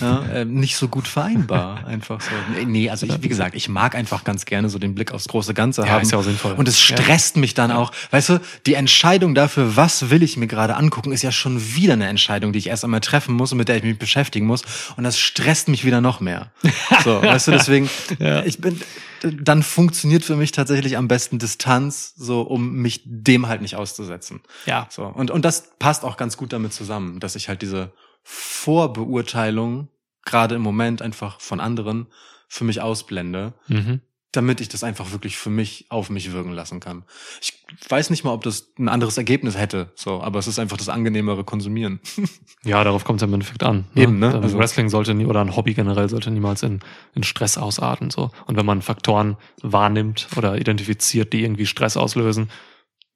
ja, 0.00 0.22
äh, 0.26 0.44
nicht 0.44 0.76
so 0.76 0.88
gut 0.88 1.08
vereinbar. 1.08 1.86
Einfach 1.86 2.20
so. 2.20 2.30
Nee, 2.54 2.64
Nee, 2.64 2.90
also 2.90 3.06
ich, 3.06 3.22
wie 3.22 3.28
gesagt, 3.28 3.54
ich 3.54 3.68
mag 3.68 3.94
einfach 3.94 4.24
ganz 4.24 4.44
gerne 4.44 4.68
so 4.68 4.78
den 4.78 4.94
Blick 4.94 5.12
aufs 5.12 5.26
große 5.28 5.52
Ganze 5.54 5.82
Ja, 5.82 5.88
haben. 5.88 6.02
ist 6.02 6.12
ja 6.12 6.18
auch 6.18 6.22
sinnvoll. 6.22 6.52
Und 6.52 6.68
es 6.68 6.88
Ja. 6.88 6.96
stresst 6.96 7.36
mich 7.36 7.54
dann 7.54 7.70
auch. 7.70 7.90
Weißt 8.10 8.28
du, 8.28 8.40
die 8.66 8.74
Entscheidung 8.74 9.34
dafür, 9.34 9.76
was 9.76 10.10
will 10.10 10.22
ich 10.22 10.36
mir 10.36 10.46
gerade 10.46 10.76
angucken, 10.76 11.12
ist 11.12 11.22
ja 11.22 11.32
schon 11.32 11.74
wieder 11.74 11.94
eine 11.94 12.06
Entscheidung, 12.08 12.52
die 12.52 12.58
ich 12.60 12.68
erst 12.68 12.84
einmal 12.84 13.00
treffen 13.00 13.34
muss 13.34 13.52
und 13.52 13.58
mit 13.58 13.68
der 13.68 13.76
ich 13.78 13.82
mich 13.82 13.98
beschäftigen 13.98 14.46
muss. 14.46 14.62
Und 14.96 15.04
das 15.04 15.18
stresst 15.18 15.68
mich 15.68 15.84
wieder 15.84 16.00
noch 16.00 16.20
mehr. 16.20 16.50
So, 17.04 17.22
weißt 17.22 17.48
du, 17.48 17.50
deswegen, 17.52 17.88
Ja. 18.18 18.44
ich 18.44 18.60
bin, 18.60 18.80
dann 19.22 19.62
funktioniert 19.62 20.24
für 20.24 20.36
mich 20.36 20.52
tatsächlich 20.52 20.96
am 20.96 21.08
besten 21.08 21.38
Distanz, 21.38 22.14
so, 22.16 22.42
um 22.42 22.72
mich 22.74 23.02
dem 23.04 23.48
halt 23.48 23.60
nicht 23.62 23.76
auszusetzen. 23.76 24.40
Ja. 24.66 24.86
So. 24.90 25.04
Und, 25.04 25.30
und 25.30 25.44
das 25.44 25.70
passt 25.78 26.04
auch 26.04 26.16
ganz 26.16 26.36
gut 26.36 26.52
damit 26.52 26.72
zusammen, 26.72 27.20
dass 27.20 27.36
ich 27.36 27.48
halt 27.48 27.62
diese 27.62 27.92
Vorbeurteilung 28.34 29.88
gerade 30.24 30.54
im 30.54 30.62
Moment 30.62 31.02
einfach 31.02 31.40
von 31.40 31.60
anderen 31.60 32.06
für 32.48 32.64
mich 32.64 32.80
ausblende, 32.80 33.54
Mhm. 33.68 34.00
damit 34.32 34.60
ich 34.60 34.68
das 34.68 34.84
einfach 34.84 35.10
wirklich 35.12 35.36
für 35.36 35.50
mich 35.50 35.86
auf 35.88 36.10
mich 36.10 36.30
wirken 36.32 36.52
lassen 36.52 36.78
kann. 36.78 37.04
Ich 37.40 37.64
weiß 37.88 38.10
nicht 38.10 38.22
mal, 38.22 38.32
ob 38.32 38.44
das 38.44 38.68
ein 38.78 38.88
anderes 38.88 39.16
Ergebnis 39.18 39.56
hätte, 39.56 39.90
so, 39.96 40.20
aber 40.22 40.38
es 40.38 40.46
ist 40.46 40.58
einfach 40.58 40.76
das 40.76 40.88
angenehmere 40.88 41.44
Konsumieren. 41.44 42.00
Ja, 42.62 42.84
darauf 42.84 43.04
kommt 43.04 43.22
es 43.22 43.26
im 43.26 43.32
Endeffekt 43.32 43.62
an. 43.62 43.86
Eben, 43.96 44.18
ne? 44.18 44.26
Also 44.26 44.40
Also- 44.40 44.58
Wrestling 44.58 44.90
sollte 44.90 45.14
nie, 45.14 45.24
oder 45.24 45.40
ein 45.40 45.56
Hobby 45.56 45.72
generell 45.72 46.10
sollte 46.10 46.30
niemals 46.30 46.62
in, 46.62 46.80
in 47.14 47.22
Stress 47.22 47.56
ausarten. 47.56 48.10
So. 48.10 48.30
Und 48.46 48.56
wenn 48.56 48.66
man 48.66 48.82
Faktoren 48.82 49.38
wahrnimmt 49.62 50.28
oder 50.36 50.58
identifiziert, 50.58 51.32
die 51.32 51.42
irgendwie 51.42 51.64
Stress 51.64 51.96
auslösen, 51.96 52.50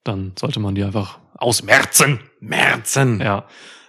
dann 0.03 0.33
sollte 0.39 0.61
man 0.61 0.75
die 0.75 0.83
einfach 0.83 1.19
ausmerzen. 1.35 2.21
Merzen. 2.41 3.21
Ja. 3.21 3.47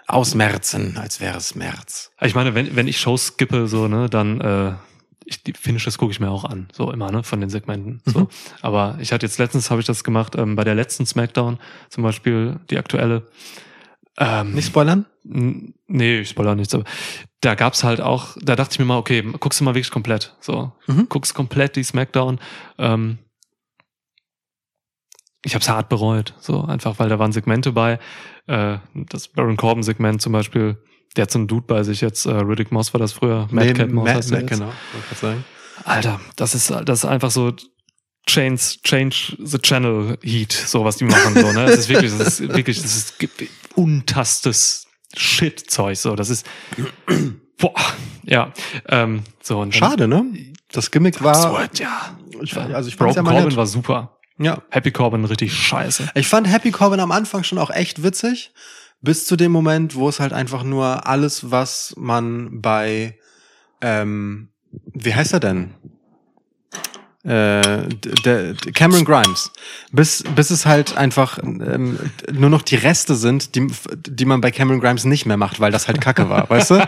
Ausmerzen, 0.07 0.97
als 0.97 1.19
wäre 1.19 1.37
es 1.37 1.55
März. 1.55 2.11
Ich 2.21 2.35
meine, 2.35 2.53
wenn, 2.55 2.75
wenn 2.75 2.87
ich 2.87 2.99
Shows 2.99 3.27
skippe, 3.27 3.67
so, 3.67 3.87
ne, 3.87 4.09
dann 4.09 4.39
äh, 4.41 4.73
ich, 5.25 5.41
die 5.43 5.53
Finishes 5.53 5.97
gucke 5.97 6.11
ich 6.11 6.19
mir 6.19 6.29
auch 6.29 6.43
an, 6.43 6.67
so 6.71 6.91
immer, 6.91 7.11
ne, 7.11 7.23
von 7.23 7.39
den 7.41 7.49
Segmenten. 7.49 8.01
So. 8.05 8.19
Mhm. 8.21 8.27
Aber 8.61 8.97
ich 8.99 9.11
hatte 9.11 9.25
jetzt 9.25 9.39
letztens 9.39 9.71
habe 9.71 9.81
ich 9.81 9.87
das 9.87 10.03
gemacht, 10.03 10.35
ähm, 10.35 10.55
bei 10.55 10.63
der 10.63 10.75
letzten 10.75 11.05
Smackdown, 11.05 11.57
zum 11.89 12.03
Beispiel 12.03 12.59
die 12.69 12.77
aktuelle. 12.77 13.27
Ähm, 14.17 14.53
Nicht 14.53 14.67
spoilern? 14.67 15.05
Nee, 15.23 16.19
ich 16.19 16.29
spoiler 16.29 16.55
nichts, 16.55 16.73
aber 16.75 16.83
da 17.41 17.55
gab's 17.55 17.83
halt 17.83 17.99
auch, 17.99 18.37
da 18.41 18.55
dachte 18.55 18.73
ich 18.73 18.79
mir 18.79 18.85
mal, 18.85 18.97
okay, 18.97 19.23
guckst 19.39 19.59
du 19.59 19.63
mal 19.63 19.73
wirklich 19.73 19.91
komplett. 19.91 20.35
So, 20.39 20.71
Mhm. 20.87 21.09
guckst 21.09 21.33
komplett 21.33 21.75
die 21.75 21.83
Smackdown. 21.83 22.39
Ähm, 22.77 23.17
ich 25.43 25.53
hab's 25.55 25.69
hart 25.69 25.89
bereut, 25.89 26.33
so 26.39 26.61
einfach, 26.63 26.97
weil 26.99 27.09
da 27.09 27.19
waren 27.19 27.31
Segmente 27.31 27.71
bei. 27.71 27.99
Äh, 28.47 28.77
das 28.93 29.27
Baron 29.27 29.57
Corbin 29.57 29.83
Segment 29.83 30.21
zum 30.21 30.33
Beispiel, 30.33 30.77
der 31.15 31.23
hat 31.23 31.31
so 31.31 31.39
einen 31.39 31.47
Dude 31.47 31.65
bei 31.65 31.83
sich 31.83 32.01
jetzt, 32.01 32.25
äh, 32.25 32.31
Riddick 32.31 32.71
Moss 32.71 32.93
war 32.93 32.99
das 32.99 33.13
früher, 33.13 33.47
Madcap 33.51 33.91
Moss 33.91 34.09
heißt 34.09 34.31
er 34.31 34.41
jetzt. 34.41 34.49
genau. 34.49 34.71
grad 35.09 35.17
sagen. 35.19 35.45
Alter, 35.83 36.19
das 36.35 36.55
ist, 36.55 36.69
das 36.69 36.99
ist 36.99 37.05
einfach 37.05 37.31
so 37.31 37.53
Change, 38.27 38.59
change 38.83 39.37
the 39.43 39.59
channel 39.59 40.17
Heat, 40.23 40.51
so 40.51 40.83
was 40.83 40.97
die 40.97 41.05
machen, 41.05 41.35
so, 41.35 41.51
ne? 41.51 41.65
Das 41.67 41.77
ist 41.77 41.89
wirklich, 41.89 42.11
das 42.17 42.39
ist 42.39 42.55
wirklich, 42.55 42.81
das 42.81 42.95
ist 42.95 43.15
untastes 43.75 44.87
Shit-Zeug, 45.15 45.95
so, 45.97 46.15
das 46.15 46.31
ist, 46.31 46.45
boah, 47.59 47.75
ja, 48.23 48.51
ähm, 48.89 49.21
so, 49.43 49.59
und 49.59 49.75
Schade, 49.75 50.07
ne? 50.07 50.25
Das 50.71 50.89
Gimmick 50.89 51.23
war, 51.23 51.35
Absurd, 51.35 51.79
ja. 51.79 52.17
ich, 52.41 52.57
also 52.57 52.89
ich 52.89 52.97
Broken 52.97 53.23
ja 53.25 53.31
Corbin 53.31 53.55
war 53.55 53.67
super. 53.67 54.17
Ja. 54.37 54.61
Happy 54.69 54.91
Corbin 54.91 55.25
richtig 55.25 55.53
scheiße. 55.53 56.09
Ich 56.15 56.27
fand 56.27 56.47
Happy 56.47 56.71
Corbin 56.71 56.99
am 56.99 57.11
Anfang 57.11 57.43
schon 57.43 57.57
auch 57.57 57.69
echt 57.69 58.03
witzig, 58.03 58.53
bis 59.01 59.25
zu 59.25 59.35
dem 59.35 59.51
Moment, 59.51 59.95
wo 59.95 60.09
es 60.09 60.19
halt 60.19 60.33
einfach 60.33 60.63
nur 60.63 61.07
alles, 61.07 61.51
was 61.51 61.93
man 61.97 62.61
bei, 62.61 63.17
ähm, 63.81 64.49
wie 64.93 65.13
heißt 65.13 65.33
er 65.33 65.39
denn? 65.39 65.75
Äh, 67.25 67.87
der, 68.23 68.53
Cameron 68.75 69.03
Grimes. 69.03 69.51
Bis, 69.91 70.23
bis 70.35 70.51
es 70.51 70.67
halt 70.67 70.95
einfach 70.95 71.39
ähm, 71.39 71.97
nur 72.31 72.51
noch 72.51 72.61
die 72.61 72.75
Reste 72.75 73.15
sind, 73.15 73.55
die, 73.55 73.67
die 74.07 74.25
man 74.25 74.41
bei 74.41 74.51
Cameron 74.51 74.79
Grimes 74.79 75.05
nicht 75.05 75.25
mehr 75.25 75.37
macht, 75.37 75.59
weil 75.59 75.71
das 75.71 75.87
halt 75.87 76.01
Kacke 76.01 76.29
war, 76.29 76.47
weißt 76.51 76.71
du? 76.71 76.87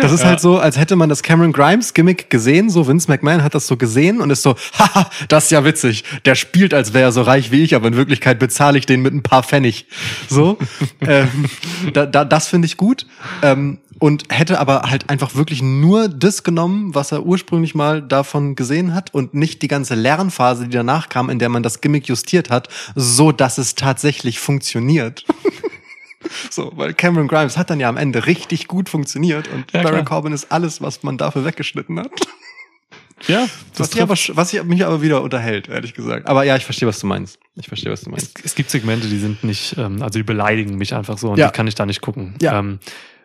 Das 0.00 0.12
ist 0.12 0.24
halt 0.24 0.40
so, 0.40 0.58
als 0.58 0.78
hätte 0.78 0.94
man 0.94 1.08
das 1.08 1.24
Cameron 1.24 1.52
Grimes 1.52 1.94
Gimmick 1.94 2.30
gesehen, 2.30 2.70
so 2.70 2.86
Vince 2.86 3.10
McMahon 3.10 3.42
hat 3.42 3.56
das 3.56 3.66
so 3.66 3.76
gesehen 3.76 4.20
und 4.20 4.30
ist 4.30 4.42
so, 4.42 4.54
haha, 4.78 5.10
das 5.26 5.44
ist 5.44 5.50
ja 5.50 5.64
witzig. 5.64 6.04
Der 6.26 6.36
spielt, 6.36 6.74
als 6.74 6.94
wäre 6.94 7.08
er 7.08 7.12
so 7.12 7.22
reich 7.22 7.50
wie 7.50 7.64
ich, 7.64 7.74
aber 7.74 7.88
in 7.88 7.96
Wirklichkeit 7.96 8.38
bezahle 8.38 8.78
ich 8.78 8.86
den 8.86 9.02
mit 9.02 9.12
ein 9.12 9.24
paar 9.24 9.42
Pfennig. 9.42 9.86
So, 10.28 10.58
ähm, 11.00 11.46
da, 11.92 12.06
da, 12.06 12.24
das 12.24 12.46
finde 12.46 12.66
ich 12.66 12.76
gut. 12.76 13.06
Ähm, 13.42 13.78
und 13.98 14.24
hätte 14.30 14.58
aber 14.60 14.82
halt 14.90 15.10
einfach 15.10 15.34
wirklich 15.34 15.62
nur 15.62 16.08
das 16.08 16.42
genommen, 16.42 16.94
was 16.94 17.12
er 17.12 17.24
ursprünglich 17.24 17.74
mal 17.74 18.02
davon 18.02 18.54
gesehen 18.56 18.94
hat 18.94 19.12
und 19.14 19.34
nicht 19.34 19.62
die 19.62 19.68
ganze 19.68 19.94
Lernphase, 19.94 20.64
die 20.64 20.76
danach 20.76 21.08
kam, 21.08 21.30
in 21.30 21.38
der 21.38 21.48
man 21.48 21.62
das 21.62 21.80
Gimmick 21.80 22.08
justiert 22.08 22.50
hat, 22.50 22.68
so 22.94 23.32
dass 23.32 23.58
es 23.58 23.74
tatsächlich 23.74 24.38
funktioniert. 24.40 25.24
so, 26.50 26.72
weil 26.76 26.94
Cameron 26.94 27.28
Grimes 27.28 27.56
hat 27.56 27.70
dann 27.70 27.80
ja 27.80 27.88
am 27.88 27.96
Ende 27.96 28.26
richtig 28.26 28.68
gut 28.68 28.88
funktioniert 28.88 29.48
und 29.48 29.72
Ja, 29.72 29.80
klar. 29.80 30.04
Corbin 30.04 30.32
ist 30.32 30.50
alles, 30.52 30.80
was 30.80 31.02
man 31.02 31.18
dafür 31.18 31.44
weggeschnitten 31.44 31.98
hat. 31.98 32.10
Ja, 33.28 33.42
Was, 33.76 33.90
das 33.90 33.94
ich 33.94 34.02
aber, 34.02 34.14
was 34.36 34.52
ich 34.52 34.62
mich 34.64 34.84
aber 34.84 35.00
wieder 35.00 35.22
unterhält, 35.22 35.68
ehrlich 35.68 35.94
gesagt. 35.94 36.26
Aber 36.26 36.42
ja, 36.42 36.56
ich 36.56 36.64
verstehe, 36.64 36.88
was 36.88 36.98
du 36.98 37.06
meinst. 37.06 37.38
Ich 37.54 37.68
verstehe, 37.68 37.92
was 37.92 38.00
du 38.00 38.10
meinst. 38.10 38.36
Es, 38.40 38.46
es 38.46 38.54
gibt 38.56 38.68
Segmente, 38.70 39.06
die 39.06 39.18
sind 39.18 39.44
nicht, 39.44 39.76
ähm, 39.78 40.02
also 40.02 40.18
die 40.18 40.24
beleidigen 40.24 40.76
mich 40.76 40.92
einfach 40.92 41.18
so 41.18 41.30
und 41.30 41.38
Ja. 41.38 41.46
die 41.48 41.52
kann 41.52 41.68
ich 41.68 41.76
da 41.76 41.86
nicht 41.86 42.00
gucken. 42.00 42.34
Ja. 42.42 42.58
Ähm, 42.58 42.80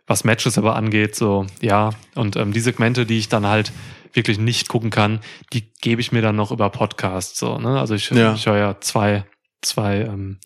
was 0.08 0.24
Matches 0.24 0.58
aber 0.58 0.76
angeht, 0.76 1.16
so, 1.16 1.46
ja. 1.62 1.92
Und 2.16 2.36
ähm, 2.38 2.54
die 2.54 2.60
Segmente, 2.62 3.06
die 3.06 3.18
ich 3.20 3.30
dann 3.30 3.46
halt 3.46 3.72
wirklich 4.14 4.40
nicht 4.40 4.68
gucken 4.70 4.90
kann, 4.90 5.20
die 5.54 5.70
gebe 5.82 6.02
ich 6.02 6.12
mir 6.12 6.22
dann 6.22 6.36
noch 6.36 6.52
über 6.52 6.70
Podcasts. 6.70 7.38
So, 7.38 7.58
ne? 7.60 7.80
Also 7.80 7.94
ich, 7.94 8.10
Ja. 8.10 8.34
ich 8.34 8.46
höre 8.46 8.58
ja 8.58 8.76
zwei, 8.80 9.26
zwei 9.62 9.98
ähm, 10.02 10.40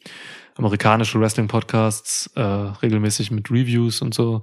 amerikanische 0.58 1.20
Wrestling-Podcasts 1.20 2.32
äh, 2.36 2.42
regelmäßig 2.42 3.32
mit 3.32 3.50
Reviews 3.52 4.02
und 4.02 4.14
so. 4.14 4.42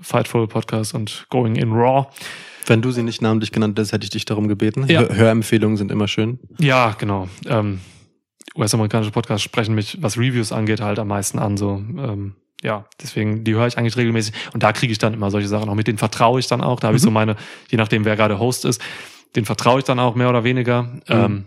Fightful 0.00 0.46
Podcast 0.46 0.94
und 0.94 1.26
Going 1.30 1.56
in 1.56 1.72
Raw. 1.72 2.06
Wenn 2.66 2.80
du 2.82 2.92
sie 2.92 3.02
nicht 3.02 3.20
namentlich 3.22 3.50
genannt 3.50 3.76
hättest, 3.78 3.92
hätte 3.92 4.04
ich 4.04 4.10
dich 4.10 4.24
darum 4.24 4.46
gebeten. 4.46 4.86
Ja. 4.86 5.00
Hör 5.00 5.16
Hörempfehlungen 5.16 5.76
sind 5.76 5.90
immer 5.90 6.06
schön. 6.06 6.38
Ja, 6.58 6.94
genau. 6.96 7.28
Ähm, 7.46 7.80
US-amerikanische 8.56 9.10
Podcasts 9.12 9.42
sprechen 9.42 9.74
mich, 9.74 9.98
was 10.00 10.16
Reviews 10.18 10.52
angeht, 10.52 10.80
halt 10.80 10.98
am 10.98 11.08
meisten 11.08 11.38
an. 11.38 11.56
So, 11.56 11.72
ähm, 11.76 12.34
ja, 12.62 12.84
deswegen, 13.02 13.44
die 13.44 13.54
höre 13.54 13.66
ich 13.66 13.78
eigentlich 13.78 13.96
regelmäßig. 13.96 14.34
Und 14.52 14.62
da 14.62 14.72
kriege 14.72 14.92
ich 14.92 14.98
dann 14.98 15.14
immer 15.14 15.30
solche 15.30 15.48
Sachen. 15.48 15.68
Auch 15.68 15.74
mit 15.74 15.86
denen 15.86 15.98
vertraue 15.98 16.40
ich 16.40 16.46
dann 16.46 16.60
auch. 16.60 16.80
Da 16.80 16.88
habe 16.88 16.96
ich 16.96 17.02
Mhm. 17.02 17.06
so 17.06 17.10
meine, 17.10 17.36
je 17.70 17.78
nachdem, 17.78 18.04
wer 18.04 18.16
gerade 18.16 18.38
Host 18.38 18.64
ist, 18.64 18.82
den 19.36 19.44
vertraue 19.44 19.78
ich 19.78 19.84
dann 19.84 19.98
auch 19.98 20.14
mehr 20.14 20.28
oder 20.28 20.44
weniger. 20.44 20.90
Ähm, 21.08 21.44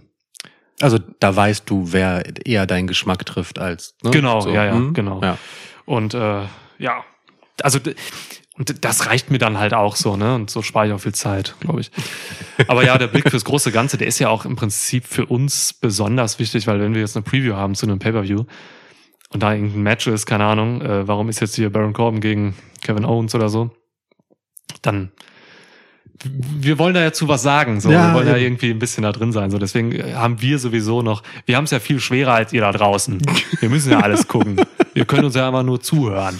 Also 0.81 0.97
da 1.19 1.35
weißt 1.35 1.69
du, 1.69 1.91
wer 1.93 2.23
eher 2.47 2.65
deinen 2.65 2.87
Geschmack 2.87 3.25
trifft 3.27 3.59
als. 3.59 3.95
Ne? 4.01 4.09
Genau, 4.11 4.47
ja, 4.47 4.65
ja, 4.65 4.73
hm? 4.73 4.93
genau. 4.93 5.21
Ja. 5.21 5.37
Und 5.85 6.13
äh, 6.15 6.41
ja, 6.79 7.03
also 7.61 7.79
und 8.55 8.85
das 8.85 9.07
reicht 9.07 9.31
mir 9.31 9.39
dann 9.39 9.57
halt 9.57 9.73
auch 9.73 9.95
so, 9.95 10.15
ne? 10.15 10.35
Und 10.35 10.49
so 10.49 10.61
spare 10.61 10.87
ich 10.87 10.93
auch 10.93 10.99
viel 10.99 11.13
Zeit, 11.15 11.55
glaube 11.59 11.81
ich. 11.81 11.91
Aber 12.67 12.85
ja, 12.85 12.97
der 12.97 13.07
Blick 13.07 13.29
fürs 13.29 13.45
große 13.45 13.71
Ganze, 13.71 13.97
der 13.97 14.07
ist 14.07 14.19
ja 14.19 14.29
auch 14.29 14.45
im 14.45 14.55
Prinzip 14.55 15.05
für 15.05 15.25
uns 15.25 15.73
besonders 15.73 16.37
wichtig, 16.37 16.67
weil 16.67 16.79
wenn 16.79 16.93
wir 16.93 17.01
jetzt 17.01 17.15
eine 17.15 17.23
Preview 17.23 17.55
haben 17.55 17.73
zu 17.73 17.87
einem 17.87 17.97
Pay-Per-View 17.97 18.45
und 19.29 19.41
da 19.41 19.53
irgendein 19.53 19.81
Match 19.81 20.05
ist, 20.05 20.27
keine 20.27 20.45
Ahnung, 20.45 20.81
äh, 20.81 21.07
warum 21.07 21.29
ist 21.29 21.39
jetzt 21.39 21.55
hier 21.55 21.71
Baron 21.71 21.93
Corbin 21.93 22.21
gegen 22.21 22.55
Kevin 22.81 23.05
Owens 23.05 23.33
oder 23.33 23.49
so, 23.49 23.71
dann 24.83 25.11
wir 26.23 26.79
wollen 26.79 26.93
da 26.93 27.01
ja 27.01 27.11
zu 27.11 27.27
was 27.27 27.41
sagen, 27.41 27.81
so. 27.81 27.91
Ja, 27.91 28.09
wir 28.09 28.13
wollen 28.13 28.27
ja 28.27 28.35
eben. 28.35 28.45
irgendwie 28.45 28.69
ein 28.71 28.79
bisschen 28.79 29.03
da 29.03 29.11
drin 29.11 29.31
sein, 29.31 29.51
so. 29.51 29.57
Deswegen 29.57 29.91
äh, 29.91 30.13
haben 30.13 30.41
wir 30.41 30.59
sowieso 30.59 31.01
noch, 31.01 31.23
wir 31.45 31.57
haben 31.57 31.65
es 31.65 31.71
ja 31.71 31.79
viel 31.79 31.99
schwerer 31.99 32.33
als 32.33 32.53
ihr 32.53 32.61
da 32.61 32.71
draußen. 32.71 33.21
Wir 33.59 33.69
müssen 33.69 33.91
ja 33.91 33.99
alles 33.99 34.27
gucken. 34.27 34.57
Wir 34.93 35.05
können 35.05 35.25
uns 35.25 35.33
ja 35.33 35.49
immer 35.49 35.63
nur 35.63 35.81
zuhören. 35.81 36.39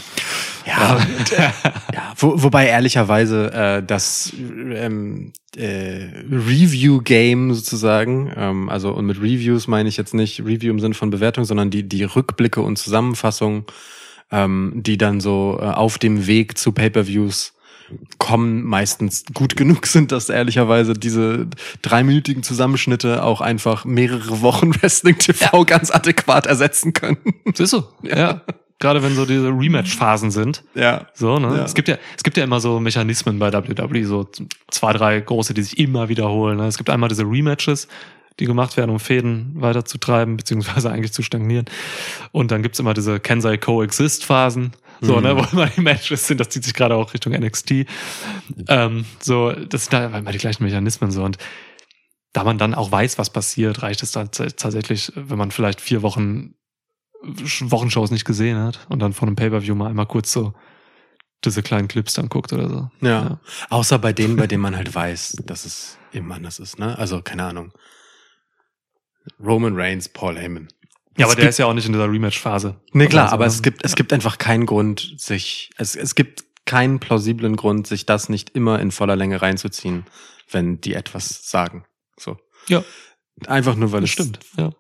Ja, 0.77 1.53
ja 1.93 2.13
wo, 2.17 2.41
wobei 2.43 2.67
ehrlicherweise 2.67 3.51
äh, 3.53 3.83
das 3.83 4.33
ähm, 4.37 5.33
äh, 5.55 6.09
Review-Game 6.31 7.53
sozusagen, 7.53 8.31
ähm, 8.35 8.69
also 8.69 8.91
und 8.91 9.05
mit 9.05 9.17
Reviews 9.17 9.67
meine 9.67 9.89
ich 9.89 9.97
jetzt 9.97 10.13
nicht 10.13 10.39
Review 10.41 10.71
im 10.71 10.79
Sinne 10.79 10.95
von 10.95 11.09
Bewertung, 11.09 11.45
sondern 11.45 11.69
die, 11.69 11.83
die 11.83 12.03
Rückblicke 12.03 12.61
und 12.61 12.77
Zusammenfassungen, 12.77 13.65
ähm, 14.31 14.73
die 14.75 14.97
dann 14.97 15.21
so 15.21 15.59
äh, 15.61 15.65
auf 15.65 15.97
dem 15.97 16.27
Weg 16.27 16.57
zu 16.57 16.71
Pay-Per-Views 16.71 17.53
kommen, 18.17 18.63
meistens 18.63 19.25
gut 19.33 19.55
genug 19.57 19.85
sind, 19.87 20.11
dass 20.11 20.29
ehrlicherweise 20.29 20.93
diese 20.93 21.47
dreiminütigen 21.81 22.43
Zusammenschnitte 22.43 23.23
auch 23.23 23.41
einfach 23.41 23.85
mehrere 23.85 24.41
Wochen 24.41 24.73
Wrestling-TV 24.81 25.65
ganz 25.65 25.91
adäquat 25.91 26.45
ersetzen 26.45 26.93
können. 26.93 27.17
Siehst 27.53 27.73
du? 27.73 27.83
Ja. 28.03 28.41
Gerade 28.83 29.01
wenn 29.01 29.15
so 29.15 29.25
diese 29.25 29.47
Rematch-Phasen 29.47 30.29
sind. 30.29 30.61
Ja. 30.75 31.07
So, 31.13 31.39
ne? 31.39 31.55
Ja. 31.55 31.63
Es 31.63 31.73
gibt 31.73 31.87
ja, 31.87 31.97
es 32.17 32.23
gibt 32.23 32.35
ja 32.35 32.43
immer 32.43 32.59
so 32.59 32.81
Mechanismen 32.81 33.39
bei 33.39 33.53
WWE, 33.53 34.05
so 34.05 34.27
zwei, 34.69 34.91
drei 34.91 35.21
große, 35.21 35.53
die 35.53 35.61
sich 35.61 35.77
immer 35.79 36.09
wiederholen. 36.09 36.57
Ne? 36.57 36.67
Es 36.67 36.77
gibt 36.77 36.89
einmal 36.89 37.07
diese 37.07 37.23
Rematches, 37.23 37.87
die 38.41 38.45
gemacht 38.45 38.75
werden, 38.75 38.91
um 38.91 38.99
Fäden 38.99 39.53
weiterzutreiben, 39.55 40.35
beziehungsweise 40.35 40.91
eigentlich 40.91 41.13
zu 41.13 41.21
stagnieren. 41.23 41.63
Und 42.33 42.51
dann 42.51 42.61
gibt's 42.61 42.77
immer 42.79 42.93
diese 42.93 43.21
Kensai 43.21 43.55
Coexist-Phasen, 43.57 44.73
so, 44.99 45.15
Mhm. 45.15 45.23
ne, 45.23 45.37
wo 45.37 45.45
immer 45.53 45.67
die 45.67 45.79
Matches 45.79 46.27
sind, 46.27 46.41
das 46.41 46.49
zieht 46.49 46.65
sich 46.65 46.73
gerade 46.73 46.95
auch 46.95 47.13
Richtung 47.13 47.31
NXT. 47.33 47.85
Ähm, 48.67 49.05
so, 49.21 49.51
das 49.53 49.85
sind 49.85 49.93
da 49.93 50.17
immer 50.17 50.31
die 50.33 50.37
gleichen 50.39 50.63
Mechanismen 50.65 51.09
so. 51.09 51.23
Und 51.23 51.37
da 52.33 52.43
man 52.43 52.57
dann 52.57 52.73
auch 52.73 52.91
weiß, 52.91 53.17
was 53.17 53.29
passiert, 53.29 53.81
reicht 53.81 54.03
es 54.03 54.11
dann 54.11 54.31
tatsächlich, 54.31 55.11
wenn 55.15 55.37
man 55.37 55.51
vielleicht 55.51 55.79
vier 55.79 56.01
Wochen 56.01 56.55
Wochenshows 57.23 58.11
nicht 58.11 58.25
gesehen 58.25 58.57
hat 58.57 58.85
und 58.89 58.99
dann 58.99 59.13
von 59.13 59.27
einem 59.29 59.35
Pay-Per-View 59.35 59.75
mal 59.75 59.89
einmal 59.89 60.05
kurz 60.07 60.31
so 60.31 60.53
diese 61.45 61.61
kleinen 61.63 61.87
Clips 61.87 62.13
dann 62.13 62.29
guckt 62.29 62.53
oder 62.53 62.69
so. 62.69 62.89
Ja. 63.01 63.39
Außer 63.69 63.99
bei 63.99 64.13
denen, 64.13 64.35
bei 64.35 64.47
denen 64.47 64.61
man 64.61 64.75
halt 64.75 64.93
weiß, 64.93 65.37
dass 65.45 65.65
es 65.65 65.97
eben 66.13 66.31
anders 66.31 66.59
ist, 66.59 66.79
ne? 66.79 66.97
Also, 66.97 67.21
keine 67.21 67.43
Ahnung. 67.45 67.71
Roman 69.39 69.73
Reigns, 69.75 70.09
Paul 70.09 70.37
Heyman. 70.37 70.67
Ja, 71.17 71.25
aber 71.25 71.31
Es 71.31 71.35
der 71.35 71.43
gibt- 71.45 71.49
ist 71.49 71.57
ja 71.59 71.65
auch 71.67 71.73
nicht 71.73 71.85
in 71.85 71.93
dieser 71.93 72.09
Rematch-Phase. 72.09 72.79
Nee, 72.91 73.07
klar, 73.07 73.25
Also, 73.25 73.33
aber 73.35 73.45
ne? 73.45 73.51
es 73.51 73.61
gibt, 73.61 73.85
es 73.85 73.95
gibt 73.95 74.11
einfach 74.13 74.37
keinen 74.37 74.65
Grund, 74.65 75.13
sich, 75.17 75.69
es, 75.77 75.95
es 75.95 76.15
gibt 76.15 76.43
keinen 76.65 76.99
plausiblen 76.99 77.55
Grund, 77.55 77.87
sich 77.87 78.05
das 78.05 78.29
nicht 78.29 78.51
immer 78.51 78.79
in 78.79 78.91
voller 78.91 79.15
Länge 79.15 79.41
reinzuziehen, 79.41 80.05
wenn 80.49 80.81
die 80.81 80.93
etwas 80.93 81.49
sagen. 81.49 81.85
So. 82.17 82.37
Ja. 82.67 82.83
Einfach 83.47 83.75
nur, 83.75 83.91
weil 83.91 84.01
Das 84.01 84.09
es, 84.09 84.13
stimmt, 84.13 84.39
ja. 84.57 84.71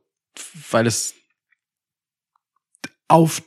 weil 0.71 0.87
es 0.87 1.13
auf 3.13 3.43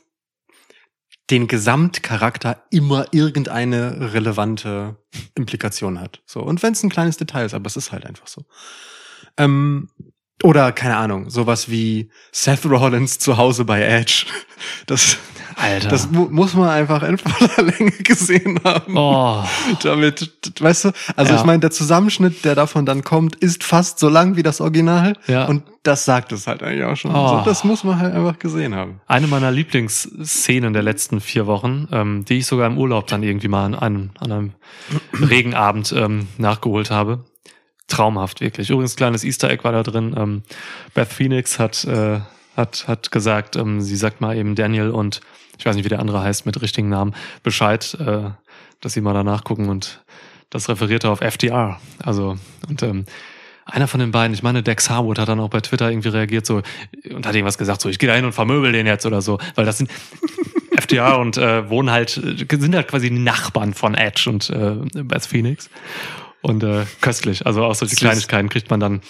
den 1.29 1.47
Gesamtcharakter 1.47 2.63
immer 2.71 3.07
irgendeine 3.11 4.13
relevante 4.13 4.95
Implikation 5.35 5.99
hat. 5.99 6.21
So. 6.25 6.39
Und 6.41 6.63
wenn 6.63 6.71
es 6.71 6.83
ein 6.83 6.89
kleines 6.89 7.17
Detail 7.17 7.45
ist, 7.45 7.53
aber 7.53 7.67
es 7.67 7.75
ist 7.75 7.91
halt 7.91 8.05
einfach 8.05 8.27
so. 8.27 8.45
Ähm, 9.35 9.89
oder, 10.43 10.71
keine 10.71 10.95
Ahnung, 10.95 11.29
sowas 11.29 11.69
wie 11.69 12.09
Seth 12.31 12.65
Rollins 12.65 13.19
zu 13.19 13.35
Hause 13.37 13.65
bei 13.65 13.81
Edge. 13.81 14.25
Das, 14.85 15.17
Alter. 15.55 15.89
das 15.89 16.09
mu 16.09 16.27
muss 16.29 16.53
man 16.53 16.69
einfach 16.69 17.03
in 17.03 17.17
voller 17.17 17.71
Länge 17.71 17.91
gesehen 17.91 18.59
haben. 18.63 18.95
oh, 18.95 19.43
Damit, 19.83 20.31
weißt 20.59 20.85
du, 20.85 20.91
also 21.15 21.33
Ja. 21.33 21.39
ich 21.39 21.45
meine, 21.45 21.59
der 21.59 21.71
Zusammenschnitt, 21.71 22.45
der 22.45 22.55
davon 22.55 22.85
dann 22.85 23.03
kommt, 23.03 23.35
ist 23.35 23.63
fast 23.63 23.99
so 23.99 24.07
lang 24.09 24.35
wie 24.35 24.43
das 24.43 24.61
Original. 24.61 25.13
Ja. 25.27 25.45
Und 25.45 25.63
das 25.87 26.03
sagt 26.03 26.33
es 26.33 26.47
halt 26.47 26.61
eigentlich 26.61 26.83
auch 26.83 26.97
schon. 26.97 27.15
Oh. 27.15 27.29
So, 27.29 27.41
das 27.45 27.63
muss 27.63 27.83
man 27.85 27.97
halt 27.97 28.13
einfach 28.13 28.37
gesehen 28.37 28.75
haben. 28.75 28.99
eine 29.07 29.27
meiner 29.27 29.51
Lieblingsszenen 29.51 30.73
der 30.73 30.83
letzten 30.83 31.21
vier 31.21 31.47
Wochen, 31.47 31.87
ähm, 31.91 32.25
die 32.25 32.39
ich 32.39 32.45
sogar 32.45 32.67
im 32.67 32.77
Urlaub 32.77 33.07
dann 33.07 33.23
irgendwie 33.23 33.47
mal 33.47 33.65
an 33.65 33.75
einem, 33.75 34.09
an 34.19 34.31
einem 34.31 34.53
Regenabend 35.29 35.93
ähm, 35.93 36.27
nachgeholt 36.37 36.91
habe. 36.91 37.23
Traumhaft, 37.87 38.41
wirklich. 38.41 38.69
Übrigens, 38.69 38.97
kleines 38.97 39.23
Easter 39.23 39.49
Egg 39.49 39.63
war 39.63 39.71
da 39.71 39.81
drin. 39.81 40.13
Ähm, 40.17 40.43
Beth 40.93 41.07
Phoenix 41.07 41.57
hat, 41.57 41.85
äh, 41.85 42.19
hat, 42.57 42.85
hat 42.89 43.11
gesagt, 43.11 43.55
ähm, 43.55 43.79
sie 43.79 43.95
sagt 43.95 44.19
mal 44.19 44.35
eben 44.35 44.55
Daniel 44.55 44.89
und 44.89 45.21
ich 45.57 45.65
weiß 45.65 45.75
nicht, 45.75 45.85
wie 45.85 45.89
der 45.89 45.99
andere 45.99 46.21
heißt 46.21 46.45
mit 46.45 46.61
richtigen 46.61 46.89
Namen, 46.89 47.15
Bescheid, 47.43 47.97
äh, 47.99 48.31
dass 48.81 48.93
sie 48.93 49.01
mal 49.01 49.13
danach 49.13 49.45
gucken 49.45 49.69
und 49.69 50.03
das 50.49 50.67
referierte 50.67 51.09
auf 51.09 51.21
FDR. 51.21 51.79
Also, 52.03 52.37
und 52.67 52.83
ähm, 52.83 53.05
einer 53.67 53.87
von 53.87 53.99
den 53.99 54.11
beiden, 54.11 54.33
ich 54.33 54.43
meine, 54.43 54.63
Dex 54.63 54.89
Harwood 54.89 55.19
hat 55.19 55.29
dann 55.29 55.39
auch 55.39 55.49
bei 55.49 55.61
Twitter 55.61 55.89
irgendwie 55.89 56.09
reagiert 56.09 56.45
so 56.45 56.61
und 57.09 57.25
hat 57.25 57.35
irgendwas 57.35 57.57
gesagt, 57.57 57.81
so 57.81 57.89
ich 57.89 57.99
gehe 57.99 58.07
da 58.07 58.15
hin 58.15 58.25
und 58.25 58.33
vermöbel 58.33 58.71
den 58.71 58.87
jetzt 58.87 59.05
oder 59.05 59.21
so, 59.21 59.39
weil 59.55 59.65
das 59.65 59.77
sind 59.77 59.91
FDR 60.77 61.19
und 61.19 61.37
äh, 61.37 61.69
wohnen 61.69 61.91
halt, 61.91 62.09
sind 62.11 62.75
halt 62.75 62.87
quasi 62.87 63.09
Nachbarn 63.09 63.73
von 63.73 63.95
Edge 63.95 64.29
und 64.29 64.49
äh, 64.49 65.03
Beth 65.03 65.25
Phoenix. 65.25 65.69
Und 66.41 66.63
äh, 66.63 66.85
köstlich. 67.01 67.45
Also 67.45 67.63
auch 67.63 67.75
solche 67.75 67.95
Süß. 67.95 67.99
Kleinigkeiten 67.99 68.49
kriegt 68.49 68.69
man 68.69 68.79
dann, 68.79 69.01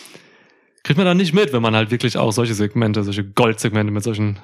kriegt 0.83 0.97
man 0.97 1.05
dann 1.05 1.17
nicht 1.17 1.33
mit, 1.33 1.53
wenn 1.53 1.61
man 1.61 1.75
halt 1.75 1.91
wirklich 1.91 2.17
auch 2.17 2.31
solche 2.31 2.53
Segmente, 2.53 3.03
solche 3.03 3.25
Goldsegmente 3.25 3.91
mit 3.91 4.03
solchen 4.03 4.39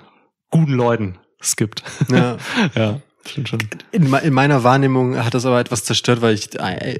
guten 0.51 0.73
Leuten 0.73 1.17
skippt. 1.41 1.83
Ja. 2.09 2.37
ja, 2.75 2.99
stimmt 3.27 3.49
schon. 3.49 3.59
In, 3.91 4.13
in 4.13 4.33
meiner 4.33 4.63
Wahrnehmung 4.63 5.17
hat 5.23 5.33
das 5.33 5.45
aber 5.45 5.59
etwas 5.59 5.83
zerstört, 5.83 6.21
weil 6.21 6.33
ich, 6.33 6.49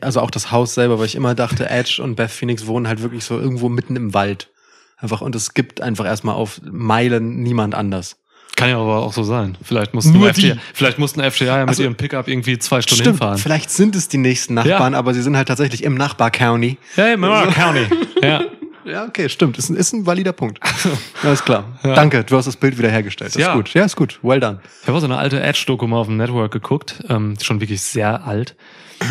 also 0.04 0.22
auch 0.22 0.32
das 0.32 0.52
Haus 0.52 0.74
selber, 0.74 1.00
weil 1.00 1.06
ich 1.06 1.16
immer 1.16 1.36
dachte, 1.36 1.70
Edge 1.70 2.02
und 2.04 2.16
Beth 2.16 2.32
Phoenix 2.32 2.66
wohnen 2.68 2.88
halt 2.88 3.02
wirklich 3.02 3.24
so 3.26 3.40
irgendwo 3.40 3.70
mitten 3.70 3.96
im 3.96 4.14
Wald. 4.14 4.50
Einfach, 4.98 5.22
und 5.22 5.36
es 5.36 5.54
gibt 5.54 5.82
einfach 5.82 6.06
erstmal 6.06 6.36
auf 6.36 6.62
Meilen 6.64 7.42
niemand 7.44 7.76
anders. 7.76 8.18
Kann 8.56 8.70
ja 8.70 8.78
aber 8.78 8.98
auch 9.00 9.12
so 9.14 9.24
sein. 9.24 9.58
Vielleicht 9.64 9.94
mussten, 9.96 10.14
Nur 10.14 10.32
die. 10.32 10.54
vielleicht 10.76 11.00
mussten 11.00 11.20
FDR 11.22 11.56
ja 11.56 11.60
mit 11.62 11.70
Also- 11.70 11.84
ihrem 11.84 11.96
Pickup 11.96 12.28
irgendwie 12.28 12.60
zwei 12.60 12.82
Stunden 12.82 13.02
Stimmt, 13.02 13.16
hinfahren. 13.18 13.38
vielleicht 13.40 13.72
sind 13.72 13.96
es 13.96 14.08
die 14.08 14.20
nächsten 14.20 14.54
Nachbarn, 14.54 14.94
aber 14.94 15.14
sie 15.14 15.24
sind 15.24 15.36
halt 15.36 15.48
tatsächlich 15.48 15.84
im 15.84 15.96
Nachbar-County. 15.96 16.78
Ja, 16.96 17.14
im 17.14 17.20
Monroe 17.22 17.48
County. 17.52 17.86
Ja. 18.22 18.42
Ja, 18.86 19.06
okay, 19.06 19.30
stimmt. 19.30 19.58
Ist 19.58 19.70
ein, 19.70 19.76
ist 19.76 19.94
ein 19.94 20.06
valider 20.06 20.34
Punkt. 20.34 20.60
Alles 21.24 21.44
klar. 21.44 21.80
Ja. 21.84 21.94
Danke, 21.96 22.24
du 22.24 22.36
hast 22.38 22.46
das 22.46 22.58
Bild 22.58 22.78
wieder 22.78 22.90
hergestellt. 22.90 23.34
Das 23.36 23.42
Ja. 23.42 23.50
ist 23.50 23.56
gut. 23.56 23.74
Ja, 23.74 23.86
ist 23.86 23.96
gut. 23.96 24.20
Well 24.24 24.40
done. 24.40 24.60
Ich 24.82 24.88
habe 24.88 24.98
auch 24.98 25.02
so 25.02 25.06
eine 25.08 25.18
alte 25.18 25.42
Edge-Doku 25.42 25.88
mal 25.88 25.98
auf 25.98 26.08
dem 26.08 26.18
Network 26.18 26.52
geguckt, 26.52 27.04
ähm, 27.10 27.36
schon 27.42 27.62
wirklich 27.62 27.82
sehr 27.82 28.26
alt. 28.26 28.56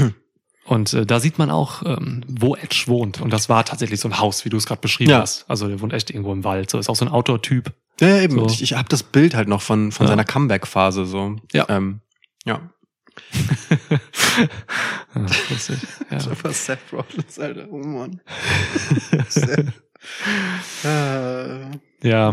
Und 0.65 0.93
äh, 0.93 1.05
da 1.05 1.19
sieht 1.21 1.39
man 1.39 1.51
auch, 1.51 1.83
ähm, 1.85 2.23
wo 2.29 2.55
Edge 2.55 2.85
wohnt. 2.87 3.21
Und 3.21 3.33
das 3.33 3.49
war 3.49 3.65
tatsächlich 3.65 3.99
so 4.01 4.09
ein 4.09 4.19
Haus, 4.21 4.45
wie 4.45 4.49
du 4.49 4.57
es 4.57 4.65
gerade 4.67 4.81
beschrieben 4.81 5.11
Ja. 5.11 5.21
hast. 5.21 5.45
Also 5.49 5.67
der 5.69 5.81
wohnt 5.81 5.93
echt 5.93 6.11
irgendwo 6.11 6.33
im 6.33 6.45
Wald. 6.45 6.71
So 6.71 6.79
ist 6.79 6.89
auch 6.89 6.97
so 6.97 7.05
ein 7.05 7.11
Outdoor-Typ. 7.11 7.73
Ja, 8.01 8.19
eben. 8.21 8.37
So. 8.39 8.47
Ich, 8.47 8.63
ich 8.63 8.73
habe 8.75 8.89
das 8.89 9.03
Bild 9.03 9.35
halt 9.35 9.49
noch 9.49 9.61
von, 9.61 9.91
von 9.93 10.07
seiner 10.07 10.25
Comeback-Phase 10.25 11.05
so. 11.05 11.37
Ja. 11.53 11.67
Ähm, 11.69 12.01
ja. 12.45 12.61
Ja, 15.15 15.21
lustig. 15.51 15.79
Ja. 16.11 16.19
Was 16.43 16.67
Seth 16.67 16.79
Rollins, 16.93 17.39
Alter. 17.39 17.67
Oh 17.71 17.79
Mann. 17.79 18.21
Äh, 20.85 21.61
ja. 22.03 22.33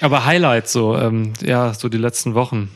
Aber 0.00 0.24
Highlights 0.24 0.72
so, 0.72 0.96
ähm, 0.96 1.32
ja, 1.42 1.74
so 1.74 1.88
die 1.88 1.98
letzten 1.98 2.34
Wochen. 2.34 2.70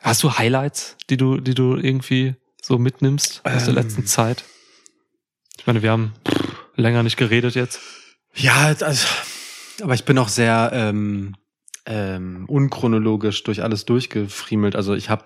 Hast 0.00 0.22
du 0.22 0.38
Highlights, 0.38 0.96
die 1.10 1.18
du, 1.18 1.38
die 1.40 1.54
du 1.54 1.76
irgendwie 1.76 2.36
so 2.62 2.78
mitnimmst 2.78 3.42
aus 3.44 3.64
der 3.64 3.68
Ähm. 3.68 3.74
letzten 3.74 4.06
Zeit? 4.06 4.44
Ich 5.58 5.66
meine, 5.66 5.82
wir 5.82 5.90
haben 5.90 6.14
länger 6.74 7.02
nicht 7.02 7.18
geredet 7.18 7.54
jetzt. 7.54 7.80
Ja, 8.34 8.74
also, 8.80 9.06
aber 9.82 9.92
ich 9.92 10.04
bin 10.06 10.16
auch 10.16 10.28
sehr 10.28 10.70
ähm, 10.72 11.36
ähm, 11.90 12.44
unchronologisch 12.46 13.42
durch 13.42 13.62
alles 13.62 13.84
durchgefriemelt. 13.84 14.76
Also 14.76 14.94
ich 14.94 15.10
habe 15.10 15.24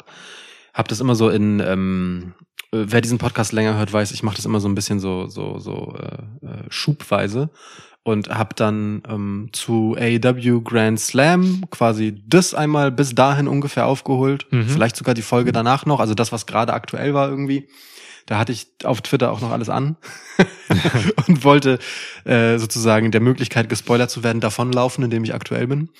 hab 0.72 0.88
das 0.88 1.00
immer 1.00 1.14
so 1.14 1.28
in, 1.28 1.60
ähm, 1.60 2.34
äh, 2.72 2.84
wer 2.88 3.00
diesen 3.00 3.18
Podcast 3.18 3.52
länger 3.52 3.76
hört, 3.76 3.92
weiß, 3.92 4.10
ich 4.12 4.22
mache 4.22 4.36
das 4.36 4.46
immer 4.46 4.60
so 4.60 4.68
ein 4.68 4.74
bisschen 4.74 4.98
so 4.98 5.26
so 5.28 5.58
so 5.58 5.94
äh, 5.98 6.46
äh, 6.46 6.64
schubweise 6.70 7.50
und 8.02 8.28
habe 8.28 8.54
dann 8.54 9.02
ähm, 9.08 9.48
zu 9.52 9.96
AEW 9.98 10.60
Grand 10.62 10.98
Slam 11.00 11.64
quasi 11.70 12.22
das 12.26 12.52
einmal 12.54 12.90
bis 12.90 13.14
dahin 13.14 13.46
ungefähr 13.48 13.86
aufgeholt, 13.86 14.46
Mhm. 14.50 14.68
vielleicht 14.68 14.96
sogar 14.96 15.14
die 15.14 15.22
Folge 15.22 15.52
danach 15.52 15.86
noch, 15.86 16.00
also 16.00 16.14
das, 16.14 16.32
was 16.32 16.46
gerade 16.46 16.72
aktuell 16.74 17.14
war 17.14 17.28
irgendwie. 17.28 17.68
Da 18.26 18.38
hatte 18.38 18.52
ich 18.52 18.68
auf 18.84 19.02
Twitter 19.02 19.30
auch 19.30 19.42
noch 19.42 19.50
alles 19.50 19.68
an 19.68 19.96
und 21.28 21.44
wollte 21.44 21.78
äh, 22.24 22.56
sozusagen 22.58 23.10
der 23.10 23.20
Möglichkeit, 23.20 23.68
gespoilert 23.68 24.10
zu 24.10 24.22
werden, 24.22 24.40
davonlaufen, 24.40 25.04
in 25.04 25.10
dem 25.10 25.24
ich 25.24 25.34
aktuell 25.34 25.66
bin. 25.66 25.90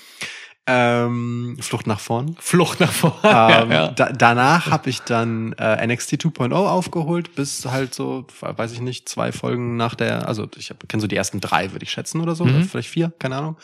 Ähm, 0.67 1.57
Flucht 1.61 1.87
nach 1.87 2.01
vorn. 2.01 2.37
Flucht 2.41 2.81
nach 2.81 2.93
vorne. 2.93 3.15
Ähm, 3.25 3.71
ja. 3.71 3.89
da, 3.89 4.11
danach 4.13 4.71
habe 4.71 4.89
ich 4.89 5.01
dann 5.03 5.53
äh, 5.55 5.87
NXT 5.87 6.15
2.0 6.15 6.53
aufgeholt, 6.55 7.35
bis 7.35 7.67
halt 7.67 7.95
so, 7.95 8.27
weiß 8.41 8.73
ich 8.73 8.81
nicht, 8.81 9.09
zwei 9.09 9.33
Folgen 9.33 9.77
nach 9.77 9.95
der, 9.95 10.27
also 10.27 10.49
ich 10.57 10.73
kenne 10.89 11.01
so 11.01 11.07
die 11.07 11.17
ersten 11.17 11.41
drei, 11.41 11.73
würde 11.73 11.85
ich 11.85 11.91
schätzen 11.91 12.21
oder 12.23 12.35
so, 12.35 12.45
Mhm. 12.45 12.57
oder 12.57 12.65
vielleicht 12.65 12.89
vier, 12.89 13.13
keine 13.19 13.37
Ahnung. 13.37 13.57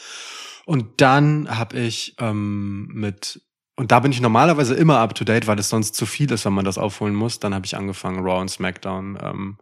Und 0.66 1.00
dann 1.00 1.56
habe 1.58 1.78
ich 1.78 2.14
ähm, 2.18 2.88
mit 2.92 3.40
und 3.76 3.92
da 3.92 4.00
bin 4.00 4.12
ich 4.12 4.20
normalerweise 4.20 4.74
immer 4.74 4.98
up 4.98 5.14
to 5.14 5.24
date, 5.24 5.46
weil 5.46 5.58
es 5.58 5.70
sonst 5.70 5.94
zu 5.94 6.04
viel 6.04 6.30
ist, 6.32 6.44
wenn 6.44 6.52
man 6.52 6.66
das 6.66 6.76
aufholen 6.76 7.14
muss. 7.14 7.40
Dann 7.40 7.54
habe 7.54 7.64
ich 7.64 7.78
angefangen, 7.78 8.20
Raw 8.22 8.38
und 8.42 8.50
SmackDown 8.50 9.18
ähm, 9.22 9.58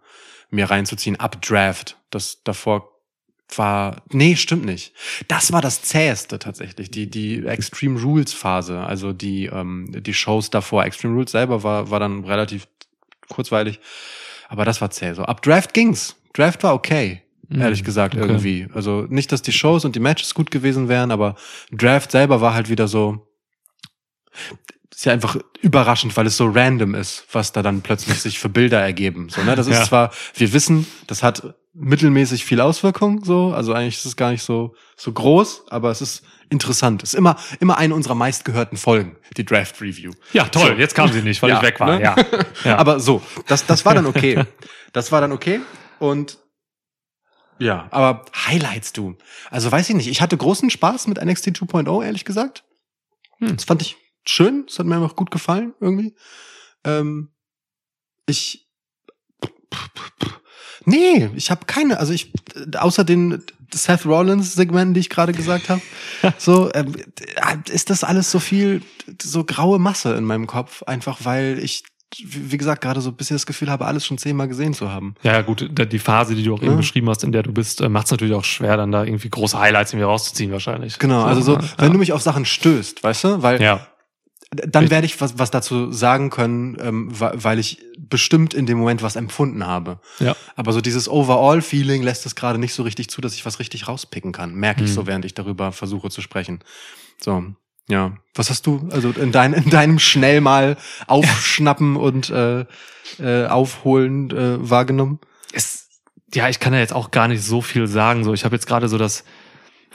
mir 0.50 0.68
reinzuziehen, 0.68 1.20
ab 1.20 1.40
Draft. 1.40 1.98
Das 2.10 2.42
davor 2.42 2.97
war, 3.56 4.02
nee, 4.10 4.36
stimmt 4.36 4.64
nicht. 4.66 4.92
Das 5.26 5.52
war 5.52 5.62
das 5.62 5.82
zäheste 5.82 6.38
tatsächlich, 6.38 6.90
die 6.90 7.08
die 7.08 7.46
Extreme 7.46 8.00
Rules 8.00 8.32
Phase, 8.32 8.80
also 8.80 9.12
die 9.12 9.46
ähm, 9.46 9.90
die 9.90 10.14
Shows 10.14 10.50
davor. 10.50 10.84
Extreme 10.84 11.14
Rules 11.14 11.30
selber 11.32 11.62
war 11.62 11.90
war 11.90 12.00
dann 12.00 12.24
relativ 12.24 12.68
kurzweilig, 13.28 13.80
aber 14.48 14.64
das 14.64 14.80
war 14.80 14.90
zäh. 14.90 15.14
So 15.14 15.22
ab 15.22 15.42
Draft 15.42 15.72
ging's. 15.74 16.16
Draft 16.34 16.62
war 16.62 16.74
okay. 16.74 17.22
Mhm, 17.48 17.60
Ehrlich 17.62 17.84
gesagt, 17.84 18.14
okay. 18.14 18.24
irgendwie. 18.26 18.68
Also 18.74 19.06
nicht, 19.08 19.32
dass 19.32 19.40
die 19.42 19.52
Shows 19.52 19.84
und 19.86 19.96
die 19.96 20.00
Matches 20.00 20.34
gut 20.34 20.50
gewesen 20.50 20.88
wären, 20.88 21.10
aber 21.10 21.34
Draft 21.72 22.10
selber 22.10 22.40
war 22.42 22.52
halt 22.52 22.68
wieder 22.68 22.86
so, 22.88 23.26
ist 24.94 25.04
ja 25.06 25.12
einfach 25.12 25.36
überraschend, 25.62 26.16
weil 26.16 26.26
es 26.26 26.36
so 26.36 26.46
random 26.48 26.94
ist, 26.94 27.24
was 27.32 27.52
da 27.52 27.62
dann 27.62 27.82
plötzlich 27.82 28.20
sich 28.20 28.38
für 28.38 28.48
Bilder 28.48 28.80
ergeben. 28.80 29.28
So, 29.30 29.42
ne? 29.42 29.54
Das 29.56 29.66
ist 29.66 29.78
Ja. 29.78 29.84
zwar, 29.84 30.10
wir 30.34 30.52
wissen, 30.52 30.86
das 31.06 31.22
hat 31.22 31.54
mittelmäßig 31.80 32.44
viel 32.44 32.60
Auswirkung, 32.60 33.24
so, 33.24 33.52
also 33.52 33.72
eigentlich 33.72 33.96
ist 33.98 34.04
es 34.04 34.16
gar 34.16 34.30
nicht 34.32 34.42
so, 34.42 34.74
so 34.96 35.12
groß, 35.12 35.64
aber 35.70 35.90
es 35.90 36.00
ist 36.00 36.24
interessant. 36.50 37.02
Es 37.02 37.10
ist 37.10 37.18
immer, 37.18 37.36
immer 37.60 37.78
eine 37.78 37.94
unserer 37.94 38.14
meistgehörten 38.14 38.76
Folgen, 38.76 39.16
die 39.36 39.44
Draft 39.44 39.80
Review. 39.80 40.12
Ja, 40.32 40.44
toll. 40.44 40.72
So. 40.72 40.72
Jetzt 40.74 40.94
kam 40.94 41.12
sie 41.12 41.22
nicht, 41.22 41.40
weil 41.42 41.50
Ja, 41.50 41.56
ich 41.58 41.62
weg 41.62 41.78
war. 41.80 41.98
ne? 41.98 42.02
Ja. 42.02 42.16
ja. 42.64 42.78
Aber 42.78 42.98
so, 43.00 43.22
das, 43.46 43.64
das 43.66 43.84
war 43.84 43.94
dann 43.94 44.06
okay. 44.06 44.44
Das 44.94 45.12
war 45.12 45.20
dann 45.20 45.32
okay. 45.32 45.60
Und 45.98 46.38
ja, 47.58 47.88
aber 47.90 48.24
Highlights, 48.46 48.94
du. 48.94 49.16
Also 49.50 49.70
weiß 49.70 49.90
ich 49.90 49.94
nicht. 49.94 50.08
Ich 50.08 50.22
hatte 50.22 50.36
großen 50.36 50.70
Spaß 50.70 51.08
mit 51.08 51.22
NXT 51.22 51.48
2.0, 51.48 52.04
ehrlich 52.04 52.24
gesagt. 52.24 52.64
Hm. 53.38 53.54
Das 53.54 53.64
fand 53.64 53.82
ich 53.82 53.96
schön. 54.26 54.64
Das 54.66 54.78
hat 54.78 54.86
mir 54.86 54.96
einfach 54.96 55.14
gut 55.14 55.30
gefallen, 55.30 55.74
irgendwie. 55.78 56.16
Ähm, 56.84 57.32
ich. 58.26 58.66
Nee, 60.84 61.30
ich 61.34 61.50
habe 61.50 61.66
keine, 61.66 61.98
also 61.98 62.12
ich, 62.12 62.32
außer 62.78 63.04
den 63.04 63.42
Seth 63.72 64.06
Rollins-Segmenten, 64.06 64.94
die 64.94 65.00
ich 65.00 65.10
gerade 65.10 65.32
gesagt 65.32 65.68
habe, 65.68 65.82
so, 66.38 66.70
ähm, 66.74 66.94
ist 67.70 67.90
das 67.90 68.04
alles 68.04 68.30
so 68.30 68.38
viel, 68.38 68.82
so 69.20 69.44
graue 69.44 69.78
Masse 69.78 70.14
in 70.14 70.24
meinem 70.24 70.46
Kopf, 70.46 70.82
einfach 70.84 71.18
weil 71.24 71.58
ich, 71.62 71.84
wie 72.24 72.56
gesagt, 72.56 72.80
gerade 72.80 73.02
so 73.02 73.10
ein 73.10 73.16
bisschen 73.16 73.34
das 73.36 73.44
Gefühl 73.44 73.70
habe, 73.70 73.84
alles 73.84 74.06
schon 74.06 74.16
zehnmal 74.16 74.48
gesehen 74.48 74.72
zu 74.72 74.90
haben. 74.90 75.14
Ja, 75.22 75.42
gut, 75.42 75.68
die 75.92 75.98
Phase, 75.98 76.34
die 76.34 76.42
du 76.42 76.54
auch 76.54 76.62
eben 76.62 76.70
Ja. 76.72 76.76
beschrieben 76.76 77.08
hast, 77.10 77.22
in 77.24 77.32
der 77.32 77.42
du 77.42 77.52
bist, 77.52 77.80
macht 77.86 78.06
es 78.06 78.10
natürlich 78.10 78.34
auch 78.34 78.44
schwer, 78.44 78.78
dann 78.78 78.90
da 78.90 79.04
irgendwie 79.04 79.28
große 79.28 79.58
Highlights 79.58 79.92
irgendwie 79.92 80.06
rauszuziehen, 80.06 80.50
wahrscheinlich. 80.50 80.98
Genau, 80.98 81.24
also 81.24 81.42
so, 81.42 81.54
ja. 81.56 81.60
wenn 81.76 81.92
du 81.92 81.98
mich 81.98 82.12
auf 82.14 82.22
Sachen 82.22 82.46
stößt, 82.46 83.02
weißt 83.02 83.24
du, 83.24 83.42
weil 83.42 83.60
Ja, 83.60 83.86
dann 84.50 84.84
Ich- 84.84 84.90
werde 84.90 85.04
ich 85.06 85.20
was, 85.20 85.38
was 85.38 85.50
dazu 85.50 85.92
sagen 85.92 86.30
können, 86.30 86.76
ähm, 86.80 87.08
weil 87.10 87.58
ich 87.58 87.82
bestimmt 87.98 88.54
in 88.54 88.64
dem 88.66 88.78
Moment 88.78 89.02
was 89.02 89.16
empfunden 89.16 89.66
habe. 89.66 90.00
ja. 90.20 90.34
Aber 90.56 90.72
so 90.72 90.80
dieses 90.80 91.08
Overall-Feeling 91.08 92.02
lässt 92.02 92.24
es 92.26 92.34
gerade 92.34 92.58
nicht 92.58 92.72
so 92.74 92.82
richtig 92.82 93.10
zu, 93.10 93.20
dass 93.20 93.34
ich 93.34 93.44
was 93.44 93.58
richtig 93.58 93.88
rauspicken 93.88 94.32
kann. 94.32 94.54
Merke 94.54 94.84
ich 94.84 94.92
so, 94.94 95.06
während 95.06 95.24
ich 95.26 95.34
darüber 95.34 95.70
versuche 95.72 96.08
zu 96.10 96.22
sprechen. 96.22 96.60
So, 97.22 97.44
ja. 97.88 98.16
Was 98.34 98.48
hast 98.50 98.66
du 98.66 98.88
also 98.90 99.10
in, 99.10 99.32
dein, 99.32 99.52
in 99.52 99.68
deinem 99.70 99.98
schnell 99.98 100.40
mal 100.40 100.76
aufschnappen 101.06 101.96
und 101.96 102.30
äh, 102.30 102.64
äh, 103.18 103.46
aufholen 103.46 104.30
äh, 104.30 104.70
wahrgenommen? 104.70 105.20
Es, 105.52 105.88
ja, 106.34 106.48
ich 106.48 106.58
kann 106.60 106.72
ja 106.72 106.78
jetzt 106.80 106.92
auch 106.94 107.10
gar 107.10 107.28
nicht 107.28 107.42
so 107.42 107.60
viel 107.60 107.86
sagen. 107.86 108.24
So, 108.24 108.32
ich 108.32 108.44
habe 108.44 108.54
jetzt 108.56 108.66
gerade 108.66 108.88
so 108.88 108.96
das, 108.98 109.24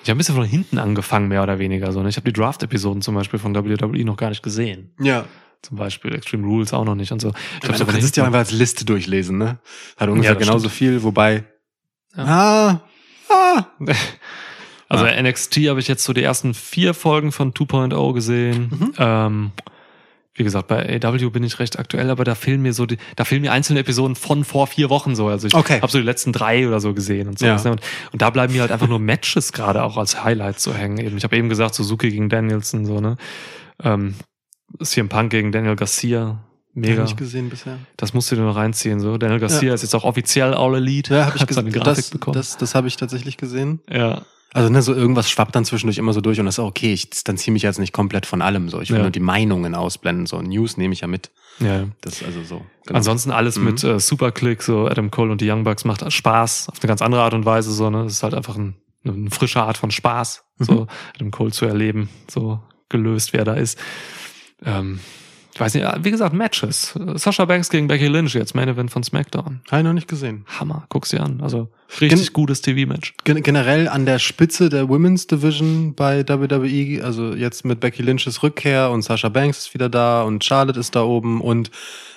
ich 0.03 0.09
habe 0.09 0.15
ein 0.15 0.17
bisschen 0.19 0.35
von 0.35 0.45
hinten 0.45 0.77
angefangen, 0.77 1.27
mehr 1.29 1.41
oder 1.43 1.59
weniger. 1.59 1.91
So, 1.91 2.01
ne? 2.03 2.09
Ich 2.09 2.17
habe 2.17 2.29
die 2.31 2.33
Draft-Episoden 2.39 3.01
zum 3.01 3.15
Beispiel 3.15 3.39
von 3.39 3.55
WWE 3.55 4.03
noch 4.05 4.17
gar 4.17 4.29
nicht 4.29 4.43
gesehen. 4.43 4.91
Ja. 4.99 5.25
Zum 5.61 5.77
Beispiel 5.77 6.13
Extreme 6.13 6.45
Rules 6.45 6.73
auch 6.73 6.83
noch 6.83 6.95
nicht 6.95 7.11
und 7.13 7.21
so. 7.21 7.29
Ich 7.55 7.59
glaub, 7.61 7.77
du 7.77 7.85
kannst 7.85 8.03
es 8.03 8.15
ja 8.15 8.25
einfach 8.25 8.39
als 8.39 8.51
Liste 8.51 8.83
durchlesen, 8.85 9.37
ne? 9.37 9.59
Hat 9.97 10.09
ungefähr 10.09 10.33
Ja, 10.33 10.37
genauso 10.37 10.67
stimmt. 10.69 10.73
viel, 10.73 11.03
wobei. 11.03 11.45
Ja. 12.17 12.81
Ah, 13.29 13.33
ah. 13.33 13.65
Also 14.89 15.05
Ah. 15.05 15.21
NXT 15.23 15.55
habe 15.69 15.79
ich 15.79 15.87
jetzt 15.87 16.03
so 16.03 16.13
die 16.13 16.21
ersten 16.21 16.53
vier 16.53 16.93
Folgen 16.93 17.31
von 17.31 17.53
2.0 17.53 18.13
gesehen. 18.13 18.69
Mhm. 18.69 18.93
Ähm, 18.99 19.51
wie 20.35 20.43
gesagt, 20.43 20.67
bei 20.67 20.99
AW 21.03 21.29
bin 21.29 21.43
ich 21.43 21.59
recht 21.59 21.77
aktuell, 21.77 22.09
aber 22.09 22.23
da 22.23 22.33
fehlen 22.33 22.61
mir 22.61 22.73
so 22.73 22.85
die, 22.87 22.97
da 23.15 23.23
fehlen 23.23 23.41
mir 23.43 23.51
einzelne 23.51 23.81
Episoden 23.81 24.15
von 24.15 24.43
vor 24.43 24.65
vier 24.67 24.89
Wochen 24.89 25.15
so. 25.15 25.27
Also 25.27 25.47
ich 25.47 25.53
Okay. 25.53 25.79
habe 25.81 25.91
so 25.91 25.99
die 25.99 26.03
letzten 26.03 26.33
drei 26.33 26.67
oder 26.67 26.79
so 26.79 26.93
gesehen 26.93 27.27
und 27.27 27.37
so. 27.37 27.45
Ja. 27.45 27.55
Ne? 27.63 27.71
Und, 27.71 27.81
und 28.11 28.21
da 28.21 28.29
bleiben 28.31 28.53
mir 28.53 28.61
halt 28.61 28.71
einfach 28.71 28.87
nur 28.87 28.99
Matches 28.99 29.53
gerade 29.53 29.83
auch 29.83 29.97
als 29.97 30.23
Highlights 30.23 30.63
so 30.63 30.73
hängen. 30.73 30.97
Eben, 30.97 31.17
ich 31.17 31.23
habe 31.23 31.37
eben 31.37 31.49
gesagt, 31.49 31.75
Suzuki 31.75 32.09
gegen 32.09 32.29
Danielson, 32.29 32.85
so, 32.85 32.99
ne? 32.99 33.17
Ähm, 33.83 34.15
CM 34.81 35.07
Punk 35.09 35.29
gegen 35.31 35.51
Daniel 35.51 35.75
Garcia. 35.75 36.43
Mega. 36.73 37.03
Nicht 37.03 37.17
gesehen 37.17 37.49
bisher. 37.51 37.77
Das 37.97 38.15
musst 38.15 38.31
du 38.31 38.35
dir 38.35 38.41
noch 38.41 38.55
reinziehen. 38.55 38.99
So. 38.99 39.17
Daniel 39.19 39.39
Garcia 39.39 39.75
ist 39.75 39.83
jetzt 39.83 39.93
auch 39.93 40.03
offiziell 40.03 40.55
All 40.55 40.73
Elite. 40.75 41.13
Ja, 41.13 41.25
habe 41.27 41.37
ich 41.37 41.45
gesehen. 41.45 41.71
Grafik 41.71 41.95
Das, 41.95 42.09
bekommen. 42.09 42.33
das, 42.33 42.57
das 42.57 42.73
habe 42.73 42.87
ich 42.87 42.97
tatsächlich 42.97 43.37
gesehen. 43.37 43.81
ja. 43.87 44.23
Also 44.53 44.69
ne, 44.69 44.81
so 44.83 44.93
irgendwas 44.93 45.29
schwappt 45.29 45.55
dann 45.55 45.65
zwischendurch 45.65 45.97
immer 45.97 46.13
so 46.13 46.21
durch 46.21 46.39
und 46.39 46.45
das 46.45 46.55
ist 46.55 46.59
auch 46.59 46.67
okay. 46.67 46.93
Ich 46.93 47.09
distanziere 47.09 47.53
mich 47.53 47.63
jetzt 47.63 47.79
nicht 47.79 47.91
komplett 47.93 48.25
von 48.27 48.41
allem. 48.41 48.69
So, 48.69 48.81
ich 48.81 48.89
will 48.91 48.97
Ja. 48.97 49.03
nur 49.03 49.11
die 49.11 49.19
Meinungen 49.19 49.73
ausblenden. 49.75 50.25
So 50.27 50.41
News 50.41 50.77
nehme 50.77 50.93
ich 50.93 51.01
ja 51.01 51.07
mit. 51.07 51.31
ja. 51.59 51.85
Das 52.01 52.21
ist 52.21 52.23
also 52.23 52.43
so. 52.43 52.65
Genau. 52.85 52.97
Ansonsten 52.97 53.31
alles 53.31 53.57
Mhm. 53.57 53.63
mit 53.65 53.83
äh, 53.83 53.99
Superclick, 53.99 54.61
so 54.61 54.87
Adam 54.87 55.09
Cole 55.11 55.31
und 55.31 55.41
die 55.41 55.49
Young 55.49 55.63
Bucks 55.63 55.85
macht 55.85 56.09
Spaß 56.11 56.69
auf 56.69 56.79
eine 56.81 56.87
ganz 56.87 57.01
andere 57.01 57.21
Art 57.23 57.33
und 57.33 57.45
Weise. 57.45 57.71
So, 57.73 57.89
ne? 57.89 58.03
Es 58.05 58.13
ist 58.13 58.23
halt 58.23 58.33
einfach 58.35 58.55
ein, 58.55 58.75
eine 59.05 59.29
frische 59.31 59.61
Art 59.63 59.77
von 59.77 59.89
Spaß, 59.91 60.43
Mhm. 60.59 60.63
so 60.65 60.87
Adam 61.15 61.31
Cole 61.31 61.51
zu 61.51 61.65
erleben, 61.65 62.09
so 62.29 62.59
gelöst, 62.89 63.33
wer 63.33 63.45
da 63.45 63.53
ist. 63.55 63.79
Ähm, 64.65 64.99
ich 65.53 65.59
weiß 65.59 65.75
nicht, 65.75 65.85
wie 66.03 66.09
gesagt, 66.11 66.33
Matches. 66.33 66.97
Sasha 67.15 67.45
Banks 67.45 67.69
gegen 67.69 67.87
Becky 67.87 68.07
Lynch, 68.07 68.33
jetzt 68.33 68.55
Main 68.55 68.69
Event 68.69 68.89
von 68.91 69.03
SmackDown. 69.03 69.61
Habe 69.69 69.81
ich 69.81 69.83
noch 69.85 69.93
nicht 69.93 70.07
gesehen. 70.07 70.45
Hammer, 70.59 70.85
guck's 70.89 71.09
dir 71.09 71.21
an. 71.21 71.41
Also 71.41 71.69
richtig 72.01 72.27
Gen- 72.27 72.33
gutes 72.33 72.61
TV-Match. 72.61 73.13
Gen 73.23 73.43
generell 73.43 73.87
an 73.87 74.05
der 74.05 74.17
Spitze 74.19 74.69
der 74.69 74.89
Women's 74.89 75.27
Division 75.27 75.93
bei 75.93 76.27
WWE, 76.27 77.03
also 77.03 77.33
jetzt 77.35 77.65
mit 77.65 77.79
Becky 77.79 78.01
Lynch's 78.01 78.41
Rückkehr 78.41 78.89
und 78.89 79.03
Sasha 79.03 79.29
Banks 79.29 79.59
ist 79.59 79.73
wieder 79.75 79.89
da 79.89 80.23
und 80.23 80.43
Charlotte 80.43 80.79
ist 80.79 80.95
da 80.95 81.03
oben 81.03 81.39
und 81.39 81.69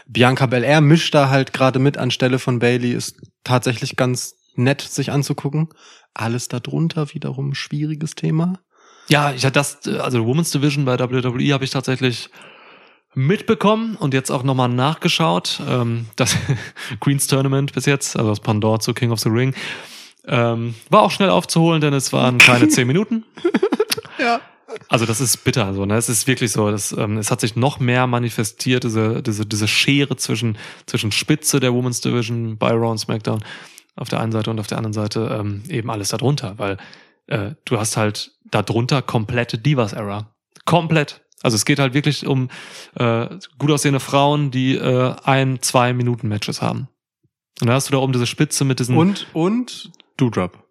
Bianca 0.06 0.46
Belair 0.46 0.80
mischt 0.80 1.14
da 1.14 1.28
halt 1.28 1.52
gerade 1.52 1.78
mit 1.78 1.98
anstelle 1.98 2.38
von 2.38 2.58
Bailey, 2.58 2.92
ist 2.92 3.16
tatsächlich 3.44 3.96
ganz 3.96 4.34
nett 4.54 4.80
sich 4.80 5.10
anzugucken. 5.12 5.68
Alles 6.14 6.48
darunter 6.48 7.12
wiederum 7.12 7.54
schwieriges 7.54 8.14
Thema. 8.14 8.60
Ja, 9.08 9.32
ich 9.32 9.44
hatte 9.44 9.52
das, 9.54 9.86
also 9.86 10.24
Women's 10.26 10.50
Division 10.52 10.84
bei 10.86 10.98
WWE 10.98 11.52
habe 11.52 11.64
ich 11.64 11.70
tatsächlich 11.70 12.30
mitbekommen 13.16 13.96
und 13.96 14.14
jetzt 14.14 14.30
auch 14.30 14.42
nochmal 14.42 14.68
nachgeschaut. 14.68 15.60
Ähm, 15.66 16.06
das 16.16 16.36
Queen's 17.00 17.26
Tournament 17.26 17.72
bis 17.72 17.86
jetzt, 17.86 18.16
also 18.16 18.30
das 18.30 18.40
Pandora 18.40 18.78
zu 18.78 18.94
King 18.94 19.10
of 19.10 19.18
the 19.20 19.30
Ring, 19.30 19.54
ähm, 20.26 20.74
war 20.90 21.02
auch 21.02 21.10
schnell 21.10 21.30
aufzuholen, 21.30 21.80
denn 21.80 21.94
es 21.94 22.12
waren 22.12 22.38
keine 22.38 22.68
zehn 22.68 22.86
Minuten. 22.86 23.24
Ja. 24.18 24.40
Also 24.88 25.04
das 25.04 25.20
ist 25.20 25.44
bitter, 25.44 25.74
so, 25.74 25.84
ne? 25.84 25.94
Es 25.94 26.08
ist 26.08 26.26
wirklich 26.26 26.50
so, 26.50 26.70
das, 26.70 26.90
ähm, 26.92 27.18
es 27.18 27.30
hat 27.30 27.42
sich 27.42 27.54
noch 27.54 27.80
mehr 27.80 28.06
manifestiert, 28.06 28.82
diese, 28.82 29.22
diese, 29.22 29.44
diese 29.44 29.68
Schere 29.68 30.16
zwischen, 30.16 30.56
zwischen 30.86 31.12
Spitze 31.12 31.60
der 31.60 31.74
Women's 31.74 32.00
Division 32.00 32.56
bei 32.56 32.70
Raw 32.70 32.92
und 32.92 32.98
SmackDown 32.98 33.44
auf 33.94 34.08
der 34.08 34.20
einen 34.20 34.32
Seite 34.32 34.50
und 34.50 34.58
auf 34.58 34.66
der 34.68 34.78
anderen 34.78 34.94
Seite 34.94 35.36
ähm, 35.38 35.62
eben 35.68 35.90
alles 35.90 36.08
darunter, 36.08 36.54
weil 36.56 36.78
äh, 37.26 37.52
du 37.66 37.78
hast 37.78 37.98
halt 37.98 38.32
darunter 38.50 39.02
komplette 39.02 39.58
Divas-Era. 39.58 40.34
Komplett. 40.64 41.25
Also 41.46 41.54
es 41.54 41.64
geht 41.64 41.78
halt 41.78 41.94
wirklich 41.94 42.26
um 42.26 42.48
äh, 42.96 43.28
gut 43.56 43.70
aussehende 43.70 44.00
Frauen, 44.00 44.50
die 44.50 44.74
äh, 44.74 45.14
ein, 45.22 45.62
zwei 45.62 45.92
Minuten 45.92 46.26
Matches 46.26 46.60
haben. 46.60 46.88
Und 47.60 47.68
da 47.68 47.74
hast 47.74 47.88
du 47.88 47.92
da 47.92 47.98
oben 47.98 48.12
diese 48.12 48.26
Spitze 48.26 48.64
mit 48.64 48.80
diesen. 48.80 48.96
Und, 48.96 49.28
und 49.32 49.92
Doudrop. 50.16 50.65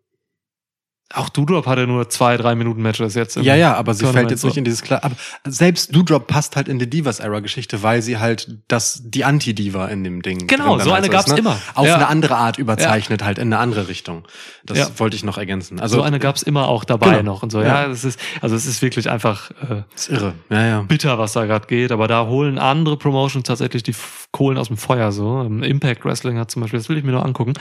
Auch 1.14 1.30
Doudrop 1.30 1.68
hatte 1.68 1.86
nur 1.86 2.10
zwei, 2.10 2.36
drei 2.36 2.56
Minuten 2.56 2.82
Matches 2.82 3.14
jetzt. 3.14 3.36
Ja, 3.38 3.54
ja, 3.56 3.76
aber 3.76 3.94
sie 3.94 4.06
fällt 4.08 4.32
jetzt 4.32 4.44
nicht 4.44 4.58
in 4.58 4.64
dieses 4.64 4.82
klar. 4.82 5.04
Aber 5.04 5.16
selbst 5.46 5.96
Doudrop 5.96 6.26
passt 6.26 6.56
halt 6.56 6.68
in 6.68 6.80
die 6.80 6.90
Divas-Era-Geschichte, 6.90 7.84
weil 7.84 8.02
sie 8.02 8.18
halt 8.18 8.58
das 8.68 9.02
die 9.06 9.24
Anti-Diva 9.24 9.88
in 9.88 10.04
dem 10.04 10.24
Ding. 10.24 10.48
Genau, 10.48 10.80
so 10.80 10.92
halt 10.92 11.04
eine 11.04 11.10
gab's 11.10 11.28
ist, 11.28 11.34
ne? 11.34 11.40
immer. 11.40 11.60
Auf 11.76 11.86
Ja. 11.86 11.96
eine 11.96 12.08
andere 12.08 12.36
Art 12.38 12.58
überzeichnet, 12.58 13.24
halt 13.24 13.38
in 13.38 13.54
eine 13.54 13.60
andere 13.60 13.88
Richtung. 13.88 14.28
Das 14.66 14.80
Ja. 14.80 14.88
wollte 14.98 15.16
ich 15.16 15.24
noch 15.24 15.38
ergänzen. 15.38 15.80
Also 15.80 15.98
so 15.98 16.02
eine 16.02 16.18
gab's 16.18 16.42
immer 16.42 16.68
auch 16.68 16.84
dabei 16.84 17.18
Genau. 17.18 17.34
noch 17.34 17.44
und 17.44 17.52
so. 17.52 17.62
Ja, 17.62 17.84
Ja. 17.84 17.88
das 17.88 18.04
ist 18.04 18.20
also 18.42 18.56
es 18.56 18.66
ist 18.66 18.82
wirklich 18.82 19.10
einfach 19.10 19.52
äh, 19.52 19.84
ist 19.94 20.10
irre. 20.10 20.34
Ja, 20.50 20.66
ja. 20.66 20.82
bitter, 20.82 21.20
was 21.20 21.34
da 21.34 21.46
gerade 21.46 21.68
geht. 21.68 21.92
Aber 21.92 22.08
da 22.08 22.26
holen 22.26 22.58
andere 22.58 22.98
Promotions 22.98 23.46
tatsächlich 23.48 23.84
die 23.84 23.96
Kohlen 24.32 24.58
aus 24.58 24.68
dem 24.68 24.78
Feuer. 24.78 25.12
So 25.12 25.42
Ähm, 25.46 25.62
Impact 25.62 26.04
Wrestling 26.04 26.40
hat 26.40 26.50
zum 26.50 26.64
Beispiel, 26.64 26.80
das 26.80 26.90
will 26.90 26.98
ich 26.98 27.04
mir 27.04 27.12
noch 27.12 27.24
angucken, 27.24 27.54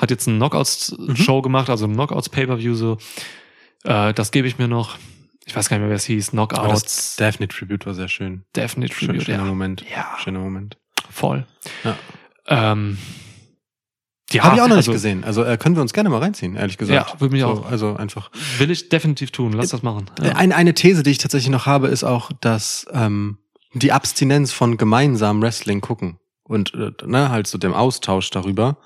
hat 0.00 0.10
jetzt 0.10 0.28
eine 0.28 0.36
Knockouts-Show 0.38 1.42
gemacht, 1.42 1.70
also 1.70 1.86
ein 1.86 1.94
Knockouts-Pay-per-View. 1.94 2.74
So, 2.74 2.98
äh, 3.84 4.12
das 4.14 4.30
gebe 4.30 4.48
ich 4.48 4.58
mir 4.58 4.68
noch. 4.68 4.96
Ich 5.46 5.56
weiß 5.56 5.68
gar 5.68 5.76
nicht 5.76 5.82
mehr, 5.82 5.90
wer 5.90 5.96
es 5.96 6.04
hieß. 6.04 6.28
Aber 6.34 6.48
Knockouts, 6.48 6.82
das 6.82 7.16
Daphne 7.16 7.48
Tribute 7.48 7.86
war 7.86 7.94
sehr 7.94 8.08
schön. 8.08 8.44
Definite 8.54 8.94
Schön, 8.94 9.08
Tribute. 9.08 9.24
schöner 9.24 9.38
Ja, 9.38 9.44
Moment. 9.44 9.84
Ja. 9.90 10.16
Schöner 10.22 10.40
Moment. 10.40 10.76
voll. 11.10 11.46
Ja. 11.84 11.96
Ähm, 12.46 12.98
ja, 14.30 14.44
Habe 14.44 14.56
ich 14.56 14.62
auch 14.62 14.68
noch 14.68 14.76
also, 14.76 14.90
nicht 14.90 14.96
gesehen. 14.96 15.24
Also 15.24 15.42
äh, 15.42 15.56
können 15.56 15.74
wir 15.74 15.80
uns 15.80 15.94
gerne 15.94 16.10
mal 16.10 16.18
reinziehen, 16.18 16.54
ehrlich 16.54 16.76
gesagt. 16.76 17.12
Ja, 17.14 17.20
würde 17.20 17.32
mich 17.32 17.40
so, 17.40 17.48
auch. 17.48 17.70
Also 17.70 17.96
einfach. 17.96 18.30
Will 18.58 18.70
ich 18.70 18.90
definitiv 18.90 19.30
tun. 19.30 19.54
Lass 19.54 19.70
das 19.70 19.82
machen. 19.82 20.10
Äh, 20.20 20.32
Eine, 20.32 20.54
eine 20.54 20.74
These, 20.74 21.02
die 21.02 21.10
ich 21.10 21.18
tatsächlich 21.18 21.50
noch 21.50 21.64
habe, 21.64 21.88
ist 21.88 22.04
auch, 22.04 22.30
dass 22.42 22.86
ähm, 22.92 23.38
die 23.72 23.92
Abstinenz 23.92 24.52
von 24.52 24.76
gemeinsamem 24.76 25.42
Wrestling 25.42 25.80
gucken 25.80 26.18
und 26.44 26.74
äh, 26.74 26.92
ne, 27.06 27.30
halt 27.30 27.46
so 27.46 27.56
dem 27.56 27.72
Austausch 27.72 28.28
darüber, 28.30 28.76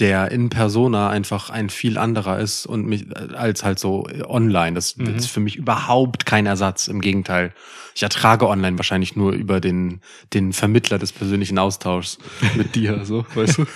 der 0.00 0.30
in 0.32 0.48
Persona 0.50 1.10
einfach 1.10 1.50
ein 1.50 1.70
viel 1.70 1.98
anderer 1.98 2.38
ist 2.38 2.66
und 2.66 2.86
mich 2.86 3.06
als 3.16 3.62
halt 3.62 3.78
so 3.78 4.06
online. 4.26 4.74
Das 4.74 4.96
Mhm. 4.96 5.14
ist 5.14 5.26
für 5.26 5.40
mich 5.40 5.56
überhaupt 5.56 6.26
kein 6.26 6.46
Ersatz. 6.46 6.88
Im 6.88 7.00
Gegenteil, 7.00 7.52
ich 7.94 8.02
ertrage 8.02 8.48
online 8.48 8.78
wahrscheinlich 8.78 9.14
nur 9.14 9.32
über 9.32 9.60
den 9.60 10.00
den 10.32 10.52
Vermittler 10.52 10.98
des 10.98 11.12
persönlichen 11.12 11.58
Austauschs 11.58 12.18
mit 12.56 12.74
dir, 12.74 13.04
so 13.04 13.24
weißt 13.34 13.58
du. 13.58 13.66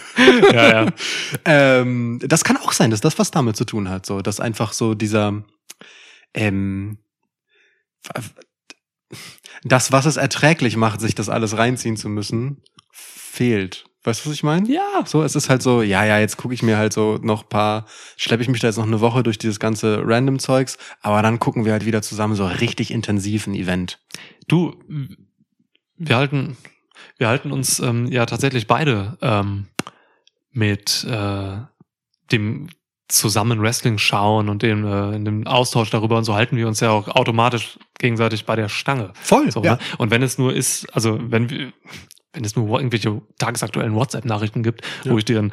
ja, 0.52 0.84
ja. 0.84 0.92
ähm, 1.44 2.18
das 2.22 2.42
kann 2.42 2.56
auch 2.56 2.72
sein, 2.72 2.90
dass 2.90 3.00
das 3.00 3.18
was 3.18 3.30
damit 3.30 3.56
zu 3.56 3.64
tun 3.64 3.88
hat, 3.88 4.06
so 4.06 4.20
dass 4.22 4.40
einfach 4.40 4.72
so 4.72 4.94
dieser 4.94 5.44
ähm, 6.32 6.98
das, 9.62 9.92
was 9.92 10.06
es 10.06 10.16
erträglich 10.16 10.76
macht, 10.76 11.00
sich 11.00 11.14
das 11.14 11.28
alles 11.28 11.56
reinziehen 11.56 11.96
zu 11.96 12.08
müssen, 12.08 12.62
fehlt. 12.90 13.84
Weißt 14.04 14.24
du, 14.24 14.28
was 14.28 14.36
ich 14.36 14.42
meine? 14.42 14.68
Ja. 14.70 15.04
So, 15.06 15.22
es 15.22 15.34
ist 15.34 15.48
halt 15.48 15.62
so, 15.62 15.80
ja, 15.80 16.04
ja, 16.04 16.18
jetzt 16.18 16.36
gucke 16.36 16.52
ich 16.52 16.62
mir 16.62 16.76
halt 16.76 16.92
so 16.92 17.18
noch 17.22 17.48
paar, 17.48 17.86
schleppe 18.16 18.42
ich 18.42 18.48
mich 18.50 18.60
da 18.60 18.68
jetzt 18.68 18.76
noch 18.76 18.86
eine 18.86 19.00
Woche 19.00 19.22
durch 19.22 19.38
dieses 19.38 19.58
ganze 19.58 20.02
Random-Zeugs, 20.04 20.76
aber 21.00 21.22
dann 21.22 21.40
gucken 21.40 21.64
wir 21.64 21.72
halt 21.72 21.86
wieder 21.86 22.02
zusammen 22.02 22.34
so 22.34 22.46
richtig 22.46 22.90
intensiv 22.90 23.46
ein 23.46 23.54
Event. 23.54 23.98
Du, 24.46 24.74
wir 25.96 26.16
halten, 26.16 26.58
wir 27.16 27.28
halten 27.28 27.50
uns 27.50 27.80
ähm, 27.80 28.06
ja 28.12 28.26
tatsächlich 28.26 28.66
beide 28.66 29.16
ähm, 29.22 29.68
mit 30.52 31.04
äh, 31.04 31.56
dem 32.30 32.68
zusammen 33.08 33.60
Wrestling 33.62 33.98
schauen 33.98 34.48
und 34.48 34.62
dem, 34.62 34.84
äh, 34.84 35.14
in 35.14 35.24
dem 35.24 35.46
Austausch 35.46 35.90
darüber 35.90 36.18
und 36.18 36.24
so 36.24 36.34
halten 36.34 36.56
wir 36.56 36.66
uns 36.66 36.80
ja 36.80 36.90
auch 36.90 37.08
automatisch 37.08 37.78
gegenseitig 37.98 38.44
bei 38.44 38.56
der 38.56 38.68
Stange. 38.68 39.12
Voll, 39.14 39.50
So, 39.50 39.60
ne? 39.60 39.78
Und 39.98 40.10
wenn 40.10 40.22
es 40.22 40.36
nur 40.36 40.54
ist, 40.54 40.86
also 40.94 41.18
wenn 41.22 41.48
wir, 41.48 41.72
wenn 42.34 42.44
es 42.44 42.56
nur 42.56 42.78
irgendwelche 42.78 43.22
tagesaktuellen 43.38 43.94
WhatsApp-Nachrichten 43.94 44.62
gibt, 44.62 44.82
wo 45.04 45.10
Ja. 45.10 45.16
ich 45.18 45.24
dir 45.24 45.38
einen 45.38 45.52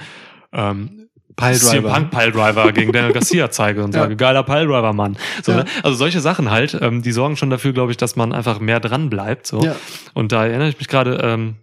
ähm, 0.52 1.08
Piledriver. 1.38 1.70
CM 1.72 1.84
Punk 1.86 2.12
Piledriver 2.12 2.72
gegen 2.74 2.92
Daniel 2.92 3.14
Garcia 3.14 3.50
zeige 3.52 3.84
und 3.84 3.94
Ja. 3.96 4.02
sage, 4.02 4.16
geiler 4.18 4.44
Piledriver, 4.44 4.92
Mann. 4.94 5.18
So, 5.44 5.54
Ja. 5.54 5.60
ne? 5.60 5.66
Also 5.84 5.96
solche 5.98 6.20
Sachen 6.20 6.52
halt, 6.52 6.78
ähm, 6.82 7.02
die 7.04 7.12
sorgen 7.14 7.38
schon 7.38 7.50
dafür, 7.50 7.72
glaube 7.72 7.92
ich, 7.92 7.98
dass 7.98 8.16
man 8.18 8.34
einfach 8.34 8.60
mehr 8.60 8.80
dran 8.82 9.10
bleibt. 9.10 9.48
So. 9.48 9.64
Ja. 9.64 9.76
Und 10.14 10.32
da 10.34 10.46
erinnere 10.46 10.68
ich 10.70 10.78
mich 10.78 10.88
gerade, 10.90 11.16
ähm, 11.24 11.56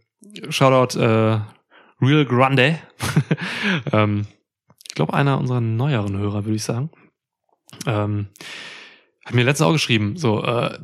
Shoutout 0.48 0.98
äh, 0.98 1.40
Real 2.00 2.24
Grande. 2.24 2.78
ähm, 3.92 4.26
ich 4.88 4.94
glaube, 4.94 5.14
einer 5.14 5.38
unserer 5.38 5.60
neueren 5.60 6.16
Hörer, 6.16 6.44
würde 6.44 6.56
ich 6.56 6.64
sagen. 6.64 6.90
Ähm, 7.86 8.28
hat 9.24 9.34
mir 9.34 9.42
letztens 9.44 9.68
auch 9.68 9.72
geschrieben, 9.72 10.16
so, 10.16 10.42
äh, 10.42 10.78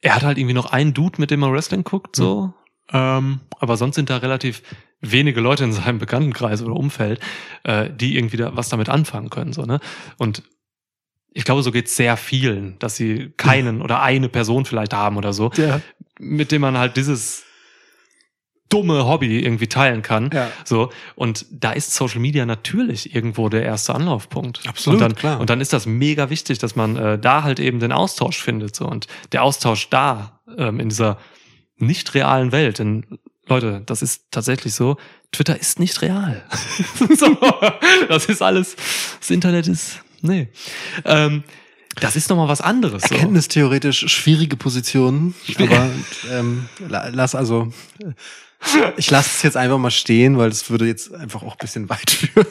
er 0.00 0.14
hat 0.14 0.22
halt 0.24 0.38
irgendwie 0.38 0.54
noch 0.54 0.72
einen 0.72 0.92
Dude, 0.94 1.20
mit 1.20 1.30
dem 1.30 1.42
er 1.42 1.52
Wrestling 1.52 1.84
guckt, 1.84 2.16
so. 2.16 2.52
Ähm, 2.92 3.40
aber 3.60 3.76
sonst 3.76 3.96
sind 3.96 4.10
da 4.10 4.18
relativ 4.18 4.62
wenige 5.00 5.40
Leute 5.40 5.64
in 5.64 5.72
seinem 5.72 5.98
Bekanntenkreis 5.98 6.62
oder 6.62 6.74
Umfeld, 6.74 7.20
äh, 7.64 7.90
die 7.90 8.16
irgendwie 8.16 8.36
da 8.36 8.56
was 8.56 8.68
damit 8.68 8.88
anfangen 8.88 9.30
können, 9.30 9.52
so, 9.52 9.62
ne? 9.62 9.80
Und 10.16 10.42
ich 11.32 11.44
glaube, 11.44 11.62
so 11.62 11.70
geht's 11.70 11.94
sehr 11.94 12.16
vielen, 12.16 12.78
dass 12.78 12.96
sie 12.96 13.32
keinen 13.36 13.82
oder 13.82 14.02
eine 14.02 14.28
Person 14.28 14.64
vielleicht 14.64 14.94
haben 14.94 15.16
oder 15.16 15.32
so, 15.32 15.50
Ja. 15.56 15.80
mit 16.18 16.50
dem 16.50 16.62
man 16.62 16.78
halt 16.78 16.96
dieses 16.96 17.44
dumme 18.70 19.06
Hobby 19.06 19.38
irgendwie 19.40 19.66
teilen 19.66 20.02
kann. 20.02 20.30
Ja. 20.32 20.50
So, 20.64 20.90
und 21.14 21.46
da 21.50 21.72
ist 21.72 21.94
Social 21.94 22.20
Media 22.20 22.44
natürlich 22.44 23.14
irgendwo 23.14 23.48
der 23.48 23.62
erste 23.62 23.94
Anlaufpunkt. 23.94 24.66
Absolut, 24.68 24.96
und 24.96 25.00
dann, 25.00 25.14
klar. 25.16 25.40
Und 25.40 25.48
dann 25.48 25.60
ist 25.60 25.72
das 25.72 25.86
mega 25.86 26.28
wichtig, 26.28 26.58
dass 26.58 26.76
man 26.76 26.96
äh, 26.96 27.18
da 27.18 27.44
halt 27.44 27.60
eben 27.60 27.78
den 27.80 27.92
Austausch 27.92 28.42
findet. 28.42 28.76
So. 28.76 28.86
Und 28.86 29.06
der 29.32 29.42
Austausch 29.42 29.88
da, 29.88 30.40
ähm, 30.58 30.80
in 30.80 30.90
dieser 30.90 31.18
nicht 31.78 32.14
realen 32.14 32.52
Welt, 32.52 32.78
denn 32.78 33.06
Leute, 33.46 33.82
das 33.86 34.02
ist 34.02 34.24
tatsächlich 34.30 34.74
so, 34.74 34.96
Twitter 35.32 35.58
ist 35.58 35.80
nicht 35.80 36.02
real. 36.02 36.44
so, 37.16 37.36
das 38.08 38.26
ist 38.26 38.42
alles, 38.42 38.76
das 39.20 39.30
Internet 39.30 39.68
ist, 39.68 40.00
nee. 40.20 40.48
Ähm, 41.04 41.44
das 42.00 42.14
ist 42.14 42.28
nochmal 42.30 42.48
was 42.48 42.60
anderes. 42.60 43.02
So. 43.02 43.14
Erkenntnistheoretisch 43.14 44.06
schwierige 44.08 44.56
Positionen, 44.56 45.34
aber 45.58 45.90
ähm, 46.30 46.68
la- 46.88 47.08
lass 47.08 47.34
also, 47.34 47.72
ich 48.96 49.10
lasse 49.10 49.30
es 49.36 49.42
jetzt 49.42 49.56
einfach 49.56 49.78
mal 49.78 49.90
stehen, 49.90 50.36
weil 50.38 50.50
es 50.50 50.68
würde 50.70 50.86
jetzt 50.86 51.14
einfach 51.14 51.42
auch 51.42 51.52
ein 51.52 51.58
bisschen 51.60 51.88
weit 51.88 52.10
führen. 52.10 52.46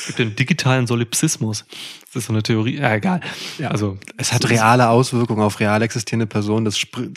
Es 0.00 0.06
gibt 0.06 0.18
den 0.18 0.36
digitalen 0.36 0.86
Solipsismus. 0.86 1.64
Das 2.12 2.16
ist 2.22 2.26
so 2.26 2.32
eine 2.32 2.42
Theorie. 2.42 2.78
Ja, 2.78 2.94
egal. 2.94 3.20
Ja. 3.58 3.68
Also 3.68 3.98
Es 4.16 4.32
hat 4.32 4.48
reale 4.48 4.88
Auswirkungen 4.88 5.42
auf 5.42 5.60
real 5.60 5.82
existierende 5.82 6.26
Personen. 6.26 6.64
Das 6.64 6.78
spr- 6.78 7.10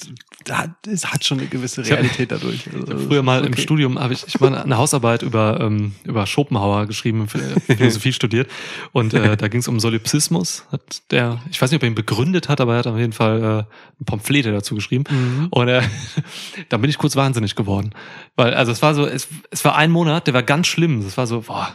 hat, 0.50 0.72
es 0.86 1.06
hat 1.08 1.24
schon 1.24 1.40
eine 1.40 1.48
gewisse 1.48 1.82
hab- 1.84 1.90
Realität 1.92 2.32
dadurch. 2.32 2.66
Also, 2.74 3.08
früher 3.08 3.24
mal 3.24 3.46
im 3.46 3.54
okay. 3.54 3.62
Studium 3.62 3.98
habe 4.00 4.14
ich, 4.14 4.28
ich 4.28 4.40
mal 4.42 4.54
eine 4.56 4.78
Hausarbeit 4.78 5.22
über 5.22 5.60
ähm, 5.62 5.96
über 6.04 6.26
Schopenhauer 6.28 6.88
geschrieben, 6.88 7.28
Ph- 7.28 7.76
Philosophie 7.78 8.12
studiert 8.14 8.50
und 8.92 9.14
äh, 9.14 9.38
da 9.38 9.48
ging 9.48 9.62
es 9.62 9.68
um 9.70 9.80
Solipsismus. 9.80 10.66
Hat 10.72 11.04
der, 11.12 11.40
ich 11.50 11.62
weiß 11.62 11.72
nicht, 11.72 11.78
ob 11.78 11.84
er 11.84 11.88
ihn 11.88 11.96
begründet 11.96 12.50
hat, 12.50 12.60
aber 12.60 12.74
er 12.74 12.80
hat 12.80 12.88
auf 12.88 12.98
jeden 12.98 13.14
Fall 13.14 13.42
äh, 13.42 14.02
ein 14.02 14.06
Pamphlet 14.06 14.46
dazu 14.48 14.76
geschrieben 14.76 15.06
Mhm. 15.10 15.48
und 15.52 15.68
äh, 15.70 15.82
da 16.70 16.78
bin 16.78 16.90
ich 16.90 16.98
kurz 16.98 17.16
wahnsinnig 17.16 17.56
geworden, 17.56 17.92
weil 18.36 18.54
also 18.54 18.72
es 18.74 18.82
war 18.82 18.94
so, 18.94 19.06
es, 19.08 19.28
es 19.52 19.64
war 19.64 19.76
ein 19.78 19.90
Monat, 19.92 20.28
der 20.28 20.34
war 20.34 20.44
ganz 20.44 20.68
schlimm. 20.68 21.00
Es 21.00 21.18
war 21.18 21.28
so, 21.28 21.42
boah, 21.42 21.74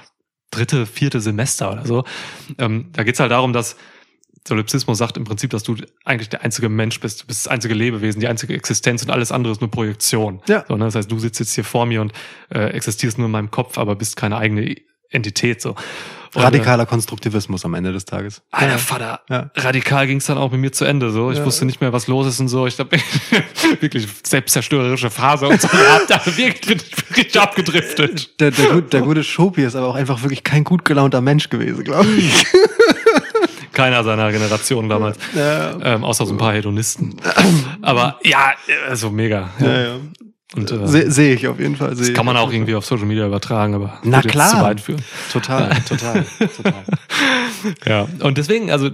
dritte, 0.51 0.87
vierte 0.87 1.21
Semester 1.21 1.73
oder 1.73 1.87
so. 1.87 2.05
Ähm, 2.59 2.91
da 2.93 3.03
geht's 3.03 3.21
halt 3.21 3.31
darum, 3.31 3.53
dass 3.53 3.77
Solipsismus 4.47 4.99
sagt 4.99 5.17
im 5.17 5.25
Prinzip, 5.25 5.51
dass 5.51 5.63
du 5.63 5.77
eigentlich 6.05 6.29
der 6.29 6.43
einzige 6.43 6.69
Mensch 6.69 7.01
bist, 7.01 7.23
du 7.23 7.27
bist 7.27 7.47
das 7.47 7.53
einzige 7.53 7.75
Lebewesen, 7.75 8.21
die 8.21 8.29
einzige 8.29 8.55
Existenz 8.55 9.03
und 9.03 9.11
alles 9.11 9.33
andere 9.33 9.53
ist 9.53 9.61
nur 9.61 9.71
Projektion. 9.71 10.41
Ja. 10.47 10.65
So, 10.69 10.77
ne? 10.77 10.85
Das 10.85 10.95
heißt, 10.95 11.11
du 11.11 11.19
sitzt 11.19 11.41
jetzt 11.41 11.55
hier 11.55 11.65
vor 11.65 11.87
mir 11.87 12.01
und 12.01 12.13
äh, 12.55 12.71
existierst 12.71 13.19
nur 13.19 13.27
in 13.27 13.33
meinem 13.33 13.51
Kopf, 13.51 13.79
aber 13.79 13.97
bist 13.97 14.17
keine 14.17 14.37
eigene 14.37 14.77
Entität. 15.11 15.61
So. 15.61 15.75
Radikaler 16.43 16.87
Konstruktivismus 16.87 17.65
am 17.65 17.75
Ende 17.75 17.93
des 17.93 18.05
Tages. 18.05 18.39
Äh, 18.53 18.57
Alter 18.57 18.79
Vater, 18.79 19.21
Ja. 19.29 19.51
radikal 19.57 20.07
ging 20.07 20.19
es 20.19 20.27
dann 20.27 20.39
auch 20.39 20.51
mit 20.53 20.61
mir 20.61 20.73
zu 20.73 20.85
Ende. 20.85 21.11
So, 21.11 21.31
ich 21.31 21.39
Ja. 21.39 21.45
wusste 21.45 21.65
nicht 21.65 21.81
mehr, 21.81 21.93
was 21.93 22.07
los 22.07 22.27
ist 22.27 22.41
und 22.41 22.49
so. 22.49 22.67
Ich 22.67 22.77
glaube 22.77 22.97
wirklich 23.81 24.07
selbstzerstörerische 24.23 25.11
Phase 25.11 25.49
und 25.49 25.61
so. 25.61 25.69
gehabt. 25.69 26.13
Also 26.13 26.37
wirklich 26.37 26.61
bin 26.67 26.79
ich 26.79 27.17
richtig 27.17 27.41
abgedriftet. 27.41 28.41
Der, 28.41 28.51
der, 28.51 28.67
gut- 28.71 28.93
der 28.93 29.01
gute 29.03 29.25
Schopi 29.25 29.63
ist 29.65 29.75
aber 29.77 29.87
auch 29.89 29.95
einfach 29.97 30.23
wirklich 30.23 30.45
kein 30.45 30.65
gut 30.65 30.85
gelaunter 30.85 31.21
Mensch 31.21 31.49
gewesen, 31.49 31.85
glaube 31.85 32.09
ich. 32.17 32.47
Keiner 33.73 34.05
seiner 34.05 34.33
Generation 34.33 34.89
damals. 34.89 35.19
Ja, 35.35 35.79
Ähm, 35.83 36.05
außer 36.05 36.25
so 36.27 36.33
ein 36.33 36.39
paar 36.39 36.55
Hedonisten. 36.55 37.17
Aber 37.83 38.19
ja, 38.25 38.55
also 38.89 39.11
mega. 39.11 39.51
ja, 39.61 39.81
ja. 39.83 39.95
Und 40.57 40.71
äh, 40.71 40.87
Sehe 40.89 41.11
seh 41.11 41.35
ich 41.35 41.47
auf 41.47 41.61
jeden 41.61 41.77
Fall. 41.77 41.95
Das 41.95 42.13
kann 42.15 42.25
man 42.25 42.37
auch 42.37 42.51
irgendwie 42.51 42.75
auf 42.75 42.87
Social 42.87 43.07
Media 43.07 43.27
übertragen, 43.27 43.75
aber 43.75 43.99
Na 44.03 44.23
klar. 44.23 44.51
zu 44.51 44.61
weit 44.63 44.81
führen. 44.81 45.03
Total, 45.31 45.69
total, 45.89 46.25
total. 46.57 46.85
Ja, 47.85 48.09
und 48.21 48.39
deswegen, 48.39 48.71
also 48.71 48.91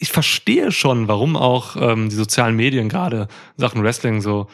ich 0.00 0.10
verstehe 0.10 0.72
schon, 0.72 1.08
warum 1.08 1.36
auch 1.36 1.76
ähm, 1.76 2.08
die 2.08 2.16
sozialen 2.16 2.56
Medien 2.56 2.88
gerade 2.88 3.28
Sachen 3.56 3.82
Wrestling 3.82 4.20
so 4.20 4.48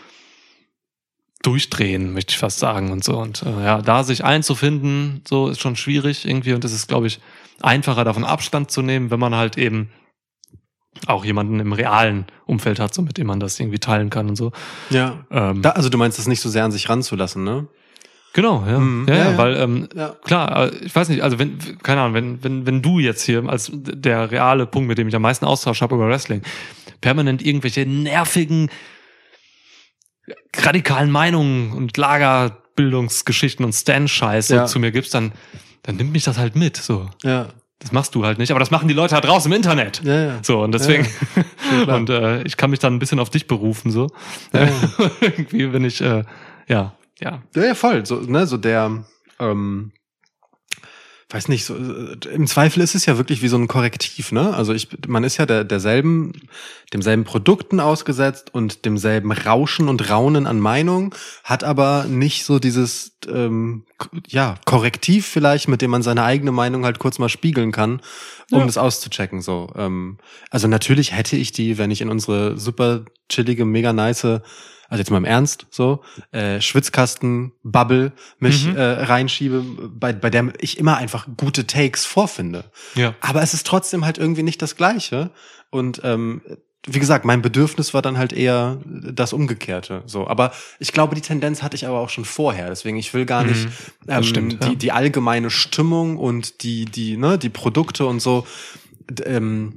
durchdrehen, 1.42 2.12
möchte 2.12 2.32
ich 2.32 2.38
fast 2.38 2.58
sagen 2.58 2.90
und 2.90 3.04
so. 3.04 3.18
Und 3.18 3.42
äh, 3.42 3.64
ja, 3.64 3.82
da 3.82 4.02
sich 4.04 4.24
einzufinden, 4.24 5.22
so 5.28 5.48
ist 5.48 5.60
schon 5.60 5.76
schwierig 5.76 6.26
irgendwie 6.26 6.52
und 6.54 6.64
es 6.64 6.72
ist, 6.72 6.88
glaube 6.88 7.06
ich, 7.06 7.20
einfacher 7.60 8.04
davon 8.04 8.24
Abstand 8.24 8.70
zu 8.70 8.82
nehmen, 8.82 9.10
wenn 9.10 9.20
man 9.20 9.34
halt 9.34 9.56
eben 9.56 9.90
auch 11.06 11.24
jemanden 11.24 11.60
im 11.60 11.72
realen 11.72 12.26
Umfeld 12.46 12.78
hat, 12.78 12.94
so 12.94 13.02
mit 13.02 13.18
dem 13.18 13.26
man 13.26 13.40
das 13.40 13.58
irgendwie 13.60 13.78
teilen 13.78 14.10
kann 14.10 14.28
und 14.28 14.36
so. 14.36 14.52
Ja. 14.90 15.24
Ähm, 15.30 15.62
Da, 15.62 15.70
also 15.70 15.88
du 15.88 15.98
meinst 15.98 16.18
das 16.18 16.26
nicht 16.26 16.40
so 16.40 16.48
sehr 16.48 16.64
an 16.64 16.72
sich 16.72 16.88
ranzulassen, 16.88 17.44
ne? 17.44 17.66
genau, 18.32 18.64
ja. 18.66 18.78
Mhm. 18.78 19.06
ja, 19.08 19.14
Ja, 19.14 19.24
ja, 19.24 19.30
ja. 19.30 19.38
weil 19.38 19.56
ähm. 19.56 19.88
Klar, 20.24 20.72
äh, 20.72 20.76
ich 20.84 20.94
weiß 20.94 21.08
nicht, 21.08 21.22
also 21.22 21.38
wenn, 21.38 21.58
keine 21.82 22.00
Ahnung, 22.00 22.14
wenn, 22.14 22.44
wenn, 22.44 22.66
wenn 22.66 22.82
du 22.82 22.98
jetzt 22.98 23.22
hier 23.22 23.48
als 23.48 23.70
der 23.72 24.30
reale 24.30 24.66
Punkt, 24.66 24.88
mit 24.88 24.98
dem 24.98 25.08
ich 25.08 25.14
am 25.14 25.22
meisten 25.22 25.44
Austausch 25.44 25.80
habe 25.82 25.94
über 25.94 26.08
Wrestling, 26.08 26.42
permanent 27.00 27.44
irgendwelche 27.44 27.86
nervigen, 27.86 28.70
radikalen 30.56 31.10
Meinungen 31.10 31.72
und 31.72 31.96
Lagerbildungsgeschichten 31.96 33.64
und 33.64 33.72
Stand-Scheiße 33.72 34.64
zu 34.66 34.78
mir 34.78 34.90
gibst, 34.90 35.14
dann, 35.14 35.32
dann 35.82 35.96
nimmt 35.96 36.12
mich 36.12 36.24
das 36.24 36.38
halt 36.38 36.56
mit. 36.56 36.76
So. 36.76 37.08
Ja. 37.22 37.48
Das 37.80 37.92
machst 37.92 38.14
du 38.14 38.24
halt 38.24 38.38
nicht, 38.38 38.50
aber 38.50 38.60
das 38.60 38.70
machen 38.70 38.88
die 38.88 38.94
Leute 38.94 39.14
halt 39.14 39.24
draußen 39.24 39.50
im 39.50 39.56
Internet. 39.56 40.02
Ja, 40.04 40.24
ja. 40.24 40.38
So, 40.42 40.62
und 40.62 40.72
deswegen, 40.72 41.04
Schon 41.04 41.82
klar. 41.84 41.96
und 41.96 42.10
äh, 42.10 42.42
ich 42.42 42.56
kann 42.56 42.70
mich 42.70 42.78
dann 42.78 42.94
ein 42.94 42.98
bisschen 42.98 43.18
auf 43.18 43.30
dich 43.30 43.46
berufen, 43.46 43.90
so. 43.90 44.08
Ja. 44.52 44.68
Irgendwie, 45.20 45.72
wenn 45.72 45.84
ich, 45.84 46.00
äh, 46.00 46.24
ja, 46.68 46.94
ja. 47.20 47.42
Ja, 47.54 47.64
ja, 47.64 47.74
voll. 47.74 48.06
So, 48.06 48.16
ne, 48.20 48.46
so 48.46 48.56
der, 48.56 49.04
ähm, 49.38 49.92
weiß 51.30 51.48
nicht, 51.48 51.64
so, 51.64 51.74
im 51.74 52.46
Zweifel 52.46 52.82
ist 52.82 52.94
es 52.94 53.06
ja 53.06 53.16
wirklich 53.18 53.42
wie 53.42 53.48
so 53.48 53.56
ein 53.56 53.66
Korrektiv, 53.68 54.30
ne? 54.30 54.54
Also 54.54 54.72
ich, 54.72 54.88
man 55.06 55.24
ist 55.24 55.36
ja 55.38 55.46
der, 55.46 55.64
derselben, 55.64 56.32
demselben 56.92 57.24
Produkten 57.24 57.80
ausgesetzt 57.80 58.52
und 58.54 58.84
demselben 58.84 59.32
Rauschen 59.32 59.88
und 59.88 60.10
Raunen 60.10 60.46
an 60.46 60.60
Meinung, 60.60 61.14
hat 61.42 61.64
aber 61.64 62.04
nicht 62.04 62.44
so 62.44 62.58
dieses, 62.58 63.16
ähm, 63.28 63.84
ja, 64.28 64.56
Korrektiv 64.64 65.26
vielleicht, 65.26 65.68
mit 65.68 65.82
dem 65.82 65.90
man 65.90 66.02
seine 66.02 66.24
eigene 66.24 66.52
Meinung 66.52 66.84
halt 66.84 66.98
kurz 66.98 67.18
mal 67.18 67.28
spiegeln 67.28 67.72
kann, 67.72 68.00
um 68.50 68.60
Ja. 68.60 68.66
das 68.66 68.78
auszuchecken, 68.78 69.40
so. 69.40 69.72
Ähm, 69.76 70.18
also 70.50 70.68
natürlich 70.68 71.12
hätte 71.12 71.36
ich 71.36 71.52
die, 71.52 71.78
wenn 71.78 71.90
ich 71.90 72.00
in 72.00 72.10
unsere 72.10 72.58
super 72.58 73.04
chillige, 73.28 73.64
mega 73.64 73.92
nice 73.92 74.40
also 74.94 75.00
jetzt 75.00 75.10
mal 75.10 75.16
im 75.16 75.24
Ernst, 75.24 75.66
so, 75.70 76.02
äh, 76.30 76.60
Schwitzkasten, 76.60 77.50
Bubble 77.64 78.12
mich 78.38 78.66
Mhm. 78.66 78.76
äh, 78.76 78.82
reinschiebe, 78.82 79.64
bei, 79.88 80.12
bei 80.12 80.30
der 80.30 80.52
ich 80.60 80.78
immer 80.78 80.98
einfach 80.98 81.26
gute 81.36 81.66
Takes 81.66 82.06
vorfinde. 82.06 82.70
Ja. 82.94 83.16
Aber 83.20 83.42
es 83.42 83.54
ist 83.54 83.66
trotzdem 83.66 84.04
halt 84.04 84.18
irgendwie 84.18 84.44
nicht 84.44 84.62
das 84.62 84.76
Gleiche. 84.76 85.30
Und 85.70 86.00
ähm, 86.04 86.42
wie 86.86 87.00
gesagt, 87.00 87.24
mein 87.24 87.42
Bedürfnis 87.42 87.92
war 87.92 88.02
dann 88.02 88.18
halt 88.18 88.32
eher 88.32 88.78
das 88.84 89.32
Umgekehrte. 89.32 90.04
So, 90.06 90.28
aber 90.28 90.52
ich 90.78 90.92
glaube, 90.92 91.16
die 91.16 91.22
Tendenz 91.22 91.60
hatte 91.64 91.74
ich 91.74 91.88
aber 91.88 91.98
auch 91.98 92.10
schon 92.10 92.24
vorher. 92.24 92.68
Deswegen, 92.68 92.96
ich 92.96 93.12
will 93.14 93.26
gar 93.26 93.42
nicht 93.42 93.64
Mhm. 93.64 93.72
Das 94.06 94.16
ähm, 94.18 94.22
stimmt, 94.22 94.52
ja. 94.62 94.68
die, 94.68 94.76
die 94.76 94.92
allgemeine 94.92 95.50
Stimmung 95.50 96.18
und 96.18 96.62
die, 96.62 96.84
die, 96.84 97.16
ne, 97.16 97.36
die 97.36 97.48
Produkte 97.48 98.06
und 98.06 98.20
so 98.20 98.46
ähm, 99.24 99.72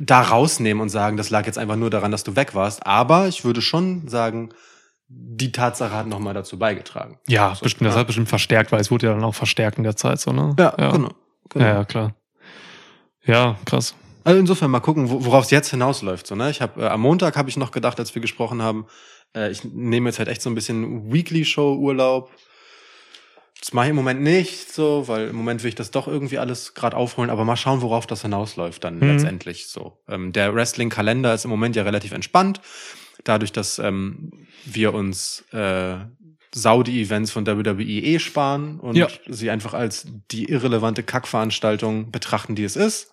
da 0.00 0.22
rausnehmen 0.22 0.80
und 0.80 0.88
sagen, 0.88 1.16
das 1.16 1.30
lag 1.30 1.46
jetzt 1.46 1.58
einfach 1.58 1.76
nur 1.76 1.90
daran, 1.90 2.10
dass 2.10 2.24
du 2.24 2.34
weg 2.36 2.54
warst. 2.54 2.86
Aber 2.86 3.28
ich 3.28 3.44
würde 3.44 3.62
schon 3.62 4.08
sagen, 4.08 4.50
die 5.08 5.52
Tatsache 5.52 5.92
hat 5.94 6.06
nochmal 6.06 6.34
dazu 6.34 6.58
beigetragen. 6.58 7.18
Ja, 7.28 7.54
So, 7.54 7.62
bestimmt, 7.62 7.88
das 7.88 7.96
hat 7.96 8.06
bestimmt 8.06 8.28
verstärkt, 8.28 8.72
weil 8.72 8.80
es 8.80 8.90
wurde 8.90 9.06
ja 9.06 9.12
dann 9.14 9.22
auch 9.22 9.34
verstärkt 9.34 9.78
in 9.78 9.84
der 9.84 9.96
Zeit, 9.96 10.18
so, 10.20 10.32
ne? 10.32 10.56
Ja, 10.58 10.74
ja. 10.78 10.90
genau. 10.90 11.10
genau. 11.50 11.64
Ja, 11.64 11.84
klar. 11.84 12.14
Ja, 13.24 13.56
krass. 13.64 13.94
Also 14.24 14.40
insofern 14.40 14.70
mal 14.70 14.80
gucken, 14.80 15.10
wo- 15.10 15.24
worauf 15.24 15.44
es 15.44 15.50
jetzt 15.50 15.70
hinausläuft. 15.70 16.26
So, 16.26 16.34
ne? 16.34 16.50
Ich 16.50 16.60
habe 16.60 16.82
äh, 16.82 16.86
am 16.88 17.00
Montag 17.02 17.36
habe 17.36 17.48
ich 17.50 17.56
noch 17.56 17.70
gedacht, 17.70 17.98
als 18.00 18.14
wir 18.14 18.22
gesprochen 18.22 18.62
haben, 18.62 18.86
äh, 19.36 19.50
ich 19.50 19.64
nehme 19.64 20.08
jetzt 20.08 20.18
halt 20.18 20.28
echt 20.28 20.42
so 20.42 20.50
ein 20.50 20.54
bisschen 20.54 21.12
Weekly 21.12 21.44
Show 21.44 21.74
Urlaub. 21.74 22.30
Das 23.64 23.72
mache 23.72 23.86
ich 23.86 23.90
im 23.90 23.96
Moment 23.96 24.20
nicht 24.20 24.70
so, 24.74 25.08
weil 25.08 25.28
im 25.28 25.36
Moment 25.36 25.62
will 25.62 25.70
ich 25.70 25.74
das 25.74 25.90
doch 25.90 26.06
irgendwie 26.06 26.36
alles 26.36 26.74
gerade 26.74 26.94
aufholen, 26.98 27.30
aber 27.30 27.46
mal 27.46 27.56
schauen, 27.56 27.80
worauf 27.80 28.06
das 28.06 28.20
hinausläuft 28.20 28.84
dann 28.84 28.98
Mhm. 28.98 29.08
letztendlich 29.08 29.68
so. 29.68 29.96
Ähm, 30.06 30.34
der 30.34 30.54
Wrestling-Kalender 30.54 31.32
ist 31.32 31.44
im 31.46 31.50
Moment 31.50 31.74
ja 31.74 31.82
relativ 31.82 32.12
entspannt, 32.12 32.60
dadurch, 33.24 33.52
dass 33.52 33.78
ähm, 33.78 34.30
wir 34.66 34.92
uns 34.92 35.44
äh, 35.52 35.94
Saudi-Events 36.54 37.30
von 37.30 37.46
WWE 37.46 37.82
eh 37.84 38.18
sparen 38.18 38.78
und 38.80 38.96
Ja. 38.96 39.08
sie 39.28 39.48
einfach 39.48 39.72
als 39.72 40.08
die 40.30 40.44
irrelevante 40.44 41.02
Kackveranstaltung 41.02 42.10
betrachten, 42.10 42.54
die 42.56 42.64
es 42.64 42.76
ist. 42.76 43.12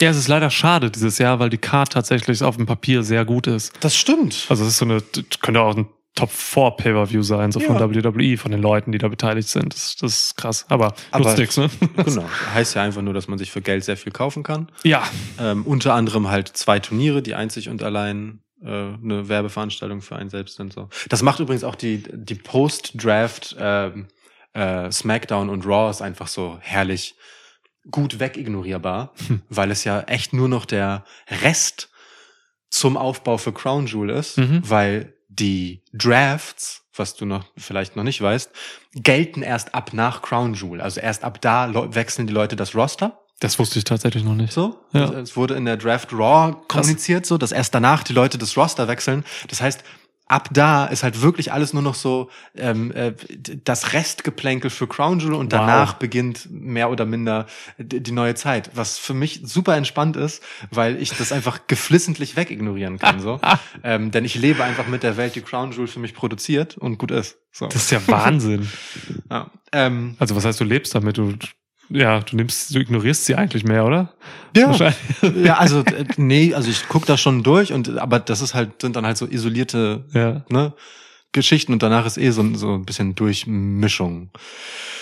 Ja, 0.00 0.08
es 0.08 0.16
ist 0.16 0.28
leider 0.28 0.48
schade 0.48 0.90
dieses 0.90 1.18
Jahr, 1.18 1.38
weil 1.38 1.50
die 1.50 1.58
Card 1.58 1.92
tatsächlich 1.92 2.42
auf 2.42 2.56
dem 2.56 2.64
Papier 2.64 3.02
sehr 3.02 3.26
gut 3.26 3.46
ist. 3.46 3.74
Das 3.80 3.94
stimmt. 3.94 4.46
Also 4.48 4.62
es 4.64 4.70
ist 4.70 4.78
so 4.78 4.86
eine, 4.86 5.02
könnte 5.42 5.60
auch 5.60 5.76
ein 5.76 5.86
Top 6.16 6.30
4 6.30 6.72
Pay-Per-View 6.72 7.22
sein, 7.22 7.52
so 7.52 7.60
von 7.60 7.76
Ja. 7.78 7.88
WWE, 7.88 8.36
von 8.36 8.50
den 8.50 8.60
Leuten, 8.60 8.90
die 8.92 8.98
da 8.98 9.08
beteiligt 9.08 9.48
sind. 9.48 9.72
Das, 9.72 9.94
das 9.96 10.24
ist 10.24 10.36
krass. 10.36 10.66
Aber, 10.68 10.94
Aber- 11.12 11.24
nutzt 11.24 11.38
nichts, 11.38 11.56
ne? 11.56 11.70
Genau. 12.04 12.28
Heißt 12.54 12.74
ja 12.74 12.82
einfach 12.82 13.00
nur, 13.02 13.14
dass 13.14 13.28
man 13.28 13.38
sich 13.38 13.50
für 13.52 13.60
Geld 13.62 13.84
sehr 13.84 13.96
viel 13.96 14.12
kaufen 14.12 14.42
kann. 14.42 14.70
Ja. 14.82 15.02
Ähm, 15.38 15.64
unter 15.64 15.94
anderem 15.94 16.28
halt 16.28 16.48
zwei 16.48 16.78
Turniere, 16.80 17.22
die 17.22 17.34
einzig 17.36 17.68
und 17.68 17.82
allein 17.82 18.42
äh, 18.62 18.66
eine 18.68 19.28
Werbeveranstaltung 19.28 20.02
für 20.02 20.16
einen 20.16 20.30
selbst 20.30 20.56
sind. 20.56 20.72
So. 20.72 20.88
Das 21.08 21.22
macht 21.22 21.40
übrigens 21.40 21.64
auch 21.64 21.76
die, 21.76 22.02
die 22.12 22.34
Post-Draft 22.34 23.56
ähm, 23.58 24.08
äh, 24.52 24.90
SmackDown 24.90 25.48
und 25.48 25.64
Raw 25.64 25.90
ist 25.90 26.02
einfach 26.02 26.26
so 26.26 26.58
herrlich 26.60 27.14
gut 27.90 28.18
wegignorierbar, 28.20 29.14
Hm. 29.28 29.42
weil 29.48 29.70
es 29.70 29.84
ja 29.84 30.00
echt 30.02 30.32
nur 30.32 30.48
noch 30.48 30.64
der 30.66 31.04
Rest 31.42 31.88
zum 32.68 32.96
Aufbau 32.96 33.38
für 33.38 33.52
Crown 33.52 33.86
Jewel 33.86 34.10
ist, 34.10 34.36
Mhm. 34.38 34.62
weil 34.68 35.14
die 35.40 35.82
Drafts, 35.92 36.82
was 36.94 37.14
du 37.16 37.24
noch 37.24 37.44
vielleicht 37.56 37.96
noch 37.96 38.04
nicht 38.04 38.20
weißt, 38.20 38.50
gelten 38.94 39.42
erst 39.42 39.74
ab 39.74 39.92
nach 39.92 40.22
Crown 40.22 40.54
Jewel. 40.54 40.80
Also 40.80 41.00
erst 41.00 41.24
ab 41.24 41.40
da 41.40 41.72
wechseln 41.94 42.26
die 42.26 42.32
Leute 42.32 42.56
das 42.56 42.74
Roster. 42.74 43.18
Das 43.40 43.58
wusste 43.58 43.78
ich 43.78 43.84
tatsächlich 43.84 44.22
noch 44.22 44.34
nicht. 44.34 44.52
So, 44.52 44.78
Ja. 44.92 45.04
es, 45.04 45.30
es 45.30 45.36
wurde 45.36 45.54
in 45.54 45.64
der 45.64 45.78
Draft 45.78 46.12
Raw 46.12 46.54
kommuniziert, 46.68 47.24
so, 47.24 47.38
dass 47.38 47.52
erst 47.52 47.74
danach 47.74 48.02
die 48.02 48.12
Leute 48.12 48.36
das 48.36 48.54
Roster 48.56 48.86
wechseln. 48.86 49.24
Das 49.48 49.62
heißt, 49.62 49.82
ab 50.30 50.48
da 50.52 50.86
ist 50.86 51.02
halt 51.02 51.22
wirklich 51.22 51.52
alles 51.52 51.72
nur 51.72 51.82
noch 51.82 51.94
so 51.96 52.30
ähm, 52.56 52.92
äh, 52.92 53.14
das 53.64 53.92
Restgeplänkel 53.92 54.70
für 54.70 54.86
Crown 54.86 55.18
Jewel 55.18 55.34
und 55.34 55.52
Wow. 55.52 55.58
danach 55.60 55.94
beginnt 55.94 56.48
mehr 56.50 56.90
oder 56.90 57.04
minder 57.04 57.46
die, 57.78 58.12
neue 58.12 58.34
Zeit, 58.36 58.70
was 58.74 58.96
für 58.98 59.14
mich 59.14 59.40
super 59.44 59.76
entspannt 59.76 60.16
ist, 60.16 60.42
weil 60.70 61.02
ich 61.02 61.10
das 61.16 61.32
einfach 61.32 61.60
geflissentlich 61.66 62.36
wegignorieren 62.36 62.98
kann. 62.98 63.18
So, 63.20 63.40
ähm, 63.82 64.12
denn 64.12 64.24
ich 64.24 64.36
lebe 64.36 64.62
einfach 64.62 64.86
mit 64.86 65.02
der 65.02 65.16
Welt, 65.16 65.34
die 65.34 65.40
Crown 65.42 65.72
Jewel 65.72 65.88
für 65.88 65.98
mich 66.00 66.14
produziert 66.14 66.78
und 66.78 66.98
gut 66.98 67.10
ist. 67.10 67.38
So. 67.50 67.66
Das 67.66 67.76
ist 67.82 67.90
ja 67.90 68.00
Wahnsinn. 68.06 68.68
ja. 69.30 69.50
ähm, 69.72 70.14
Also 70.20 70.36
was 70.36 70.44
heißt, 70.44 70.60
du 70.60 70.64
lebst 70.64 70.94
damit? 70.94 71.18
Du, 71.18 71.34
ja, 71.90 72.20
du 72.20 72.36
nimmst, 72.36 72.74
du 72.74 72.78
ignorierst 72.78 73.26
sie 73.26 73.34
eigentlich 73.34 73.64
mehr, 73.64 73.84
oder? 73.84 74.14
Ja. 74.56 74.74
Ja, 75.42 75.58
also 75.58 75.80
äh, 75.80 76.04
nee, 76.16 76.54
also 76.54 76.70
ich 76.70 76.88
guck 76.88 77.06
da 77.06 77.16
schon 77.16 77.42
durch 77.42 77.72
und 77.72 77.98
aber 77.98 78.18
das 78.18 78.40
ist 78.40 78.54
halt 78.54 78.80
sind 78.80 78.96
dann 78.96 79.06
halt 79.06 79.16
so 79.16 79.26
isolierte 79.26 80.04
Ja. 80.12 80.44
ne, 80.48 80.72
Geschichten 81.32 81.72
und 81.72 81.82
danach 81.82 82.06
ist 82.06 82.18
eh 82.18 82.30
so, 82.30 82.54
so 82.54 82.74
ein 82.74 82.84
bisschen 82.84 83.14
Durchmischung. 83.14 84.30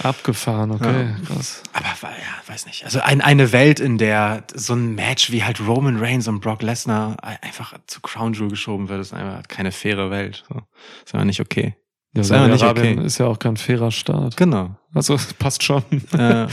Abgefahren, 0.02 0.70
okay, 0.72 1.14
krass. 1.26 1.62
Aber 1.72 1.86
ja, 2.02 2.52
weiß 2.52 2.66
nicht. 2.66 2.84
Also 2.84 3.00
ein, 3.00 3.22
eine 3.22 3.52
Welt, 3.52 3.80
in 3.80 3.96
der 3.96 4.44
so 4.54 4.74
ein 4.74 4.94
Match 4.94 5.30
wie 5.32 5.42
halt 5.42 5.60
Roman 5.66 5.98
Reigns 5.98 6.28
und 6.28 6.40
Brock 6.40 6.62
Lesnar 6.62 7.16
einfach 7.42 7.74
zu 7.86 8.00
Crown 8.00 8.34
Jewel 8.34 8.50
geschoben 8.50 8.88
wird, 8.90 9.00
ist 9.00 9.14
einfach 9.14 9.42
keine 9.48 9.72
faire 9.72 10.10
Welt. 10.10 10.44
So. 10.48 10.60
Ist 11.04 11.14
einfach 11.14 11.24
nicht 11.24 11.40
okay. 11.40 11.74
Ja, 12.18 12.46
Ist 12.46 12.62
einfach 12.62 12.82
nicht 12.82 12.94
okay. 12.96 13.06
ist 13.06 13.18
ja 13.18 13.26
auch 13.26 13.38
kein 13.38 13.56
fairer 13.56 13.90
Staat. 13.90 14.36
Genau. 14.36 14.70
Also 14.94 15.16
passt 15.38 15.62
schon. 15.62 15.82
äh, 16.12 16.46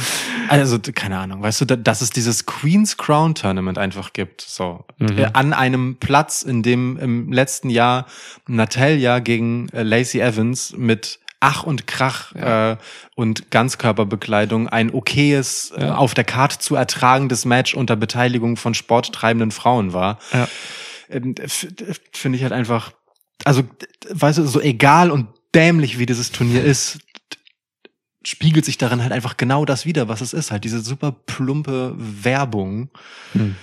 also, 0.50 0.78
keine 0.94 1.18
Ahnung, 1.20 1.42
weißt 1.42 1.62
du, 1.62 1.66
da- 1.66 1.76
dass 1.76 2.02
es 2.02 2.10
dieses 2.10 2.46
Queen's 2.46 2.98
Crown 2.98 3.34
Tournament 3.36 3.78
einfach 3.78 4.14
gibt, 4.14 4.42
so. 4.42 4.86
Mhm. 4.98 5.18
Äh, 5.18 5.30
an 5.34 5.54
einem 5.54 5.96
Platz, 5.98 6.42
in 6.42 6.62
dem 6.64 6.98
im 6.98 7.32
letzten 7.32 7.70
Jahr 7.70 8.06
Natalia 8.48 9.20
gegen 9.20 9.70
äh, 9.70 9.84
Lacey 9.84 10.20
Evans 10.20 10.74
mit 10.78 11.20
Ach 11.40 11.64
und 11.64 11.86
Krach 11.88 12.34
äh, 12.36 12.76
und 13.16 13.52
Ganzkörperbekleidung 13.52 14.68
ein 14.68 14.94
okayes, 14.94 15.72
äh, 15.78 15.82
Ja. 15.86 15.96
auf 15.96 16.14
der 16.14 16.24
Karte 16.24 16.60
zu 16.60 16.76
ertragendes 16.76 17.46
Match 17.46 17.74
unter 17.76 17.96
Beteiligung 17.96 18.58
von 18.58 18.74
sporttreibenden 18.74 19.52
Frauen 19.52 19.94
war. 19.94 20.20
Ja. 20.34 20.48
Ähm, 21.10 21.36
Finde 22.12 22.38
ich 22.38 22.44
halt 22.44 22.54
einfach, 22.54 22.92
also, 23.44 23.62
weißt 24.10 24.40
du, 24.40 24.46
so 24.48 24.60
egal 24.60 25.12
und 25.12 25.28
dämlich 25.56 25.98
wie 25.98 26.06
dieses 26.06 26.32
Turnier 26.32 26.64
ist, 26.64 27.00
spiegelt 28.24 28.66
sich 28.66 28.78
darin 28.78 29.02
halt 29.02 29.12
einfach 29.12 29.38
genau 29.38 29.66
das 29.66 29.86
wieder, 29.86 30.08
was 30.08 30.22
es 30.22 30.34
ist. 30.34 30.52
Halt 30.52 30.64
diese 30.64 30.82
super 30.82 31.12
plumpe 31.12 31.94
Werbung. 31.98 32.90
Hm. 33.34 33.56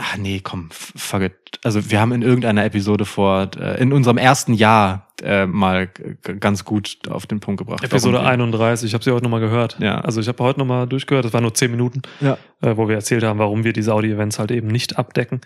Ach 0.00 0.16
nee, 0.16 0.40
komm, 0.42 0.68
fuck 0.70 1.22
it. 1.22 1.34
Also 1.64 1.90
wir 1.90 2.00
haben 2.00 2.12
in 2.12 2.22
irgendeiner 2.22 2.64
Episode 2.64 3.04
vor, 3.04 3.50
äh, 3.58 3.80
in 3.82 3.92
unserem 3.92 4.16
ersten 4.16 4.54
Jahr 4.54 5.08
äh, 5.20 5.46
mal 5.46 5.88
ganz 5.88 6.64
gut 6.64 6.98
auf 7.10 7.26
den 7.26 7.40
Punkt 7.40 7.58
gebracht. 7.58 7.82
Episode 7.82 8.14
warum 8.18 8.26
wir- 8.26 8.30
31, 8.30 8.86
ich 8.86 8.94
habe 8.94 9.02
sie 9.02 9.10
heute 9.10 9.24
nochmal 9.24 9.40
gehört. 9.40 9.76
Ja. 9.80 10.00
Also 10.00 10.20
ich 10.20 10.28
habe 10.28 10.42
heute 10.44 10.60
nochmal 10.60 10.86
durchgehört, 10.86 11.24
das 11.24 11.32
waren 11.32 11.42
nur 11.42 11.54
zehn 11.54 11.72
Minuten, 11.72 12.02
Ja. 12.20 12.38
äh, 12.62 12.76
wo 12.76 12.86
wir 12.88 12.94
erzählt 12.94 13.24
haben, 13.24 13.40
warum 13.40 13.64
wir 13.64 13.72
die 13.72 13.82
Saudi-Events 13.82 14.38
halt 14.38 14.52
eben 14.52 14.68
nicht 14.68 14.96
abdecken. 14.96 15.40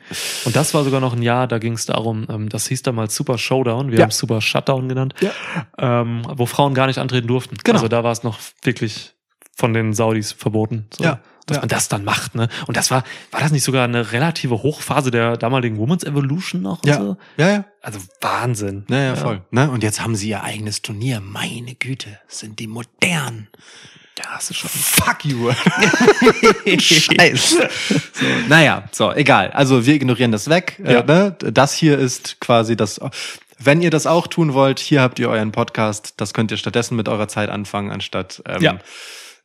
Und 0.44 0.54
das 0.56 0.74
war 0.74 0.84
sogar 0.84 1.00
noch 1.00 1.14
ein 1.14 1.22
Jahr, 1.22 1.46
da 1.46 1.56
ging 1.58 1.72
es 1.72 1.86
darum, 1.86 2.26
ähm, 2.28 2.50
das 2.50 2.66
hieß 2.66 2.82
damals 2.82 3.16
Super 3.16 3.38
Showdown, 3.38 3.90
wir 3.90 3.96
Ja. 3.98 4.02
haben 4.02 4.10
es 4.10 4.18
Super 4.18 4.42
Shutdown 4.42 4.90
genannt, 4.90 5.14
Ja. 5.20 5.30
ähm, 6.02 6.22
wo 6.28 6.44
Frauen 6.44 6.74
gar 6.74 6.86
nicht 6.86 6.98
antreten 6.98 7.28
durften. 7.28 7.56
Genau. 7.64 7.76
Also 7.78 7.88
da 7.88 8.04
war 8.04 8.12
es 8.12 8.22
noch 8.24 8.38
wirklich 8.62 9.14
von 9.56 9.72
den 9.72 9.94
Saudis 9.94 10.32
verboten. 10.32 10.86
So. 10.92 11.04
Ja. 11.04 11.20
Dass 11.46 11.56
Ja. 11.56 11.60
man 11.62 11.68
das 11.68 11.88
dann 11.88 12.04
macht, 12.04 12.34
ne? 12.36 12.48
Und 12.66 12.76
das 12.76 12.90
war, 12.92 13.02
war 13.32 13.40
das 13.40 13.50
nicht 13.50 13.64
sogar 13.64 13.84
eine 13.84 14.12
relative 14.12 14.62
Hochphase 14.62 15.10
der 15.10 15.36
damaligen 15.36 15.76
Women's 15.76 16.04
Evolution 16.04 16.62
noch? 16.62 16.84
Ja. 16.84 16.98
So? 16.98 17.16
Ja, 17.36 17.48
ja. 17.50 17.64
Also 17.80 17.98
Wahnsinn. 18.20 18.84
Ja, 18.88 19.00
ja, 19.00 19.16
voll. 19.16 19.42
Ne? 19.50 19.68
Und 19.70 19.82
jetzt 19.82 20.00
haben 20.02 20.14
sie 20.14 20.28
ihr 20.28 20.44
eigenes 20.44 20.82
Turnier. 20.82 21.20
Meine 21.20 21.74
Güte, 21.74 22.18
sind 22.28 22.60
die 22.60 22.68
modern. 22.68 23.48
Ja, 24.18 24.24
das 24.34 24.50
ist 24.50 24.58
schon. 24.58 24.70
Fuck 24.70 25.24
you. 25.24 25.50
Scheiße. 26.78 27.68
So, 28.12 28.26
naja, 28.48 28.84
so, 28.92 29.12
egal. 29.12 29.50
Also 29.50 29.86
wir 29.86 29.94
ignorieren 29.94 30.32
das 30.32 30.48
weg. 30.48 30.80
Ja. 30.84 31.00
Äh, 31.00 31.04
ne? 31.04 31.36
Das 31.40 31.74
hier 31.74 31.98
ist 31.98 32.40
quasi 32.40 32.76
das. 32.76 33.00
Wenn 33.58 33.80
ihr 33.80 33.90
das 33.90 34.06
auch 34.06 34.26
tun 34.26 34.54
wollt, 34.54 34.80
hier 34.80 35.02
habt 35.02 35.18
ihr 35.18 35.28
euren 35.28 35.52
Podcast. 35.52 36.14
Das 36.16 36.34
könnt 36.34 36.50
ihr 36.50 36.56
stattdessen 36.56 36.96
mit 36.96 37.08
eurer 37.08 37.28
Zeit 37.28 37.48
anfangen, 37.48 37.90
anstatt 37.90 38.42
ähm, 38.46 38.62
Ja. 38.62 38.78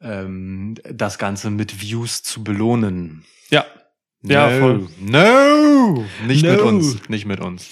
Ähm, 0.01 0.75
das 0.83 1.17
Ganze 1.17 1.49
mit 1.49 1.81
Views 1.81 2.23
zu 2.23 2.43
belohnen. 2.43 3.25
Ja. 3.49 3.65
Ja, 4.23 4.49
no. 4.49 4.59
voll. 4.59 4.87
No! 4.99 6.05
Nicht 6.25 6.43
No. 6.43 6.51
mit 6.51 6.61
uns. 6.61 6.97
Nicht 7.09 7.25
mit 7.25 7.39
uns. 7.39 7.67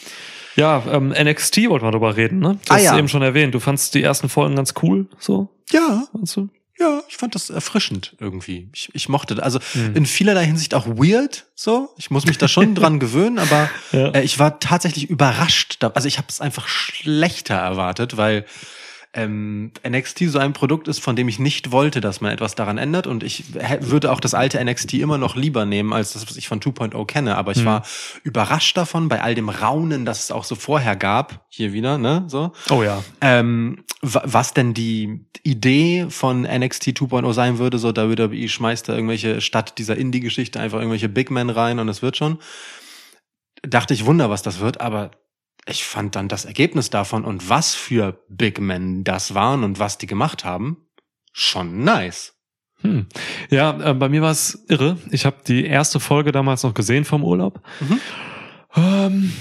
Ja, 0.55 0.83
ähm, 0.89 1.09
NXT 1.09 1.67
wollten 1.69 1.85
wir 1.85 1.91
drüber 1.91 2.15
reden, 2.15 2.39
ne? 2.39 2.59
Du 2.65 2.71
Ah, 2.71 2.75
hast 2.75 2.83
ja. 2.83 2.97
eben 2.97 3.09
schon 3.09 3.21
erwähnt. 3.21 3.53
Du 3.53 3.59
fandst 3.59 3.93
die 3.93 4.01
ersten 4.03 4.29
Folgen 4.29 4.55
ganz 4.55 4.73
cool, 4.81 5.07
so, 5.19 5.49
Ja, 5.71 6.07
du? 6.13 6.49
Ja, 6.77 7.01
ich 7.07 7.15
fand 7.15 7.35
das 7.35 7.49
erfrischend 7.49 8.15
irgendwie. 8.19 8.69
Ich, 8.73 8.89
ich 8.93 9.07
mochte, 9.09 9.41
also 9.41 9.59
Mhm. 9.73 9.95
in 9.95 10.05
vielerlei 10.05 10.45
Hinsicht 10.45 10.73
auch 10.73 10.87
weird, 10.87 11.45
so. 11.55 11.89
Ich 11.97 12.11
muss 12.11 12.25
mich 12.25 12.37
da 12.37 12.47
schon 12.49 12.75
dran 12.75 12.99
gewöhnen, 12.99 13.39
aber 13.39 13.69
Ja. 13.93 14.09
äh, 14.09 14.23
ich 14.23 14.39
war 14.39 14.59
tatsächlich 14.59 15.09
überrascht. 15.09 15.81
Also 15.83 16.07
ich 16.07 16.17
habe 16.17 16.27
es 16.29 16.41
einfach 16.41 16.67
schlechter 16.67 17.55
erwartet, 17.55 18.17
weil 18.17 18.45
ähm, 19.15 19.71
NXT 19.87 20.25
so 20.29 20.39
ein 20.39 20.53
Produkt 20.53 20.87
ist, 20.87 20.99
von 20.99 21.15
dem 21.15 21.27
ich 21.29 21.39
nicht 21.39 21.71
wollte, 21.71 22.01
dass 22.01 22.21
man 22.21 22.31
etwas 22.31 22.53
daran 22.55 22.77
ändert. 22.77 23.07
Und 23.07 23.23
ich 23.23 23.45
würde 23.79 24.11
auch 24.11 24.19
das 24.19 24.33
alte 24.33 24.63
NXT 24.63 24.95
immer 24.95 25.17
noch 25.17 25.35
lieber 25.35 25.65
nehmen, 25.65 25.93
als 25.93 26.13
das, 26.13 26.27
was 26.29 26.35
ich 26.37 26.47
von 26.47 26.59
2.0 26.59 27.05
kenne. 27.05 27.37
Aber 27.37 27.51
ich 27.53 27.59
Mhm. 27.61 27.65
war 27.65 27.83
überrascht 28.23 28.75
davon, 28.77 29.07
bei 29.07 29.21
all 29.21 29.33
dem 29.33 29.49
Raunen, 29.49 30.05
das 30.05 30.25
es 30.25 30.31
auch 30.31 30.43
so 30.43 30.55
vorher 30.55 30.95
gab, 30.95 31.45
hier 31.49 31.71
wieder, 31.73 31.97
ne, 31.97 32.25
so. 32.27 32.51
Oh 32.69 32.83
ja. 32.83 33.03
Ähm, 33.21 33.83
wa- 34.01 34.23
was 34.25 34.53
denn 34.53 34.73
die 34.73 35.25
Idee 35.43 36.07
von 36.09 36.43
NXT 36.45 36.93
2.0 36.93 37.33
sein 37.33 37.57
würde, 37.57 37.77
so 37.77 37.95
WWE 37.95 38.49
schmeißt 38.49 38.89
da 38.89 38.93
irgendwelche, 38.95 39.39
statt 39.41 39.77
dieser 39.77 39.95
Indie-Geschichte 39.95 40.59
einfach 40.59 40.79
irgendwelche 40.79 41.07
Big 41.09 41.31
Men 41.31 41.49
rein 41.49 41.79
und 41.79 41.87
es 41.89 42.01
wird 42.01 42.17
schon. 42.17 42.39
Dachte 43.61 43.93
ich, 43.93 44.05
wunder, 44.05 44.29
was 44.29 44.41
das 44.43 44.59
wird, 44.59 44.81
aber 44.81 45.11
ich 45.67 45.83
fand 45.85 46.15
dann 46.15 46.27
das 46.27 46.45
Ergebnis 46.45 46.89
davon 46.89 47.25
und 47.25 47.49
was 47.49 47.73
für 47.73 48.23
Big 48.29 48.59
Men 48.59 49.03
das 49.03 49.33
waren 49.33 49.63
und 49.63 49.79
was 49.79 49.97
die 49.97 50.07
gemacht 50.07 50.45
haben, 50.45 50.77
schon 51.33 51.83
nice. 51.83 52.33
Hm. 52.81 53.07
Ja, 53.49 53.91
äh, 53.91 53.93
bei 53.93 54.09
mir 54.09 54.21
war 54.21 54.31
es 54.31 54.63
irre. 54.67 54.97
Ich 55.09 55.25
habe 55.25 55.37
die 55.47 55.65
erste 55.65 55.99
Folge 55.99 56.31
damals 56.31 56.63
noch 56.63 56.73
gesehen 56.73 57.05
vom 57.05 57.23
Urlaub. 57.23 57.61
Mhm. 57.79 57.99
Ähm, 58.75 59.33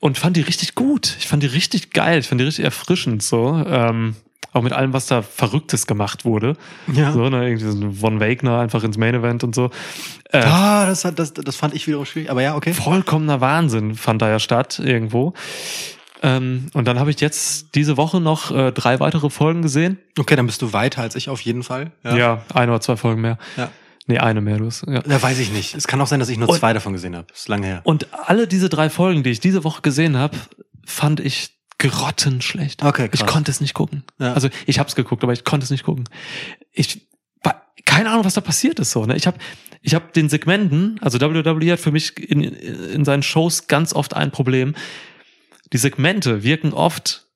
und 0.00 0.18
fand 0.18 0.36
die 0.36 0.42
richtig 0.42 0.74
gut. 0.74 1.16
Ich 1.18 1.26
fand 1.26 1.42
die 1.42 1.48
richtig 1.48 1.90
geil. 1.90 2.18
Ich 2.18 2.28
fand 2.28 2.40
die 2.40 2.44
richtig 2.44 2.64
erfrischend 2.64 3.22
so. 3.22 3.62
Ähm, 3.66 4.16
auch 4.52 4.62
mit 4.62 4.72
allem, 4.72 4.92
was 4.92 5.06
da 5.06 5.22
Verrücktes 5.22 5.86
gemacht 5.86 6.24
wurde. 6.24 6.56
Ja. 6.92 7.12
So, 7.12 7.28
ne, 7.28 7.46
irgendwie 7.48 7.66
so 7.70 7.78
ein 7.86 7.92
Von 7.94 8.20
Wagner 8.20 8.58
einfach 8.60 8.82
ins 8.82 8.96
Main 8.96 9.14
Event 9.14 9.44
und 9.44 9.54
so. 9.54 9.70
Äh, 10.30 10.38
Ah, 10.44 10.86
das, 10.86 11.04
hat, 11.04 11.18
das, 11.18 11.32
das 11.34 11.56
fand 11.56 11.74
ich 11.74 11.86
wiederum 11.86 12.04
schwierig, 12.06 12.30
aber 12.30 12.42
ja, 12.42 12.56
okay. 12.56 12.72
vollkommener 12.72 13.40
Wahnsinn 13.40 13.94
fand 13.94 14.22
da 14.22 14.28
ja 14.28 14.38
statt 14.38 14.78
irgendwo. 14.82 15.34
Ähm, 16.22 16.66
und 16.72 16.86
dann 16.88 16.98
habe 16.98 17.10
ich 17.10 17.20
jetzt 17.20 17.74
diese 17.76 17.96
Woche 17.96 18.20
noch 18.20 18.50
äh, 18.50 18.72
drei 18.72 18.98
weitere 18.98 19.30
Folgen 19.30 19.62
gesehen. 19.62 19.98
Okay, 20.18 20.34
dann 20.34 20.46
bist 20.46 20.60
du 20.62 20.72
weiter 20.72 21.02
als 21.02 21.14
ich 21.14 21.28
auf 21.28 21.40
jeden 21.42 21.62
Fall. 21.62 21.92
Ja, 22.02 22.42
ein 22.54 22.68
oder 22.68 22.80
zwei 22.80 22.96
Folgen 22.96 23.20
mehr. 23.20 23.38
Ja. 23.56 23.70
Nee, 24.08 24.18
eine 24.18 24.40
mehr. 24.40 24.56
Du 24.56 24.66
hast, 24.66 24.84
ja. 24.88 25.00
Da 25.02 25.22
weiß 25.22 25.38
ich 25.38 25.52
nicht. 25.52 25.74
Es 25.74 25.86
kann 25.86 26.00
auch 26.00 26.06
sein, 26.06 26.18
dass 26.18 26.28
ich 26.30 26.38
nur 26.38 26.48
Und- 26.48 26.58
zwei 26.58 26.72
davon 26.72 26.94
gesehen 26.94 27.14
habe. 27.14 27.26
Ist 27.32 27.48
lange 27.48 27.66
her. 27.66 27.80
Und 27.84 28.08
alle 28.26 28.48
diese 28.48 28.68
drei 28.70 28.88
Folgen, 28.90 29.22
die 29.22 29.30
ich 29.30 29.40
diese 29.40 29.62
Woche 29.64 29.82
gesehen 29.82 30.16
habe, 30.16 30.36
fand 30.86 31.20
ich 31.20 31.57
grottenschlecht. 31.78 32.82
Okay, 32.82 33.08
krass. 33.08 33.20
Ich 33.20 33.26
konnte 33.26 33.50
es 33.50 33.60
nicht 33.60 33.74
gucken. 33.74 34.04
Ja. 34.18 34.34
Also 34.34 34.48
ich 34.66 34.78
habe 34.78 34.88
es 34.88 34.96
geguckt, 34.96 35.22
aber 35.22 35.32
ich 35.32 35.44
konnte 35.44 35.64
es 35.64 35.70
nicht 35.70 35.84
gucken. 35.84 36.08
Ich 36.72 37.08
keine 37.88 38.10
Ahnung, 38.10 38.26
was 38.26 38.34
da 38.34 38.42
passiert 38.42 38.78
ist 38.80 38.90
so. 38.90 39.06
Ne? 39.06 39.16
Ich 39.16 39.26
habe 39.26 39.38
ich 39.80 39.94
hab 39.94 40.12
den 40.12 40.28
Segmenten, 40.28 40.98
also 41.00 41.18
WWE 41.20 41.72
hat 41.72 41.80
für 41.80 41.90
mich 41.90 42.18
in, 42.18 42.42
in 42.42 43.04
seinen 43.04 43.22
Shows 43.22 43.66
ganz 43.66 43.94
oft 43.94 44.14
ein 44.14 44.30
Problem. 44.30 44.74
Die 45.72 45.78
Segmente 45.78 46.42
wirken 46.42 46.74
oft 46.74 47.26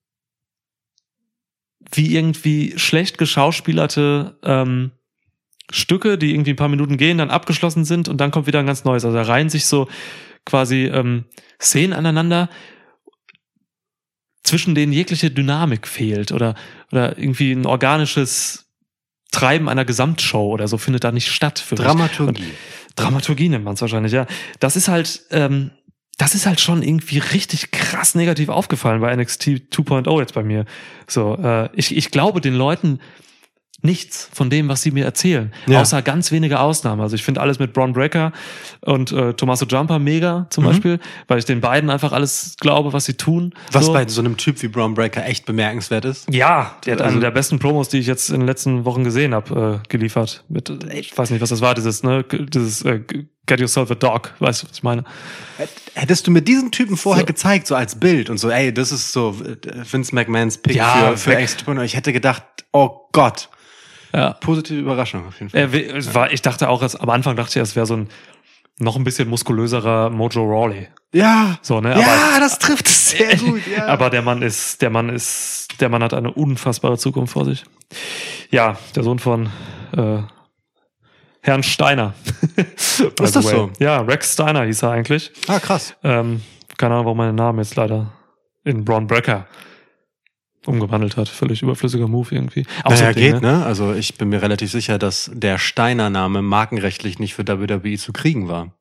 wie 1.91 2.15
irgendwie 2.15 2.75
schlecht 2.77 3.17
geschauspielerte 3.17 4.39
ähm, 4.43 4.93
Stücke, 5.71 6.19
die 6.19 6.33
irgendwie 6.33 6.51
ein 6.51 6.57
paar 6.57 6.69
Minuten 6.69 6.97
gehen, 6.97 7.19
dann 7.19 7.31
abgeschlossen 7.31 7.85
sind 7.85 8.09
und 8.09 8.21
dann 8.21 8.31
kommt 8.31 8.47
wieder 8.47 8.61
ein 8.61 8.67
ganz 8.67 8.85
neues. 8.85 9.05
Also 9.05 9.17
da 9.17 9.23
reihen 9.23 9.49
sich 9.49 9.67
so 9.67 9.89
quasi 10.45 10.85
ähm, 10.85 11.25
Szenen 11.61 11.93
aneinander, 11.93 12.51
zwischen 14.43 14.75
denen 14.75 14.93
jegliche 14.93 15.31
Dynamik 15.31 15.87
fehlt 15.87 16.33
oder, 16.33 16.55
oder 16.91 17.17
irgendwie 17.19 17.53
ein 17.53 17.67
organisches 17.67 18.67
Treiben 19.31 19.69
einer 19.69 19.85
Gesamtshow 19.85 20.53
oder 20.53 20.69
so 20.69 20.79
findet 20.79 21.05
da 21.05 21.13
nicht 21.13 21.31
statt. 21.31 21.59
Für 21.59 21.75
mich. 21.75 21.85
Dramaturgie. 21.85 22.53
Dramaturgie 22.97 23.49
nennt 23.49 23.65
man 23.65 23.75
es 23.75 23.81
wahrscheinlich, 23.81 24.13
ja. 24.13 24.27
Das 24.61 24.77
ist 24.77 24.89
halt, 24.89 25.23
ähm, 25.31 25.71
das 26.19 26.35
ist 26.35 26.47
halt 26.47 26.61
schon 26.61 26.83
irgendwie 26.83 27.19
richtig 27.19 27.71
krass 27.71 28.15
negativ 28.15 28.51
aufgefallen 28.51 29.01
bei 29.01 29.15
NXT 29.17 29.43
2.0 29.73 30.21
jetzt 30.21 30.35
bei 30.35 30.43
mir. 30.43 30.67
So, 31.07 31.37
äh, 31.37 31.71
ich, 31.75 31.97
ich 31.97 32.11
glaube 32.11 32.41
den 32.41 32.55
Leuten 32.55 33.01
nichts 33.83 34.29
von 34.33 34.49
dem, 34.49 34.69
was 34.69 34.83
sie 34.83 34.91
mir 34.93 35.05
erzählen. 35.05 35.53
Ja. 35.67 35.81
Außer 35.81 36.03
ganz 36.03 36.31
wenige 36.33 36.61
Ausnahmen. 36.61 37.01
Also 37.03 37.17
ich 37.17 37.25
finde 37.25 37.41
alles 37.41 37.59
mit 37.59 37.73
Braun 37.73 37.93
Breaker 37.93 38.33
und 38.81 39.11
äh, 39.13 39.35
Tommaso 39.35 39.67
Jumper 39.67 39.99
mega 39.99 40.47
zum 40.51 40.65
Mhm. 40.65 40.69
Beispiel, 40.69 41.01
weil 41.29 41.39
ich 41.41 41.45
den 41.45 41.61
beiden 41.61 41.91
einfach 41.91 42.13
alles 42.13 42.57
glaube, 42.61 42.93
was 42.93 43.05
sie 43.07 43.15
tun. 43.15 43.53
Was 43.73 43.87
so. 43.87 43.93
bei 43.93 44.07
so 44.07 44.21
einem 44.21 44.37
Typ 44.37 44.63
wie 44.63 44.69
Braun 44.69 44.95
Breaker 44.95 45.27
echt 45.27 45.47
bemerkenswert 45.47 46.05
ist. 46.05 46.33
Ja, 46.33 46.77
der 46.87 46.95
hat 46.95 47.01
Also- 47.03 47.13
eine 47.13 47.21
der 47.21 47.31
besten 47.33 47.59
Promos, 47.59 47.89
die 47.89 47.99
ich 47.99 48.07
jetzt 48.07 48.31
in 48.31 48.41
den 48.41 48.47
letzten 48.47 48.85
Wochen 48.85 49.03
gesehen 49.05 49.35
habe, 49.35 49.81
äh, 49.85 49.89
geliefert. 49.89 50.45
Mit, 50.49 50.71
äh, 50.71 50.99
ich 50.99 51.17
weiß 51.19 51.31
nicht, 51.31 51.41
was 51.41 51.51
das 51.51 51.61
war, 51.61 51.75
dieses, 51.75 52.03
ne, 52.05 52.25
dieses 52.25 52.83
äh, 52.83 53.01
Get 53.47 53.59
Yourself 53.59 53.91
a 53.91 53.97
Dog, 53.97 54.33
weißt 54.39 54.63
du, 54.63 54.69
was 54.69 54.77
ich 54.77 54.83
meine? 54.85 55.03
Hättest 55.95 56.27
du 56.27 56.31
mir 56.31 56.43
diesen 56.43 56.71
Typen 56.71 56.97
vorher 56.97 57.23
So. 57.23 57.27
gezeigt, 57.27 57.67
so 57.67 57.75
als 57.75 57.99
Bild 57.99 58.31
und 58.31 58.39
so, 58.39 58.49
ey, 58.51 58.73
das 58.73 58.93
ist 58.93 59.13
so 59.13 59.37
äh, 59.45 59.57
Vince 59.91 60.15
McMahons 60.15 60.59
Pick 60.59 60.77
Ja, 60.77 61.11
für, 61.11 61.17
für. 61.17 61.37
Extra 61.37 61.83
Ich 61.83 61.97
hätte 61.97 62.13
gedacht, 62.13 62.45
oh 62.73 63.09
Gott, 63.13 63.49
Ja. 64.13 64.33
positive 64.35 64.79
Überraschung 64.81 65.27
auf 65.27 65.39
jeden 65.41 65.51
Fall. 65.51 65.75
Es 65.97 66.15
war, 66.15 66.33
ich 66.33 66.43
dachte 66.43 66.69
auch, 66.69 66.83
am 66.83 67.11
Anfang 67.11 67.37
dachte 67.37 67.59
ich, 67.59 67.63
es 67.63 67.77
wäre 67.77 67.87
so 67.87 67.97
ein 67.97 68.09
noch 68.79 68.97
ein 68.97 69.05
bisschen 69.05 69.29
muskulöserer 69.29 70.11
Mojo 70.11 70.43
Rawley. 70.43 70.89
ja, 71.13 71.59
So, 71.63 71.81
ne? 71.81 71.91
ja, 71.99 72.39
das 72.41 72.59
trifft 72.59 72.89
es 72.89 73.11
sehr 73.11 73.37
gut. 73.37 73.61
Ja. 73.67 73.87
Aber 73.87 74.11
der 74.11 74.23
Mann 74.23 74.43
ist, 74.43 74.81
der 74.83 74.91
Mann 74.91 75.09
ist, 75.11 75.69
der 75.81 75.89
Mann 75.89 76.03
hat 76.03 76.15
eine 76.15 76.33
unfassbare 76.33 76.99
Zukunft 76.99 77.35
vor 77.35 77.45
sich. 77.45 77.65
Ja, 78.51 78.79
der 78.97 79.03
Sohn 79.03 79.19
von 79.19 79.51
äh, 79.97 80.23
Herrn 81.43 81.63
Steiner. 81.63 82.15
Ist 82.77 83.03
das 83.19 83.35
way. 83.45 83.51
so? 83.51 83.71
Ja, 83.79 84.01
Rex 84.01 84.33
Steiner 84.33 84.65
hieß 84.65 84.83
er 84.83 84.91
eigentlich. 84.93 85.33
ah, 85.49 85.59
krass. 85.59 85.95
Ähm, 86.03 86.41
keine 86.79 86.95
Ahnung, 86.95 87.07
warum 87.07 87.19
mein 87.19 87.35
Name 87.35 87.63
jetzt 87.63 87.77
leider 87.77 88.13
in 88.65 88.85
Braun 88.85 89.07
Brecker 89.07 89.47
umgewandelt 90.67 91.17
hat. 91.17 91.29
Völlig 91.29 91.63
überflüssiger 91.63 92.09
Move 92.09 92.35
irgendwie. 92.35 92.67
Auch 92.85 92.95
so 92.95 93.03
Naja, 93.03 93.13
Ding, 93.13 93.33
geht, 93.33 93.43
ne? 93.43 93.65
Also 93.65 93.95
ich 93.95 94.17
bin 94.17 94.29
mir 94.29 94.43
relativ 94.43 94.71
sicher, 94.71 94.99
dass 94.99 95.31
der 95.33 95.59
Steiner-Name 95.59 96.43
markenrechtlich 96.43 97.19
nicht 97.19 97.35
für 97.35 97.47
WWE 97.47 97.99
zu 97.99 98.13
kriegen 98.13 98.49
war. 98.49 98.75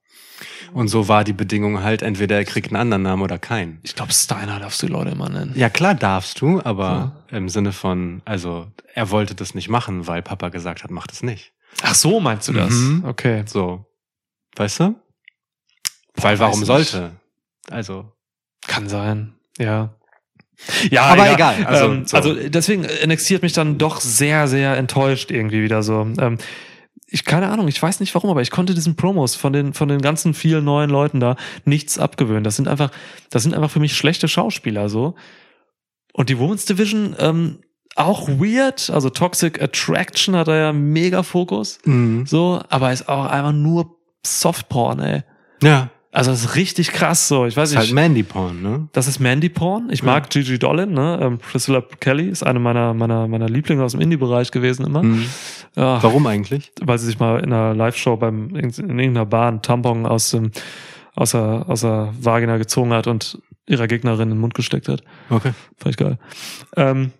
Und 0.73 0.87
so 0.87 1.07
war 1.07 1.23
die 1.23 1.33
Bedingung 1.33 1.83
halt, 1.83 2.01
entweder 2.01 2.37
er 2.37 2.45
kriegt 2.45 2.67
einen 2.67 2.77
anderen 2.77 3.03
Namen 3.03 3.21
oder 3.21 3.37
keinen. 3.37 3.79
Ich 3.83 3.95
glaube, 3.95 4.13
Steiner 4.13 4.59
darfst 4.59 4.81
du 4.81 4.87
die 4.87 4.93
Leute 4.93 5.11
immer 5.11 5.29
nennen. 5.29 5.53
Ja, 5.55 5.69
klar 5.69 5.95
darfst 5.95 6.39
du, 6.39 6.61
aber 6.63 7.23
im 7.29 7.49
Sinne 7.49 7.73
von, 7.73 8.21
also 8.25 8.67
er 8.93 9.09
wollte 9.11 9.35
das 9.35 9.53
nicht 9.53 9.69
machen, 9.69 10.07
weil 10.07 10.21
Papa 10.21 10.49
gesagt 10.49 10.83
hat, 10.83 10.91
mach 10.91 11.07
das 11.07 11.23
nicht. 11.23 11.51
Ach 11.81 11.95
so, 11.95 12.19
meinst 12.19 12.47
du 12.47 12.53
das? 12.53 12.71
Mhm. 12.71 13.03
Okay. 13.05 13.43
So. 13.45 13.85
Weißt 14.55 14.79
du? 14.79 14.95
Weil 16.15 16.33
weiß 16.33 16.39
warum 16.39 16.59
nicht. 16.59 16.67
sollte? 16.67 17.11
Also. 17.69 18.11
Kann 18.67 18.87
sein. 18.87 19.33
Ja. 19.57 19.95
Ja, 20.91 21.03
Aber 21.05 21.31
egal, 21.33 21.65
also, 21.65 21.85
ähm, 21.85 22.05
so. 22.05 22.15
also 22.17 22.33
deswegen 22.35 22.83
NXT 23.05 23.31
hat 23.35 23.41
mich 23.41 23.53
dann 23.53 23.77
doch 23.77 23.99
sehr, 24.01 24.47
sehr 24.47 24.77
enttäuscht 24.77 25.31
irgendwie 25.31 25.63
wieder 25.63 25.81
so. 25.83 26.07
Ähm, 26.19 26.37
ich 27.07 27.25
keine 27.25 27.49
Ahnung, 27.49 27.67
ich 27.67 27.81
weiß 27.81 27.99
nicht 27.99 28.13
warum, 28.15 28.29
aber 28.29 28.41
ich 28.41 28.51
konnte 28.51 28.73
diesen 28.73 28.95
Promos 28.95 29.35
von 29.35 29.51
den 29.51 29.73
von 29.73 29.89
den 29.89 30.01
ganzen 30.01 30.33
vielen 30.33 30.63
neuen 30.63 30.89
Leuten 30.89 31.19
da 31.19 31.35
nichts 31.65 31.97
abgewöhnen. 31.97 32.43
Das 32.43 32.55
sind 32.55 32.67
einfach, 32.67 32.91
das 33.29 33.43
sind 33.43 33.53
einfach 33.53 33.69
für 33.71 33.79
mich 33.81 33.97
schlechte 33.97 34.27
Schauspieler 34.27 34.87
so. 34.87 35.15
Und 36.13 36.29
die 36.29 36.37
Women's 36.39 36.65
Division 36.65 37.15
ähm, 37.19 37.59
auch 37.95 38.29
weird, 38.29 38.89
also 38.89 39.09
Toxic 39.09 39.61
Attraction 39.61 40.35
hat 40.35 40.47
er 40.47 40.55
ja 40.57 40.73
mega 40.73 41.23
Fokus, 41.23 41.79
Mhm. 41.83 42.25
so, 42.25 42.61
aber 42.69 42.93
ist 42.93 43.09
auch 43.09 43.25
einfach 43.25 43.51
nur 43.51 43.97
Softporn, 44.25 44.99
ey. 44.99 45.23
Ja. 45.63 45.89
Also 46.13 46.31
das 46.31 46.43
ist 46.43 46.55
richtig 46.55 46.91
krass 46.91 47.27
so. 47.29 47.45
Ich 47.45 47.55
weiß 47.55 47.69
Ist 47.69 47.75
nicht. 47.75 47.85
halt 47.87 47.93
Mandy 47.93 48.23
Porn, 48.23 48.61
ne? 48.61 48.89
Das 48.91 49.07
ist 49.07 49.19
Mandy 49.19 49.47
Porn. 49.47 49.89
Ich 49.91 50.03
mag 50.03 50.29
Gigi 50.29 50.59
Dolan, 50.59 50.91
ne? 50.91 51.19
Ähm, 51.21 51.37
Priscilla 51.37 51.81
Kelly 52.01 52.27
ist 52.27 52.43
eine 52.43 52.59
meiner, 52.59 52.93
meiner, 52.93 53.29
meiner 53.29 53.47
Lieblinge 53.47 53.81
aus 53.83 53.93
dem 53.93 54.01
Indie-Bereich 54.01 54.51
gewesen 54.51 54.85
immer. 54.85 55.03
Mhm. 55.03 55.25
Ja, 55.77 56.03
Warum 56.03 56.27
eigentlich? 56.27 56.71
weil 56.81 56.97
sie 56.99 57.05
sich 57.05 57.17
mal 57.19 57.39
in 57.39 57.53
einer 57.53 57.73
Live-Show 57.73 58.17
beim, 58.17 58.49
in, 58.55 58.69
in 58.71 58.99
irgendeiner 58.99 59.25
Bar 59.25 59.47
einen 59.47 59.61
Tampon 59.61 60.05
aus 60.05 60.31
dem, 60.31 60.51
aus 61.15 61.31
der, 61.31 61.65
aus 61.69 61.79
der 61.81 62.13
Vagina 62.19 62.57
gezogen 62.57 62.91
hat 62.91 63.07
und 63.07 63.39
ihrer 63.67 63.87
Gegnerin 63.87 64.23
in 64.23 64.29
den 64.31 64.39
Mund 64.39 64.53
gesteckt 64.53 64.89
hat. 64.89 65.03
Okay. 65.29 65.53
Fand 65.77 65.95
ich 65.95 65.97
geil. 65.97 66.17
Ähm, 66.75 67.11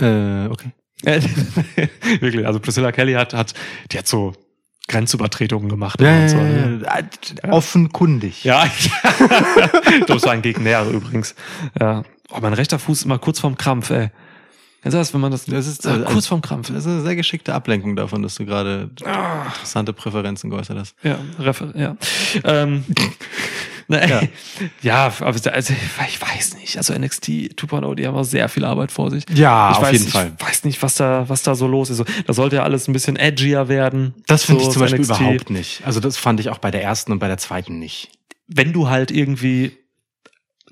Äh, 0.00 0.46
okay. 0.46 0.72
wirklich, 2.20 2.46
also 2.46 2.58
Priscilla 2.60 2.92
Kelly 2.92 3.12
hat, 3.14 3.34
hat, 3.34 3.54
die 3.90 3.98
hat 3.98 4.06
so 4.06 4.32
Grenzübertretungen 4.88 5.68
gemacht. 5.68 6.00
Ja, 6.00 6.16
und 6.22 6.28
so, 6.28 6.36
ja, 6.36 6.42
ne? 6.42 6.80
ja, 6.84 6.98
ja. 7.44 7.52
Offenkundig. 7.52 8.44
Ja, 8.44 8.66
das 10.06 10.22
war 10.24 10.32
ein 10.32 10.42
Gegner 10.42 10.84
übrigens. 10.86 11.34
Ja. 11.80 12.02
Oh, 12.30 12.38
mein 12.40 12.52
rechter 12.54 12.78
Fuß 12.78 12.98
ist 12.98 13.04
immer 13.04 13.18
kurz 13.18 13.40
vorm 13.40 13.56
Krampf, 13.56 13.90
ey. 13.90 14.10
Das, 14.84 15.14
wenn 15.14 15.20
man 15.20 15.30
das, 15.30 15.44
Das 15.44 15.68
ist, 15.68 15.86
äh, 15.86 16.00
kurz 16.04 16.26
vorm 16.26 16.42
Krampf. 16.42 16.66
Das 16.68 16.78
ist 16.78 16.86
eine 16.88 17.02
sehr 17.02 17.14
geschickte 17.14 17.54
Ablenkung 17.54 17.94
davon, 17.94 18.20
dass 18.22 18.34
du 18.34 18.44
gerade 18.44 18.90
Ah. 19.04 19.44
interessante 19.46 19.92
Präferenzen 19.92 20.50
geäußert 20.50 20.76
hast. 20.76 20.96
Ja, 21.04 21.18
Refer 21.38 21.68
ja. 21.76 21.96
Ähm, 22.42 22.84
na, 23.88 24.06
Ja. 24.08 24.22
ja. 24.82 25.12
aber 25.20 25.26
also, 25.52 25.74
ich 26.08 26.20
weiß 26.22 26.56
nicht. 26.56 26.76
Also 26.76 26.94
NXT 26.94 27.28
2.0, 27.56 27.94
die 27.94 28.06
haben 28.06 28.14
auch 28.16 28.22
sehr 28.24 28.48
viel 28.48 28.64
Arbeit 28.64 28.92
vor 28.92 29.10
sich. 29.10 29.24
Ja, 29.34 29.70
ich 29.72 29.76
auf 29.78 29.82
weiß, 29.84 29.92
jeden 29.92 30.06
ich 30.06 30.12
Fall. 30.12 30.32
weiß 30.38 30.64
nicht, 30.64 30.82
was 30.82 30.94
da, 30.94 31.28
was 31.28 31.42
da 31.42 31.54
so 31.54 31.66
los 31.66 31.90
ist. 31.90 31.98
So, 31.98 32.04
Da 32.26 32.32
sollte 32.32 32.56
ja 32.56 32.62
alles 32.62 32.88
ein 32.88 32.92
bisschen 32.92 33.16
edgier 33.16 33.68
werden. 33.68 34.14
Das 34.26 34.44
finde 34.44 34.62
So 34.62 34.68
ich 34.68 34.72
zum 34.74 34.80
Beispiel 34.82 35.00
NXT. 35.00 35.20
überhaupt 35.20 35.50
nicht. 35.50 35.82
Also 35.84 36.00
das 36.00 36.16
fand 36.16 36.40
ich 36.40 36.48
auch 36.50 36.58
bei 36.58 36.70
der 36.70 36.82
ersten 36.82 37.12
und 37.12 37.18
bei 37.18 37.28
der 37.28 37.38
zweiten 37.38 37.78
nicht. 37.78 38.10
wenn 38.54 38.72
du 38.72 38.88
halt 38.90 39.10
irgendwie 39.10 39.78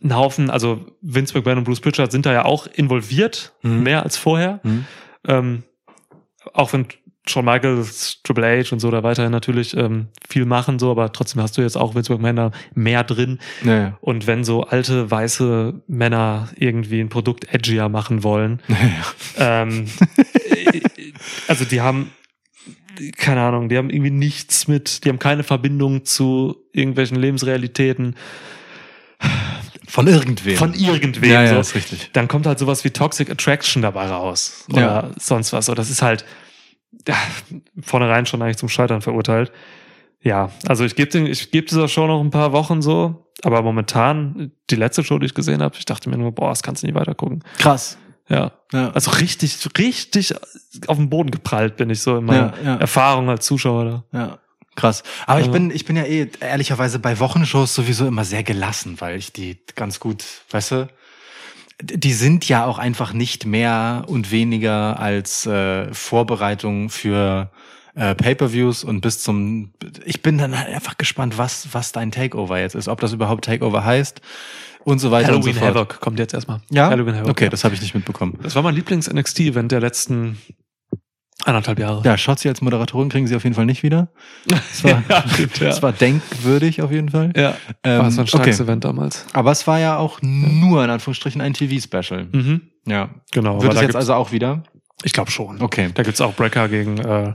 einen 0.02 0.14
Haufen, 0.14 0.50
also 0.50 0.84
Vince 1.02 1.34
McMahon 1.36 1.58
und 1.58 1.64
Bruce 1.64 1.80
Pritchard 1.80 2.10
sind 2.12 2.26
da 2.26 2.32
ja 2.32 2.44
auch 2.44 2.66
involviert, 2.66 3.52
Mhm. 3.62 3.82
mehr 3.82 4.02
als 4.02 4.16
vorher. 4.16 4.60
Mhm. 4.62 4.84
Ähm, 5.26 5.62
auch 6.52 6.72
wenn 6.72 6.86
Shawn 7.28 7.44
Michaels, 7.44 8.20
Triple 8.24 8.64
H 8.64 8.72
und 8.72 8.80
so 8.80 8.90
da 8.90 9.02
weiterhin 9.02 9.30
natürlich 9.30 9.76
ähm, 9.76 10.08
viel 10.28 10.46
machen, 10.46 10.78
so, 10.78 10.90
aber 10.90 11.12
trotzdem 11.12 11.42
hast 11.42 11.56
du 11.58 11.62
jetzt 11.62 11.76
auch 11.76 11.94
Vince 11.94 12.12
McMahon 12.12 12.36
da 12.36 12.50
mehr 12.74 13.04
drin. 13.04 13.38
Naja. 13.62 13.98
Und 14.00 14.26
wenn 14.26 14.42
so 14.42 14.64
alte 14.64 15.10
weiße 15.10 15.82
Männer 15.86 16.48
irgendwie 16.56 17.00
ein 17.00 17.08
Produkt 17.10 17.52
edgier 17.52 17.88
machen 17.88 18.22
wollen, 18.22 18.62
ähm, 19.38 19.86
äh, 20.44 20.80
also 21.46 21.64
die 21.64 21.80
haben 21.80 22.10
keine 23.16 23.40
Ahnung, 23.40 23.68
die 23.70 23.78
haben 23.78 23.88
irgendwie 23.88 24.10
nichts 24.10 24.68
mit, 24.68 25.04
die 25.04 25.08
haben 25.08 25.18
keine 25.18 25.42
Verbindung 25.42 26.04
zu 26.04 26.56
irgendwelchen 26.72 27.16
Lebensrealitäten 27.16 28.14
Von 29.88 30.06
irgendwem. 30.06 30.56
von 30.56 30.74
irgendwem. 30.74 31.30
ja, 31.30 31.42
ja, 31.42 31.54
so. 31.54 31.60
ist 31.60 31.74
richtig. 31.74 32.10
Dann 32.12 32.28
kommt 32.28 32.46
halt 32.46 32.58
sowas 32.58 32.84
wie 32.84 32.90
Toxic 32.90 33.30
Attraction 33.30 33.82
dabei 33.82 34.06
raus 34.08 34.64
oder 34.70 34.80
Ja. 34.80 35.10
sonst 35.18 35.52
was. 35.52 35.66
So, 35.66 35.74
das 35.74 35.90
ist 35.90 36.02
halt 36.02 36.24
ja, 37.06 37.14
vornherein 37.82 38.26
schon 38.26 38.42
eigentlich 38.42 38.56
zum 38.58 38.68
Scheitern 38.68 39.02
verurteilt. 39.02 39.52
Ja, 40.22 40.50
also 40.66 40.84
ich 40.84 40.96
gebe 40.96 41.18
ich 41.28 41.50
geb 41.50 41.68
dieser 41.68 41.88
Show 41.88 42.06
noch 42.06 42.20
ein 42.20 42.30
paar 42.30 42.52
Wochen 42.52 42.82
so, 42.82 43.32
aber 43.42 43.62
momentan 43.62 44.52
die 44.68 44.76
letzte 44.76 45.02
Show, 45.02 45.18
die 45.18 45.26
ich 45.26 45.34
gesehen 45.34 45.62
habe, 45.62 45.76
ich 45.78 45.86
dachte 45.86 46.10
mir 46.10 46.18
nur, 46.18 46.32
boah, 46.32 46.50
das 46.50 46.62
kannst 46.62 46.82
du 46.82 46.86
nicht 46.86 46.94
weiter 46.94 47.14
gucken. 47.14 47.42
Krass. 47.58 47.96
Ja, 48.28 48.52
Ja. 48.72 48.90
also 48.92 49.10
richtig, 49.12 49.56
richtig 49.78 50.34
auf 50.86 50.98
den 50.98 51.08
Boden 51.10 51.30
geprallt 51.30 51.76
bin 51.76 51.90
ich 51.90 52.00
so 52.02 52.16
in 52.18 52.26
meiner 52.26 52.52
Ja, 52.62 52.72
ja. 52.72 52.76
Erfahrung 52.76 53.28
als 53.30 53.46
Zuschauer 53.46 54.04
da. 54.12 54.18
Ja. 54.18 54.38
Krass. 54.76 55.02
Aber 55.26 55.40
ich 55.40 55.50
bin, 55.50 55.70
ich 55.72 55.84
bin 55.84 55.96
ja 55.96 56.04
eh 56.04 56.30
ehrlicherweise 56.40 57.00
bei 57.00 57.18
Wochenshows 57.18 57.74
sowieso 57.74 58.06
immer 58.06 58.24
sehr 58.24 58.44
gelassen, 58.44 59.00
weil 59.00 59.16
ich 59.18 59.32
die 59.32 59.58
ganz 59.74 59.98
gut, 60.00 60.24
weißt 60.50 60.70
du, 60.70 60.88
die 61.82 62.12
sind 62.12 62.48
ja 62.48 62.64
auch 62.66 62.78
einfach 62.78 63.12
nicht 63.12 63.46
mehr 63.46 64.04
und 64.06 64.30
weniger 64.30 64.98
als 64.98 65.46
äh, 65.46 65.92
Vorbereitung 65.92 66.90
für 66.90 67.50
äh, 67.94 68.14
Pay-per-Views 68.14 68.84
und 68.84 69.00
bis 69.00 69.22
zum 69.22 69.72
ich 70.04 70.22
bin 70.22 70.38
dann 70.38 70.58
halt 70.58 70.68
einfach 70.68 70.98
gespannt, 70.98 71.38
was 71.38 71.68
was 71.72 71.92
dein 71.92 72.10
Takeover 72.12 72.58
jetzt 72.60 72.74
ist, 72.74 72.88
ob 72.88 73.00
das 73.00 73.12
überhaupt 73.12 73.44
Takeover 73.44 73.84
heißt 73.84 74.20
und 74.84 74.98
so 74.98 75.10
weiter 75.10 75.28
Halloween 75.28 75.48
und 75.48 75.54
so 75.54 75.60
fort. 75.60 75.74
Havoc 75.74 76.00
kommt 76.00 76.18
jetzt 76.18 76.34
erstmal. 76.34 76.60
Ja? 76.70 76.88
Halloween 76.90 77.16
Havoc. 77.16 77.30
Okay, 77.30 77.44
ja. 77.44 77.50
das 77.50 77.64
habe 77.64 77.74
ich 77.74 77.80
nicht 77.80 77.94
mitbekommen. 77.94 78.38
Das 78.42 78.54
war 78.54 78.62
mein 78.62 78.74
Lieblings-NXT-Event 78.74 79.72
der 79.72 79.80
letzten 79.80 80.38
anderthalb 81.44 81.78
Jahre. 81.78 82.02
Ja, 82.04 82.16
Shotzi 82.18 82.48
als 82.48 82.60
Moderatorin 82.60 83.08
kriegen 83.08 83.26
sie 83.26 83.34
auf 83.36 83.44
jeden 83.44 83.54
Fall 83.54 83.66
nicht 83.66 83.82
wieder. 83.82 84.08
Das 84.48 84.84
war, 84.84 85.02
Ja, 85.08 85.24
ja. 85.28 85.48
das 85.60 85.82
war 85.82 85.92
denkwürdig 85.92 86.82
auf 86.82 86.90
jeden 86.92 87.08
Fall. 87.10 87.32
Ja, 87.36 87.56
Ähm, 87.84 87.98
war 88.02 88.10
so 88.10 88.20
ein 88.22 88.26
starkes 88.26 88.60
okay. 88.60 88.64
Event 88.68 88.84
damals. 88.84 89.26
Aber 89.32 89.50
es 89.52 89.66
war 89.66 89.78
ja 89.78 89.96
auch 89.96 90.20
nur 90.22 90.82
in 90.84 90.90
Anführungsstrichen 90.90 91.40
ein 91.40 91.54
TV-Special. 91.54 92.26
Mhm. 92.32 92.60
Ja. 92.86 93.10
Genau. 93.32 93.62
Wird 93.62 93.74
es 93.74 93.80
jetzt 93.80 93.96
also 93.96 94.14
auch 94.14 94.32
wieder? 94.32 94.62
ich 95.02 95.12
glaube 95.14 95.30
schon. 95.30 95.62
Okay. 95.62 95.90
Da 95.94 96.02
gibt's 96.02 96.20
auch 96.20 96.34
Breaker 96.34 96.68
gegen, 96.68 96.98
äh, 96.98 97.32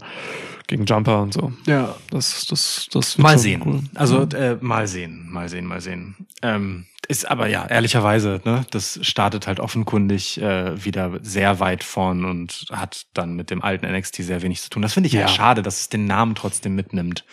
gegen 0.68 0.86
Jumper 0.86 1.22
und 1.22 1.34
so. 1.34 1.52
Ja. 1.66 1.96
Das, 2.12 2.46
das, 2.48 2.88
das 2.92 3.18
wird 3.18 3.24
Mal 3.24 3.40
sehen. 3.40 3.62
cool. 3.66 3.80
Also 3.96 4.22
äh, 4.22 4.58
mal 4.62 4.88
sehen, 4.88 5.28
mal 5.32 5.50
sehen, 5.50 5.66
mal 5.66 5.82
sehen. 5.82 6.16
Ähm, 6.44 6.86
ist 7.08 7.30
aber 7.30 7.48
ja, 7.48 7.66
ehrlicherweise, 7.68 8.42
ne, 8.46 8.66
das 8.72 9.00
startet 9.02 9.48
halt 9.48 9.60
offenkundig 9.60 10.42
äh, 10.42 10.84
wieder 10.84 11.12
sehr 11.22 11.60
weit 11.60 11.84
vorn 11.84 12.26
und 12.26 12.66
hat 12.72 13.06
dann 13.14 13.36
mit 13.36 13.50
dem 13.50 13.62
alten 13.64 13.86
NXT 13.92 14.18
sehr 14.18 14.42
wenig 14.42 14.62
zu 14.62 14.70
tun. 14.70 14.82
Das 14.82 14.94
finde 14.94 15.08
ich 15.08 15.14
ja. 15.14 15.22
Ja. 15.22 15.28
schade, 15.28 15.62
dass 15.62 15.80
es 15.82 15.90
den 15.90 16.06
Namen 16.06 16.36
trotzdem 16.36 16.76
mitnimmt. 16.76 17.24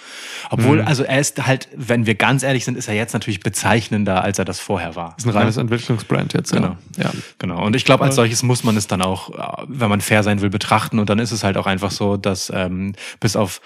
Obwohl, 0.50 0.80
Mhm. 0.82 0.86
also 0.88 1.04
er 1.04 1.18
ist 1.20 1.46
halt, 1.46 1.68
wenn 1.76 2.06
wir 2.06 2.14
ganz 2.14 2.42
ehrlich 2.42 2.64
sind, 2.64 2.76
ist 2.76 2.88
er 2.88 2.94
jetzt 2.94 3.12
natürlich 3.12 3.40
bezeichnender, 3.40 4.22
als 4.22 4.38
er 4.38 4.44
das 4.44 4.60
vorher 4.60 4.96
war. 4.96 5.14
ist 5.18 5.26
ein 5.26 5.30
reines 5.30 5.56
Entwicklungsbrand 5.56 6.32
jetzt. 6.34 6.52
Genau. 6.52 6.76
Ja. 6.96 7.04
ja. 7.04 7.10
Genau. 7.38 7.64
Und 7.64 7.74
ich 7.76 7.84
glaube, 7.84 8.04
als 8.04 8.14
solches 8.16 8.42
muss 8.42 8.64
man 8.64 8.76
es 8.76 8.86
dann 8.86 9.02
auch, 9.02 9.30
äh, 9.30 9.64
wenn 9.68 9.88
man 9.90 10.00
fair 10.00 10.22
sein 10.22 10.40
will, 10.40 10.50
betrachten. 10.50 10.98
Und 10.98 11.08
dann 11.10 11.18
ist 11.18 11.32
es 11.32 11.44
halt 11.44 11.56
auch 11.56 11.66
einfach 11.66 11.90
so, 11.90 12.16
dass 12.16 12.50
ähm, 12.54 12.94
bis 13.20 13.36
auf 13.36 13.60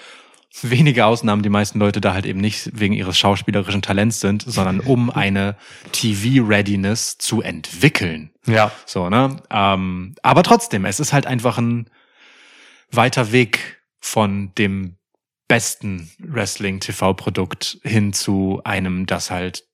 wenige 0.63 1.07
Ausnahmen 1.07 1.43
die 1.43 1.49
meisten 1.49 1.79
Leute 1.79 2.01
da 2.01 2.15
halt 2.15 2.27
eben 2.27 2.41
nicht 2.41 2.71
wegen 2.79 2.95
ihres 2.95 3.19
schauspielerischen 3.19 3.83
Talents 3.83 4.21
sind, 4.21 4.43
sondern 4.43 4.81
um 4.81 5.11
eine 5.15 5.57
TV-Readiness 5.93 7.19
zu 7.19 7.43
entwickeln. 7.43 8.31
Ja. 8.47 8.73
So, 8.87 9.09
ne? 9.09 9.37
Ähm, 9.51 10.15
aber 10.23 10.43
trotzdem, 10.43 10.85
es 10.85 11.01
ist 11.01 11.13
halt 11.13 11.27
einfach 11.27 11.59
ein 11.59 11.91
weiter 12.91 13.33
Weg 13.33 13.83
von 14.01 14.53
dem 14.57 14.97
besten 15.49 16.11
Wrestling-TV-Produkt 16.19 17.79
hin 17.83 18.13
zu 18.13 18.61
einem, 18.65 19.07
das 19.07 19.31
halt 19.31 19.66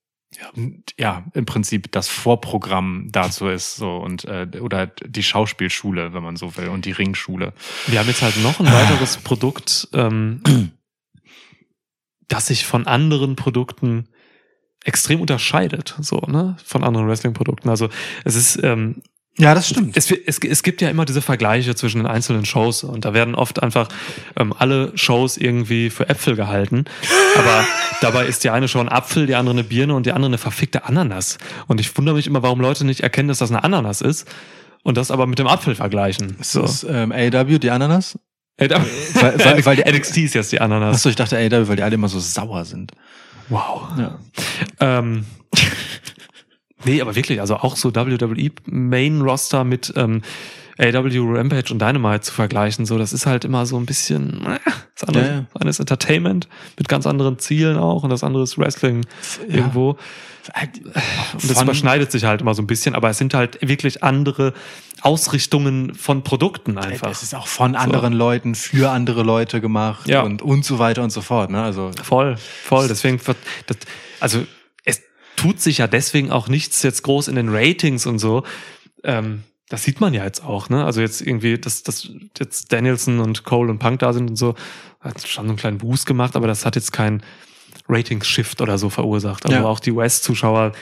ja, 0.97 1.23
im 1.33 1.45
Prinzip 1.45 1.91
das 1.91 2.07
Vorprogramm 2.07 3.07
dazu 3.11 3.47
ist, 3.47 3.75
so 3.75 3.97
und 3.97 4.25
äh, 4.25 4.47
oder 4.59 4.87
die 4.87 5.23
Schauspielschule, 5.23 6.13
wenn 6.13 6.23
man 6.23 6.35
so 6.35 6.55
will, 6.57 6.69
und 6.69 6.85
die 6.85 6.91
Ringschule. 6.91 7.53
Wir 7.87 7.99
haben 7.99 8.07
jetzt 8.07 8.21
halt 8.21 8.37
noch 8.41 8.59
ein 8.59 8.65
weiteres 8.65 9.17
Produkt, 9.17 9.87
ähm, 9.93 10.41
das 12.27 12.47
sich 12.47 12.65
von 12.65 12.87
anderen 12.87 13.35
Produkten 13.35 14.09
extrem 14.83 15.21
unterscheidet, 15.21 15.95
so, 15.99 16.17
ne, 16.27 16.57
von 16.63 16.83
anderen 16.83 17.07
Wrestling-Produkten. 17.07 17.69
Also, 17.69 17.89
es 18.25 18.35
ist, 18.35 18.61
ähm, 18.63 19.01
Ja, 19.39 19.55
das 19.55 19.73
Es, 19.95 20.11
es, 20.11 20.37
es 20.39 20.61
gibt 20.63 20.81
ja 20.81 20.89
immer 20.89 21.05
diese 21.05 21.21
Vergleiche 21.21 21.73
zwischen 21.73 21.97
den 21.97 22.05
einzelnen 22.07 22.45
Shows 22.45 22.83
und 22.83 23.03
da 23.03 23.13
werden 23.15 23.33
oft 23.33 23.63
einfach 23.63 23.87
ähm, 24.37 24.53
alle 24.57 24.91
Shows 24.95 25.37
irgendwie 25.37 25.89
für 25.89 26.07
Äpfel 26.07 26.35
gehalten. 26.35 26.85
Aber 27.35 27.65
dabei 28.01 28.25
ist 28.27 28.43
die 28.43 28.51
eine 28.51 28.67
Show 28.67 28.79
ein 28.79 28.89
Apfel, 28.89 29.25
die 29.25 29.33
andere 29.35 29.55
eine 29.55 29.63
Birne 29.63 29.95
und 29.95 30.05
die 30.05 30.11
andere 30.11 30.27
eine 30.29 30.37
verfickte 30.37 30.85
Ananas. 30.85 31.39
Und 31.67 31.81
ich 31.81 31.97
wundere 31.97 32.15
mich 32.15 32.27
immer, 32.27 32.43
warum 32.43 32.59
Leute 32.61 32.85
nicht 32.85 33.01
erkennen, 33.01 33.27
dass 33.27 33.39
das 33.39 33.49
eine 33.49 33.63
Ananas 33.63 34.01
ist. 34.01 34.27
und 34.83 34.97
das 34.97 35.09
aber 35.09 35.25
mit 35.25 35.39
dem 35.39 35.47
Apfel 35.47 35.73
vergleichen. 35.75 36.35
Ist 36.39 36.55
das 36.55 36.85
ähm, 36.87 37.11
AW, 37.11 37.57
die 37.57 37.71
Ananas? 37.71 38.19
Ey, 38.57 38.67
da- 38.67 38.85
Weil- 39.15 39.39
weil- 39.43 39.65
weil 39.65 39.75
die- 39.77 39.83
NXT 39.91 40.17
ist 40.17 40.35
jetzt 40.35 40.51
die 40.51 40.61
Ananas. 40.61 40.97
Achso, 40.97 41.09
ich 41.09 41.15
dachte 41.15 41.37
AW, 41.37 41.67
weil 41.69 41.75
die 41.77 41.81
alle 41.83 41.95
immer 41.95 42.07
so 42.09 42.19
sauer 42.19 42.65
sind. 42.65 42.91
Wow. 43.49 43.87
Ja. 43.97 44.19
Ähm, 44.79 45.25
nee, 46.85 47.01
aber 47.01 47.15
wirklich, 47.15 47.39
also 47.41 47.55
auch 47.57 47.75
so 47.75 47.93
WWE 47.95 48.51
Main 48.65 49.21
Roster 49.21 49.63
mit 49.63 49.93
ähm, 49.95 50.21
AW 50.77 51.19
Rampage 51.37 51.71
und 51.71 51.79
Dynamite 51.81 52.21
zu 52.21 52.33
vergleichen, 52.33 52.85
so 52.85 52.97
das 52.97 53.13
ist 53.13 53.25
halt 53.27 53.45
immer 53.45 53.65
so 53.67 53.77
ein 53.77 53.85
bisschen 53.85 54.43
äh, 54.45 54.59
das 54.95 55.07
andere, 55.07 55.23
Ja, 55.25 55.31
ja. 55.33 55.45
das 55.53 55.61
eine 55.61 55.69
ist 55.69 55.79
Entertainment 55.79 56.47
mit 56.77 56.89
ganz 56.89 57.05
anderen 57.05 57.37
Zielen 57.39 57.77
auch 57.77 58.03
und 58.03 58.09
das 58.09 58.23
andere 58.23 58.43
ist 58.43 58.57
Wrestling 58.57 59.05
irgendwo. 59.47 59.97
Und 61.33 61.43
das 61.49 61.53
Von- 61.53 61.63
überschneidet 61.63 62.11
sich 62.11 62.25
halt 62.25 62.41
immer 62.41 62.53
so 62.53 62.61
ein 62.61 62.67
bisschen, 62.67 62.95
aber 62.95 63.09
es 63.09 63.17
sind 63.17 63.33
halt 63.33 63.59
wirklich 63.65 64.03
andere 64.03 64.53
Ausrichtungen 65.01 65.93
von 65.93 66.23
Produkten 66.23 66.77
einfach. 66.77 67.11
Es 67.11 67.23
ist 67.23 67.35
auch 67.35 67.47
von 67.47 67.75
anderen 67.75 68.13
Leuten 68.13 68.55
für 68.55 68.89
andere 68.91 69.23
Leute 69.23 69.61
gemacht 69.61 70.07
Ja. 70.07 70.21
und, 70.23 70.41
und 70.41 70.65
so 70.65 70.79
weiter 70.79 71.03
und 71.03 71.11
so 71.11 71.21
fort. 71.21 71.49
Ne? 71.51 71.61
Also 71.61 71.91
Voll, 72.01 72.35
voll. 72.37 72.87
Deswegen, 72.87 73.19
das, 73.67 73.77
also 74.19 74.45
es 74.85 75.01
tut 75.35 75.59
sich 75.59 75.79
ja 75.79 75.87
deswegen 75.87 76.31
auch 76.31 76.47
nichts 76.47 76.83
jetzt 76.83 77.03
groß 77.03 77.27
in 77.27 77.35
den 77.35 77.49
Ratings 77.49 78.05
und 78.05 78.19
so. 78.19 78.43
Ähm, 79.03 79.43
das 79.69 79.83
sieht 79.83 79.99
man 80.01 80.13
ja 80.13 80.23
jetzt 80.23 80.43
auch, 80.43 80.69
ne? 80.69 80.85
Also 80.85 81.01
jetzt 81.01 81.21
irgendwie, 81.21 81.57
dass, 81.57 81.83
dass 81.83 82.09
jetzt 82.37 82.71
Danielson 82.71 83.19
und 83.19 83.43
Cole 83.43 83.71
und 83.71 83.79
Punk 83.79 83.99
da 83.99 84.13
sind 84.13 84.29
und 84.29 84.35
so, 84.35 84.55
hat 84.99 85.25
schon 85.27 85.45
so 85.45 85.49
einen 85.49 85.57
kleinen 85.57 85.77
Boost 85.79 86.05
gemacht, 86.05 86.35
aber 86.35 86.47
das 86.47 86.65
hat 86.65 86.75
jetzt 86.75 86.91
kein 86.93 87.23
Ratings-Shift 87.89 88.61
oder 88.61 88.77
so 88.77 88.89
verursacht. 88.89 89.45
Also 89.45 89.57
Ja. 89.57 89.65
auch 89.65 89.79
die 89.79 89.91
US-Zuschauer, 89.91 90.73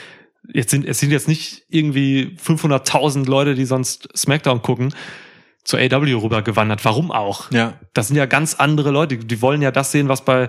jetzt 0.52 0.70
sind, 0.70 0.84
es 0.86 0.98
sind 0.98 1.10
jetzt 1.10 1.28
nicht 1.28 1.64
irgendwie 1.68 2.36
500.000 2.44 3.26
Leute, 3.26 3.54
die 3.54 3.64
sonst 3.64 4.08
SmackDown 4.16 4.62
gucken, 4.62 4.94
zu 5.64 5.76
AW 5.78 6.12
rübergewandert. 6.14 6.84
Warum 6.84 7.10
auch? 7.12 7.50
ja, 7.50 7.74
das 7.94 8.08
sind 8.08 8.16
ja 8.16 8.26
ganz 8.26 8.54
andere 8.54 8.90
Leute, 8.90 9.16
die 9.16 9.40
wollen 9.42 9.62
ja 9.62 9.70
das 9.70 9.92
sehen, 9.92 10.08
was 10.08 10.24
bei 10.24 10.48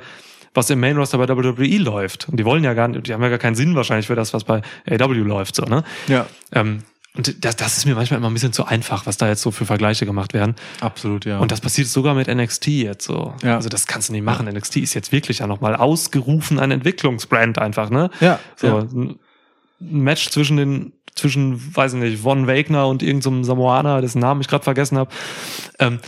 was 0.53 0.69
im 0.69 0.79
Main 0.79 0.97
Roster 0.97 1.17
bei 1.17 1.27
WWE 1.27 1.77
läuft. 1.77 2.29
Und 2.29 2.37
die 2.39 2.45
wollen 2.45 2.63
ja 2.63 2.73
gar 2.73 2.87
nicht, 2.87 3.07
die 3.07 3.13
haben 3.13 3.23
ja 3.23 3.29
gar 3.29 3.39
keinen 3.39 3.55
Sinn 3.55 3.75
wahrscheinlich 3.75 4.07
für 4.07 4.15
das, 4.15 4.33
was 4.33 4.43
bei 4.43 4.61
AW 4.89 5.13
läuft, 5.13 5.55
so, 5.55 5.63
ne? 5.63 5.83
ja, 6.07 6.25
Ähm, 6.51 6.83
und 7.15 7.45
das, 7.45 7.55
das 7.55 7.77
ist 7.77 7.85
mir 7.85 7.93
manchmal 7.93 8.17
immer 8.17 8.29
ein 8.29 8.33
bisschen 8.33 8.53
zu 8.53 8.65
einfach, 8.65 9.05
was 9.05 9.17
da 9.17 9.27
jetzt 9.27 9.43
so 9.43 9.51
für 9.51 9.67
Vergleiche 9.67 10.07
gemacht 10.07 10.33
werden. 10.33 10.55
absolut, 10.81 11.25
ja. 11.25 11.37
Und 11.37 11.51
das 11.51 11.61
passiert 11.61 11.87
sogar 11.87 12.15
mit 12.15 12.27
NXT 12.27 12.67
jetzt 12.67 13.05
so. 13.05 13.35
Ja. 13.43 13.55
Also 13.55 13.69
das 13.69 13.85
kannst 13.85 14.09
du 14.09 14.13
nicht 14.13 14.23
machen. 14.23 14.47
NXT 14.47 14.77
ist 14.77 14.95
jetzt 14.95 15.11
wirklich 15.11 15.39
ja 15.39 15.47
nochmal 15.47 15.75
ausgerufen 15.75 16.57
ein 16.57 16.71
Entwicklungsbrand 16.71 17.59
einfach, 17.59 17.91
ne? 17.91 18.09
ja, 18.19 18.39
So, 18.55 18.67
ja. 18.67 18.79
ein 18.79 19.19
Match 19.79 20.29
zwischen 20.29 20.57
den, 20.57 20.93
zwischen, 21.13 21.75
weiß 21.75 21.93
ich 21.93 21.99
nicht, 21.99 22.23
Von 22.23 22.47
Wagner 22.47 22.87
und 22.87 23.03
irgendeinem 23.03 23.43
Samoaner, 23.43 24.01
dessen 24.01 24.19
Namen 24.19 24.41
ich 24.41 24.47
gerade 24.47 24.63
vergessen 24.63 24.97
habe, 24.97 25.11
ähm, 25.77 25.99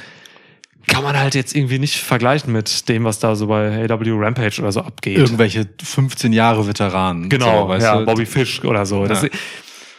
kann 0.87 1.03
man 1.03 1.17
halt 1.17 1.35
jetzt 1.35 1.55
irgendwie 1.55 1.79
nicht 1.79 1.97
vergleichen 1.97 2.51
mit 2.53 2.87
dem, 2.89 3.03
was 3.03 3.19
da 3.19 3.35
so 3.35 3.47
bei 3.47 3.83
AW 3.89 4.11
Rampage 4.11 4.61
oder 4.61 4.71
so 4.71 4.81
abgeht. 4.81 5.17
irgendwelche 5.17 5.67
15 5.83 6.31
Jahre 6.33 6.67
Veteranen. 6.67 7.29
genau, 7.29 7.63
so, 7.63 7.69
weißt 7.69 7.83
ja, 7.85 7.99
du? 7.99 8.05
Bobby 8.05 8.25
Fish 8.25 8.63
oder 8.63 8.85
so. 8.85 9.05
Das, 9.07 9.23
Ja. 9.23 9.29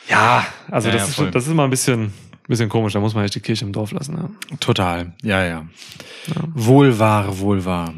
ja, 0.09 0.47
also 0.71 0.89
Ja, 0.89 0.95
das, 0.95 1.03
ja, 1.03 1.09
ist, 1.09 1.15
voll. 1.17 1.31
das 1.31 1.45
ist 1.47 1.51
immer 1.51 1.65
ein 1.65 1.71
bisschen, 1.71 2.13
bisschen 2.47 2.69
komisch. 2.69 2.93
Da 2.93 3.01
muss 3.01 3.15
man 3.15 3.25
echt 3.25 3.35
die 3.35 3.41
Kirche 3.41 3.65
im 3.65 3.73
Dorf 3.73 3.91
lassen. 3.93 4.17
Ja. 4.17 4.57
Total, 4.61 5.13
ja, 5.23 5.45
ja. 5.45 5.67
Wohl 6.55 6.99
wahr, 6.99 7.39
wohl 7.39 7.65
wahr. 7.65 7.93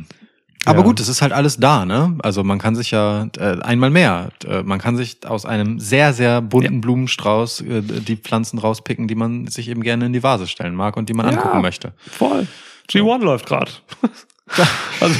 Aber 0.65 0.79
Ja. 0.81 0.85
gut, 0.85 1.01
es 1.01 1.09
ist 1.09 1.23
halt 1.23 1.33
alles 1.33 1.57
da, 1.59 1.85
ne? 1.87 2.17
Also 2.23 2.45
man 2.45 2.59
kann 2.59 2.75
sich 2.75 2.91
ja 2.91 3.29
äh, 3.39 3.61
einmal 3.63 3.89
mehr, 3.91 4.31
äh, 4.47 4.63
man 4.63 4.79
kann 4.79 4.97
sich 4.97 5.19
aus 5.27 5.47
einem 5.47 5.79
sehr, 5.81 6.13
sehr 6.13 6.43
bunten 6.43 6.81
Blumenstrauß 6.81 7.61
äh, 7.63 7.83
die 7.83 8.17
Pflanzen 8.17 8.59
rauspicken, 8.59 9.09
die 9.09 9.15
man 9.15 9.47
sich 9.47 9.69
eben 9.69 9.83
gerne 9.83 10.07
in 10.07 10.13
die 10.13 10.23
Vase 10.23 10.47
stellen 10.47 10.75
mag 10.75 10.97
und 10.97 11.09
die 11.09 11.15
man 11.15 11.27
Ja. 11.27 11.33
angucken 11.39 11.63
möchte. 11.63 11.93
Voll. 12.11 12.47
G1 12.91 13.23
läuft 13.23 13.47
gerade. 13.47 13.71
also, 15.01 15.15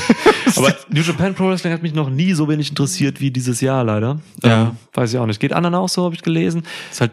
aber 0.57 0.75
New 0.89 1.03
Japan 1.03 1.35
Pro 1.35 1.49
Wrestling 1.51 1.73
hat 1.73 1.83
mich 1.83 1.93
noch 1.95 2.09
nie 2.09 2.33
so 2.33 2.49
wenig 2.49 2.71
interessiert 2.71 3.21
wie 3.21 3.31
dieses 3.31 3.61
Jahr 3.61 3.85
leider. 3.85 4.21
Ja. 4.43 4.69
Ähm, 4.69 4.77
weiß 4.95 5.13
ich 5.13 5.19
auch 5.19 5.27
nicht. 5.27 5.39
Geht 5.41 5.53
anderen 5.53 5.75
auch 5.75 5.89
so, 5.89 6.05
habe 6.05 6.15
ich 6.15 6.23
gelesen. 6.23 6.63
ist 6.91 7.01
halt 7.03 7.13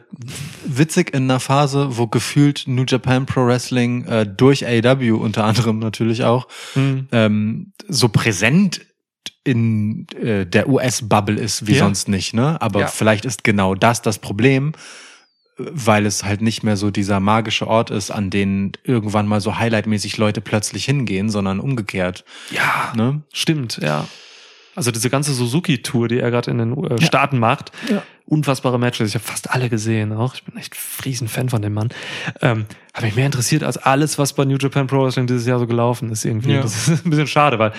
witzig 0.66 1.14
in 1.14 1.24
einer 1.24 1.40
Phase, 1.42 1.98
wo 1.98 2.08
gefühlt 2.08 2.64
New 2.68 2.86
Japan 2.88 3.26
Pro 3.26 3.46
Wrestling 3.46 4.06
äh, 4.06 4.26
durch 4.26 4.66
AW 4.66 5.12
unter 5.12 5.44
anderem 5.44 5.80
natürlich 5.80 6.24
auch 6.24 6.48
Hm. 6.74 7.08
ähm, 7.12 7.74
so 7.90 8.08
präsent 8.10 8.82
in 9.44 10.08
äh, 10.22 10.46
der 10.46 10.68
US-Bubble 10.70 11.36
ist 11.40 11.68
wie 11.68 11.74
Ja. 11.74 11.80
sonst 11.84 12.08
nicht, 12.08 12.34
ne? 12.34 12.60
Aber 12.62 12.80
Ja. 12.80 12.88
vielleicht 12.88 13.26
ist 13.26 13.44
genau 13.44 13.76
das 13.76 14.02
das 14.02 14.18
Problem, 14.18 14.72
weil 15.58 16.06
es 16.06 16.24
halt 16.26 16.42
nicht 16.42 16.64
mehr 16.64 16.76
so 16.78 16.92
dieser 16.92 17.20
magische 17.20 17.68
Ort 17.68 17.90
ist, 17.90 18.12
an 18.12 18.30
den 18.30 18.74
irgendwann 18.84 19.28
mal 19.28 19.40
so 19.42 19.58
highlightmäßig 19.58 20.18
Leute 20.18 20.42
plötzlich 20.42 20.86
hingehen, 20.86 21.30
sondern 21.30 21.60
umgekehrt. 21.60 22.26
Ja, 22.52 22.92
Ne? 22.96 23.22
stimmt, 23.34 23.80
ja. 23.82 24.06
Also 24.76 24.92
diese 24.92 25.10
ganze 25.10 25.34
Suzuki-Tour, 25.34 26.10
die 26.10 26.20
er 26.20 26.32
gerade 26.32 26.52
in 26.52 26.58
den 26.58 26.84
äh, 26.84 27.02
Staaten 27.02 27.40
macht, 27.40 27.72
Ja. 27.90 28.04
unfassbare 28.26 28.78
Matches. 28.78 29.08
Ich 29.08 29.16
habe 29.16 29.24
fast 29.24 29.50
alle 29.52 29.70
gesehen 29.70 30.12
auch. 30.12 30.34
Ich 30.36 30.44
bin 30.44 30.58
echt 30.58 30.76
riesen 31.06 31.30
Fan 31.30 31.48
von 31.48 31.62
dem 31.62 31.74
Mann. 31.74 31.88
Ähm, 32.42 32.66
habe 32.94 33.06
mich 33.06 33.16
mehr 33.16 33.26
interessiert 33.28 33.64
als 33.64 33.78
alles, 33.78 34.18
was 34.20 34.34
bei 34.34 34.44
New 34.44 34.58
Japan 34.58 34.88
Pro 34.88 35.06
Wrestling 35.06 35.28
dieses 35.28 35.46
Jahr 35.48 35.60
so 35.60 35.68
gelaufen 35.68 36.12
ist 36.12 36.26
irgendwie. 36.26 36.52
Ja. 36.56 36.62
Das 36.62 36.90
ist 36.90 37.06
ein 37.06 37.10
bisschen 37.10 37.28
schade, 37.28 37.58
weil 37.58 37.72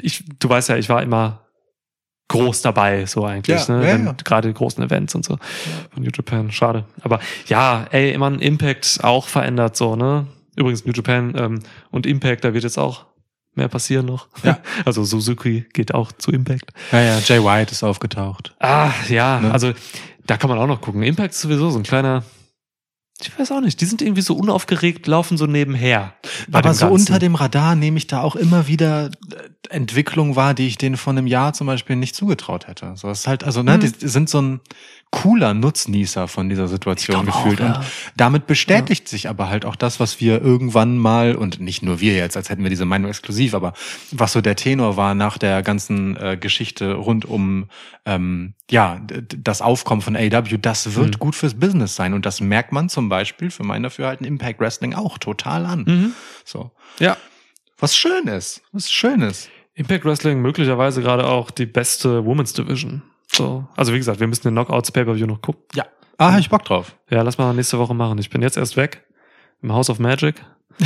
ich, 0.00 0.22
du 0.38 0.48
weißt 0.48 0.68
ja, 0.68 0.76
ich 0.76 0.88
war 0.88 1.02
immer 1.02 1.40
groß 2.28 2.62
dabei, 2.62 3.06
so 3.06 3.24
eigentlich, 3.24 3.68
Ja, 3.68 3.76
ne? 3.76 3.88
ja, 3.88 3.96
ja. 3.96 4.14
Gerade 4.24 4.48
die 4.48 4.54
großen 4.54 4.82
Events 4.82 5.14
und 5.14 5.24
so 5.24 5.38
von 5.92 6.02
New 6.02 6.10
Japan. 6.14 6.50
Schade. 6.50 6.84
Aber 7.02 7.20
ja, 7.46 7.86
ey, 7.92 8.12
immer 8.12 8.28
ein 8.30 8.40
Impact 8.40 8.98
auch 9.02 9.28
verändert, 9.28 9.76
so, 9.76 9.94
ne? 9.96 10.26
Übrigens, 10.56 10.84
New 10.86 10.92
Japan 10.92 11.34
ähm, 11.36 11.60
und 11.90 12.06
Impact, 12.06 12.44
da 12.44 12.52
wird 12.54 12.64
jetzt 12.64 12.78
auch 12.78 13.04
mehr 13.54 13.68
passieren 13.68 14.06
noch. 14.06 14.28
Ja. 14.42 14.58
Also 14.84 15.04
Suzuki 15.04 15.66
geht 15.72 15.94
auch 15.94 16.12
zu 16.12 16.30
Impact. 16.32 16.72
Ja, 16.92 17.00
ja, 17.00 17.18
Jay 17.24 17.42
White 17.42 17.72
ist 17.72 17.82
aufgetaucht. 17.82 18.54
Ah, 18.60 18.90
ja, 19.08 19.40
Ne? 19.40 19.52
also 19.52 19.72
da 20.26 20.36
kann 20.36 20.50
man 20.50 20.58
auch 20.58 20.66
noch 20.66 20.80
gucken. 20.80 21.02
Impact 21.02 21.32
ist 21.34 21.40
sowieso 21.42 21.70
so 21.70 21.78
ein 21.78 21.82
kleiner, 21.84 22.24
ich 23.20 23.38
weiß 23.38 23.50
auch 23.52 23.60
nicht, 23.60 23.80
die 23.80 23.86
sind 23.86 24.02
irgendwie 24.02 24.20
so 24.22 24.34
unaufgeregt, 24.36 25.06
laufen 25.06 25.38
so 25.38 25.46
nebenher. 25.46 26.12
Aber 26.52 26.74
so 26.74 26.86
Ganzen. 26.86 26.92
unter 26.92 27.18
dem 27.18 27.34
Radar 27.34 27.74
nehme 27.74 27.96
ich 27.98 28.06
da 28.06 28.20
auch 28.22 28.36
immer 28.36 28.66
wieder 28.66 29.06
äh, 29.06 29.70
Entwicklung 29.70 30.36
wahr, 30.36 30.52
die 30.54 30.66
ich 30.66 30.76
denen 30.78 30.96
vor 30.96 31.12
einem 31.12 31.26
Jahr 31.26 31.52
zum 31.54 31.66
Beispiel 31.66 31.96
nicht 31.96 32.14
zugetraut 32.14 32.66
hätte. 32.68 32.92
So 32.96 33.10
ist 33.10 33.26
halt, 33.26 33.42
also, 33.42 33.62
ne, 33.62 33.78
Mhm. 33.78 33.80
die 34.00 34.08
sind 34.08 34.28
so 34.28 34.40
ein 34.42 34.60
cooler 35.22 35.54
Nutznießer 35.54 36.28
von 36.28 36.48
dieser 36.48 36.68
Situation 36.68 37.22
glaub 37.24 37.34
auch, 37.36 37.44
gefühlt. 37.44 37.60
ja. 37.60 37.78
Und 37.78 37.84
damit 38.16 38.46
bestätigt 38.46 39.08
sich 39.08 39.28
aber 39.28 39.48
halt 39.48 39.64
auch 39.64 39.76
das, 39.76 39.98
was 39.98 40.20
wir 40.20 40.42
irgendwann 40.42 40.98
mal, 40.98 41.34
und 41.34 41.58
nicht 41.58 41.82
nur 41.82 42.00
wir 42.00 42.14
jetzt, 42.14 42.36
als 42.36 42.50
hätten 42.50 42.62
wir 42.62 42.70
diese 42.70 42.84
Meinung 42.84 43.08
exklusiv, 43.08 43.54
aber 43.54 43.72
was 44.12 44.32
so 44.32 44.40
der 44.40 44.56
Tenor 44.56 44.96
war 44.96 45.14
nach 45.14 45.38
der 45.38 45.62
ganzen 45.62 46.16
äh, 46.16 46.36
Geschichte 46.36 46.94
rund 46.94 47.24
um 47.24 47.68
ähm, 48.04 48.54
ja, 48.70 49.00
das 49.36 49.62
Aufkommen 49.62 50.02
von 50.02 50.16
AW, 50.16 50.58
das 50.58 50.94
wird 50.94 51.14
Mhm. 51.14 51.18
gut 51.18 51.34
fürs 51.34 51.54
Business 51.54 51.96
sein. 51.96 52.12
Und 52.14 52.26
das 52.26 52.40
merkt 52.40 52.72
man 52.72 52.88
zum 52.88 53.08
Beispiel 53.08 53.50
für 53.50 53.64
mein 53.64 53.82
Dafürhalten 53.82 54.26
Impact 54.26 54.60
Wrestling 54.60 54.94
auch 54.94 55.18
total 55.18 55.64
an. 55.66 55.84
Mhm. 55.86 56.12
So. 56.44 56.70
Ja. 56.98 57.16
Was 57.78 57.96
schön 57.96 58.26
ist. 58.26 58.62
Was 58.72 58.90
schön 58.90 59.22
ist. 59.22 59.48
Impact 59.74 60.04
Wrestling 60.04 60.40
möglicherweise 60.40 61.00
gerade 61.02 61.26
auch 61.26 61.50
die 61.50 61.66
beste 61.66 62.24
Women's 62.24 62.52
Division. 62.54 63.02
So, 63.36 63.66
also 63.76 63.92
wie 63.92 63.98
gesagt, 63.98 64.18
wir 64.20 64.26
müssen 64.26 64.44
den 64.44 64.54
Knockouts 64.54 64.90
Pay-Per-View 64.92 65.26
noch 65.26 65.42
gucken. 65.42 65.62
Ja. 65.74 65.84
Ah, 66.18 66.32
hab 66.32 66.40
ich 66.40 66.48
Bock 66.48 66.64
drauf. 66.64 66.96
Ja, 67.10 67.20
lass 67.22 67.36
mal 67.36 67.52
nächste 67.52 67.78
Woche 67.78 67.94
machen. 67.94 68.16
Ich 68.18 68.30
bin 68.30 68.40
jetzt 68.40 68.56
erst 68.56 68.76
weg 68.78 69.04
im 69.62 69.72
House 69.72 69.90
of 69.90 69.98
Magic. 69.98 70.36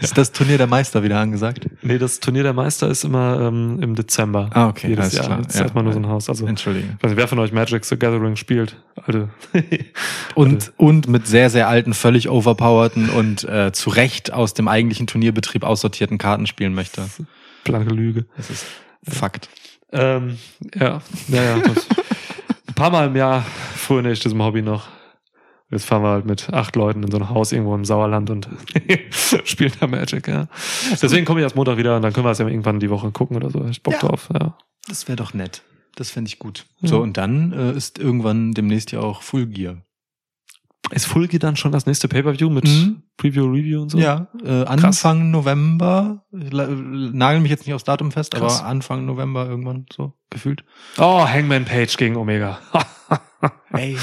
ist 0.00 0.16
das 0.16 0.30
Turnier 0.32 0.58
der 0.58 0.66
Meister 0.68 1.02
wieder 1.02 1.18
angesagt? 1.18 1.66
Nee, 1.82 1.98
das 1.98 2.20
Turnier 2.20 2.42
der 2.44 2.52
Meister 2.52 2.88
ist 2.88 3.04
immer 3.04 3.40
ähm, 3.40 3.78
im 3.82 3.94
Dezember. 3.94 4.48
Ah, 4.52 4.68
okay, 4.68 4.88
Jedes 4.88 5.12
Jahr. 5.12 5.26
klar. 5.26 5.38
Das 5.38 5.48
ist 5.48 5.54
Ja. 5.56 5.62
erstmal 5.62 5.84
nur 5.84 5.92
so 5.92 5.98
ein 5.98 6.06
Haus. 6.06 6.28
Also, 6.28 6.44
ich 6.44 6.50
Entschuldige. 6.50 6.88
weiß 7.00 7.10
nicht, 7.10 7.16
wer 7.16 7.28
von 7.28 7.38
euch 7.40 7.52
Magic 7.52 7.84
the 7.84 7.96
Gathering 7.98 8.36
spielt? 8.36 8.76
Alte. 9.04 9.28
Und, 10.34 10.72
und 10.76 11.08
mit 11.08 11.26
sehr, 11.26 11.50
sehr 11.50 11.68
alten, 11.68 11.92
völlig 11.94 12.28
overpowerten 12.28 13.10
und 13.10 13.42
äh, 13.44 13.72
zu 13.72 13.90
Recht 13.90 14.32
aus 14.32 14.54
dem 14.54 14.68
eigentlichen 14.68 15.06
Turnierbetrieb 15.08 15.64
aussortierten 15.64 16.18
Karten 16.18 16.46
spielen 16.46 16.72
möchte. 16.74 17.02
Blanke 17.64 17.92
Lüge. 17.94 18.26
Das 18.36 18.50
ist 18.50 18.66
Fakt. 19.02 19.48
Ähm, 19.92 20.38
ja, 20.74 21.00
ja, 21.28 21.42
ja. 21.42 21.58
Das, 21.60 21.86
ein 22.68 22.74
paar 22.74 22.90
Mal 22.90 23.08
im 23.08 23.16
Jahr 23.16 23.42
fröne 23.74 24.12
ich 24.12 24.20
diesem 24.20 24.42
Hobby 24.42 24.62
noch. 24.62 24.88
Jetzt 25.70 25.84
fahren 25.84 26.02
wir 26.02 26.08
halt 26.10 26.26
mit 26.26 26.52
acht 26.52 26.74
Leuten 26.74 27.02
in 27.04 27.10
so 27.10 27.16
ein 27.18 27.30
Haus 27.30 27.52
irgendwo 27.52 27.74
im 27.76 27.84
Sauerland 27.84 28.28
und 28.30 28.48
spielen 29.44 29.72
da 29.78 29.86
Magic, 29.86 30.26
ja. 30.26 30.48
Deswegen 31.00 31.24
komme 31.24 31.40
ich 31.40 31.44
erst 31.44 31.54
Montag 31.54 31.76
wieder 31.76 31.94
und 31.96 32.02
dann 32.02 32.12
können 32.12 32.26
wir 32.26 32.32
es 32.32 32.38
ja 32.38 32.46
irgendwann 32.48 32.80
die 32.80 32.90
Woche 32.90 33.12
gucken 33.12 33.36
oder 33.36 33.50
so. 33.50 33.64
Ich 33.66 33.82
Bock 33.82 33.94
Ja. 33.94 34.00
drauf, 34.00 34.28
ja. 34.34 34.58
Das 34.88 35.06
wäre 35.06 35.16
doch 35.16 35.32
nett. 35.32 35.62
Das 35.94 36.10
fände 36.10 36.28
ich 36.28 36.38
gut. 36.40 36.66
Ja. 36.80 36.88
So, 36.88 37.00
und 37.00 37.16
dann 37.16 37.52
äh, 37.52 37.72
ist 37.72 37.98
irgendwann 38.00 38.52
demnächst 38.52 38.90
ja 38.92 39.00
auch 39.00 39.22
Full 39.22 39.46
Gear. 39.46 39.82
Ist 40.90 41.06
Fulgi 41.06 41.38
dann 41.38 41.56
schon 41.56 41.72
das 41.72 41.86
nächste 41.86 42.08
Pay-Per-View 42.08 42.50
mit 42.50 42.64
Mhm. 42.64 43.02
Preview, 43.16 43.44
Review 43.46 43.82
und 43.82 43.90
so? 43.90 43.98
Ja, 43.98 44.28
äh, 44.44 44.64
Anfang 44.64 45.30
November. 45.30 46.24
La- 46.32 46.66
Nagel 46.68 47.40
mich 47.40 47.50
jetzt 47.50 47.66
nicht 47.66 47.74
aufs 47.74 47.84
Datum 47.84 48.10
fest, 48.12 48.32
Krass. 48.34 48.60
aber 48.60 48.68
Anfang 48.68 49.06
November 49.06 49.46
irgendwann 49.46 49.86
so 49.92 50.14
gefühlt. 50.30 50.64
Oh, 50.98 51.26
Hangman 51.26 51.64
Page 51.64 51.96
gegen 51.96 52.16
Omega. 52.16 52.58
Ey, 53.72 53.96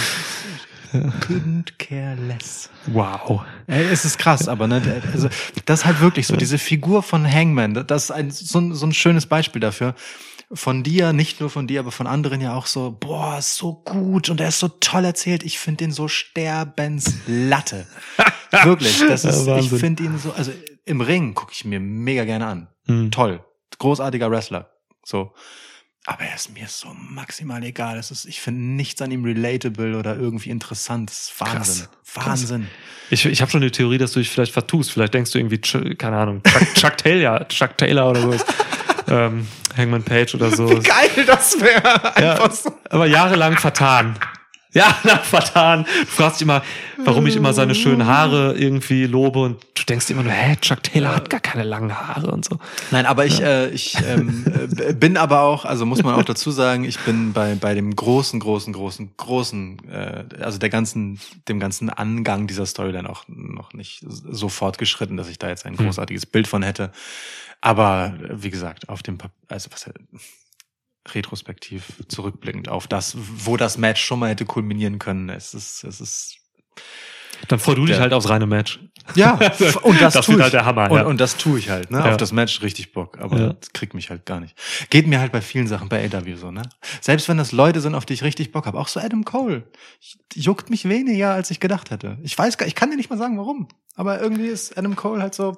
couldn't 1.22 1.78
care 1.78 2.16
less. 2.16 2.70
Wow. 2.88 3.42
Ey, 3.68 3.86
es 3.92 4.06
ist 4.06 4.18
krass, 4.18 4.48
aber 4.48 4.68
ne, 4.68 4.82
also 5.14 5.30
das 5.66 5.82
ist 5.82 5.86
halt 5.86 6.00
wirklich 6.02 6.28
so 6.28 6.36
diese 6.36 6.58
Figur 6.58 7.04
von 7.04 7.30
Hangman. 7.30 7.74
Das 7.88 8.06
ist 8.06 8.12
ein 8.12 8.32
so, 8.32 8.60
ein 8.60 8.74
so 8.74 8.86
ein 8.86 8.94
schönes 8.94 9.26
Beispiel 9.26 9.60
dafür. 9.60 9.96
Von 10.54 10.82
dir, 10.84 11.12
nicht 11.12 11.42
nur 11.42 11.50
von 11.50 11.68
dir, 11.68 11.82
aber 11.82 11.92
von 11.92 12.08
anderen 12.08 12.40
ja 12.40 12.54
auch 12.56 12.68
so, 12.68 12.96
boah, 12.98 13.38
ist 13.38 13.56
so 13.58 13.74
gut 13.84 14.30
und 14.30 14.40
er 14.40 14.48
ist 14.48 14.60
so 14.60 14.70
toll 14.70 15.04
erzählt. 15.04 15.44
Ich 15.44 15.60
finde 15.60 15.84
den 15.84 15.92
so 15.92 16.08
sterbenslatte. 16.08 17.86
Wirklich, 18.64 19.00
das 19.08 19.24
Ja, 19.24 19.30
ist, 19.30 19.42
ich 19.42 19.48
Wahnsinn. 19.48 19.80
finde 19.80 20.04
ihn 20.04 20.18
so, 20.18 20.32
also 20.32 20.52
im 20.86 21.02
Ring 21.02 21.34
gucke 21.34 21.52
ich 21.54 21.66
mir 21.66 21.80
mega 21.82 22.24
gerne 22.24 22.48
an. 22.48 22.68
Hm. 22.86 23.12
Toll, 23.12 23.44
großartiger 23.78 24.32
Wrestler. 24.32 24.70
So. 25.04 25.34
Aber 26.06 26.22
er 26.22 26.36
ist 26.36 26.54
mir 26.54 26.68
so 26.70 26.88
maximal 26.98 27.62
egal. 27.66 27.98
Es 27.98 28.12
ist, 28.12 28.24
ich 28.24 28.40
finde 28.40 28.62
nichts 28.62 29.02
an 29.02 29.12
ihm 29.12 29.26
relatable 29.26 29.98
oder 29.98 30.16
irgendwie 30.16 30.50
interessant. 30.52 31.10
Das 31.10 31.24
ist 31.24 31.42
Wahnsinn. 31.42 31.88
Krass. 32.06 32.26
Wahnsinn. 32.26 32.68
Ich, 33.10 33.26
ich 33.26 33.42
habe 33.42 33.52
schon 33.52 33.60
die 33.60 33.72
Theorie, 33.72 33.98
dass 33.98 34.14
du 34.14 34.20
dich 34.20 34.30
vielleicht 34.30 34.54
vertust. 34.54 34.92
Vielleicht 34.92 35.14
denkst 35.14 35.32
du 35.32 35.40
irgendwie, 35.40 35.58
keine 35.96 36.16
Ahnung, 36.18 36.42
Chuck, 36.44 36.74
Chuck 36.76 36.98
Taylor, 36.98 37.46
Chuck 37.50 37.78
Taylor 37.78 38.10
oder 38.12 38.22
so. 38.22 38.46
ähm, 39.10 39.46
Hangman 39.78 40.04
Page 40.04 40.36
oder 40.36 40.52
so. 40.52 40.66
Geil, 40.84 41.26
das 41.26 41.60
wäre 41.60 42.16
einfach 42.16 42.52
so. 42.52 42.72
Aber 42.90 43.06
jahrelang 43.06 43.58
vertan. 43.58 44.16
Jahrelang 44.74 45.24
vertan. 45.24 45.86
Du 46.02 46.06
fragst 46.08 46.40
dich 46.40 46.46
immer, 46.46 46.62
warum 47.04 47.26
ich 47.26 47.36
immer 47.36 47.54
seine 47.54 47.74
schönen 47.74 48.06
Haare 48.06 48.54
irgendwie 48.58 49.06
lobe 49.06 49.40
und 49.40 49.64
du 49.74 49.84
denkst 49.88 50.10
immer 50.10 50.24
nur, 50.24 50.34
hä, 50.34 50.58
Chuck 50.60 50.84
Taylor 50.84 51.16
hat 51.16 51.30
gar 51.30 51.40
keine 51.40 51.64
langen 51.64 51.98
Haare 51.98 52.30
und 52.30 52.44
so. 52.46 52.60
Nein, 52.92 53.06
aber 53.06 53.26
ich, 53.26 53.42
äh, 53.42 53.70
ich 53.70 53.98
ähm, 54.06 54.46
äh, 54.78 54.94
bin 54.94 55.16
aber 55.18 55.42
auch, 55.42 55.64
also 55.64 55.86
muss 55.86 56.04
man 56.04 56.16
auch 56.16 56.26
dazu 56.26 56.52
sagen, 56.52 56.84
ich 56.84 57.00
bin 57.00 57.32
bei 57.34 57.56
bei 57.56 57.74
dem 57.74 57.96
großen, 57.96 58.40
großen, 58.40 58.74
großen, 58.74 59.12
großen, 59.16 59.90
äh, 59.90 60.26
also 60.42 60.60
der 60.60 60.70
ganzen, 60.70 61.20
dem 61.48 61.60
ganzen 61.60 61.90
Angang 61.90 62.46
dieser 62.46 62.66
Storyline 62.66 63.10
auch 63.10 63.24
noch 63.28 63.74
nicht 63.74 64.04
so 64.08 64.50
fortgeschritten, 64.50 65.16
dass 65.18 65.30
ich 65.30 65.40
da 65.40 65.48
jetzt 65.48 65.66
ein 65.66 65.78
Hm. 65.78 65.86
großartiges 65.86 66.26
Bild 66.26 66.48
von 66.48 66.62
hätte. 66.62 66.92
Aber 67.62 68.18
wie 68.32 68.50
gesagt, 68.52 68.88
auf 68.90 69.02
dem, 69.04 69.18
Pap- 69.18 69.32
also 69.48 69.70
was 69.72 69.90
retrospektiv 71.14 71.86
zurückblickend 72.08 72.70
auf 72.70 72.88
das, 72.88 73.16
wo 73.18 73.58
das 73.58 73.78
Match 73.78 74.04
schon 74.04 74.20
mal 74.20 74.30
hätte 74.30 74.46
kulminieren 74.46 75.00
können. 75.00 75.30
Es 75.30 75.54
ist, 75.54 75.84
es 75.86 76.02
ist 76.02 76.38
Dann 77.48 77.60
freu 77.60 77.76
du 77.76 77.86
dich 77.86 77.98
halt 78.00 78.12
aufs 78.14 78.28
reine 78.30 78.46
Match. 78.46 78.80
ja, 79.16 79.34
und 79.84 80.02
das, 80.02 80.16
Das 80.16 80.26
tue 80.26 80.36
ich. 80.36 80.42
halt 80.42 80.52
der 80.54 80.66
Hammer, 80.66 80.92
Und, 80.92 80.98
ja. 80.98 81.06
und 81.06 81.22
das 81.22 81.38
tue 81.38 81.60
ich 81.60 81.70
halt, 81.70 81.92
ne? 81.92 82.00
Ja. 82.00 82.10
Auf 82.12 82.18
das 82.18 82.34
Match 82.34 82.62
richtig 82.62 82.92
Bock, 82.92 83.20
aber 83.20 83.40
Ja. 83.40 83.54
das 83.54 83.72
kriegt 83.72 83.94
mich 83.94 84.10
halt 84.10 84.26
gar 84.26 84.42
nicht. 84.42 84.56
Geht 84.90 85.08
mir 85.08 85.20
halt 85.22 85.32
bei 85.32 85.40
vielen 85.42 85.68
Sachen 85.68 85.88
bei 85.88 86.04
AW 86.06 86.36
so, 86.36 86.52
ne? 86.52 86.64
Selbst 87.00 87.30
wenn 87.30 87.38
das 87.38 87.54
Leute 87.54 87.80
sind, 87.80 87.96
auf 87.96 88.06
die 88.06 88.14
ich 88.14 88.24
richtig 88.24 88.52
Bock 88.52 88.66
habe, 88.66 88.78
auch 88.78 88.90
so 88.90 89.00
Adam 89.00 89.24
Cole, 89.24 89.64
juckt 90.34 90.70
mich 90.70 90.90
weniger, 90.90 91.32
als 91.34 91.52
ich 91.52 91.62
gedacht 91.62 91.90
hätte. 91.90 92.18
Ich 92.22 92.38
weiß 92.38 92.58
gar, 92.58 92.68
ich 92.68 92.76
kann 92.76 92.90
dir 92.92 92.98
nicht 92.98 93.10
mal 93.10 93.18
sagen, 93.18 93.38
warum. 93.38 93.70
Aber 93.96 94.20
irgendwie 94.20 94.48
ist 94.48 94.78
Adam 94.78 94.96
Cole 94.98 95.22
halt 95.22 95.34
so, 95.36 95.58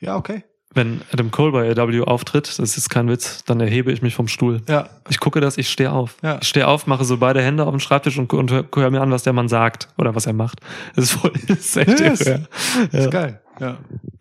ja, 0.00 0.16
okay. 0.16 0.42
Wenn 0.74 1.02
Adam 1.12 1.30
Cole 1.30 1.52
bei 1.52 1.70
AW 1.70 2.02
auftritt, 2.04 2.58
das 2.58 2.76
ist 2.76 2.88
kein 2.88 3.08
Witz, 3.08 3.44
dann 3.44 3.60
erhebe 3.60 3.92
ich 3.92 4.00
mich 4.02 4.14
vom 4.14 4.28
Stuhl. 4.28 4.62
Ja. 4.68 4.88
Ich 5.10 5.20
gucke 5.20 5.40
das, 5.40 5.58
ich 5.58 5.68
stehe 5.68 5.92
auf. 5.92 6.16
Ja. 6.22 6.38
Ich 6.40 6.48
stehe 6.48 6.66
auf, 6.66 6.86
mache 6.86 7.04
so 7.04 7.18
beide 7.18 7.42
Hände 7.42 7.64
auf 7.64 7.70
den 7.70 7.80
Schreibtisch 7.80 8.18
und, 8.18 8.32
und 8.32 8.50
höre 8.50 8.64
hör 8.74 8.90
mir 8.90 9.00
an, 9.00 9.10
was 9.10 9.22
der 9.22 9.32
Mann 9.32 9.48
sagt 9.48 9.88
oder 9.98 10.14
was 10.14 10.26
er 10.26 10.32
macht. 10.32 10.60
Das 10.96 11.04
ist 11.06 11.12
voll, 11.12 11.32
das 11.48 11.58
ist 11.58 11.76
echt 11.76 12.00
irre. 12.00 12.46
ja. 12.92 12.98
Ist 12.98 13.10
geil. 13.10 13.40
Ja. 13.60 13.76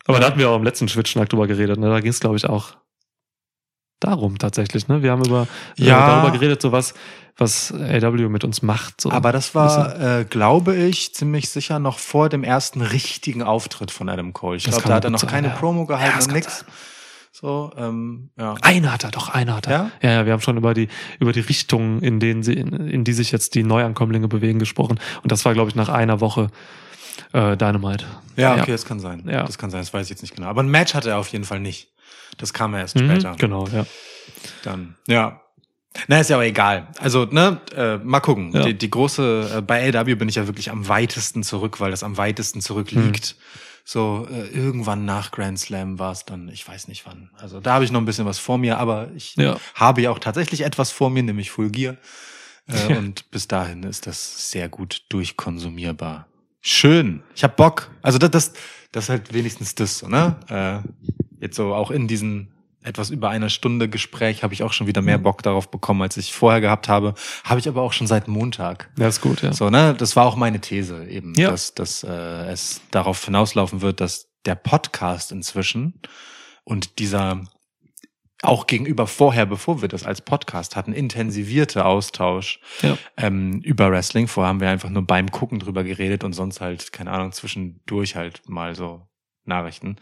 Aber 0.07 0.19
da 0.19 0.27
hatten 0.27 0.39
wir 0.39 0.49
auch 0.49 0.57
im 0.57 0.63
letzten 0.63 0.87
Schwitzschnack 0.87 1.29
drüber 1.29 1.47
geredet. 1.47 1.79
Ne? 1.79 1.89
Da 1.89 1.99
ging 1.99 2.09
es, 2.09 2.19
glaube 2.19 2.35
ich, 2.35 2.47
auch 2.47 2.75
darum 4.01 4.37
tatsächlich. 4.37 4.89
Ne? 4.89 5.01
Wir 5.01 5.11
haben 5.11 5.23
über 5.23 5.47
äh, 5.79 5.85
Ja. 5.85 6.07
darüber 6.07 6.37
geredet, 6.37 6.61
so 6.61 6.73
was, 6.73 6.93
was 7.37 7.71
AW 7.73 8.27
mit 8.27 8.43
uns 8.43 8.61
macht. 8.61 8.99
So. 8.99 9.11
Aber 9.11 9.31
das 9.31 9.55
war, 9.55 10.19
äh, 10.19 10.25
glaube 10.25 10.75
ich, 10.75 11.15
ziemlich 11.15 11.49
sicher 11.49 11.79
noch 11.79 11.99
vor 11.99 12.27
dem 12.27 12.43
ersten 12.43 12.81
richtigen 12.81 13.41
Auftritt 13.43 13.91
von 13.91 14.09
Adam 14.09 14.33
Cole. 14.33 14.57
Ich 14.57 14.65
glaube, 14.65 14.83
da 14.87 14.95
hat 14.95 15.05
er 15.05 15.09
noch 15.11 15.19
sein, 15.19 15.29
keine 15.29 15.47
ja. 15.47 15.53
Promo 15.55 15.81
Ja, 15.81 15.87
gehalten 15.87 16.15
das 16.17 16.27
und 16.27 16.33
nix. 16.33 16.65
So, 17.33 17.71
ähm, 17.77 18.29
ja. 18.37 18.55
Einer 18.61 18.91
hat 18.91 19.05
er, 19.05 19.11
doch, 19.11 19.29
einer 19.29 19.55
hat 19.55 19.67
er. 19.67 19.71
Ja? 19.71 19.91
ja, 20.01 20.11
ja, 20.11 20.25
wir 20.25 20.33
haben 20.33 20.41
schon 20.41 20.57
über 20.57 20.73
die, 20.73 20.89
über 21.19 21.31
die 21.31 21.39
Richtungen, 21.39 22.01
in 22.01 22.19
denen 22.19 22.43
sie, 22.43 22.53
in, 22.53 22.73
in 22.89 23.03
die 23.05 23.13
sich 23.13 23.31
jetzt 23.31 23.55
die 23.55 23.63
Neuankömmlinge 23.63 24.27
bewegen, 24.27 24.59
gesprochen. 24.59 24.99
Und 25.23 25.31
das 25.31 25.45
war, 25.45 25.53
glaube 25.53 25.69
ich, 25.69 25.75
nach 25.75 25.87
einer 25.87 26.19
Woche 26.19 26.49
äh, 27.31 27.55
Dynamite. 27.55 28.05
Ja, 28.35 28.55
okay, 28.55 28.71
das 28.71 28.85
kann 28.85 28.99
sein. 28.99 29.23
Ja. 29.29 29.43
Das 29.43 29.57
kann 29.57 29.69
sein, 29.69 29.79
das 29.81 29.93
weiß 29.93 30.05
ich 30.07 30.09
jetzt 30.09 30.21
nicht 30.21 30.35
genau. 30.35 30.47
Aber 30.47 30.61
ein 30.61 30.69
Match 30.69 30.93
hatte 30.93 31.09
er 31.11 31.19
auf 31.19 31.29
jeden 31.29 31.45
Fall 31.45 31.61
nicht. 31.61 31.89
Das 32.37 32.53
kam 32.53 32.73
erst 32.73 32.95
Mhm, 32.95 33.09
später. 33.09 33.35
Genau, 33.37 33.67
ja. 33.67 33.85
Dann, 34.63 34.95
ja. 35.07 35.41
Na, 36.07 36.19
ist 36.21 36.29
ja 36.29 36.37
aber 36.37 36.45
egal. 36.45 36.87
Also, 36.99 37.25
ne, 37.25 37.59
äh, 37.75 37.97
mal 37.97 38.21
gucken. 38.21 38.51
Ja. 38.53 38.63
Die, 38.63 38.73
die 38.77 38.89
große, 38.89 39.55
äh, 39.57 39.61
bei 39.61 39.89
AW 39.93 40.15
bin 40.15 40.29
ich 40.29 40.35
ja 40.35 40.47
wirklich 40.47 40.71
am 40.71 40.87
weitesten 40.87 41.43
zurück, 41.43 41.79
weil 41.81 41.91
das 41.91 42.01
am 42.03 42.15
weitesten 42.17 42.61
zurück 42.61 42.91
Hm. 42.91 43.07
liegt. 43.07 43.35
So, 43.83 44.27
äh, 44.31 44.47
irgendwann 44.55 45.03
nach 45.05 45.31
Grand 45.31 45.59
Slam 45.59 45.99
war 45.99 46.11
es 46.13 46.23
dann, 46.23 46.47
ich 46.47 46.65
weiß 46.65 46.87
nicht 46.87 47.05
wann. 47.05 47.29
Also, 47.37 47.59
da 47.59 47.73
habe 47.73 47.83
ich 47.83 47.91
noch 47.91 47.99
ein 47.99 48.05
bisschen 48.05 48.25
was 48.25 48.39
vor 48.39 48.57
mir, 48.57 48.77
aber 48.77 49.09
ich 49.15 49.35
Ja. 49.35 49.57
habe 49.75 50.01
ja 50.01 50.11
auch 50.11 50.19
tatsächlich 50.19 50.61
etwas 50.61 50.91
vor 50.91 51.09
mir, 51.09 51.23
nämlich 51.23 51.51
Full 51.51 51.71
Gear. 51.71 51.97
Äh, 52.67 52.95
und 52.95 53.29
bis 53.31 53.47
dahin 53.49 53.83
ist 53.83 54.07
das 54.07 54.49
sehr 54.51 54.69
gut 54.69 55.01
durchkonsumierbar. 55.09 56.27
Schön. 56.61 57.23
Ich 57.35 57.43
hab 57.43 57.57
Bock. 57.57 57.89
Also 58.01 58.17
das, 58.17 58.29
das, 58.31 58.53
das 58.93 59.05
ist 59.05 59.09
halt 59.09 59.33
wenigstens 59.33 59.75
das, 59.75 59.97
so, 59.97 60.07
ne? 60.07 60.37
Äh, 60.47 60.87
jetzt 61.41 61.57
so 61.57 61.73
auch 61.73 61.91
in 61.91 62.07
diesen 62.07 62.53
etwas 62.83 63.11
über 63.11 63.29
einer 63.29 63.49
Stunde 63.49 63.89
Gespräch 63.89 64.41
habe 64.41 64.55
ich 64.55 64.63
auch 64.63 64.73
schon 64.73 64.87
wieder 64.87 65.03
mehr 65.03 65.19
Bock 65.19 65.43
darauf 65.43 65.69
bekommen, 65.69 66.01
als 66.01 66.17
ich 66.17 66.33
vorher 66.33 66.61
gehabt 66.61 66.89
habe. 66.89 67.13
Habe 67.43 67.59
ich 67.59 67.67
aber 67.67 67.81
auch 67.83 67.93
schon 67.93 68.07
seit 68.07 68.27
Montag. 68.27 68.89
Ja, 68.97 69.07
ist 69.07 69.21
gut, 69.21 69.43
ja. 69.43 69.53
So, 69.53 69.69
ne? 69.69 69.93
Das 69.95 70.15
war 70.15 70.25
auch 70.25 70.35
meine 70.35 70.61
These 70.61 71.07
eben, 71.07 71.33
Ja. 71.35 71.51
dass, 71.51 71.75
dass 71.75 72.03
äh, 72.03 72.09
es 72.51 72.81
darauf 72.89 73.23
hinauslaufen 73.23 73.81
wird, 73.81 74.01
dass 74.01 74.29
der 74.47 74.55
Podcast 74.55 75.31
inzwischen 75.31 76.01
und 76.63 76.97
dieser 76.97 77.43
auch 78.41 78.65
gegenüber 78.65 79.05
vorher, 79.05 79.45
bevor 79.45 79.81
wir 79.83 79.87
das 79.87 80.03
als 80.03 80.21
Podcast 80.21 80.75
hatten, 80.75 80.93
intensivierte 80.93 81.85
Austausch 81.85 82.59
Ja. 82.81 82.97
ähm, 83.15 83.59
über 83.61 83.91
Wrestling. 83.91 84.27
Vorher 84.27 84.49
haben 84.49 84.59
wir 84.59 84.69
einfach 84.69 84.89
nur 84.89 85.05
beim 85.05 85.29
Gucken 85.29 85.59
drüber 85.59 85.83
geredet 85.83 86.23
und 86.23 86.33
sonst 86.33 86.59
halt, 86.61 86.91
keine 86.91 87.11
Ahnung, 87.11 87.31
zwischendurch 87.31 88.15
halt 88.15 88.41
mal 88.49 88.73
so 88.75 89.07
Nachrichten. 89.45 89.97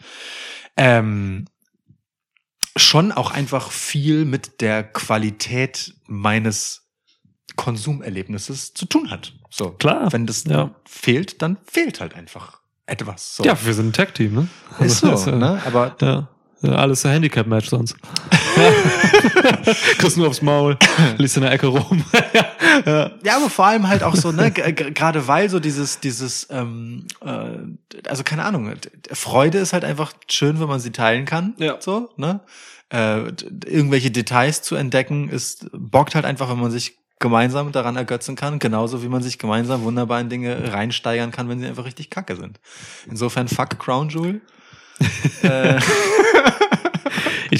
Ähm, 0.76 1.46
schon 2.76 3.12
auch 3.12 3.30
einfach 3.30 3.70
viel 3.70 4.24
mit 4.24 4.60
der 4.60 4.84
Qualität 4.84 5.94
meines 6.06 6.88
Konsumerlebnisses 7.56 8.74
zu 8.74 8.86
tun 8.86 9.10
hat. 9.10 9.32
So, 9.50 9.72
Klar, 9.72 10.12
Wenn 10.12 10.26
das 10.26 10.44
ja. 10.44 10.74
fehlt, 10.86 11.42
dann 11.42 11.58
fehlt 11.64 12.00
halt 12.00 12.14
einfach 12.14 12.60
etwas. 12.86 13.36
So. 13.36 13.44
Ja, 13.44 13.56
wir 13.64 13.74
sind 13.74 13.88
ein 13.88 13.92
Tag-Team, 13.92 14.34
ne? 14.34 14.48
ist 14.78 15.04
Also, 15.04 15.30
so, 15.30 15.36
ne? 15.36 15.60
Aber 15.66 15.96
Ja. 16.00 16.28
Ja, 16.62 16.72
Alles 16.72 17.06
ein 17.06 17.12
Handicap-Match 17.12 17.68
sonst. 17.68 17.96
Kriegst 19.98 20.16
nur 20.16 20.28
aufs 20.28 20.42
Maul, 20.42 20.76
liegst 21.16 21.36
in 21.36 21.42
der 21.42 21.52
Ecke 21.52 21.68
rum. 21.68 22.04
ja. 22.84 23.10
Ja, 23.22 23.36
aber 23.36 23.48
vor 23.48 23.66
allem 23.66 23.88
halt 23.88 24.02
auch 24.02 24.14
so, 24.14 24.32
ne, 24.32 24.50
gerade 24.50 25.26
weil 25.26 25.48
so 25.48 25.60
dieses, 25.60 26.00
dieses, 26.00 26.46
ähm, 26.50 27.06
äh, 27.24 28.08
also 28.08 28.22
keine 28.22 28.44
Ahnung, 28.44 28.74
Freude 29.12 29.58
ist 29.58 29.72
halt 29.72 29.84
einfach 29.84 30.12
schön, 30.28 30.60
wenn 30.60 30.68
man 30.68 30.80
sie 30.80 30.92
teilen 30.92 31.24
kann. 31.24 31.54
Ja. 31.58 31.76
So, 31.80 32.10
ne? 32.16 32.40
Äh, 32.90 33.32
irgendwelche 33.66 34.10
Details 34.10 34.62
zu 34.62 34.74
entdecken, 34.74 35.28
ist, 35.28 35.68
bockt 35.72 36.14
halt 36.14 36.24
einfach, 36.24 36.50
wenn 36.50 36.60
man 36.60 36.70
sich 36.70 36.98
gemeinsam 37.20 37.70
daran 37.70 37.96
ergötzen 37.96 38.34
kann, 38.34 38.58
genauso 38.58 39.02
wie 39.02 39.08
man 39.08 39.22
sich 39.22 39.38
gemeinsam 39.38 39.82
wunderbar 39.84 40.20
in 40.20 40.28
Dinge 40.28 40.72
reinsteigern 40.72 41.30
kann, 41.30 41.48
wenn 41.48 41.60
sie 41.60 41.66
einfach 41.66 41.84
richtig 41.84 42.10
kacke 42.10 42.34
sind. 42.34 42.58
Insofern 43.08 43.46
fuck 43.46 43.78
Crown 43.78 44.08
Jewel. 44.08 44.40
äh, 45.42 45.80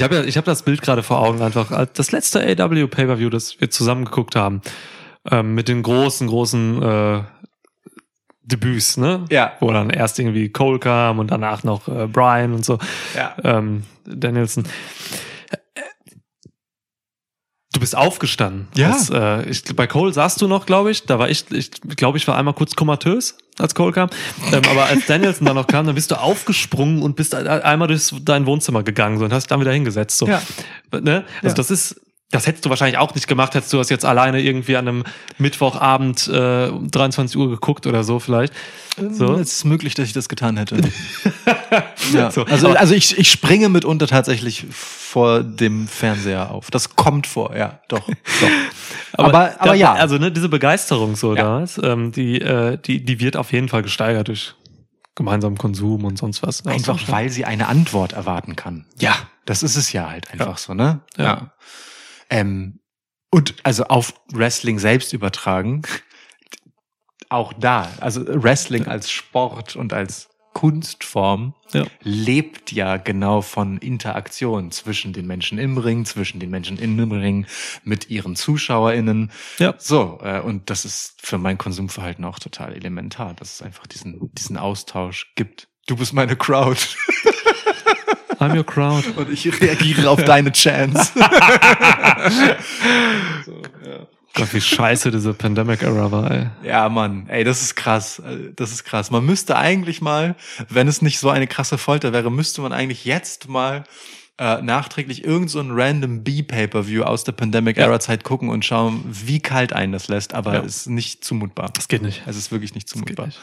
Ich 0.01 0.05
habe 0.05 0.15
ja, 0.15 0.25
ich 0.25 0.39
habe 0.39 0.47
das 0.47 0.63
Bild 0.63 0.81
gerade 0.81 1.03
vor 1.03 1.21
Augen 1.21 1.43
einfach. 1.43 1.87
Das 1.93 2.11
letzte 2.11 2.41
AW 2.41 2.87
Pay-per-View, 2.87 3.29
das 3.29 3.61
wir 3.61 3.69
zusammen 3.69 4.07
geguckt 4.07 4.35
haben, 4.35 4.63
ähm, 5.31 5.55
mit 5.55 5.69
den 5.69 5.83
großen, 5.83 6.27
großen 6.27 6.83
äh, 6.83 7.23
Debüts, 8.43 8.97
ne? 8.97 9.27
Ja. 9.29 9.53
Wo 9.61 9.71
dann 9.73 9.91
erst 9.91 10.19
irgendwie 10.19 10.49
Cole 10.49 10.79
kam 10.79 11.19
und 11.19 11.31
danach 11.31 11.65
noch 11.65 11.87
äh, 11.87 12.07
Brian 12.07 12.55
und 12.55 12.65
so. 12.65 12.79
ja. 13.15 13.35
Ähm, 13.45 13.83
Danielson. 14.07 14.65
Du 17.81 17.85
bist 17.85 17.97
aufgestanden. 17.97 18.69
Ja. 18.77 18.89
Das, 18.91 19.09
äh, 19.09 19.49
ich, 19.49 19.65
bei 19.75 19.87
Cole 19.87 20.13
saßt 20.13 20.39
du 20.43 20.47
noch, 20.49 20.67
glaube 20.67 20.91
ich. 20.91 21.05
Da 21.07 21.19
war 21.19 21.31
ich, 21.31 21.51
ich 21.51 21.71
glaube, 21.97 22.19
ich 22.19 22.29
war 22.29 22.37
einmal 22.37 22.53
kurz 22.53 22.77
komatös, 22.77 23.39
als 23.59 23.75
Cole 23.75 23.93
kam. 23.93 24.11
Ähm, 24.53 24.61
aber 24.71 24.85
als 24.85 25.07
Danielson 25.07 25.47
dann 25.47 25.57
noch 25.57 25.67
kam, 25.67 25.87
dann 25.87 25.95
bist 25.95 26.11
du 26.11 26.21
aufgesprungen 26.21 27.01
und 27.01 27.17
bist 27.17 27.35
ein- 27.35 27.47
einmal 27.49 27.89
durch 27.89 28.13
dein 28.23 28.45
Wohnzimmer 28.45 28.83
gegangen 28.83 29.17
so, 29.19 29.25
und 29.25 29.33
hast 29.33 29.45
dich 29.45 29.49
dann 29.49 29.61
wieder 29.61 29.73
hingesetzt. 29.73 30.19
So. 30.19 30.29
Ja. 30.29 30.43
Ne? 30.93 31.25
Also 31.37 31.49
Ja. 31.49 31.55
das 31.55 31.71
ist, 31.71 31.99
das 32.31 32.47
hättest 32.47 32.65
du 32.65 32.71
wahrscheinlich 32.71 32.99
auch 32.99 33.15
nicht 33.15 33.27
gemacht, 33.27 33.55
hättest 33.55 33.73
du 33.73 33.77
das 33.79 33.89
jetzt 33.91 34.05
alleine 34.05 34.41
irgendwie 34.41 34.77
an 34.77 34.87
einem 34.87 35.05
Mittwochabend 35.39 36.29
äh, 36.33 36.69
um 36.69 36.91
23 36.91 37.37
Uhr 37.37 37.51
geguckt 37.51 37.87
oder 37.87 38.05
so 38.05 38.21
vielleicht. 38.21 38.53
So. 39.11 39.35
Es 39.35 39.53
ist 39.53 39.65
möglich, 39.65 39.95
dass 39.95 40.07
ich 40.07 40.13
das 40.13 40.29
getan 40.29 40.57
hätte. 40.57 40.77
ja. 42.13 42.31
So, 42.31 42.45
also, 42.45 42.69
aber- 42.71 42.81
also 42.81 42.95
ich, 42.95 43.19
ich 43.19 43.31
springe 43.31 43.69
mitunter 43.69 44.07
tatsächlich 44.07 44.67
vor 44.71 45.43
dem 45.43 45.89
Fernseher 45.89 46.51
auf. 46.51 46.71
Das 46.71 46.95
kommt 46.97 47.27
vor, 47.27 47.57
ja, 47.57 47.81
doch. 47.89 48.07
doch. 48.07 48.15
Aber- 49.15 49.61
aber 49.61 49.75
ja. 49.75 49.95
Also 49.95 50.17
ne, 50.19 50.31
diese 50.31 50.49
Begeisterung 50.49 51.17
so 51.17 51.35
Ja. 51.35 51.65
da, 51.67 51.93
ähm, 51.93 52.13
die, 52.13 52.41
äh, 52.41 52.79
die, 52.79 53.05
die 53.05 53.19
wird 53.21 53.37
auf 53.37 53.53
jeden 53.53 53.69
Fall 53.69 53.83
gesteigert 53.83 54.29
durch 54.29 54.55
gemeinsamen 55.17 55.59
Konsum 55.59 56.05
und 56.05 56.17
sonst 56.17 56.43
was. 56.45 56.65
Einfach 56.65 56.99
weil 57.09 57.29
sie 57.29 57.45
eine 57.45 57.67
Antwort 57.67 58.13
erwarten 58.13 58.55
kann. 58.55 58.87
Ja. 58.99 59.15
Das 59.47 59.63
ist 59.65 59.75
es 59.77 59.93
ja 59.93 60.09
halt 60.09 60.31
einfach 60.33 60.59
so, 60.59 60.75
ne? 60.75 61.01
Ja. 61.19 61.51
Ähm, 62.31 62.81
und 63.31 63.55
also 63.63 63.85
auf 63.85 64.15
Wrestling 64.33 64.79
selbst 64.79 65.13
übertragen, 65.13 65.83
auch 67.29 67.53
da, 67.53 67.89
also 68.01 68.25
Wrestling 68.27 68.87
als 68.87 69.11
Sport 69.11 69.77
und 69.77 69.93
als 69.93 70.29
Kunstform 70.53 71.55
Ja. 71.73 71.87
lebt 72.03 72.73
ja 72.73 72.97
genau 72.97 73.41
von 73.41 73.79
Interaktion 73.79 74.73
zwischen 74.73 75.13
den 75.13 75.29
Menschen 75.29 75.59
im 75.59 75.79
Ring, 75.79 76.05
zwischen 76.05 76.41
den 76.41 76.51
Menschen 76.51 76.77
in 76.77 76.97
dem 76.97 77.13
Ring, 77.13 77.47
mit 77.85 78.11
ihren 78.11 78.35
ZuschauerInnen. 78.35 79.31
Ja. 79.59 79.75
So, 79.79 80.19
äh, 80.23 80.41
und 80.41 80.69
das 80.71 80.85
ist 80.85 81.15
für 81.23 81.39
mein 81.39 81.57
Konsumverhalten 81.57 82.25
auch 82.25 82.41
total 82.41 82.75
elementar, 82.75 83.35
dass 83.35 83.55
es 83.55 83.63
einfach 83.63 83.87
diesen, 83.87 84.19
diesen 84.35 84.57
Austausch 84.57 85.33
gibt. 85.37 85.69
Du 85.87 85.97
bist 85.97 86.13
meine 86.13 86.35
Crowd 86.35 86.81
I'm 88.41 88.57
your 88.57 88.65
crowd. 88.65 89.05
und 89.17 89.31
ich 89.31 89.47
reagiere 89.61 90.09
auf 90.11 90.23
deine 90.25 90.51
Chance. 90.53 91.13
Gott, 94.33 94.55
wie 94.55 94.61
scheiße 94.61 95.11
diese 95.11 95.35
Pandemic-Era 95.35 96.13
war, 96.13 96.31
ey. 96.31 96.47
Ja, 96.63 96.89
Mann, 96.89 97.27
ey, 97.29 97.43
das 97.45 97.63
ist 97.63 97.75
krass. 97.75 98.23
Das 98.55 98.71
ist 98.73 98.85
krass. 98.85 99.11
Man 99.11 99.27
müsste 99.27 99.57
eigentlich 99.57 100.01
mal, 100.01 100.37
wenn 100.69 100.87
es 100.89 101.03
nicht 101.03 101.19
so 101.19 101.31
eine 101.31 101.47
krasse 101.49 101.79
Folter 101.79 102.13
wäre, 102.13 102.31
müsste 102.31 102.61
man 102.61 102.73
eigentlich 102.73 103.05
jetzt 103.05 103.49
mal 103.49 103.83
äh, 104.39 104.63
nachträglich 104.63 105.25
irgend 105.25 105.51
so 105.51 105.59
ein 105.61 105.71
random 105.73 106.23
B-Pay-Per-View 106.23 107.03
aus 107.03 107.25
der 107.25 107.33
Pandemic-Era-Zeit 107.33 108.23
gucken 108.25 108.49
und 108.51 108.65
schauen, 108.65 109.05
wie 109.07 109.41
kalt 109.41 109.73
einen 109.73 109.93
das 109.93 110.07
lässt, 110.09 110.33
aber 110.33 110.55
Ja. 110.55 110.61
es 110.61 110.77
ist 110.83 110.87
nicht 110.87 111.25
zumutbar. 111.25 111.71
Das 111.75 111.89
geht 111.89 112.03
nicht. 112.03 112.23
Es 112.27 112.37
ist 112.37 112.53
wirklich 112.53 112.75
nicht 112.75 112.89
zumutbar. 112.89 113.27
nicht. 113.27 113.41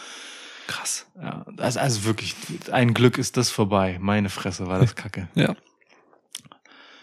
Krass. 0.68 1.06
Ja, 1.22 1.45
also, 1.57 1.80
also 1.80 2.06
wirklich, 2.06 2.35
ein 2.72 2.94
Glück 2.94 3.18
ist 3.18 3.38
das 3.38 3.49
vorbei. 3.49 3.98
Meine 3.99 4.30
Fresse 4.30 4.68
war 4.68 4.80
das 4.80 4.95
kacke. 4.95 5.27
Ja. 5.35 5.56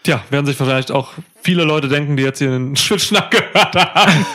Tja, 0.03 0.23
werden 0.29 0.45
sich 0.45 0.55
vielleicht 0.55 0.91
auch 0.91 1.13
viele 1.41 1.63
Leute 1.63 1.87
denken, 1.87 2.15
die 2.15 2.21
jetzt 2.21 2.37
hier 2.37 2.51
einen 2.51 2.75
Schwitschnack 2.75 3.31
gehört 3.31 3.75
haben. 3.75 4.25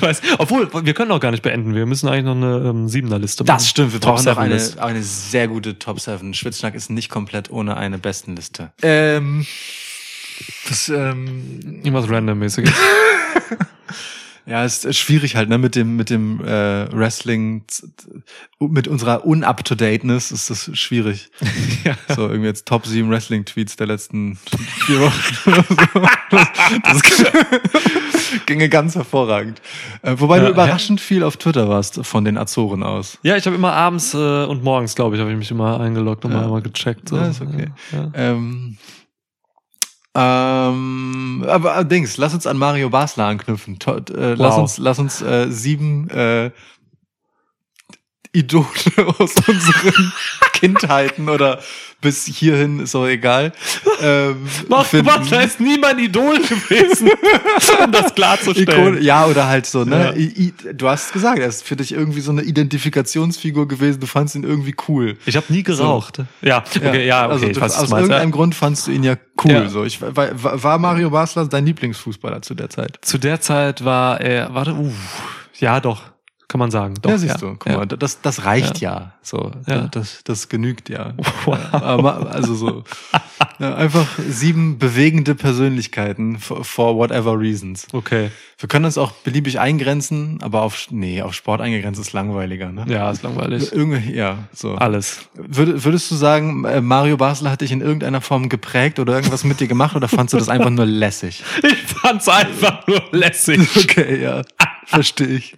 weiß, 0.00 0.22
obwohl, 0.38 0.70
wir 0.72 0.94
können 0.94 1.10
auch 1.12 1.20
gar 1.20 1.30
nicht 1.30 1.42
beenden. 1.42 1.74
Wir 1.74 1.84
müssen 1.84 2.08
eigentlich 2.08 2.24
noch 2.24 2.36
eine 2.36 2.70
ähm, 2.70 2.88
Siebener-Liste 2.88 3.44
machen. 3.44 3.58
Das 3.58 3.68
stimmt, 3.68 3.92
wir 3.92 4.00
Top 4.00 4.14
brauchen 4.14 4.24
noch 4.24 4.38
eine, 4.38 4.58
eine 4.78 5.02
sehr 5.02 5.46
gute 5.48 5.78
Top 5.78 6.00
7. 6.00 6.32
Schwitzschnack 6.32 6.74
ist 6.74 6.88
nicht 6.88 7.10
komplett 7.10 7.50
ohne 7.50 7.76
eine 7.76 7.98
Bestenliste. 7.98 8.72
Ähm, 8.80 9.46
das, 10.70 10.88
ähm, 10.88 11.80
Irgendwas 11.82 12.08
randommäßiges. 12.08 12.72
ja, 14.46 14.64
es 14.64 14.84
ist 14.84 14.98
schwierig 14.98 15.36
halt, 15.36 15.48
ne, 15.48 15.58
mit 15.58 15.74
dem, 15.76 15.96
mit 15.96 16.10
dem 16.10 16.40
äh, 16.44 16.90
Wrestling, 16.92 17.64
mit 18.58 18.88
unserer 18.88 19.24
Un-Up-to-Dateness 19.26 20.32
ist 20.32 20.50
das 20.50 20.70
schwierig. 20.76 21.30
ja. 21.84 21.94
So, 22.14 22.22
irgendwie 22.28 22.48
jetzt 22.48 22.66
Top 22.66 22.86
7 22.86 23.08
Wrestling-Tweets 23.10 23.76
der 23.76 23.86
letzten 23.86 24.36
vier 24.86 25.00
Wochen 25.00 25.50
oder 25.50 25.64
so. 25.94 26.06
Das, 26.82 27.00
das 27.00 27.12
ginge 28.46 28.68
ganz 28.68 28.94
hervorragend. 28.94 29.60
Äh, 30.02 30.14
wobei 30.18 30.38
Ja, 30.38 30.44
du 30.44 30.50
überraschend 30.50 31.00
viel 31.00 31.22
auf 31.22 31.36
Twitter 31.36 31.68
warst 31.68 32.04
von 32.04 32.24
den 32.24 32.36
Azoren 32.38 32.82
aus. 32.82 33.18
Ja, 33.22 33.36
ich 33.36 33.46
habe 33.46 33.56
immer 33.56 33.72
abends 33.72 34.14
äh, 34.14 34.44
und 34.44 34.64
morgens, 34.64 34.94
glaube 34.94 35.16
ich, 35.16 35.20
habe 35.20 35.30
ich 35.30 35.36
mich 35.38 35.50
immer 35.50 35.80
eingeloggt 35.80 36.24
und 36.24 36.32
Ja. 36.32 36.40
mal, 36.42 36.48
mal 36.48 36.62
gecheckt. 36.62 37.08
So. 37.08 37.16
Ja, 37.16 37.26
ist 37.28 37.40
okay. 37.40 37.68
Ja. 37.92 38.10
Ähm, 38.14 38.76
ähm, 40.14 41.44
aber 41.48 41.72
allerdings, 41.74 42.16
lass 42.18 42.34
uns 42.34 42.46
an 42.46 42.58
Mario 42.58 42.90
Basler 42.90 43.26
anknüpfen. 43.26 43.78
To 43.78 43.96
äh, 43.96 44.34
Lass 44.34 44.56
Wow. 44.56 44.62
uns, 44.62 44.78
lass 44.78 44.98
uns 44.98 45.22
äh, 45.22 45.48
sieben 45.50 46.08
äh, 46.10 46.50
Idole 48.32 48.66
aus 49.18 49.34
unseren 49.46 50.12
Kindheiten 50.52 51.28
oder 51.28 51.60
bis 52.02 52.26
hierhin 52.26 52.80
ist 52.80 52.94
auch 52.94 53.06
egal. 53.06 53.52
Ähm, 54.04 54.48
Mario 54.68 54.84
finden. 54.84 55.06
Basler 55.06 55.44
ist 55.44 55.60
nie 55.60 55.78
mein 55.78 55.96
Idol 55.96 56.36
gewesen, 56.40 57.08
um 57.84 57.92
das 57.92 58.12
klarzustellen. 58.12 58.94
Ikone, 58.94 59.00
ja, 59.00 59.26
oder 59.26 59.46
halt 59.46 59.64
so, 59.64 59.84
ne? 59.84 60.06
Ja. 60.06 60.12
I, 60.16 60.48
I, 60.48 60.54
du 60.74 60.88
hast 60.88 61.12
gesagt, 61.12 61.38
er 61.38 61.46
ist 61.46 61.62
für 61.62 61.76
dich 61.76 61.92
irgendwie 61.92 62.20
so 62.20 62.32
eine 62.32 62.42
Identifikationsfigur 62.42 63.68
gewesen, 63.68 64.00
du 64.00 64.08
fandst 64.08 64.34
ihn 64.34 64.42
irgendwie 64.42 64.74
cool. 64.88 65.16
Ich 65.24 65.36
habe 65.36 65.46
nie 65.50 65.62
geraucht. 65.62 66.18
Ja, 66.40 66.64
okay, 66.74 67.06
ja, 67.06 67.26
okay, 67.26 67.32
also 67.32 67.48
du, 67.48 67.60
aus 67.60 67.76
meinst. 67.76 67.92
irgendeinem 67.92 68.30
Ja. 68.30 68.34
Grund 68.34 68.54
fandst 68.56 68.88
du 68.88 68.90
ihn 68.90 69.04
ja 69.04 69.14
cool. 69.44 69.52
Ja. 69.52 69.68
So, 69.68 69.84
ich, 69.84 70.00
war 70.00 70.78
Mario 70.78 71.10
Basler 71.10 71.46
dein 71.46 71.64
Lieblingsfußballer 71.66 72.42
zu 72.42 72.54
der 72.54 72.70
Zeit? 72.70 72.98
Zu 73.02 73.18
der 73.18 73.40
Zeit 73.40 73.84
war 73.84 74.20
er, 74.20 74.52
warte, 74.52 74.72
uh, 74.72 74.92
ja, 75.60 75.78
doch, 75.78 76.11
kann 76.52 76.58
man 76.58 76.70
sagen. 76.70 76.94
Doch, 77.00 77.08
ja, 77.08 77.16
siehst 77.16 77.40
du, 77.40 77.56
guck 77.58 77.66
ja. 77.66 77.78
mal, 77.78 77.86
das, 77.86 78.20
das 78.20 78.44
reicht 78.44 78.80
ja. 78.80 79.14
So, 79.22 79.52
Ja. 79.66 79.88
Das, 79.88 80.22
das 80.22 80.50
genügt 80.50 80.90
ja. 80.90 81.14
Wow. 81.46 81.58
Aber, 81.72 82.30
also 82.30 82.54
so, 82.54 82.84
ja, 83.58 83.74
einfach 83.74 84.06
sieben 84.18 84.78
bewegende 84.78 85.34
Persönlichkeiten 85.34 86.38
for, 86.38 86.62
for 86.62 86.96
whatever 86.96 87.40
reasons. 87.40 87.86
Okay, 87.92 88.30
Wir 88.58 88.68
können 88.68 88.84
uns 88.84 88.98
auch 88.98 89.12
beliebig 89.12 89.60
eingrenzen, 89.60 90.40
aber 90.42 90.60
auf, 90.60 90.88
nee, 90.90 91.22
auf 91.22 91.32
Sport 91.32 91.62
eingegrenzt 91.62 91.98
ist 91.98 92.12
langweiliger, 92.12 92.70
ne? 92.70 92.84
ja, 92.86 93.10
ist 93.10 93.22
langweilig. 93.22 93.72
Irgendwie, 93.72 94.12
ja, 94.12 94.38
so. 94.52 94.74
Alles. 94.74 95.20
Würd, 95.34 95.84
würdest 95.84 96.10
du 96.10 96.16
sagen, 96.16 96.66
äh, 96.66 96.82
Mario 96.82 97.16
Basler 97.16 97.50
hat 97.50 97.62
dich 97.62 97.72
in 97.72 97.80
irgendeiner 97.80 98.20
Form 98.20 98.50
geprägt 98.50 98.98
oder 98.98 99.14
irgendwas 99.14 99.44
mit 99.44 99.58
dir 99.58 99.68
gemacht 99.68 99.96
oder 99.96 100.08
fandst 100.08 100.34
du 100.34 100.38
das 100.38 100.50
einfach 100.50 100.70
nur 100.70 100.84
lässig? 100.84 101.42
Ich 101.62 101.82
fand's 101.82 102.28
einfach 102.28 102.86
nur 102.86 103.02
lässig. 103.10 103.60
Okay, 103.82 104.22
ja, 104.22 104.42
verstehe 104.86 105.28
ich. 105.28 105.56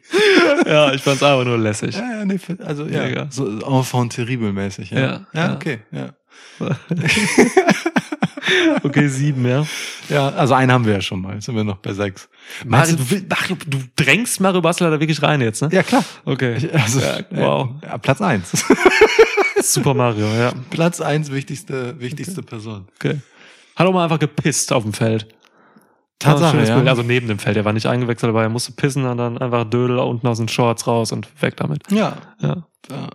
ja, 0.66 0.92
ich 0.92 1.02
fand's 1.02 1.22
einfach 1.22 1.44
nur 1.44 1.58
lässig. 1.58 1.94
Ja, 1.94 2.18
ja, 2.18 2.24
nee, 2.24 2.38
also 2.64 2.86
ja, 2.86 3.04
Mega. 3.04 3.26
so 3.30 3.46
enfant 3.60 4.14
terrible 4.14 4.52
mäßig. 4.52 4.90
Ja, 4.90 4.98
Ja, 4.98 5.26
ja, 5.32 5.46
ja. 5.46 5.54
okay, 5.54 5.78
ja. 5.90 6.14
Okay, 8.82 9.08
sieben, 9.08 9.46
ja. 9.46 9.66
Ja, 10.08 10.28
also 10.28 10.54
einen 10.54 10.70
haben 10.70 10.84
wir 10.84 10.94
ja 10.94 11.00
schon 11.00 11.22
mal, 11.22 11.34
jetzt 11.34 11.46
sind 11.46 11.56
wir 11.56 11.64
noch 11.64 11.78
bei 11.78 11.92
sechs. 11.92 12.28
Mario, 12.64 12.96
Meinst 12.96 13.12
du, 13.12 13.16
Mario, 13.28 13.56
du 13.66 13.78
drängst 13.96 14.40
Mario 14.40 14.60
Basler 14.60 14.90
da 14.90 15.00
wirklich 15.00 15.22
rein 15.22 15.40
jetzt, 15.40 15.62
ne? 15.62 15.68
Ja, 15.72 15.82
klar. 15.82 16.04
Okay. 16.24 16.56
Ich, 16.56 16.74
also, 16.74 17.00
ja, 17.00 17.20
wow. 17.30 17.70
äh, 17.80 17.98
Platz 17.98 18.20
eins. 18.20 18.64
Super 19.62 19.94
Mario, 19.94 20.26
ja. 20.26 20.52
Platz 20.70 21.00
eins 21.00 21.30
wichtigste, 21.32 21.98
wichtigste 21.98 22.42
Person. 22.42 22.86
Okay. 22.96 23.20
Hat 23.76 23.86
auch 23.86 23.92
mal 23.92 24.04
einfach 24.04 24.18
gepisst 24.18 24.72
auf 24.72 24.82
dem 24.82 24.92
Feld. 24.92 25.26
Tatsache, 26.18 26.64
Ja. 26.64 26.76
Bild. 26.76 26.88
Also 26.88 27.02
neben 27.02 27.28
dem 27.28 27.38
Feld. 27.38 27.56
Er 27.56 27.64
war 27.64 27.72
nicht 27.72 27.86
eingewechselt, 27.86 28.30
aber 28.30 28.42
er 28.42 28.48
musste 28.48 28.72
pissen 28.72 29.04
und 29.04 29.18
dann 29.18 29.38
einfach 29.38 29.64
Dödel 29.64 29.98
unten 29.98 30.26
aus 30.26 30.38
den 30.38 30.48
Shorts 30.48 30.86
raus 30.86 31.12
und 31.12 31.28
weg 31.42 31.56
damit. 31.56 31.90
Ja, 31.90 32.16
Ja. 32.40 32.66
ja. 32.90 33.08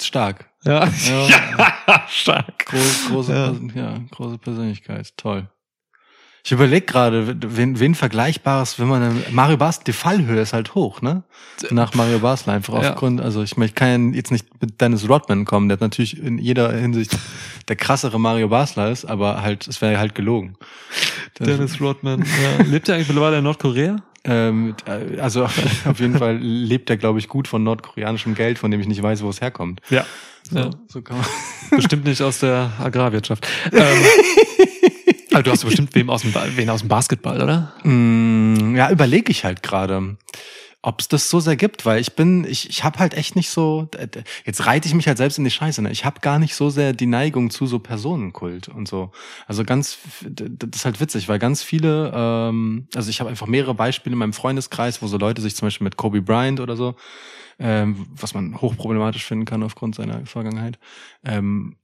Stark. 0.00 0.50
Ja. 0.64 0.84
Ja. 0.86 1.28
ja. 1.88 2.02
Stark. 2.08 2.66
Groß, 2.66 3.08
große, 3.08 3.58
ja. 3.74 3.98
große 4.10 4.38
Persönlichkeit. 4.38 5.16
Toll. 5.16 5.48
Ich 6.46 6.52
überlege 6.52 6.86
gerade, 6.86 7.36
wen, 7.56 7.80
wen 7.80 7.96
Vergleichbares, 7.96 8.78
wenn 8.78 8.86
man 8.86 9.20
Mario 9.32 9.56
Basler, 9.56 9.82
die 9.82 9.92
Fallhöhe 9.92 10.40
ist 10.40 10.52
halt 10.52 10.76
hoch, 10.76 11.02
ne? 11.02 11.24
Nach 11.70 11.92
Mario 11.94 12.20
Basler 12.20 12.52
einfach 12.52 12.80
Ja. 12.80 12.90
aufgrund, 12.90 13.20
also 13.20 13.42
ich, 13.42 13.56
mein, 13.56 13.66
ich 13.66 13.74
kann 13.74 14.12
ja 14.12 14.16
jetzt 14.16 14.30
nicht 14.30 14.46
mit 14.60 14.80
Dennis 14.80 15.08
Rodman 15.08 15.44
kommen, 15.44 15.68
der 15.68 15.78
natürlich 15.80 16.22
in 16.22 16.38
jeder 16.38 16.70
Hinsicht 16.70 17.18
der 17.66 17.74
krassere 17.74 18.20
Mario 18.20 18.46
Basler 18.46 18.92
ist, 18.92 19.06
aber 19.06 19.42
halt, 19.42 19.66
es 19.66 19.82
wäre 19.82 19.98
halt 19.98 20.14
gelogen. 20.14 20.56
Dennis 21.40 21.80
Rodman. 21.80 22.20
Ja. 22.20 22.64
Lebt 22.64 22.88
er 22.88 22.94
eigentlich 22.94 23.08
mittlerweile 23.08 23.38
in 23.38 23.42
Nordkorea? 23.42 23.96
Ähm, 24.22 24.76
äh, 24.86 25.18
also 25.18 25.46
auf 25.84 25.98
jeden 25.98 26.16
Fall 26.16 26.36
lebt 26.36 26.88
er, 26.90 26.96
glaube 26.96 27.18
ich, 27.18 27.26
gut 27.26 27.48
von 27.48 27.64
nordkoreanischem 27.64 28.36
Geld, 28.36 28.60
von 28.60 28.70
dem 28.70 28.78
ich 28.80 28.86
nicht 28.86 29.02
weiß, 29.02 29.24
wo 29.24 29.30
es 29.30 29.40
herkommt. 29.40 29.80
Ja. 29.90 30.06
So, 30.48 30.58
ja. 30.58 30.70
so 30.86 31.02
kann 31.02 31.16
man. 31.16 31.26
Bestimmt 31.70 32.04
nicht 32.04 32.22
aus 32.22 32.38
der 32.38 32.70
Agrarwirtschaft. 32.78 33.48
ähm, 33.72 33.82
aber 35.36 35.42
du 35.42 35.50
hast 35.50 35.64
bestimmt 35.64 35.94
wem 35.94 36.08
aus 36.08 36.22
dem, 36.22 36.34
wen 36.34 36.70
aus 36.70 36.80
dem 36.80 36.88
Basketball, 36.88 37.42
oder? 37.42 37.74
Mm, 37.84 38.74
ja, 38.74 38.90
überlege 38.90 39.30
ich 39.30 39.44
halt 39.44 39.62
gerade, 39.62 40.16
ob 40.80 41.00
es 41.00 41.08
das 41.08 41.28
so 41.28 41.40
sehr 41.40 41.56
gibt, 41.56 41.84
weil 41.84 42.00
ich 42.00 42.14
bin, 42.14 42.44
ich, 42.44 42.70
ich 42.70 42.84
habe 42.84 43.00
halt 43.00 43.12
echt 43.12 43.36
nicht 43.36 43.50
so, 43.50 43.88
jetzt 44.46 44.66
reite 44.66 44.88
ich 44.88 44.94
mich 44.94 45.08
halt 45.08 45.18
selbst 45.18 45.36
in 45.36 45.44
die 45.44 45.50
Scheiße, 45.50 45.82
ne? 45.82 45.90
Ich 45.90 46.06
habe 46.06 46.20
gar 46.20 46.38
nicht 46.38 46.54
so 46.54 46.70
sehr 46.70 46.94
die 46.94 47.06
Neigung 47.06 47.50
zu 47.50 47.66
so 47.66 47.78
Personenkult 47.78 48.68
und 48.68 48.88
so. 48.88 49.10
Also 49.46 49.64
ganz, 49.64 49.98
das 50.22 50.70
ist 50.74 50.84
halt 50.86 51.00
witzig, 51.00 51.28
weil 51.28 51.38
ganz 51.38 51.62
viele, 51.62 52.12
ähm, 52.14 52.88
also 52.94 53.10
ich 53.10 53.20
habe 53.20 53.28
einfach 53.28 53.46
mehrere 53.46 53.74
Beispiele 53.74 54.14
in 54.14 54.18
meinem 54.18 54.32
Freundeskreis, 54.32 55.02
wo 55.02 55.06
so 55.06 55.18
Leute 55.18 55.42
sich 55.42 55.54
zum 55.54 55.66
Beispiel 55.66 55.84
mit 55.84 55.98
Kobe 55.98 56.22
Bryant 56.22 56.60
oder 56.60 56.76
so, 56.76 56.94
ähm, 57.58 58.06
was 58.14 58.32
man 58.32 58.58
hochproblematisch 58.60 59.24
finden 59.24 59.44
kann 59.44 59.62
aufgrund 59.62 59.96
seiner 59.96 60.24
Vergangenheit, 60.24 60.78
ähm, 61.24 61.76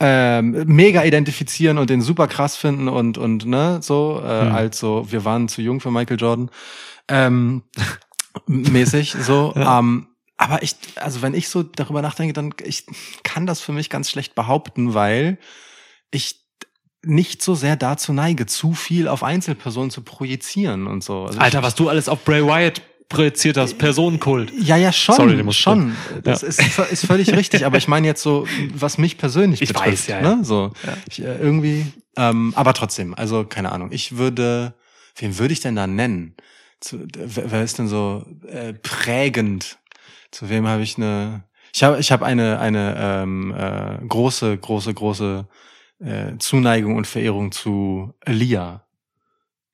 ähm, 0.00 0.64
mega 0.66 1.04
identifizieren 1.04 1.78
und 1.78 1.88
den 1.88 2.02
super 2.02 2.28
krass 2.28 2.56
finden 2.56 2.88
und 2.88 3.16
und 3.18 3.46
ne 3.46 3.78
so 3.82 4.20
äh, 4.22 4.42
Hm. 4.42 4.52
als 4.54 4.78
so 4.78 5.06
wir 5.10 5.24
waren 5.24 5.48
zu 5.48 5.62
jung 5.62 5.80
für 5.80 5.90
Michael 5.90 6.20
Jordan 6.20 6.50
ähm, 7.08 7.62
mäßig 8.46 9.12
so 9.20 9.52
Ja. 9.56 9.78
ähm, 9.78 10.08
aber 10.36 10.62
ich 10.62 10.76
also 10.96 11.22
wenn 11.22 11.32
ich 11.34 11.48
so 11.48 11.62
darüber 11.62 12.02
nachdenke 12.02 12.34
dann 12.34 12.52
ich 12.62 12.84
kann 13.22 13.46
das 13.46 13.60
für 13.60 13.72
mich 13.72 13.88
ganz 13.88 14.10
schlecht 14.10 14.34
behaupten 14.34 14.92
weil 14.92 15.38
ich 16.10 16.44
nicht 17.02 17.40
so 17.40 17.54
sehr 17.54 17.76
dazu 17.76 18.12
neige, 18.12 18.46
zu 18.46 18.72
viel 18.72 19.06
auf 19.06 19.22
Einzelpersonen 19.22 19.90
zu 19.92 20.02
projizieren 20.02 20.88
und 20.88 21.04
so. 21.04 21.26
Also 21.26 21.38
Alter, 21.38 21.62
was 21.62 21.76
du 21.76 21.88
alles 21.88 22.08
auf 22.08 22.24
Bray 22.24 22.44
Wyatt 22.44 22.82
projiziert 23.08 23.56
hast, 23.56 23.78
Personenkult. 23.78 24.52
Ja, 24.58 24.76
ja, 24.76 24.92
schon. 24.92 25.14
Sorry, 25.14 25.42
muss 25.42 25.56
schon. 25.56 25.96
Das 26.24 26.42
Ja. 26.42 26.48
ist, 26.48 26.60
ist 26.92 27.06
völlig 27.06 27.32
richtig, 27.32 27.64
aber 27.64 27.78
ich 27.78 27.88
meine 27.88 28.06
jetzt 28.06 28.22
so, 28.22 28.46
was 28.74 28.98
mich 28.98 29.16
persönlich 29.18 29.62
Ich 29.62 29.68
betrifft. 29.68 29.86
weiß, 29.88 30.06
ja, 30.08 30.20
ja. 30.20 30.36
Ne? 30.36 30.44
So, 30.44 30.72
ich, 31.08 31.22
äh, 31.22 31.36
irgendwie, 31.38 31.86
ähm, 32.16 32.52
aber 32.56 32.74
trotzdem, 32.74 33.14
also 33.14 33.44
keine 33.44 33.72
Ahnung. 33.72 33.90
Ich 33.92 34.16
würde, 34.16 34.74
wen 35.16 35.38
würde 35.38 35.52
ich 35.52 35.60
denn 35.60 35.76
da 35.76 35.86
nennen? 35.86 36.34
Zu, 36.80 37.06
wer, 37.16 37.50
wer 37.52 37.62
ist 37.62 37.78
denn 37.78 37.88
so 37.88 38.24
äh, 38.48 38.72
prägend? 38.74 39.78
Zu 40.30 40.48
wem 40.50 40.66
habe 40.66 40.82
ich 40.82 40.96
eine? 40.96 41.44
Ich 41.72 41.82
habe, 41.82 41.98
ich 42.00 42.10
habe 42.10 42.24
eine 42.24 42.58
eine 42.58 42.96
ähm, 42.98 43.54
äh, 43.56 44.04
große, 44.06 44.56
große, 44.56 44.92
große 44.94 45.46
äh, 46.00 46.32
Zuneigung 46.38 46.96
und 46.96 47.06
Verehrung 47.06 47.52
zu 47.52 48.14
Elia 48.24 48.85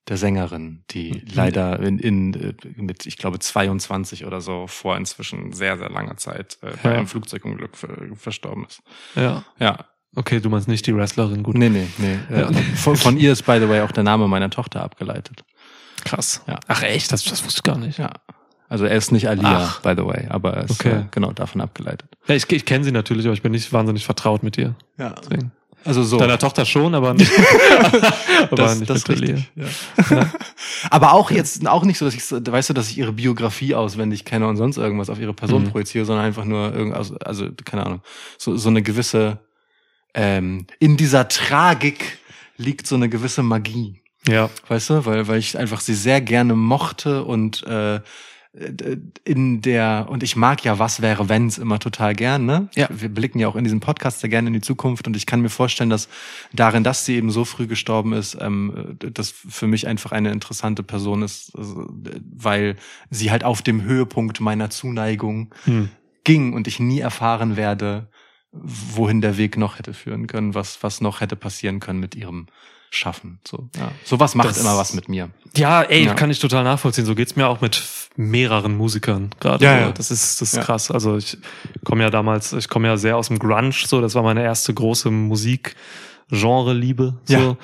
der 0.08 0.16
Sängerin, 0.16 0.84
die 0.90 1.22
leider 1.32 1.78
in, 1.80 1.98
in 1.98 2.34
äh, 2.34 2.54
mit, 2.76 3.06
ich 3.06 3.16
glaube, 3.18 3.38
22 3.38 4.26
oder 4.26 4.40
so 4.40 4.66
vor 4.66 4.96
inzwischen 4.96 5.52
sehr, 5.52 5.78
sehr 5.78 5.90
langer 5.90 6.16
Zeit 6.16 6.58
äh, 6.62 6.72
bei 6.82 6.90
Ja. 6.90 6.96
einem 6.98 7.06
Flugzeugunglück 7.06 7.76
ver 7.76 7.88
verstorben 8.16 8.64
ist. 8.66 8.82
Ja. 9.14 9.44
Ja. 9.58 9.84
Okay, 10.14 10.40
du 10.40 10.50
meinst 10.50 10.68
nicht 10.68 10.86
die 10.86 10.94
Wrestlerin, 10.94 11.42
gut. 11.42 11.56
Nee, 11.56 11.68
nee, 11.70 11.86
nee. 11.98 12.18
Ja. 12.30 12.50
Äh, 12.50 12.54
von, 12.74 12.96
von 12.96 13.16
ihr 13.16 13.32
ist, 13.32 13.42
by 13.46 13.58
the 13.60 13.68
way, 13.68 13.80
auch 13.80 13.92
der 13.92 14.02
Name 14.04 14.28
meiner 14.28 14.50
Tochter 14.50 14.82
abgeleitet. 14.82 15.44
Krass. 16.04 16.42
Ja. 16.48 16.58
Ach 16.66 16.82
echt, 16.82 17.12
das, 17.12 17.24
das 17.24 17.44
wusste 17.44 17.60
ich 17.60 17.62
gar 17.62 17.78
nicht. 17.78 17.98
Ja. 17.98 18.10
Also 18.68 18.84
er 18.86 18.96
ist 18.96 19.12
nicht 19.12 19.28
Alia, 19.28 19.68
Ach. 19.68 19.80
by 19.82 19.94
the 19.96 20.04
way, 20.06 20.26
aber 20.28 20.54
er 20.54 20.64
ist 20.64 20.72
Okay. 20.80 20.92
äh, 21.00 21.04
genau 21.10 21.32
davon 21.32 21.60
abgeleitet. 21.60 22.08
Ja, 22.26 22.34
ich, 22.34 22.50
ich 22.50 22.64
kenne 22.64 22.84
sie 22.84 22.90
natürlich, 22.92 23.26
aber 23.26 23.34
ich 23.34 23.42
bin 23.42 23.52
nicht 23.52 23.72
wahnsinnig 23.72 24.04
vertraut 24.04 24.42
mit 24.42 24.58
ihr. 24.58 24.74
Ja. 24.98 25.10
Deswegen. 25.10 25.52
Also 25.84 26.02
so. 26.02 26.18
Deiner 26.18 26.38
Tochter 26.38 26.64
schon, 26.64 26.94
aber 26.94 27.14
nicht, 27.14 27.30
aber 28.42 28.56
das, 28.56 28.78
nicht 28.78 28.90
das 28.90 29.08
richtig. 29.08 29.50
Ja. 29.56 29.66
aber 30.90 31.12
auch 31.12 31.30
jetzt 31.30 31.66
auch 31.66 31.84
nicht 31.84 31.98
so, 31.98 32.04
dass 32.04 32.14
ich, 32.14 32.24
so- 32.24 32.40
weißt 32.44 32.70
du, 32.70 32.74
dass 32.74 32.90
ich 32.90 32.98
ihre 32.98 33.12
Biografie 33.12 33.74
auswendig 33.74 34.24
kenne 34.24 34.46
und 34.46 34.56
sonst 34.56 34.76
irgendwas 34.76 35.10
auf 35.10 35.18
ihre 35.18 35.34
Person 35.34 35.64
Mhm. 35.64 35.70
projiziere, 35.70 36.04
sondern 36.04 36.24
einfach 36.24 36.44
nur 36.44 36.72
irgendwas, 36.74 37.12
also 37.16 37.48
keine 37.64 37.84
Ahnung, 37.86 38.00
so, 38.38 38.56
so 38.56 38.68
eine 38.68 38.82
gewisse, 38.82 39.38
ähm, 40.14 40.66
in 40.78 40.96
dieser 40.96 41.28
Tragik 41.28 42.18
liegt 42.56 42.86
so 42.86 42.94
eine 42.94 43.08
gewisse 43.08 43.42
Magie. 43.42 44.00
Ja. 44.28 44.50
Weißt 44.68 44.90
du, 44.90 45.04
weil, 45.06 45.26
weil 45.26 45.38
ich 45.38 45.58
einfach 45.58 45.80
sie 45.80 45.94
sehr 45.94 46.20
gerne 46.20 46.54
mochte 46.54 47.24
und 47.24 47.66
äh, 47.66 48.00
in 49.24 49.62
der, 49.62 50.08
und 50.10 50.22
ich 50.22 50.36
mag 50.36 50.62
ja 50.62 50.78
Was 50.78 51.00
wäre 51.00 51.30
wenn's 51.30 51.56
immer 51.56 51.78
total 51.78 52.14
gern, 52.14 52.44
ne? 52.44 52.68
Ja. 52.74 52.86
Wir 52.90 53.08
blicken 53.08 53.38
ja 53.38 53.48
auch 53.48 53.56
in 53.56 53.64
diesem 53.64 53.80
Podcast 53.80 54.20
sehr 54.20 54.28
gerne 54.28 54.48
in 54.48 54.52
die 54.52 54.60
Zukunft 54.60 55.06
und 55.06 55.16
ich 55.16 55.24
kann 55.24 55.40
mir 55.40 55.48
vorstellen, 55.48 55.88
dass 55.88 56.08
darin, 56.52 56.84
dass 56.84 57.06
sie 57.06 57.16
eben 57.16 57.30
so 57.30 57.46
früh 57.46 57.66
gestorben 57.66 58.12
ist, 58.12 58.36
ähm, 58.40 58.98
das 58.98 59.30
für 59.30 59.66
mich 59.66 59.86
einfach 59.86 60.12
eine 60.12 60.30
interessante 60.32 60.82
Person 60.82 61.22
ist, 61.22 61.56
also, 61.56 61.88
weil 61.90 62.76
sie 63.08 63.30
halt 63.30 63.42
auf 63.42 63.62
dem 63.62 63.82
Höhepunkt 63.82 64.40
meiner 64.40 64.68
Zuneigung 64.68 65.54
Hm. 65.64 65.88
ging 66.24 66.52
und 66.52 66.68
ich 66.68 66.78
nie 66.78 67.00
erfahren 67.00 67.56
werde, 67.56 68.10
wohin 68.52 69.22
der 69.22 69.38
Weg 69.38 69.56
noch 69.56 69.78
hätte 69.78 69.94
führen 69.94 70.26
können, 70.26 70.54
was, 70.54 70.82
was 70.82 71.00
noch 71.00 71.22
hätte 71.22 71.36
passieren 71.36 71.80
können 71.80 72.00
mit 72.00 72.14
ihrem 72.14 72.48
Schaffen. 72.94 73.38
So, 73.48 73.70
ja. 73.78 73.90
Sowas 74.04 74.34
macht 74.34 74.50
Das- 74.50 74.60
immer 74.60 74.76
was 74.76 74.92
mit 74.92 75.08
mir. 75.08 75.30
Ja, 75.56 75.80
ey, 75.82 76.04
Ja. 76.04 76.12
kann 76.14 76.30
ich 76.30 76.38
total 76.40 76.62
nachvollziehen. 76.62 77.06
So 77.06 77.14
geht's 77.14 77.36
mir 77.36 77.48
auch 77.48 77.62
mit 77.62 77.82
mehreren 78.16 78.76
Musikern 78.76 79.30
gerade. 79.40 79.64
Ja, 79.64 79.78
so. 79.78 79.84
ja. 79.86 79.92
Das 79.92 80.10
ist, 80.10 80.42
das 80.42 80.50
ist 80.50 80.56
Ja. 80.56 80.62
krass. 80.62 80.90
Also 80.90 81.16
ich 81.16 81.38
komme 81.84 82.02
ja 82.04 82.10
damals, 82.10 82.52
ich 82.52 82.68
komme 82.68 82.88
ja 82.88 82.98
sehr 82.98 83.16
aus 83.16 83.28
dem 83.28 83.38
Grunge, 83.38 83.72
so, 83.72 84.02
das 84.02 84.14
war 84.14 84.22
meine 84.22 84.42
erste 84.42 84.74
große 84.74 85.10
Musik-Genre-Liebe. 85.10 87.14
So. 87.24 87.56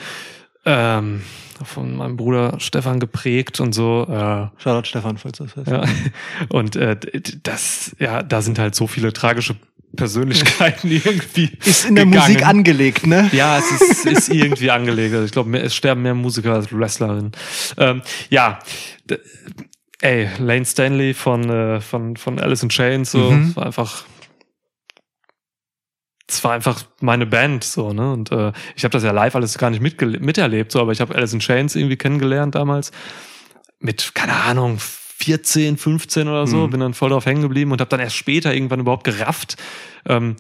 Ähm, 0.64 1.22
von 1.64 1.96
meinem 1.96 2.16
Bruder 2.16 2.58
Stefan 2.60 3.00
geprägt 3.00 3.58
und 3.60 3.74
so. 3.74 4.06
Äh, 4.08 4.46
Shoutout 4.62 4.86
Stefan, 4.86 5.18
falls 5.18 5.38
das 5.38 5.56
hörst. 5.56 5.70
ja. 5.70 5.82
Und 6.50 6.76
äh, 6.76 6.96
das, 7.42 7.96
ja, 7.98 8.22
da 8.22 8.42
sind 8.42 8.58
halt 8.58 8.74
so 8.76 8.86
viele 8.86 9.12
tragische 9.12 9.56
Persönlichkeiten 9.96 10.90
irgendwie. 10.90 11.50
Ist 11.64 11.86
in 11.86 11.94
der 11.94 12.04
gegangen. 12.04 12.32
Musik 12.32 12.46
angelegt, 12.46 13.06
ne? 13.06 13.28
Ja, 13.32 13.58
es 13.58 13.70
ist, 13.70 14.06
ist 14.06 14.28
irgendwie 14.28 14.70
angelegt. 14.70 15.14
Also 15.14 15.24
ich 15.24 15.32
glaube, 15.32 15.58
es 15.58 15.74
sterben 15.74 16.02
mehr 16.02 16.14
Musiker 16.14 16.54
als 16.54 16.72
Wrestlerinnen. 16.72 17.32
Ähm, 17.76 18.02
ja, 18.30 18.58
ey, 20.00 20.28
Lane 20.38 20.64
Stanley 20.64 21.14
von, 21.14 21.48
äh, 21.50 21.80
von, 21.80 22.16
von 22.16 22.38
Alice 22.38 22.62
in 22.62 22.68
Chains, 22.68 23.10
so, 23.10 23.30
Mhm. 23.30 23.56
war 23.56 23.66
einfach, 23.66 24.04
es 26.28 26.44
war 26.44 26.52
einfach 26.52 26.84
meine 27.00 27.26
Band, 27.26 27.64
so, 27.64 27.92
ne, 27.92 28.12
und 28.12 28.30
äh, 28.30 28.52
ich 28.76 28.84
habe 28.84 28.92
das 28.92 29.02
ja 29.02 29.12
live 29.12 29.34
alles 29.34 29.56
gar 29.56 29.70
nicht 29.70 29.80
miterlebt, 29.80 30.72
so, 30.72 30.80
aber 30.80 30.92
ich 30.92 31.00
habe 31.00 31.14
Alice 31.14 31.32
in 31.32 31.40
Chains 31.40 31.74
irgendwie 31.74 31.96
kennengelernt 31.96 32.54
damals, 32.54 32.92
mit, 33.80 34.14
keine 34.14 34.34
Ahnung, 34.34 34.78
14, 35.20 35.76
15 35.76 36.28
oder 36.28 36.46
so, 36.46 36.66
Mhm. 36.66 36.70
bin 36.70 36.80
dann 36.80 36.94
voll 36.94 37.10
drauf 37.10 37.26
hängen 37.26 37.42
geblieben 37.42 37.72
und 37.72 37.80
habe 37.80 37.90
dann 37.90 38.00
erst 38.00 38.16
später 38.16 38.54
irgendwann 38.54 38.80
überhaupt 38.80 39.04
gerafft, 39.04 39.56
ähm, 40.06 40.36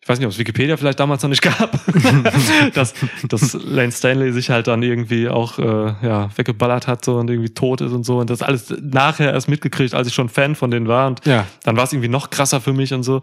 ich 0.00 0.08
weiß 0.08 0.18
nicht, 0.20 0.26
ob 0.26 0.32
es 0.32 0.38
Wikipedia 0.38 0.76
vielleicht 0.78 1.00
damals 1.00 1.22
noch 1.22 1.28
nicht 1.28 1.42
gab, 1.58 1.78
dass, 2.74 2.94
dass 3.28 3.52
Lane 3.52 3.92
Stanley 3.92 4.32
sich 4.32 4.48
halt 4.50 4.66
dann 4.66 4.82
irgendwie 4.82 5.28
auch 5.28 5.58
äh, 5.58 5.62
ja, 6.06 6.30
weggeballert 6.34 6.86
hat 6.86 7.04
so 7.04 7.16
und 7.16 7.28
irgendwie 7.28 7.50
tot 7.52 7.80
ist 7.82 7.92
und 7.92 8.04
so 8.04 8.18
und 8.18 8.30
das 8.30 8.40
alles 8.42 8.74
nachher 8.80 9.32
erst 9.32 9.48
mitgekriegt, 9.48 9.94
als 9.94 10.08
ich 10.08 10.14
schon 10.14 10.28
Fan 10.30 10.54
von 10.54 10.70
denen 10.70 10.88
war 10.88 11.06
und 11.08 11.24
Ja. 11.26 11.46
dann 11.64 11.76
war 11.76 11.84
es 11.84 11.92
irgendwie 11.92 12.08
noch 12.08 12.30
krasser 12.30 12.60
für 12.60 12.72
mich 12.72 12.92
und 12.94 13.02
so. 13.02 13.22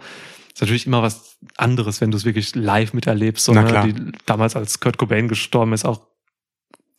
Ist 0.53 0.61
natürlich 0.61 0.85
immer 0.87 1.01
was 1.01 1.35
anderes, 1.57 1.99
wenn 2.01 2.11
du 2.11 2.17
es 2.17 2.23
wirklich 2.23 2.55
live 2.55 2.93
miterlebst. 2.93 3.43
So, 3.43 3.53
ne? 3.53 3.81
Die, 3.87 4.11
damals, 4.25 4.55
als 4.55 4.79
Kurt 4.79 4.97
Cobain 4.97 5.27
gestorben 5.27 5.73
ist, 5.73 5.83
auch 5.85 5.99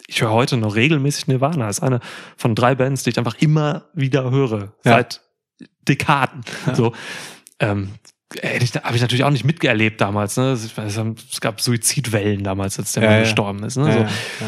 ich 0.09 0.23
höre 0.23 0.31
heute 0.31 0.57
noch 0.57 0.77
regelmäßig 0.77 1.27
Nirvana. 1.27 1.69
Ist 1.69 1.83
eine 1.83 2.01
von 2.37 2.55
drei 2.55 2.75
Bands, 2.75 3.03
die 3.03 3.11
ich 3.11 3.19
einfach 3.19 3.37
immer 3.41 3.87
wieder 3.93 4.31
höre. 4.31 4.75
Ja. 4.85 4.93
Seit 4.93 5.21
Dekaden. 5.89 6.45
So. 6.75 6.93
Ähm, 7.59 7.95
habe 8.43 8.97
ich 8.97 9.01
natürlich 9.01 9.25
auch 9.25 9.31
nicht 9.31 9.45
mitgeerlebt 9.45 10.01
damals. 10.01 10.37
Ne? 10.37 10.53
Es, 10.53 11.41
gab 11.41 11.61
Suizidwellen 11.61 12.45
damals, 12.45 12.79
als 12.79 12.93
der 12.93 13.03
Ja, 13.03 13.09
Mann 13.09 13.19
ja. 13.19 13.23
gestorben 13.25 13.63
ist. 13.65 13.77
Ne? 13.77 13.89
Ja, 13.89 13.93
so. 13.93 13.99
ja, 14.01 14.09
ja. 14.41 14.47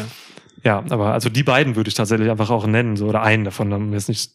ja, 0.63 0.83
aber 0.91 1.13
also 1.13 1.29
die 1.29 1.43
beiden 1.43 1.75
würde 1.75 1.87
ich 1.87 1.95
tatsächlich 1.95 2.29
einfach 2.29 2.49
auch 2.49 2.67
nennen, 2.67 2.97
so 2.97 3.07
oder 3.07 3.23
einen 3.23 3.45
davon. 3.45 3.69
Dann 3.69 3.93
ist 3.93 4.09
nicht. 4.09 4.33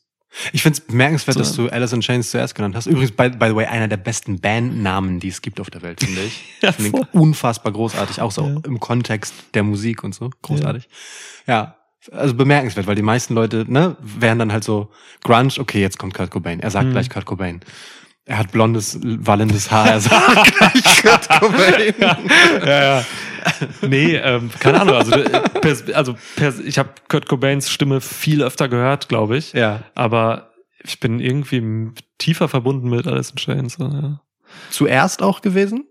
Ich 0.53 0.63
finde 0.63 0.79
es 0.79 0.85
bemerkenswert, 0.87 1.35
So. 1.35 1.41
dass 1.41 1.53
du 1.55 1.69
Alice 1.69 1.93
in 1.93 2.01
Chains 2.01 2.31
zuerst 2.31 2.55
genannt 2.55 2.75
hast. 2.75 2.87
Übrigens, 2.87 3.13
by, 3.13 3.29
by 3.31 3.47
the 3.49 3.55
way, 3.57 3.67
einer 3.67 3.89
der 3.89 3.97
besten 3.99 4.41
Bandnamen, 4.41 5.21
die 5.21 5.29
es 5.29 5.43
gibt 5.43 5.61
auf 5.61 5.71
der 5.71 5.83
Welt, 5.83 6.01
finde 6.03 6.23
ich. 6.23 6.43
Ja, 6.63 6.71
Ich 6.71 6.77
finde 6.77 7.07
unfassbar 7.13 7.73
großartig, 7.73 8.21
auch 8.21 8.33
so 8.33 8.47
Ja. 8.47 8.57
im 8.65 8.81
Kontext 8.81 9.33
der 9.55 9.63
Musik 9.63 10.03
und 10.05 10.15
so. 10.15 10.31
Großartig. 10.43 10.89
Ja. 11.47 11.77
Also 12.13 12.35
bemerkenswert, 12.35 12.87
weil 12.87 12.97
die 12.97 13.03
meisten 13.03 13.35
Leute, 13.35 13.65
ne, 13.67 13.97
wären 14.01 14.39
dann 14.39 14.53
halt 14.53 14.63
so 14.65 14.91
Grunge, 15.23 15.53
okay, 15.59 15.81
jetzt 15.81 15.99
kommt 15.99 16.13
Kurt 16.15 16.31
Cobain. 16.31 16.61
Er 16.61 16.71
sagt 16.71 16.89
Mhm. 16.89 16.93
gleich 16.93 17.09
Kurt 17.09 17.25
Cobain. 17.25 17.61
Er 18.27 18.39
hat 18.39 18.53
blondes, 18.53 18.99
wallendes 19.03 19.71
Haar, 19.71 19.87
er 19.89 20.01
sagt 20.01 20.57
gleich 20.57 21.03
Kurt 21.03 21.29
Cobain. 21.29 21.95
ja, 22.67 22.99
ja. 22.99 23.05
Nee, 23.83 24.17
ähm, 24.17 24.51
keine 24.59 24.81
Ahnung. 24.81 24.97
Also, 24.97 25.13
äh, 25.13 25.41
pers 25.61 25.91
also 25.93 26.17
pers 26.37 26.59
ich 26.59 26.79
habe 26.79 26.91
Kurt 27.09 27.29
Cobains 27.29 27.71
Stimme 27.71 28.01
viel 28.01 28.43
öfter 28.43 28.69
gehört, 28.69 29.09
glaube 29.09 29.37
ich. 29.37 29.53
Ja. 29.53 29.83
Aber 29.95 30.51
ich 30.83 31.01
bin 31.01 31.21
irgendwie 31.21 31.93
tiefer 32.19 32.49
verbunden 32.49 32.89
mit 32.91 33.07
Alice 33.07 33.31
in 33.31 33.37
Chains. 33.37 33.75
So, 33.75 33.85
ja. 33.85 34.21
Zuerst 34.71 35.23
auch 35.23 35.41
gewesen? 35.41 35.87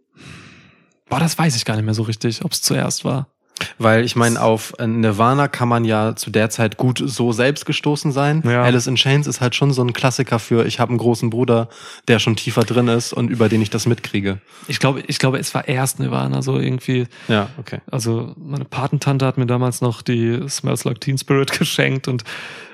Boah, 1.10 1.20
das 1.20 1.38
weiß 1.38 1.56
ich 1.56 1.66
gar 1.66 1.76
nicht 1.76 1.86
mehr 1.86 1.94
so 1.94 2.04
richtig, 2.04 2.44
ob 2.44 2.52
es 2.54 2.62
zuerst 2.62 3.06
war. 3.06 3.33
Weil 3.78 4.04
ich 4.04 4.16
meine, 4.16 4.42
auf 4.42 4.74
Nirvana 4.80 5.48
kann 5.48 5.68
man 5.68 5.86
ja 5.86 6.16
zu 6.16 6.30
der 6.30 6.50
Zeit 6.50 6.78
gut 6.78 7.02
so 7.04 7.32
selbst 7.32 7.66
gestoßen 7.66 8.12
sein. 8.12 8.44
Ja. 8.46 8.64
Alice 8.64 8.88
in 8.88 8.96
Chains 8.96 9.28
ist 9.28 9.42
halt 9.42 9.56
schon 9.56 9.72
so 9.72 9.84
ein 9.84 9.94
Klassiker 9.94 10.40
für, 10.40 10.66
ich 10.66 10.80
habe 10.80 10.90
einen 10.90 10.98
großen 10.98 11.30
Bruder, 11.30 11.70
der 12.08 12.20
schon 12.20 12.36
tiefer 12.36 12.64
drin 12.64 12.88
ist 12.88 13.14
und 13.14 13.30
über 13.30 13.50
den 13.50 13.62
ich 13.62 13.70
das 13.70 13.86
mitkriege. 13.86 14.40
Ich 14.68 14.80
glaube, 14.80 15.04
ich 15.08 15.20
glaube, 15.20 15.40
es 15.40 15.54
war 15.54 15.68
erst 15.68 16.00
Nirvana, 16.00 16.42
so 16.42 16.60
irgendwie. 16.60 17.08
Ja, 17.28 17.50
okay. 17.58 17.80
Also 17.90 18.34
meine 18.38 18.66
Patentante 18.66 19.26
hat 19.26 19.38
mir 19.38 19.46
damals 19.46 19.82
noch 19.82 20.02
die 20.02 20.48
Smells 20.50 20.84
Like 20.84 21.02
Teen 21.02 21.18
Spirit 21.18 21.52
geschenkt 21.60 22.08
und 22.08 22.24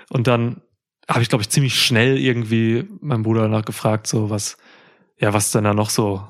und 0.09 0.27
dann 0.27 0.61
habe 1.07 1.21
ich 1.21 1.29
glaube 1.29 1.41
ich 1.41 1.49
ziemlich 1.49 1.81
schnell 1.81 2.17
irgendwie 2.17 2.87
meinen 3.01 3.23
Bruder 3.23 3.41
danach 3.41 3.65
gefragt, 3.65 4.07
so 4.07 4.29
was 4.29 4.57
ja 5.17 5.33
was 5.33 5.51
denn 5.51 5.63
da 5.63 5.73
noch 5.73 5.89
so 5.89 6.25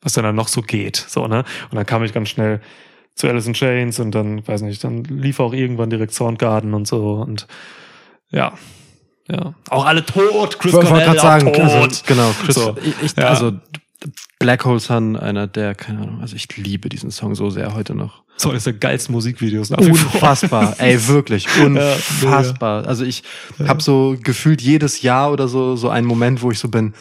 was 0.00 0.12
denn 0.12 0.24
da 0.24 0.32
noch 0.32 0.48
so 0.48 0.60
geht, 0.60 0.96
so 0.96 1.26
ne? 1.26 1.44
Und 1.70 1.76
dann 1.76 1.86
kam 1.86 2.04
ich 2.04 2.12
ganz 2.12 2.28
schnell 2.28 2.60
zu 3.14 3.28
Alice 3.28 3.46
in 3.46 3.54
Chains 3.54 4.00
und 4.00 4.12
dann 4.12 4.46
weiß 4.46 4.62
nicht, 4.62 4.82
dann 4.84 5.04
lief 5.04 5.40
auch 5.40 5.52
irgendwann 5.52 5.90
direkt 5.90 6.12
Soundgarden 6.14 6.74
und 6.74 6.86
so 6.86 7.14
und 7.14 7.46
ja. 8.30 8.54
Ja, 9.30 9.54
auch 9.70 9.86
alle 9.86 10.04
tot. 10.04 10.58
Chris 10.58 10.72
Cornell 10.72 11.02
gerade 11.04 11.18
sagen, 11.18 11.48
auch 11.48 11.52
tot. 11.52 11.60
also, 11.62 12.02
genau, 12.06 12.30
Chris, 12.44 12.54
So. 12.56 12.76
ich, 13.02 13.16
Ja. 13.16 13.28
also 13.28 13.52
Black 14.38 14.66
Hole 14.66 14.80
Sun, 14.80 15.16
einer 15.16 15.46
der, 15.46 15.74
keine 15.74 16.00
Ahnung, 16.00 16.20
also 16.20 16.36
ich 16.36 16.54
liebe 16.58 16.90
diesen 16.90 17.10
Song 17.10 17.34
so 17.34 17.48
sehr 17.48 17.74
heute 17.74 17.94
noch. 17.94 18.22
so 18.36 18.50
eines 18.50 18.64
der 18.64 18.74
geilsten 18.74 19.14
Musikvideos 19.14 19.70
nach. 19.70 19.78
Unfassbar, 19.78 20.74
ey, 20.78 21.08
wirklich, 21.08 21.46
unfassbar. 21.58 22.86
Also 22.86 23.04
ich 23.04 23.22
habe 23.66 23.82
so 23.82 24.16
gefühlt 24.22 24.60
jedes 24.60 25.00
Jahr 25.00 25.32
oder 25.32 25.48
so 25.48 25.76
so 25.76 25.88
einen 25.88 26.06
Moment, 26.06 26.42
wo 26.42 26.50
ich 26.50 26.58
so 26.58 26.68
bin, 26.68 26.92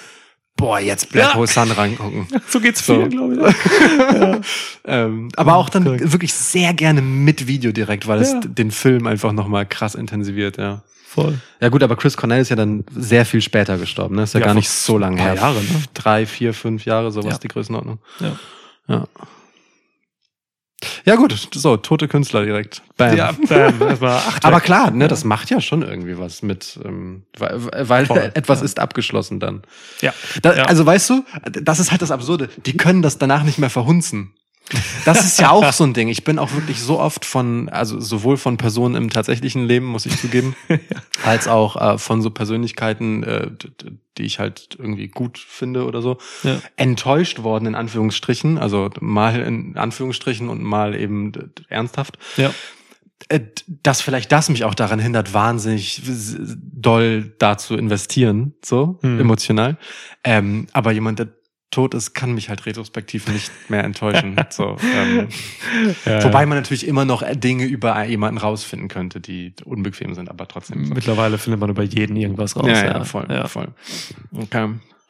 boah, 0.57 0.79
jetzt 0.79 1.11
Black 1.11 1.29
Ja. 1.29 1.33
Hole 1.35 1.47
Sun 1.47 1.71
reingucken. 1.71 2.27
So 2.47 2.59
geht's 2.59 2.85
So. 2.85 2.93
vielen, 2.95 3.09
glaube 3.09 3.35
ich. 3.49 4.45
ähm, 4.85 5.29
aber 5.35 5.55
auch 5.55 5.69
dann 5.69 5.83
korrekt. 5.83 6.11
wirklich 6.11 6.33
sehr 6.33 6.73
gerne 6.73 7.01
mit 7.01 7.47
Video 7.47 7.71
direkt, 7.71 8.07
weil 8.07 8.21
es 8.21 8.31
Ja. 8.33 8.39
den 8.41 8.71
Film 8.71 9.07
einfach 9.07 9.31
nochmal 9.31 9.65
krass 9.65 9.95
intensiviert, 9.95 10.57
ja. 10.57 10.81
Voll. 11.07 11.39
Ja 11.61 11.69
gut, 11.69 11.83
aber 11.83 11.95
Chris 11.95 12.17
Cornell 12.17 12.41
ist 12.41 12.49
ja 12.49 12.55
dann 12.55 12.83
sehr 12.95 13.25
viel 13.25 13.41
später 13.41 13.77
gestorben, 13.77 14.15
ne? 14.15 14.23
Ist 14.23 14.33
ja, 14.33 14.39
Ja, 14.39 14.47
gar 14.47 14.55
nicht 14.55 14.69
so 14.69 14.97
lange 14.97 15.21
her. 15.21 15.35
Jahre, 15.35 15.61
ne? 15.61 15.83
Drei, 15.93 16.25
vier, 16.25 16.53
fünf 16.55 16.85
Jahre, 16.85 17.11
sowas 17.11 17.33
Ja. 17.33 17.37
die 17.39 17.47
Größenordnung. 17.49 17.99
Ja. 18.19 18.35
Ja. 18.87 19.07
Ja 21.05 21.15
gut, 21.15 21.49
so, 21.53 21.77
tote 21.77 22.07
Künstler 22.07 22.45
direkt. 22.45 22.81
Bam. 22.97 23.17
Ja, 23.17 23.31
bam, 23.31 23.81
erstmal 23.81 24.17
acht 24.17 24.45
Aber 24.45 24.59
klar, 24.61 24.91
ne, 24.91 25.07
das 25.07 25.23
macht 25.23 25.49
ja 25.49 25.61
schon 25.61 25.81
irgendwie 25.81 26.17
was 26.17 26.41
mit, 26.41 26.79
ähm, 26.83 27.23
weil, 27.37 27.89
weil 27.89 28.05
Voll, 28.05 28.31
etwas 28.33 28.59
ja. 28.59 28.65
ist 28.65 28.79
abgeschlossen 28.79 29.39
dann. 29.39 29.63
Ja. 30.01 30.13
Da, 30.41 30.55
Ja. 30.55 30.63
Also 30.65 30.85
weißt 30.85 31.09
du, 31.09 31.25
das 31.61 31.79
ist 31.79 31.91
halt 31.91 32.01
das 32.01 32.11
Absurde. 32.11 32.49
Die 32.65 32.77
können 32.77 33.01
das 33.01 33.17
danach 33.17 33.43
nicht 33.43 33.57
mehr 33.57 33.69
verhunzen. 33.69 34.33
Das 35.05 35.23
ist 35.25 35.39
ja 35.39 35.51
auch 35.51 35.71
so 35.73 35.83
ein 35.83 35.93
Ding. 35.93 36.07
Ich 36.07 36.23
bin 36.23 36.39
auch 36.39 36.53
wirklich 36.53 36.79
so 36.81 36.99
oft 36.99 37.25
von, 37.25 37.69
also 37.69 37.99
sowohl 37.99 38.37
von 38.37 38.57
Personen 38.57 38.95
im 38.95 39.09
tatsächlichen 39.09 39.65
Leben, 39.65 39.85
muss 39.85 40.05
ich 40.05 40.17
zugeben, 40.19 40.55
als 41.25 41.47
auch 41.47 41.75
äh, 41.75 41.97
von 41.97 42.21
so 42.21 42.29
Persönlichkeiten, 42.31 43.23
äh, 43.23 43.51
die 44.17 44.23
ich 44.23 44.39
halt 44.39 44.75
irgendwie 44.79 45.09
gut 45.09 45.37
finde 45.37 45.85
oder 45.85 46.01
so, 46.01 46.17
Ja. 46.43 46.59
enttäuscht 46.77 47.43
worden 47.43 47.67
in 47.67 47.75
Anführungsstrichen, 47.75 48.57
also 48.57 48.89
mal 48.99 49.39
in 49.41 49.77
Anführungsstrichen 49.77 50.49
und 50.49 50.63
mal 50.63 50.95
eben 50.95 51.31
ernsthaft 51.69 52.17
Ja. 52.37 52.51
äh, 53.29 53.41
dass 53.83 54.01
vielleicht 54.01 54.31
das 54.31 54.49
mich 54.49 54.63
auch 54.63 54.75
daran 54.75 54.99
hindert, 54.99 55.33
wahnsinnig 55.33 56.01
doll 56.57 57.33
da 57.37 57.57
zu 57.57 57.75
investieren, 57.75 58.53
so 58.63 58.97
Hm. 59.01 59.19
emotional. 59.19 59.77
Ähm, 60.23 60.67
aber 60.73 60.91
jemand, 60.93 61.19
der 61.19 61.27
tot 61.73 61.93
ist, 61.93 62.13
kann 62.13 62.33
mich 62.33 62.49
halt 62.49 62.65
retrospektiv 62.65 63.27
nicht 63.27 63.51
mehr 63.69 63.83
enttäuschen. 63.83 64.35
so, 64.49 64.77
ähm, 64.95 65.27
Ja, 66.05 66.23
wobei 66.23 66.45
man 66.45 66.57
natürlich 66.57 66.87
immer 66.87 67.05
noch 67.05 67.23
Dinge 67.33 67.65
über 67.65 68.03
jemanden 68.05 68.37
rausfinden 68.37 68.87
könnte, 68.87 69.19
die 69.19 69.53
unbequem 69.65 70.13
sind, 70.15 70.29
aber 70.29 70.47
trotzdem. 70.47 70.85
So. 70.85 70.93
Mittlerweile 70.93 71.37
findet 71.37 71.59
man 71.59 71.69
über 71.69 71.83
jeden 71.83 72.15
irgendwas 72.15 72.55
raus. 72.55 72.67
Ja, 72.67 72.85
ja, 72.85 73.03
voll, 73.03 73.25
Ja. 73.29 73.47
voll. 73.47 73.69
Okay. 74.33 74.69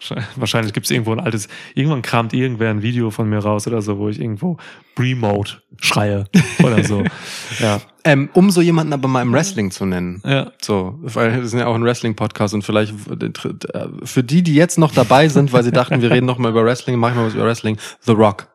Wahrscheinlich 0.36 0.74
gibt's 0.74 0.92
irgendwo 0.92 1.12
ein 1.12 1.20
altes, 1.20 1.48
irgendwann 1.76 2.02
kramt 2.02 2.34
irgendwer 2.34 2.70
ein 2.70 2.82
Video 2.82 3.10
von 3.12 3.30
mir 3.30 3.40
raus 3.40 3.68
oder 3.68 3.82
so, 3.82 3.98
wo 3.98 4.10
ich 4.10 4.20
irgendwo 4.20 4.58
Remote 5.00 5.62
schreie 5.80 6.26
oder 6.62 6.84
so. 6.84 7.04
ja. 7.60 7.82
Ähm, 8.04 8.30
um 8.34 8.52
so 8.52 8.62
jemanden 8.62 8.94
aber 8.94 9.08
mal 9.08 9.22
im 9.22 9.32
Wrestling 9.34 9.72
zu 9.72 9.86
nennen. 9.86 10.22
Ja. 10.26 10.52
So, 10.62 11.00
weil 11.02 11.34
wir 11.34 11.48
sind 11.48 11.60
ja 11.60 11.68
auch 11.68 11.76
ein 11.76 11.84
Wrestling-Podcast 11.84 12.54
und 12.54 12.64
vielleicht 12.64 12.94
äh, 13.10 13.88
für 14.04 14.24
die, 14.24 14.44
die 14.44 14.56
jetzt 14.56 14.78
noch 14.78 14.92
dabei 14.92 15.30
sind, 15.30 15.54
weil 15.54 15.64
sie 15.64 15.72
dachten, 15.72 16.02
wir 16.02 16.12
reden 16.12 16.26
noch 16.26 16.38
mal 16.38 16.50
über 16.50 16.66
Wrestling, 16.66 16.98
machen 17.00 17.18
wir 17.18 17.26
was 17.26 17.34
über 17.34 17.46
Wrestling, 17.46 17.78
The 18.02 18.12
Rock. 18.12 18.48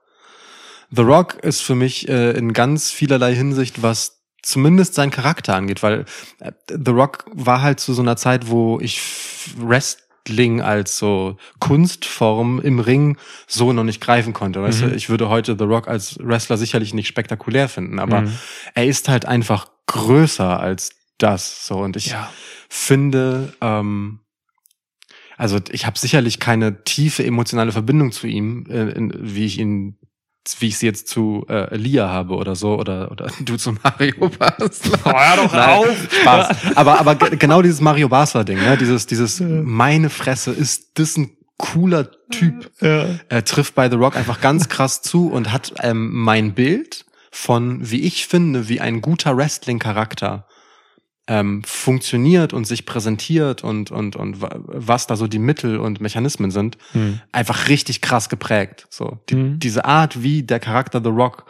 The 0.90 1.02
Rock 1.02 1.34
ist 1.42 1.60
für 1.62 1.74
mich 1.74 2.08
äh, 2.08 2.32
in 2.32 2.52
ganz 2.52 2.90
vielerlei 2.90 3.34
Hinsicht, 3.34 3.82
was 3.82 4.22
zumindest 4.42 4.94
seinen 4.94 5.10
Charakter 5.10 5.54
angeht, 5.54 5.82
weil 5.82 6.04
äh, 6.40 6.52
The 6.68 6.90
Rock 6.92 7.24
war 7.32 7.60
halt 7.62 7.80
zu 7.80 7.92
so 7.92 8.02
einer 8.02 8.16
Zeit, 8.16 8.48
wo 8.48 8.78
ich 8.80 8.98
f- 8.98 9.54
Wrestling 10.28 10.60
als 10.60 10.98
so 10.98 11.36
Kunstform 11.58 12.60
im 12.60 12.80
Ring 12.80 13.16
so 13.46 13.72
noch 13.72 13.84
nicht 13.84 14.00
greifen 14.00 14.32
konnte. 14.32 14.62
Weißt 14.62 14.82
Mhm. 14.82 14.90
du, 14.90 14.94
ich 14.94 15.08
würde 15.08 15.28
heute 15.28 15.56
The 15.58 15.64
Rock 15.64 15.88
als 15.88 16.18
Wrestler 16.20 16.56
sicherlich 16.56 16.94
nicht 16.94 17.08
spektakulär 17.08 17.68
finden, 17.68 17.98
aber 17.98 18.22
Mhm. 18.22 18.32
er 18.74 18.86
ist 18.86 19.08
halt 19.08 19.26
einfach 19.26 19.68
größer 19.86 20.60
als 20.60 20.90
das. 21.18 21.66
So 21.66 21.78
und 21.78 21.96
ich 21.96 22.08
Ja. 22.08 22.30
finde, 22.68 23.54
ähm, 23.60 24.20
also 25.36 25.58
ich 25.70 25.86
habe 25.86 25.98
sicherlich 25.98 26.40
keine 26.40 26.84
tiefe 26.84 27.24
emotionale 27.24 27.72
Verbindung 27.72 28.12
zu 28.12 28.26
ihm, 28.26 28.66
äh, 28.68 28.90
in, 28.90 29.12
wie 29.16 29.46
ich 29.46 29.58
ihn 29.58 29.96
wie 30.60 30.68
ich 30.68 30.78
sie 30.78 30.86
jetzt 30.86 31.08
zu 31.08 31.44
äh, 31.48 31.74
Lia 31.76 32.08
habe 32.08 32.34
oder 32.34 32.54
so 32.56 32.78
oder 32.78 33.10
oder 33.10 33.28
du 33.40 33.56
zu 33.56 33.72
Mario 33.82 34.28
Basler. 34.28 34.98
Hör 35.04 35.36
doch 35.44 35.52
Nein, 35.52 35.68
auf! 35.78 36.08
Spaß. 36.20 36.56
Aber 36.76 36.98
aber 37.00 37.14
ge- 37.14 37.36
genau 37.36 37.62
dieses 37.62 37.80
Mario 37.80 38.08
Basler 38.08 38.44
Ding, 38.44 38.58
ne? 38.58 38.76
Dieses 38.76 39.06
dieses 39.06 39.40
meine 39.40 40.10
Fresse 40.10 40.50
ist 40.52 40.98
das 40.98 41.16
ein 41.16 41.30
cooler 41.56 42.08
Typ. 42.30 42.70
Ja. 42.80 43.06
Er 43.28 43.44
trifft 43.44 43.74
bei 43.74 43.90
The 43.90 43.96
Rock 43.96 44.16
einfach 44.16 44.40
ganz 44.40 44.68
krass 44.68 45.02
zu 45.02 45.28
und 45.30 45.52
hat 45.52 45.74
ähm, 45.82 46.10
mein 46.12 46.54
Bild 46.54 47.04
von, 47.30 47.90
wie 47.90 48.00
ich 48.02 48.26
finde, 48.26 48.68
wie 48.68 48.80
ein 48.80 49.00
guter 49.00 49.36
Wrestling-Charakter 49.36 50.46
ähm, 51.28 51.62
funktioniert 51.64 52.52
und 52.54 52.64
sich 52.64 52.86
präsentiert 52.86 53.62
und, 53.62 53.90
und, 53.90 54.16
und 54.16 54.40
wa- 54.40 54.58
was 54.64 55.06
da 55.06 55.14
so 55.14 55.26
die 55.26 55.38
Mittel 55.38 55.78
und 55.78 56.00
Mechanismen 56.00 56.50
sind, 56.50 56.78
Hm. 56.92 57.20
einfach 57.32 57.68
richtig 57.68 58.00
krass 58.00 58.28
geprägt. 58.30 58.86
So, 58.90 59.18
die, 59.28 59.34
Mhm. 59.36 59.58
diese 59.60 59.84
Art, 59.84 60.22
wie 60.22 60.42
der 60.42 60.58
Charakter 60.58 61.00
The 61.02 61.10
Rock 61.10 61.44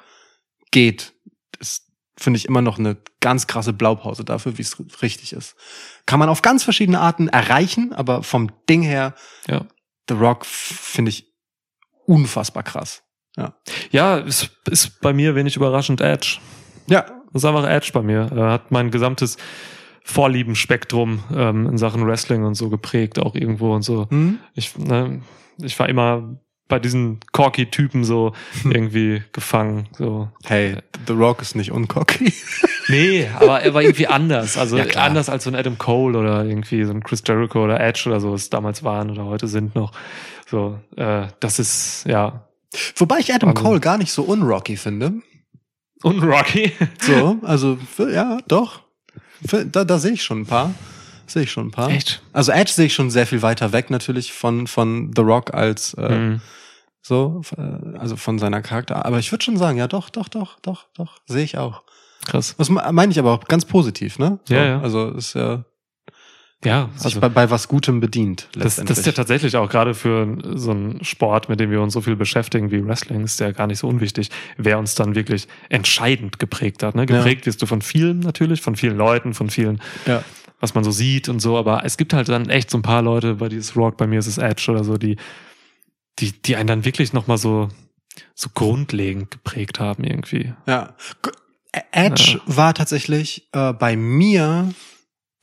geht, 0.72 1.12
ist, 1.60 1.84
finde 2.18 2.38
ich, 2.38 2.46
immer 2.46 2.60
noch 2.60 2.78
eine 2.80 2.96
ganz 3.20 3.46
krasse 3.46 3.72
Blaupause 3.72 4.24
dafür, 4.24 4.58
wie 4.58 4.62
es 4.62 4.76
richtig 5.00 5.32
ist. 5.32 5.54
Kann 6.06 6.18
man 6.18 6.28
auf 6.28 6.42
ganz 6.42 6.64
verschiedene 6.64 6.98
Arten 7.00 7.28
erreichen, 7.28 7.92
aber 7.92 8.22
vom 8.24 8.50
Ding 8.68 8.82
her 8.82 9.14
Ja. 9.46 9.64
The 10.08 10.14
Rock 10.14 10.44
finde 10.46 11.10
ich 11.10 11.26
unfassbar 12.06 12.62
krass. 12.62 13.02
Ja. 13.36 13.54
Ja, 13.90 14.16
ist, 14.18 14.50
ist 14.68 15.00
bei 15.00 15.12
mir 15.12 15.34
wenig 15.36 15.54
überraschend 15.54 16.00
Edge. 16.00 16.38
Ja. 16.88 17.17
Das 17.32 17.42
ist 17.42 17.48
einfach 17.48 17.68
Edge 17.68 17.90
bei 17.92 18.02
mir. 18.02 18.30
Er 18.34 18.50
hat 18.50 18.70
mein 18.70 18.90
gesamtes 18.90 19.36
Vorliebenspektrum 20.02 21.20
ähm, 21.34 21.66
in 21.66 21.78
Sachen 21.78 22.06
Wrestling 22.06 22.44
und 22.44 22.54
so 22.54 22.70
geprägt, 22.70 23.18
auch 23.18 23.34
irgendwo 23.34 23.74
und 23.74 23.82
so. 23.82 24.06
Hm? 24.10 24.38
Ich, 24.54 24.76
ne, 24.78 25.20
ich 25.62 25.78
war 25.78 25.88
immer 25.88 26.36
bei 26.66 26.78
diesen 26.78 27.20
Corky-Typen 27.32 28.04
so 28.04 28.32
irgendwie 28.64 29.22
gefangen. 29.32 29.88
So. 29.96 30.28
Hey, 30.44 30.76
The 31.06 31.12
Rock 31.14 31.40
ist 31.42 31.54
nicht 31.56 31.72
uncocky. 31.72 32.32
Nee, 32.90 33.28
aber 33.38 33.60
er 33.60 33.74
war 33.74 33.82
irgendwie 33.82 34.06
anders. 34.06 34.56
Also 34.56 34.78
Ja, 34.78 34.86
anders 35.02 35.28
als 35.28 35.44
so 35.44 35.50
ein 35.50 35.54
Adam 35.56 35.76
Cole 35.76 36.16
oder 36.18 36.42
irgendwie 36.46 36.82
so 36.84 36.92
ein 36.94 37.02
Chris 37.02 37.22
Jericho 37.26 37.62
oder 37.62 37.78
Edge 37.80 38.04
oder 38.06 38.18
so, 38.18 38.32
es 38.32 38.48
damals 38.48 38.82
waren 38.82 39.10
oder 39.10 39.26
heute 39.26 39.46
sind 39.46 39.74
noch. 39.74 39.92
So, 40.46 40.78
äh, 40.96 41.26
das 41.40 41.58
ist 41.58 42.06
ja 42.08 42.48
Wobei 42.96 43.18
ich 43.18 43.30
Adam 43.34 43.50
Also- 43.50 43.62
Cole 43.62 43.80
gar 43.80 43.98
nicht 43.98 44.10
so 44.10 44.22
unrocky 44.22 44.78
finde. 44.78 45.20
Unrocky. 46.02 46.72
So, 47.00 47.38
also 47.42 47.78
ja, 47.98 48.38
doch. 48.48 48.80
Da, 49.42 49.84
da 49.84 49.98
sehe 49.98 50.12
ich 50.12 50.22
schon 50.22 50.40
ein 50.42 50.46
paar. 50.46 50.74
Sehe 51.26 51.42
ich 51.42 51.50
schon 51.52 51.68
ein 51.68 51.70
paar. 51.70 51.90
Echt? 51.90 52.22
Also 52.32 52.52
Edge 52.52 52.72
sehe 52.72 52.86
ich 52.86 52.94
schon 52.94 53.10
sehr 53.10 53.26
viel 53.26 53.42
weiter 53.42 53.72
weg 53.72 53.90
natürlich 53.90 54.32
von 54.32 54.66
von 54.66 55.12
The 55.14 55.22
Rock 55.22 55.54
als 55.54 55.94
äh, 55.94 56.08
Mhm. 56.08 56.40
so, 57.02 57.42
äh, 57.56 57.98
also 57.98 58.16
von 58.16 58.38
seiner 58.38 58.62
Charakter. 58.62 59.04
Aber 59.06 59.18
ich 59.18 59.30
würde 59.32 59.44
schon 59.44 59.56
sagen, 59.56 59.78
ja, 59.78 59.86
doch, 59.88 60.10
doch, 60.10 60.28
doch, 60.28 60.58
doch, 60.60 60.86
doch, 60.96 61.18
sehe 61.26 61.44
ich 61.44 61.56
auch. 61.58 61.82
Krass. 62.26 62.54
Das 62.58 62.68
me- 62.68 62.84
meine 62.92 63.12
ich 63.12 63.18
aber 63.18 63.32
auch 63.32 63.44
ganz 63.44 63.64
positiv, 63.64 64.18
ne? 64.18 64.38
So, 64.44 64.54
Ja, 64.54 64.64
ja. 64.64 64.80
Also 64.80 65.10
ist 65.10 65.34
ja 65.34 65.64
Ja, 66.64 66.90
sich 66.96 67.04
also 67.04 67.20
bei, 67.20 67.28
bei 67.28 67.50
was 67.50 67.68
Gutem 67.68 68.00
bedient. 68.00 68.48
das, 68.52 68.76
das 68.76 68.98
ist 68.98 69.06
ja 69.06 69.12
tatsächlich 69.12 69.56
auch 69.56 69.70
gerade 69.70 69.94
für 69.94 70.38
so 70.56 70.72
einen 70.72 71.04
Sport, 71.04 71.48
mit 71.48 71.60
dem 71.60 71.70
wir 71.70 71.80
uns 71.80 71.92
so 71.92 72.00
viel 72.00 72.16
beschäftigen 72.16 72.72
wie 72.72 72.84
Wrestling, 72.84 73.22
ist 73.22 73.38
ja 73.38 73.52
gar 73.52 73.68
nicht 73.68 73.78
so 73.78 73.86
unwichtig, 73.86 74.30
wer 74.56 74.80
uns 74.80 74.96
dann 74.96 75.14
wirklich 75.14 75.46
entscheidend 75.68 76.40
geprägt 76.40 76.82
hat. 76.82 76.96
Ne? 76.96 77.06
Geprägt 77.06 77.46
wirst 77.46 77.62
du 77.62 77.66
von 77.66 77.80
vielen 77.80 78.18
natürlich, 78.18 78.60
von 78.60 78.74
vielen 78.74 78.96
Leuten, 78.96 79.34
von 79.34 79.50
vielen, 79.50 79.80
ja. 80.06 80.24
was 80.58 80.74
man 80.74 80.82
so 80.82 80.90
sieht 80.90 81.28
und 81.28 81.38
so, 81.38 81.56
aber 81.56 81.84
es 81.84 81.96
gibt 81.96 82.12
halt 82.12 82.28
dann 82.28 82.50
echt 82.50 82.70
so 82.70 82.78
ein 82.78 82.82
paar 82.82 83.02
Leute, 83.02 83.36
bei 83.36 83.48
dieses 83.48 83.76
Rock, 83.76 83.96
bei 83.96 84.08
mir 84.08 84.18
ist 84.18 84.26
es 84.26 84.38
Edge 84.38 84.72
oder 84.72 84.82
so, 84.82 84.96
die, 84.96 85.16
die, 86.18 86.32
die 86.42 86.56
einen 86.56 86.66
dann 86.66 86.84
wirklich 86.84 87.12
nochmal 87.12 87.38
so, 87.38 87.68
so 88.34 88.50
grundlegend 88.52 89.30
geprägt 89.30 89.78
haben 89.78 90.02
irgendwie. 90.02 90.54
Ja. 90.66 90.96
Edge 91.92 92.40
war 92.46 92.74
tatsächlich 92.74 93.48
äh, 93.52 93.72
bei 93.72 93.96
mir 93.96 94.74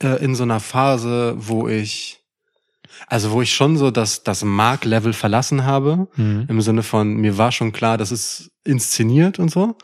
äh, 0.01 0.23
in 0.23 0.35
so 0.35 0.43
einer 0.43 0.59
Phase, 0.59 1.35
wo 1.38 1.67
ich, 1.67 2.19
also 3.07 3.31
wo 3.31 3.41
ich 3.41 3.53
schon 3.53 3.77
so 3.77 3.91
das, 3.91 4.23
das 4.23 4.43
Mark-Level 4.43 5.13
verlassen 5.13 5.65
habe. 5.65 6.07
Mhm. 6.15 6.45
Im 6.49 6.61
Sinne 6.61 6.84
von, 6.84 7.15
mir 7.15 7.38
war 7.38 7.51
schon 7.51 7.72
klar, 7.72 7.97
das 7.97 8.11
ist 8.11 8.51
inszeniert 8.63 9.39
und 9.39 9.49
so. 9.51 9.76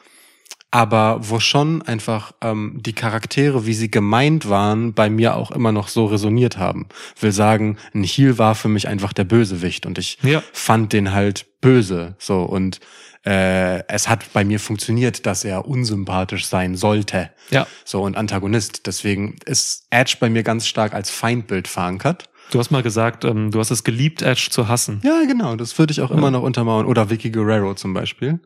Aber 0.73 1.19
wo 1.21 1.41
schon 1.41 1.81
einfach 1.81 2.31
ähm, 2.41 2.79
die 2.81 2.93
Charaktere, 2.93 3.65
wie 3.65 3.73
sie 3.73 3.91
gemeint 3.91 4.47
waren, 4.47 4.93
bei 4.93 5.09
mir 5.09 5.35
auch 5.35 5.51
immer 5.51 5.73
noch 5.73 5.89
so 5.89 6.05
resoniert 6.05 6.57
haben. 6.57 6.88
Will 7.19 7.33
sagen, 7.33 7.77
ein 7.93 8.05
Heel 8.05 8.38
war 8.38 8.55
für 8.55 8.69
mich 8.69 8.88
einfach 8.88 9.11
der 9.11 9.25
Bösewicht 9.25 9.85
und 9.85 9.97
ich 9.97 10.17
Ja. 10.23 10.41
fand 10.53 10.93
den 10.93 11.11
halt 11.11 11.45
böse. 11.59 12.15
So 12.19 12.43
und 12.43 12.79
äh, 13.26 13.88
es 13.88 14.10
hat 14.10 14.34
bei 14.34 14.43
mir 14.43 14.60
funktioniert, 14.60 15.26
dass 15.26 15.43
er 15.43 15.68
unsympathisch 15.68 16.48
sein 16.48 16.76
sollte. 16.76 17.30
Ja. 17.49 17.68
So 17.85 18.02
und 18.02 18.18
Antagonist. 18.18 18.88
Deswegen 18.88 19.35
ist 19.45 19.85
Edge 19.89 20.18
bei 20.19 20.30
mir 20.30 20.43
ganz 20.43 20.65
stark 20.65 20.93
als 20.93 21.10
Feindbild 21.10 21.68
verankert. 21.68 22.30
Du 22.52 22.60
hast 22.60 22.69
mal 22.69 22.84
gesagt, 22.84 23.23
ähm, 23.23 23.49
du 23.52 23.60
hast 23.60 23.72
es 23.72 23.84
geliebt, 23.85 24.22
Edge 24.22 24.49
zu 24.52 24.68
hassen. 24.68 24.99
Ja, 25.03 25.23
genau. 25.26 25.56
Das 25.56 25.77
würde 25.80 25.91
ich 25.91 26.02
auch 26.02 26.11
immer 26.11 26.31
noch 26.31 26.43
untermauern. 26.43 26.85
Oder 26.85 27.10
Vicky 27.10 27.30
Guerrero 27.30 27.76
zum 27.76 27.93
Beispiel. 27.93 28.39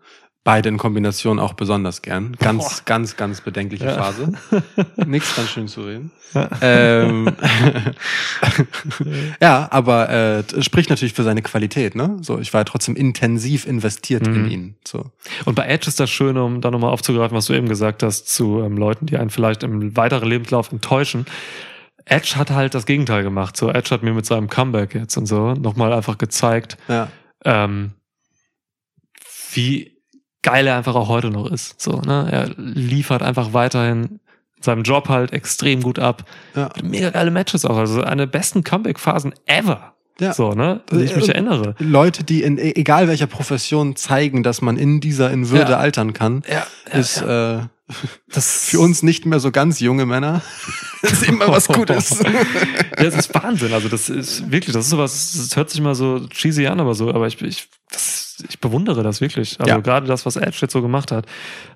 Beide 0.45 0.69
in 0.69 0.77
Kombination 0.77 1.39
auch 1.39 1.53
besonders 1.53 2.01
gern. 2.03 2.37
Ganz, 2.39 2.63
Boah. 2.63 2.81
ganz, 2.85 3.17
ganz 3.17 3.41
bedenkliche 3.41 3.85
Ja. 3.85 3.95
Phase. 3.95 4.31
Nichts 5.05 5.35
ganz 5.35 5.49
schön 5.49 5.67
zu 5.67 5.81
reden. 5.81 6.11
Ja. 6.33 6.49
Ähm, 6.61 7.35
ja, 9.41 9.67
aber 9.71 10.09
äh, 10.09 10.43
spricht 10.61 10.89
natürlich 10.89 11.13
für 11.13 11.23
seine 11.23 11.41
Qualität, 11.41 11.95
ne? 11.95 12.17
So, 12.21 12.39
ich 12.39 12.53
war 12.53 12.61
ja 12.61 12.65
trotzdem 12.65 12.95
intensiv 12.95 13.65
investiert 13.65 14.27
in 14.27 14.43
Mhm. 14.43 14.49
ihn. 14.51 14.75
So. 14.87 15.11
Und 15.45 15.55
bei 15.55 15.65
Edge 15.65 15.87
ist 15.87 15.99
das 15.99 16.09
Schöne, 16.11 16.43
um 16.43 16.61
da 16.61 16.69
nochmal 16.71 16.91
aufzugreifen, 16.91 17.35
was 17.35 17.47
du 17.47 17.53
eben 17.53 17.67
gesagt 17.67 18.03
hast, 18.03 18.27
zu 18.27 18.61
ähm, 18.61 18.77
Leuten, 18.77 19.07
die 19.07 19.17
einen 19.17 19.31
vielleicht 19.31 19.63
im 19.63 19.97
weiteren 19.97 20.29
Lebenslauf 20.29 20.71
enttäuschen. 20.71 21.25
Edge 22.05 22.33
hat 22.35 22.51
halt 22.51 22.75
das 22.75 22.85
Gegenteil 22.85 23.23
gemacht. 23.23 23.57
So, 23.57 23.69
Edge 23.71 23.89
hat 23.89 24.03
mir 24.03 24.13
mit 24.13 24.27
seinem 24.27 24.47
Comeback 24.47 24.93
jetzt 24.93 25.17
und 25.17 25.25
so 25.25 25.53
nochmal 25.53 25.91
einfach 25.91 26.19
gezeigt, 26.19 26.77
Ja. 26.87 27.07
ähm, 27.43 27.93
wie 29.53 29.94
geil 30.45 30.67
er 30.67 30.77
einfach 30.77 30.95
auch 30.95 31.09
heute 31.09 31.29
noch 31.31 31.49
ist. 31.51 31.81
So, 31.81 31.99
ne? 32.01 32.27
Er 32.31 32.49
liefert 32.57 33.21
einfach 33.23 33.51
weiterhin 33.53 34.19
in 34.57 34.63
seinem 34.63 34.83
Job 34.83 35.09
halt 35.09 35.33
extrem 35.33 35.81
gut 35.81 35.99
ab. 35.99 36.23
Ja. 36.55 36.69
Mega 36.83 37.09
geile 37.09 37.31
Matches 37.31 37.65
auch. 37.65 37.77
Also 37.77 38.01
eine 38.03 38.27
der 38.27 38.27
besten 38.27 38.63
Comeback-Phasen 38.63 39.33
ever. 39.47 39.93
Ja. 40.19 40.33
So, 40.33 40.51
ne? 40.53 40.81
An 40.91 40.97
die 40.99 41.03
ich 41.03 41.15
mich 41.15 41.27
Äh, 41.27 41.33
erinnere. 41.33 41.75
Leute, 41.79 42.23
die 42.23 42.41
in 42.43 42.57
e- 42.57 42.71
egal 42.75 43.07
welcher 43.09 43.27
Profession 43.27 43.95
zeigen, 43.97 44.43
dass 44.43 44.61
man 44.61 44.77
in 44.77 45.01
dieser 45.01 45.29
in 45.31 45.49
Würde 45.49 45.73
Ja. 45.73 45.77
altern 45.79 46.13
kann, 46.13 46.43
Ja, 46.49 46.65
ist 46.97 47.21
Äh, 47.21 47.59
das 48.31 48.65
für 48.69 48.79
uns 48.79 49.03
nicht 49.03 49.25
mehr 49.25 49.39
so 49.41 49.51
ganz 49.51 49.79
junge 49.81 50.05
Männer. 50.05 50.41
das 51.01 51.11
ist 51.13 51.27
immer 51.27 51.47
was 51.49 51.67
Gutes. 51.67 52.19
Ja, 52.97 53.03
das 53.03 53.15
ist 53.15 53.33
Wahnsinn. 53.35 53.73
Also 53.73 53.89
das 53.89 54.09
ist 54.09 54.49
wirklich, 54.51 54.73
das 54.73 54.85
ist 54.85 54.91
sowas, 54.91 55.33
das 55.35 55.55
hört 55.57 55.69
sich 55.69 55.81
mal 55.81 55.95
so 55.95 56.25
cheesy 56.29 56.65
an, 56.67 56.79
aber 56.79 56.95
so, 56.95 57.09
aber 57.13 57.27
ich, 57.27 57.41
ich, 57.41 57.67
das, 57.91 58.24
ich 58.49 58.59
bewundere 58.59 59.03
das 59.03 59.21
wirklich. 59.21 59.59
Also 59.59 59.69
Ja. 59.69 59.79
gerade 59.79 60.07
das, 60.07 60.25
was 60.25 60.35
Edge 60.35 60.57
jetzt 60.61 60.73
so 60.73 60.81
gemacht 60.81 61.11
hat. 61.11 61.25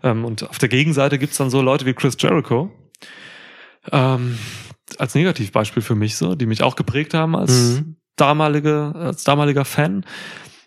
Ähm, 0.03 0.25
und 0.25 0.49
auf 0.49 0.57
der 0.59 0.69
Gegenseite 0.69 1.17
gibt's 1.19 1.37
dann 1.37 1.49
so 1.49 1.61
Leute 1.61 1.85
wie 1.85 1.93
Chris 1.93 2.15
Jericho. 2.19 2.71
Ähm, 3.91 4.37
als 4.97 5.15
Negativbeispiel 5.15 5.81
für 5.83 5.95
mich 5.95 6.17
so, 6.17 6.35
die 6.35 6.45
mich 6.45 6.63
auch 6.63 6.75
geprägt 6.75 7.13
haben 7.13 7.35
als 7.35 7.51
Mhm. 7.79 7.95
damalige, 8.15 8.93
als 8.95 9.23
damaliger 9.23 9.65
Fan. 9.65 10.05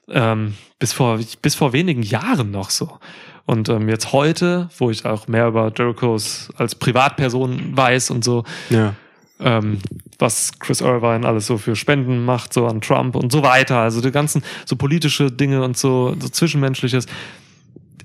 Ähm, 0.08 0.54
bis 0.78 0.92
vor, 0.92 1.20
bis 1.42 1.54
vor 1.54 1.72
wenigen 1.72 2.02
Jahren 2.02 2.50
noch 2.50 2.70
so. 2.70 2.98
Und 3.44 3.68
ähm, 3.68 3.88
jetzt 3.88 4.12
heute, 4.12 4.68
wo 4.78 4.90
ich 4.90 5.04
auch 5.04 5.28
mehr 5.28 5.46
über 5.48 5.72
Jerichos 5.76 6.50
als 6.56 6.74
Privatperson 6.74 7.76
weiß 7.76 8.10
und 8.10 8.24
so, 8.24 8.44
ja. 8.70 8.94
Ähm, 9.40 9.78
was 10.18 10.52
Chris 10.58 10.80
Irvine 10.80 11.26
alles 11.26 11.46
so 11.46 11.58
für 11.58 11.76
Spenden 11.76 12.24
macht, 12.24 12.52
so 12.52 12.66
an 12.66 12.80
Trump 12.80 13.16
und 13.16 13.32
so 13.32 13.42
weiter. 13.42 13.78
Also 13.78 14.00
die 14.00 14.10
ganzen 14.10 14.42
so 14.64 14.76
politische 14.76 15.30
Dinge 15.30 15.62
und 15.62 15.76
so, 15.76 16.14
so 16.18 16.28
Zwischenmenschliches 16.28 17.06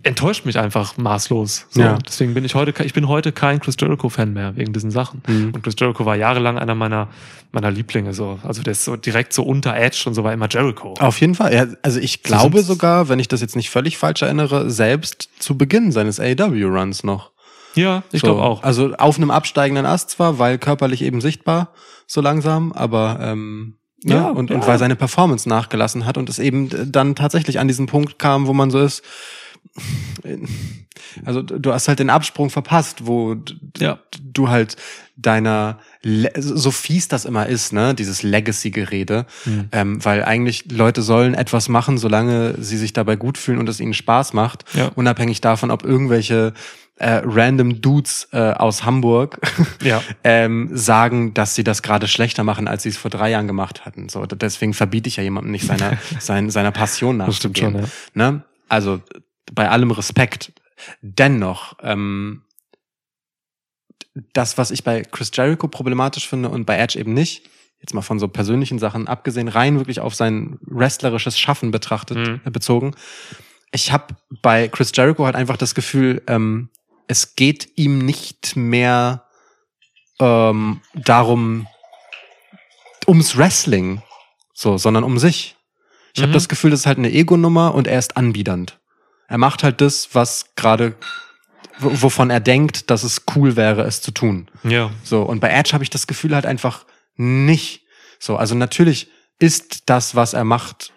enttäuscht 0.03 0.45
mich 0.45 0.57
einfach 0.57 0.97
maßlos. 0.97 1.67
So. 1.69 1.81
Ja. 1.81 1.97
Deswegen 2.05 2.33
bin 2.33 2.45
ich 2.45 2.55
heute, 2.55 2.83
ich 2.83 2.93
bin 2.93 3.07
heute 3.07 3.31
kein 3.31 3.59
Chris 3.59 3.75
Jericho-Fan 3.79 4.33
mehr 4.33 4.55
wegen 4.55 4.73
diesen 4.73 4.89
Sachen. 4.89 5.21
Mhm. 5.27 5.51
Und 5.53 5.63
Chris 5.63 5.75
Jericho 5.77 6.05
war 6.05 6.15
jahrelang 6.15 6.57
einer 6.57 6.75
meiner, 6.75 7.09
meiner 7.51 7.71
Lieblinge, 7.71 8.13
so. 8.13 8.39
Also 8.43 8.63
der 8.63 8.71
ist 8.71 8.85
so 8.85 8.95
direkt 8.95 9.33
so 9.33 9.43
unter 9.43 9.75
Edge 9.75 10.03
und 10.07 10.13
so 10.13 10.23
war 10.23 10.33
immer 10.33 10.47
Jericho. 10.49 10.93
Auf 10.99 11.19
jeden 11.19 11.35
Fall. 11.35 11.53
Ja, 11.53 11.67
also 11.81 11.99
ich 11.99 12.23
glaube 12.23 12.63
sogar, 12.63 13.09
wenn 13.09 13.19
ich 13.19 13.27
das 13.27 13.41
jetzt 13.41 13.55
nicht 13.55 13.69
völlig 13.69 13.97
falsch 13.97 14.21
erinnere, 14.21 14.69
selbst 14.69 15.29
zu 15.39 15.57
Beginn 15.57 15.91
seines 15.91 16.19
AEW-Runs 16.19 17.03
noch. 17.03 17.31
Ja, 17.77 18.03
ich 18.11 18.21
So, 18.21 18.27
glaube 18.27 18.43
auch. 18.43 18.63
Also 18.63 18.93
auf 18.95 19.17
einem 19.17 19.31
absteigenden 19.31 19.85
Ast 19.85 20.09
zwar, 20.09 20.39
weil 20.39 20.57
körperlich 20.57 21.01
eben 21.03 21.21
sichtbar, 21.21 21.73
so 22.07 22.19
langsam, 22.21 22.71
aber 22.73 23.19
ähm, 23.21 23.75
ja, 24.03 24.15
Ja, 24.15 24.29
und, 24.29 24.51
und 24.51 24.61
ja. 24.61 24.67
weil 24.67 24.77
seine 24.79 24.95
Performance 24.95 25.47
nachgelassen 25.47 26.05
hat 26.05 26.17
und 26.17 26.29
es 26.29 26.39
eben 26.39 26.91
dann 26.91 27.15
tatsächlich 27.15 27.59
an 27.59 27.67
diesen 27.67 27.85
Punkt 27.87 28.19
kam, 28.19 28.47
wo 28.47 28.53
man 28.53 28.69
so 28.71 28.79
ist, 28.79 29.01
also 31.25 31.41
du 31.41 31.73
hast 31.73 31.87
halt 31.87 31.99
den 31.99 32.09
Absprung 32.09 32.49
verpasst, 32.49 33.05
wo 33.05 33.35
Ja. 33.79 33.99
du 34.21 34.49
halt 34.49 34.75
deiner, 35.15 35.79
Le 36.03 36.31
so 36.37 36.69
fies 36.71 37.07
das 37.07 37.25
immer 37.25 37.47
ist, 37.47 37.73
ne, 37.73 37.93
dieses 37.95 38.23
Legacy-Gerede, 38.23 39.25
Mhm. 39.45 39.69
ähm, 39.71 40.05
weil 40.05 40.23
eigentlich 40.23 40.71
Leute 40.71 41.01
sollen 41.01 41.33
etwas 41.33 41.69
machen, 41.69 41.97
solange 41.97 42.55
sie 42.61 42.77
sich 42.77 42.93
dabei 42.93 43.15
gut 43.15 43.37
fühlen 43.37 43.59
und 43.59 43.67
es 43.69 43.79
ihnen 43.79 43.93
Spaß 43.95 44.33
macht, 44.33 44.65
Ja. 44.73 44.91
unabhängig 44.95 45.41
davon, 45.41 45.71
ob 45.71 45.83
irgendwelche 45.83 46.53
äh, 46.99 47.21
random 47.23 47.81
Dudes 47.81 48.27
äh, 48.31 48.51
aus 48.53 48.83
Hamburg 48.83 49.39
Ja. 49.81 50.03
ähm, 50.23 50.69
sagen, 50.73 51.33
dass 51.33 51.55
sie 51.55 51.63
das 51.63 51.81
gerade 51.83 52.07
schlechter 52.07 52.43
machen, 52.43 52.67
als 52.67 52.83
sie 52.83 52.89
es 52.89 52.97
vor 52.97 53.11
drei 53.11 53.29
Jahren 53.31 53.47
gemacht 53.47 53.85
hatten. 53.85 54.09
So, 54.09 54.25
deswegen 54.25 54.73
verbiete 54.73 55.07
ich 55.07 55.17
ja 55.17 55.23
jemandem 55.23 55.51
nicht 55.51 55.65
seiner, 55.65 55.97
sein, 56.19 56.49
seiner 56.49 56.71
Passion 56.71 57.19
Das 57.19 57.35
stimmt 57.37 57.57
schon, 57.59 57.75
ja. 57.75 57.83
Ne? 58.13 58.43
Also 58.69 59.01
bei 59.53 59.69
allem 59.69 59.91
Respekt. 59.91 60.53
Dennoch, 61.01 61.75
ähm, 61.81 62.43
das, 64.33 64.57
was 64.57 64.71
ich 64.71 64.83
bei 64.83 65.03
Chris 65.03 65.31
Jericho 65.33 65.67
problematisch 65.67 66.27
finde 66.27 66.49
und 66.49 66.65
bei 66.65 66.77
Edge 66.77 66.99
eben 66.99 67.13
nicht, 67.13 67.49
jetzt 67.79 67.93
mal 67.93 68.01
von 68.01 68.19
so 68.19 68.27
persönlichen 68.27 68.79
Sachen 68.79 69.07
abgesehen, 69.07 69.47
rein 69.47 69.77
wirklich 69.77 69.99
auf 69.99 70.15
sein 70.15 70.57
wrestlerisches 70.61 71.39
Schaffen 71.39 71.71
betrachtet, 71.71 72.17
Mhm. 72.17 72.41
äh, 72.45 72.49
bezogen. 72.49 72.95
Ich 73.71 73.91
habe 73.91 74.15
bei 74.41 74.67
Chris 74.67 74.91
Jericho 74.95 75.25
halt 75.25 75.35
einfach 75.35 75.57
das 75.57 75.75
Gefühl, 75.75 76.23
ähm, 76.27 76.69
es 77.07 77.35
geht 77.35 77.69
ihm 77.75 77.99
nicht 77.99 78.55
mehr 78.55 79.25
ähm, 80.19 80.81
darum, 80.93 81.67
ums 83.07 83.37
Wrestling, 83.37 84.01
so, 84.53 84.77
sondern 84.77 85.03
um 85.03 85.17
sich. 85.17 85.55
Ich 86.13 86.21
habe 86.21 86.29
Mhm. 86.31 86.33
das 86.33 86.49
Gefühl, 86.49 86.71
das 86.71 86.81
ist 86.81 86.85
halt 86.85 86.97
eine 86.97 87.11
Ego-Nummer 87.11 87.73
und 87.75 87.87
er 87.87 87.99
ist 87.99 88.17
anbiedernd. 88.17 88.79
Er 89.27 89.37
macht 89.37 89.63
halt 89.63 89.81
das, 89.81 90.09
was 90.13 90.55
gerade, 90.55 90.95
wovon 91.79 92.29
er 92.29 92.39
denkt, 92.39 92.89
dass 92.89 93.03
es 93.03 93.23
cool 93.35 93.55
wäre, 93.55 93.83
es 93.83 94.01
zu 94.01 94.11
tun. 94.11 94.49
Ja. 94.63 94.89
So, 95.03 95.21
und 95.21 95.39
bei 95.39 95.49
Edge 95.49 95.73
habe 95.73 95.83
ich 95.83 95.89
das 95.89 96.07
Gefühl 96.07 96.33
halt 96.33 96.45
einfach 96.45 96.85
nicht. 97.15 97.83
So, 98.19 98.35
also 98.37 98.55
natürlich 98.55 99.09
ist 99.39 99.83
das, 99.89 100.15
was 100.15 100.33
er 100.33 100.43
macht, 100.43 100.91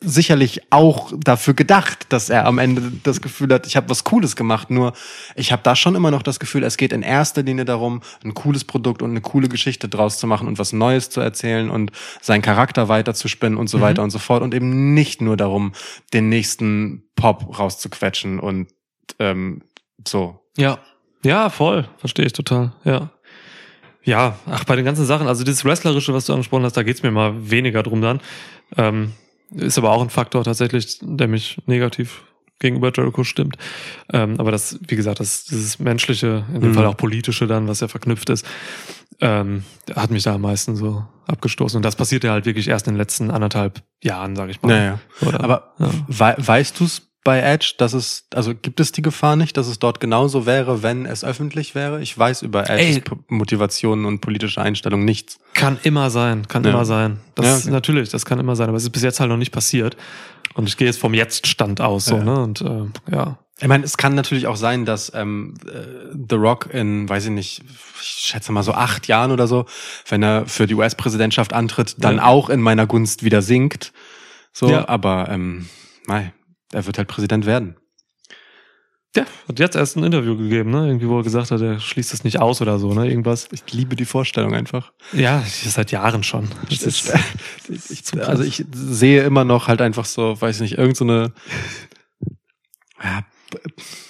sicherlich 0.00 0.62
auch 0.70 1.12
dafür 1.16 1.54
gedacht, 1.54 2.06
dass 2.08 2.30
er 2.30 2.46
am 2.46 2.58
Ende 2.58 2.92
das 3.02 3.20
Gefühl 3.20 3.52
hat, 3.52 3.66
ich 3.66 3.76
habe 3.76 3.88
was 3.90 4.04
Cooles 4.04 4.34
gemacht. 4.36 4.70
Nur 4.70 4.94
ich 5.36 5.52
habe 5.52 5.62
da 5.62 5.76
schon 5.76 5.94
immer 5.94 6.10
noch 6.10 6.22
das 6.22 6.40
Gefühl, 6.40 6.62
es 6.64 6.76
geht 6.76 6.92
in 6.92 7.02
erster 7.02 7.42
Linie 7.42 7.64
darum, 7.64 8.00
ein 8.24 8.34
cooles 8.34 8.64
Produkt 8.64 9.02
und 9.02 9.10
eine 9.10 9.20
coole 9.20 9.48
Geschichte 9.48 9.88
draus 9.88 10.18
zu 10.18 10.26
machen 10.26 10.48
und 10.48 10.58
was 10.58 10.72
Neues 10.72 11.10
zu 11.10 11.20
erzählen 11.20 11.68
und 11.70 11.92
seinen 12.22 12.42
Charakter 12.42 12.88
weiterzuspinnen 12.88 13.58
und 13.58 13.68
so 13.68 13.78
Mhm. 13.78 13.82
weiter 13.82 14.02
und 14.02 14.10
so 14.10 14.18
fort 14.18 14.42
und 14.42 14.54
eben 14.54 14.94
nicht 14.94 15.20
nur 15.20 15.36
darum, 15.36 15.72
den 16.12 16.28
nächsten 16.28 17.04
Pop 17.16 17.58
rauszuquetschen 17.58 18.40
und 18.40 18.68
ähm, 19.18 19.62
so. 20.06 20.40
Ja. 20.56 20.78
Ja, 21.22 21.48
voll. 21.50 21.88
Verstehe 21.98 22.26
ich 22.26 22.32
total. 22.32 22.72
Ja. 22.84 23.10
Ja, 24.02 24.38
ach, 24.46 24.64
bei 24.64 24.76
den 24.76 24.84
ganzen 24.84 25.06
Sachen, 25.06 25.26
also 25.28 25.44
dieses 25.44 25.64
Wrestlerische, 25.64 26.12
was 26.12 26.26
du 26.26 26.34
angesprochen 26.34 26.64
hast, 26.64 26.76
da 26.76 26.82
geht's 26.82 27.02
mir 27.02 27.10
mal 27.10 27.50
weniger 27.50 27.82
drum 27.82 28.02
dann. 28.02 28.20
Ähm, 28.76 29.12
ist 29.50 29.78
aber 29.78 29.90
auch 29.90 30.02
ein 30.02 30.10
Faktor 30.10 30.44
tatsächlich, 30.44 30.98
der 31.02 31.28
mich 31.28 31.58
negativ 31.66 32.22
gegenüber 32.60 32.92
Jericho 32.94 33.24
stimmt. 33.24 33.56
Ähm, 34.12 34.36
aber 34.38 34.50
das, 34.50 34.78
wie 34.86 34.96
gesagt, 34.96 35.20
das, 35.20 35.44
dieses 35.44 35.78
menschliche, 35.78 36.44
in 36.54 36.60
dem 36.60 36.70
Mhm. 36.70 36.74
Fall 36.74 36.86
auch 36.86 36.96
politische 36.96 37.46
dann, 37.46 37.68
was 37.68 37.80
ja 37.80 37.88
verknüpft 37.88 38.30
ist, 38.30 38.46
ähm, 39.20 39.64
hat 39.94 40.10
mich 40.10 40.22
da 40.22 40.34
am 40.34 40.40
meisten 40.42 40.76
so 40.76 41.04
abgestoßen. 41.26 41.76
Und 41.76 41.84
das 41.84 41.96
passiert 41.96 42.24
ja 42.24 42.32
halt 42.32 42.46
wirklich 42.46 42.68
erst 42.68 42.86
in 42.86 42.94
den 42.94 42.98
letzten 42.98 43.30
anderthalb 43.30 43.82
Jahren, 44.02 44.36
sage 44.36 44.50
ich 44.50 44.62
mal. 44.62 44.68
Naja. 44.68 45.00
Oder, 45.20 45.42
Aber 45.42 45.74
ja. 45.78 45.90
wei 46.08 46.34
weißt 46.38 46.80
du 46.80 46.84
es 46.84 47.02
bei 47.24 47.40
Edge, 47.40 47.74
dass 47.78 47.94
es, 47.94 48.26
also 48.34 48.54
gibt 48.54 48.78
es 48.80 48.92
die 48.92 49.00
Gefahr 49.02 49.34
nicht, 49.34 49.56
dass 49.56 49.66
es 49.66 49.78
dort 49.78 49.98
genauso 49.98 50.44
wäre, 50.44 50.82
wenn 50.82 51.06
es 51.06 51.24
öffentlich 51.24 51.74
wäre? 51.74 52.02
Ich 52.02 52.16
weiß 52.16 52.42
über 52.42 52.68
Edges 52.68 53.02
Motivationen 53.28 54.04
und 54.04 54.20
politische 54.20 54.60
Einstellungen 54.60 55.06
nichts. 55.06 55.38
Kann 55.54 55.78
immer 55.82 56.10
sein, 56.10 56.46
kann 56.46 56.62
Ja. 56.64 56.70
immer 56.70 56.84
sein. 56.84 57.18
Das 57.34 57.46
Ja, 57.46 57.56
okay. 57.56 57.70
natürlich, 57.70 58.10
das 58.10 58.26
kann 58.26 58.38
immer 58.38 58.56
sein, 58.56 58.68
aber 58.68 58.76
es 58.76 58.84
ist 58.84 58.90
bis 58.90 59.02
jetzt 59.02 59.20
halt 59.20 59.30
noch 59.30 59.38
nicht 59.38 59.52
passiert. 59.52 59.96
Und 60.52 60.68
ich 60.68 60.76
gehe 60.76 60.86
jetzt 60.86 61.00
vom 61.00 61.14
Jetzt-Stand 61.14 61.80
aus, 61.80 62.04
so, 62.04 62.16
Ja. 62.18 62.24
ne? 62.24 62.40
Und 62.42 62.60
äh, 62.60 62.84
ja. 63.10 63.38
Ich 63.60 63.68
meine, 63.68 63.84
es 63.84 63.96
kann 63.96 64.14
natürlich 64.14 64.46
auch 64.46 64.56
sein, 64.56 64.84
dass 64.84 65.12
ähm, 65.14 65.54
äh, 65.66 66.14
The 66.28 66.34
Rock 66.34 66.68
in, 66.74 67.08
weiß 67.08 67.24
ich 67.26 67.30
nicht, 67.30 67.62
ich 68.02 68.06
schätze 68.08 68.52
mal 68.52 68.62
so 68.62 68.72
acht 68.72 69.06
Jahren 69.06 69.30
oder 69.30 69.46
so, 69.46 69.64
wenn 70.08 70.22
er 70.22 70.44
für 70.46 70.66
die 70.66 70.74
US-Präsidentschaft 70.74 71.52
antritt, 71.52 71.94
dann 71.98 72.20
auch 72.20 72.50
in 72.50 72.60
meiner 72.60 72.86
Gunst 72.86 73.22
wieder 73.24 73.40
sinkt. 73.42 73.92
So, 74.52 74.74
aber 74.86 75.28
ähm, 75.30 75.68
nein, 76.06 76.32
er 76.72 76.86
wird 76.86 76.98
halt 76.98 77.08
Präsident 77.08 77.46
werden. 77.46 77.76
Ja, 79.16 79.26
hat 79.48 79.60
jetzt 79.60 79.76
erst 79.76 79.96
ein 79.96 80.02
Interview 80.02 80.36
gegeben, 80.36 80.70
ne? 80.72 80.88
Irgendwie, 80.88 81.08
wo 81.08 81.18
er 81.18 81.22
gesagt 81.22 81.52
hat, 81.52 81.60
er 81.60 81.78
schließt 81.78 82.12
es 82.12 82.24
nicht 82.24 82.40
aus 82.40 82.60
oder 82.60 82.80
so, 82.80 82.94
ne? 82.94 83.08
Irgendwas. 83.08 83.48
Ich 83.52 83.72
liebe 83.72 83.94
die 83.94 84.06
Vorstellung 84.06 84.54
einfach. 84.54 84.92
Ja, 85.12 85.44
seit 85.46 85.92
Jahren 85.92 86.24
schon. 86.24 86.48
Das 86.68 86.82
ist, 86.82 87.12
Ich, 87.68 88.04
Zum 88.04 88.20
also 88.20 88.42
ich 88.42 88.64
sehe 88.72 89.22
immer 89.22 89.44
noch 89.44 89.68
halt 89.68 89.80
einfach 89.82 90.04
so, 90.04 90.40
weiß 90.40 90.60
nicht, 90.60 90.78
irgend 90.78 90.96
so 90.96 91.04
eine, 91.04 91.32
ja, 93.02 93.24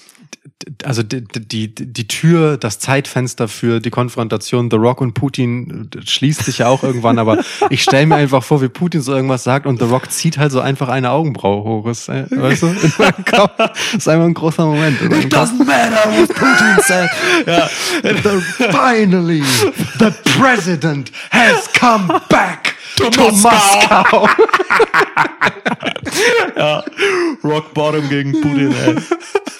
also 0.84 1.02
die, 1.02 1.24
die, 1.24 1.74
die 1.74 2.08
Tür, 2.08 2.56
das 2.56 2.78
Zeitfenster 2.78 3.48
für 3.48 3.80
die 3.80 3.90
Konfrontation 3.90 4.70
The 4.70 4.76
Rock 4.76 5.00
und 5.00 5.14
Putin 5.14 5.90
äh, 5.94 6.00
schließt 6.06 6.44
sich 6.44 6.58
ja 6.58 6.68
auch 6.68 6.82
irgendwann, 6.82 7.18
aber 7.18 7.38
ich 7.70 7.82
stelle 7.82 8.06
mir 8.06 8.16
einfach 8.16 8.42
vor, 8.42 8.62
wie 8.62 8.68
Putin 8.68 9.00
so 9.00 9.14
irgendwas 9.14 9.44
sagt 9.44 9.66
und 9.66 9.78
The 9.78 9.86
Rock 9.86 10.10
zieht 10.10 10.38
halt 10.38 10.52
so 10.52 10.60
einfach 10.60 10.88
eine 10.88 11.10
Augenbraue 11.10 11.64
hoch. 11.64 11.86
Ist, 11.86 12.08
äh, 12.08 12.26
weißt 12.30 12.62
du? 12.62 12.66
In 12.68 12.92
meinem 12.98 13.24
Kopf. 13.24 13.52
Das 13.56 13.94
ist 13.94 14.08
einfach 14.08 14.26
ein 14.26 14.34
großer 14.34 14.64
Moment. 14.64 15.00
meinem 15.08 15.28
Kopf. 15.28 15.52
matter 15.58 16.10
what 16.10 16.28
Putin 16.28 16.76
said. 16.82 17.10
ja. 17.46 17.68
The, 18.02 18.40
finally, 18.70 19.42
the 19.98 20.12
president 20.38 21.10
has 21.30 21.68
come 21.72 22.20
back 22.28 22.74
to, 22.96 23.04
Moskau. 23.04 23.50
Moskau. 23.50 24.28
ja. 26.56 26.84
Rock 27.42 27.74
Bottom 27.74 28.08
gegen 28.08 28.32
Putin, 28.40 28.72
ey. 28.72 28.96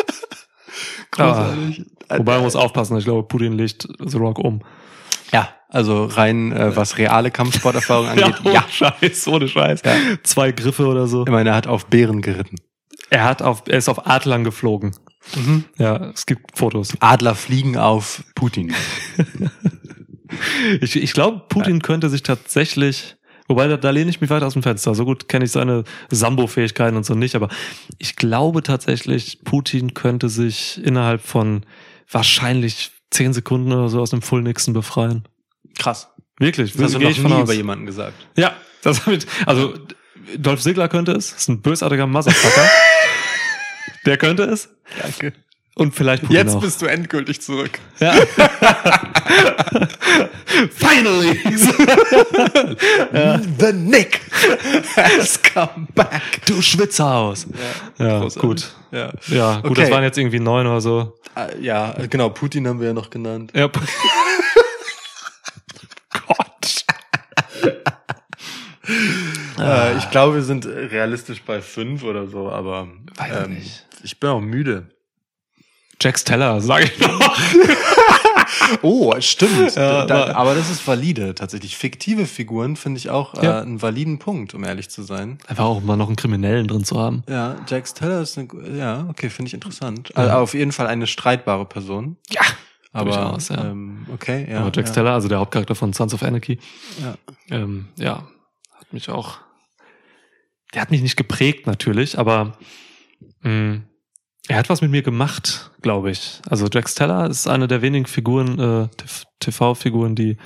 Großartig. 1.17 1.85
Ah. 2.09 2.19
Wobei 2.19 2.35
man 2.35 2.45
muss 2.45 2.57
aufpassen, 2.57 2.97
ich 2.99 3.05
glaube, 3.05 3.27
Putin 3.27 3.55
legt 3.55 3.89
The 3.99 4.19
Rock 4.19 4.39
um. 4.39 4.61
Ja, 5.33 5.49
also 5.69 6.05
rein, 6.05 6.53
äh, 6.53 6.77
was 6.77 6.99
reale 6.99 7.31
Kampfsporterfahrung 7.31 8.09
angeht, 8.09 8.37
ohne 8.45 8.55
ja. 8.55 8.65
Scheiß, 8.69 9.27
ohne 9.29 9.49
Scheiß. 9.49 9.83
Ja. 9.85 9.93
Zwei 10.23 10.53
Griffe 10.53 10.87
oder 10.87 11.07
so. 11.07 11.25
Ich 11.25 11.33
meine, 11.33 11.51
er 11.51 11.57
hat 11.57 11.67
auf 11.67 11.87
Bären 11.87 12.23
geritten. 12.23 12.57
Er 13.11 13.25
hat 13.25 13.43
auf, 13.43 13.65
er 13.67 13.79
ist 13.79 13.89
auf 13.89 14.07
Adlern 14.07 14.45
geflogen. 14.45 14.95
Ja, 15.79 16.11
es 16.11 16.27
gibt 16.27 16.59
Fotos. 16.59 16.93
Adler 17.01 17.35
fliegen 17.35 17.79
auf 17.79 18.25
Putin. 18.35 18.75
Ich, 20.81 20.97
ich 20.97 21.13
glaube, 21.13 21.43
Putin 21.49 21.81
könnte 21.81 22.09
sich 22.09 22.23
tatsächlich, 22.23 23.17
wobei 23.49 23.69
da, 23.69 23.77
da 23.77 23.91
lehne 23.91 24.11
ich 24.11 24.21
mich 24.21 24.31
weit 24.31 24.43
aus 24.43 24.55
dem 24.55 24.63
Fenster. 24.63 24.95
So 24.95 25.05
gut 25.05 25.29
kenne 25.29 25.45
ich 25.45 25.53
seine 25.53 25.85
Sambo-Fähigkeiten 26.11 26.97
und 26.97 27.05
so 27.05 27.15
nicht, 27.15 27.35
aber 27.35 27.49
ich 27.99 28.17
glaube 28.17 28.63
tatsächlich, 28.63 29.41
Putin 29.45 29.95
könnte 29.95 30.29
sich 30.29 30.81
innerhalb 30.85 31.21
von 31.23 31.65
wahrscheinlich 32.11 32.91
zehn 33.11 33.33
Sekunden 33.33 33.73
oder 33.73 33.89
so 33.89 34.01
aus 34.01 34.11
dem 34.11 34.23
Full 34.23 34.43
Nixon 34.43 34.75
befreien. 34.75 35.25
Krass. 35.79 36.09
Wirklich, 36.39 36.73
Das 36.73 36.83
hast 36.83 36.95
du 36.95 36.99
noch 36.99 37.11
ich 37.11 37.21
von 37.21 37.31
nie 37.31 37.37
aus. 37.39 37.43
über 37.45 37.53
jemanden 37.55 37.87
gesagt. 37.87 38.15
Ja, 38.37 38.55
das 38.83 39.07
hab 39.07 39.13
ich, 39.13 39.27
also 39.47 39.75
Dolph 40.37 40.61
Ziggler 40.61 40.89
könnte 40.89 41.13
es, 41.13 41.33
ist 41.33 41.49
ein 41.49 41.61
bösartiger 41.63 42.07
Motherfucker. 42.07 42.69
Der 44.07 44.17
könnte 44.19 44.45
es 44.45 44.69
Danke. 45.01 45.33
Und 45.77 45.95
vielleicht 45.95 46.23
Putin 46.23 46.37
auch. 46.49 46.63
du 46.81 46.87
endgültig 46.87 47.41
zurück. 47.43 47.79
Ja. 48.01 48.13
Finally! 50.71 51.39
The 53.59 53.73
Nick 53.73 54.21
has 54.97 55.41
come 55.43 55.89
back. 55.95 56.23
Du 56.47 56.61
Schwitzhaus. 56.63 57.47
Ja, 57.99 58.21
Großartig. 58.21 58.41
gut. 58.43 58.73
Ja. 58.93 59.13
Ja, 59.29 59.57
gut, 59.61 59.73
Okay. 59.73 59.81
das 59.83 59.91
waren 59.91 60.03
jetzt 60.05 60.17
irgendwie 60.19 60.39
neun 60.41 60.67
oder 60.67 60.81
so. 60.81 61.19
Äh, 61.37 61.61
ja, 61.61 61.93
äh, 61.99 62.07
genau, 62.09 62.29
Putin 62.31 62.69
haben 62.69 62.79
wir 62.81 62.87
ja 62.89 62.93
noch 62.95 63.11
genannt. 63.11 63.51
Ja. 63.55 63.69
Gott. 66.29 66.85
Äh, 69.59 69.97
ich 69.99 70.11
glaube, 70.11 70.35
wir 70.37 70.43
sind 70.43 70.67
realistisch 70.67 71.43
bei 71.43 71.61
fünf 71.63 72.03
oder 72.05 72.29
so, 72.29 72.51
aber 72.51 72.89
Weiß 73.17 73.49
nicht. 73.49 73.85
ich 74.03 74.21
bin 74.21 74.31
auch 74.31 74.41
müde. 74.41 74.87
Jax 76.01 76.25
Teller, 76.25 76.61
sag 76.61 76.85
ich 76.85 76.99
noch. 77.01 77.37
Oh, 78.83 79.15
stimmt. 79.21 79.75
Ja, 79.75 80.05
da, 80.07 80.35
aber- 80.35 80.55
das 80.55 80.71
ist 80.71 80.87
valide 80.87 81.35
tatsächlich. 81.35 81.77
Fiktive 81.77 82.27
Figuren 82.27 82.77
finde 82.77 82.99
ich 82.99 83.11
auch 83.11 83.35
Ja. 83.43 83.59
äh, 83.59 83.63
einen 83.63 83.81
validen 83.83 84.19
Punkt, 84.19 84.55
um 84.55 84.65
ehrlich 84.65 84.91
zu 84.91 85.03
sein. 85.03 85.39
Einfach 85.47 85.65
auch 85.65 85.83
mal 85.83 85.97
noch 85.97 86.07
einen 86.09 86.17
Kriminellen 86.17 86.67
drin 86.69 86.85
zu 86.85 86.99
haben. 86.99 87.23
Ja, 87.29 87.57
Jax 87.69 87.95
Teller 87.95 88.21
ist 88.21 88.39
eine, 88.39 88.49
ja, 88.77 89.07
okay, 89.09 89.29
finde 89.31 89.49
ich 89.49 89.55
interessant. 89.55 90.11
Ja. 90.11 90.23
Also 90.25 90.37
auf 90.37 90.55
jeden 90.55 90.73
Fall 90.73 90.87
eine 90.87 91.07
streitbare 91.07 91.65
Person. 91.67 92.17
Ja. 92.31 92.43
Aber, 92.93 93.07
Durchaus, 93.11 93.49
ja. 93.49 93.65
ähm, 93.65 94.07
okay, 94.13 94.47
ja. 94.51 94.61
Aber 94.61 94.71
Jax 94.75 94.91
ja, 94.91 94.95
Teller, 94.95 95.13
also 95.13 95.29
der 95.29 95.39
Hauptcharakter 95.41 95.75
von 95.75 95.93
Sons 95.93 96.15
of 96.15 96.23
Anarchy, 96.23 96.59
Ja. 97.03 97.17
ähm, 97.51 97.89
ja, 97.99 98.29
hat 98.79 98.93
mich 98.93 99.09
auch. 99.11 99.39
Der 100.75 100.83
hat 100.83 100.91
mich 100.91 101.03
nicht 101.03 101.17
geprägt, 101.17 101.67
natürlich, 101.67 102.19
aber 102.19 102.57
mh, 103.43 103.81
er 104.49 104.59
hat 104.59 104.69
was 104.69 104.83
mit 104.83 104.91
mir 104.91 105.03
gemacht, 105.03 105.71
glaube 105.81 106.11
ich. 106.11 106.41
Also 106.49 106.67
Jax 106.71 106.95
Teller 106.95 107.29
ist 107.29 107.47
eine 107.49 107.67
der 107.67 107.83
wenigen 107.83 108.07
Figuren, 108.07 108.59
äh, 108.59 108.89
TV-Figuren, 109.41 110.15
die 110.15 110.37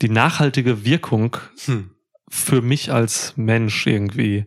die 0.00 0.08
nachhaltige 0.08 0.84
Wirkung 0.84 1.36
Hm. 1.64 1.90
für 2.28 2.62
mich 2.62 2.92
als 2.92 3.36
Mensch 3.36 3.86
irgendwie 3.86 4.46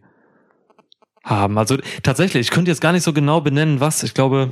haben. 1.24 1.58
Also 1.58 1.78
tatsächlich, 2.02 2.48
ich 2.48 2.52
könnte 2.52 2.72
jetzt 2.72 2.82
gar 2.82 2.92
nicht 2.92 3.04
so 3.04 3.14
genau 3.14 3.42
benennen, 3.42 3.80
was. 3.80 4.04
Ich 4.04 4.14
glaube, 4.14 4.52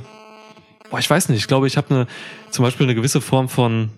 boah, 0.90 0.98
ich 0.98 1.08
weiß 1.10 1.28
nicht. 1.28 1.38
Ich 1.38 1.48
glaube, 1.48 1.66
ich 1.66 1.76
habe 1.76 1.94
eine, 1.94 2.06
zum 2.50 2.64
Beispiel 2.64 2.86
eine 2.86 2.94
gewisse 2.94 3.20
Form 3.20 3.48
von 3.48 3.90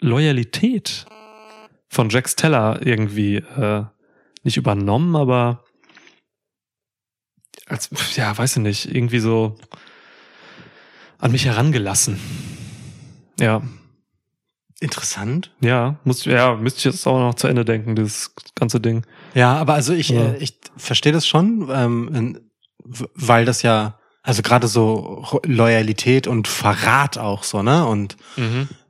Loyalität 0.00 1.06
von 1.88 2.08
Jax 2.08 2.36
Teller 2.36 2.80
irgendwie 2.84 3.36
äh, 3.36 3.84
nicht 4.42 4.56
übernommen, 4.56 5.14
aber 5.14 5.61
als, 7.72 7.90
ja, 8.16 8.36
weiß 8.36 8.56
ich 8.56 8.62
nicht, 8.62 8.94
irgendwie 8.94 9.18
so 9.18 9.56
an 11.18 11.32
mich 11.32 11.44
herangelassen. 11.46 12.18
Ja, 13.40 13.62
Interessant. 14.80 15.52
ja, 15.60 15.96
muss, 16.04 16.24
ja, 16.24 16.56
müsste 16.56 16.78
ich 16.78 16.84
jetzt 16.86 17.06
auch 17.06 17.18
noch 17.18 17.34
zu 17.34 17.46
Ende 17.46 17.64
denken, 17.64 17.94
dieses 17.94 18.34
ganze 18.56 18.80
Ding. 18.80 19.04
Ja, 19.34 19.54
aber 19.56 19.74
also 19.74 19.92
ich, 19.92 20.08
Ja. 20.08 20.32
äh, 20.32 20.36
ich 20.38 20.58
verstehe 20.76 21.12
das 21.12 21.26
schon, 21.26 21.68
ähm, 21.72 22.40
weil 23.14 23.44
das 23.44 23.62
ja, 23.62 23.98
also 24.24 24.42
gerade 24.42 24.66
so 24.66 25.24
Loyalität 25.44 26.26
und 26.26 26.48
Verrat 26.48 27.16
auch 27.16 27.44
so, 27.44 27.62
ne? 27.62 27.86
Und 27.86 28.16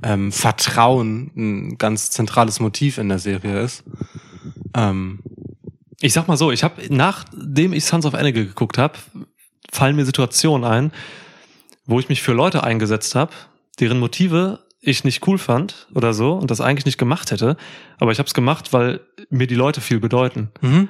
ähm, 0.03 0.33
Vertrauen 0.33 1.31
ein 1.37 1.79
ganz 1.79 2.11
zentrales 2.11 2.59
Motiv 2.61 2.97
in 2.99 3.09
der 3.11 3.19
Serie 3.19 3.61
ist. 3.61 3.85
Ähm, 4.75 5.21
Ich 6.03 6.13
sag 6.13 6.27
mal 6.29 6.37
so, 6.37 6.51
ich 6.51 6.65
habe, 6.65 6.83
nachdem 6.91 7.73
ich 7.73 7.85
Sons 7.85 8.05
of 8.05 8.15
Anarchy 8.15 8.45
geguckt 8.47 8.77
habe, 8.77 8.95
fallen 9.73 9.95
mir 9.97 10.05
Situationen 10.05 10.65
ein, 10.69 10.93
wo 11.87 12.01
ich 12.01 12.09
mich 12.09 12.23
für 12.23 12.33
Leute 12.33 12.65
eingesetzt 12.65 13.15
habe, 13.15 13.33
deren 13.81 13.99
Motive 14.01 14.59
ich 14.81 15.05
nicht 15.05 15.27
cool 15.29 15.39
fand 15.39 15.87
oder 15.95 16.13
so 16.13 16.33
und 16.35 16.51
das 16.51 16.61
eigentlich 16.61 16.87
nicht 16.87 16.99
gemacht 16.99 17.31
hätte, 17.31 17.57
aber 17.99 18.11
ich 18.11 18.19
habe 18.19 18.27
es 18.27 18.35
gemacht, 18.35 18.73
weil 18.73 19.01
mir 19.31 19.47
die 19.47 19.55
Leute 19.55 19.81
viel 19.81 20.01
bedeuten. 20.01 20.51
mhm. 20.61 20.89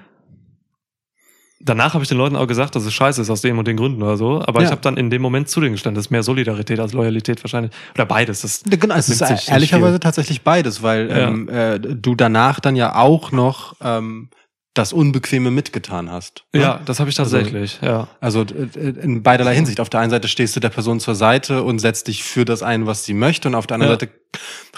Danach 1.64 1.94
habe 1.94 2.02
ich 2.02 2.08
den 2.08 2.18
Leuten 2.18 2.34
auch 2.34 2.48
gesagt, 2.48 2.74
dass 2.74 2.84
es 2.84 2.92
scheiße 2.92 3.22
ist 3.22 3.30
aus 3.30 3.40
dem 3.40 3.56
und 3.56 3.68
den 3.68 3.76
Gründen 3.76 4.02
oder 4.02 4.16
so, 4.16 4.42
aber 4.44 4.60
Ja. 4.62 4.66
ich 4.66 4.70
habe 4.72 4.80
dann 4.80 4.96
in 4.96 5.10
dem 5.10 5.22
Moment 5.22 5.48
zu 5.48 5.60
denen 5.60 5.74
gestanden. 5.74 5.94
Das 5.94 6.06
ist 6.06 6.10
mehr 6.10 6.24
Solidarität 6.24 6.80
als 6.80 6.92
Loyalität 6.92 7.44
wahrscheinlich. 7.44 7.70
Oder 7.94 8.04
beides. 8.04 8.40
Das, 8.40 8.64
Genau, 8.68 8.96
es 8.96 9.08
ist 9.08 9.20
ehrlicherweise 9.48 10.00
tatsächlich 10.00 10.42
beides, 10.42 10.82
weil 10.82 11.08
Ja. 11.08 11.28
ähm, 11.28 11.48
äh, 11.48 11.78
du 11.78 12.16
danach 12.16 12.58
dann 12.58 12.74
ja 12.74 12.96
auch 12.96 13.30
noch 13.30 13.76
ähm, 13.80 14.30
das 14.74 14.94
Unbequeme 14.94 15.50
mitgetan 15.50 16.10
hast. 16.10 16.44
ne? 16.54 16.62
ja, 16.62 16.80
das 16.86 16.98
habe 16.98 17.10
ich 17.10 17.16
tatsächlich, 17.16 17.78
ja. 17.82 18.08
Also 18.20 18.40
äh, 18.42 18.88
in 19.02 19.22
beiderlei 19.22 19.54
Hinsicht. 19.54 19.80
Auf 19.80 19.90
der 19.90 20.00
einen 20.00 20.10
Seite 20.10 20.28
stehst 20.28 20.56
du 20.56 20.60
der 20.60 20.70
Person 20.70 20.98
zur 20.98 21.14
Seite 21.14 21.62
und 21.62 21.78
setzt 21.78 22.08
dich 22.08 22.24
für 22.24 22.46
das 22.46 22.62
ein, 22.62 22.86
was 22.86 23.04
sie 23.04 23.12
möchte, 23.12 23.48
und 23.48 23.54
auf 23.54 23.66
der 23.66 23.74
anderen 23.74 23.92
Ja. 23.92 24.00
Seite 24.00 24.12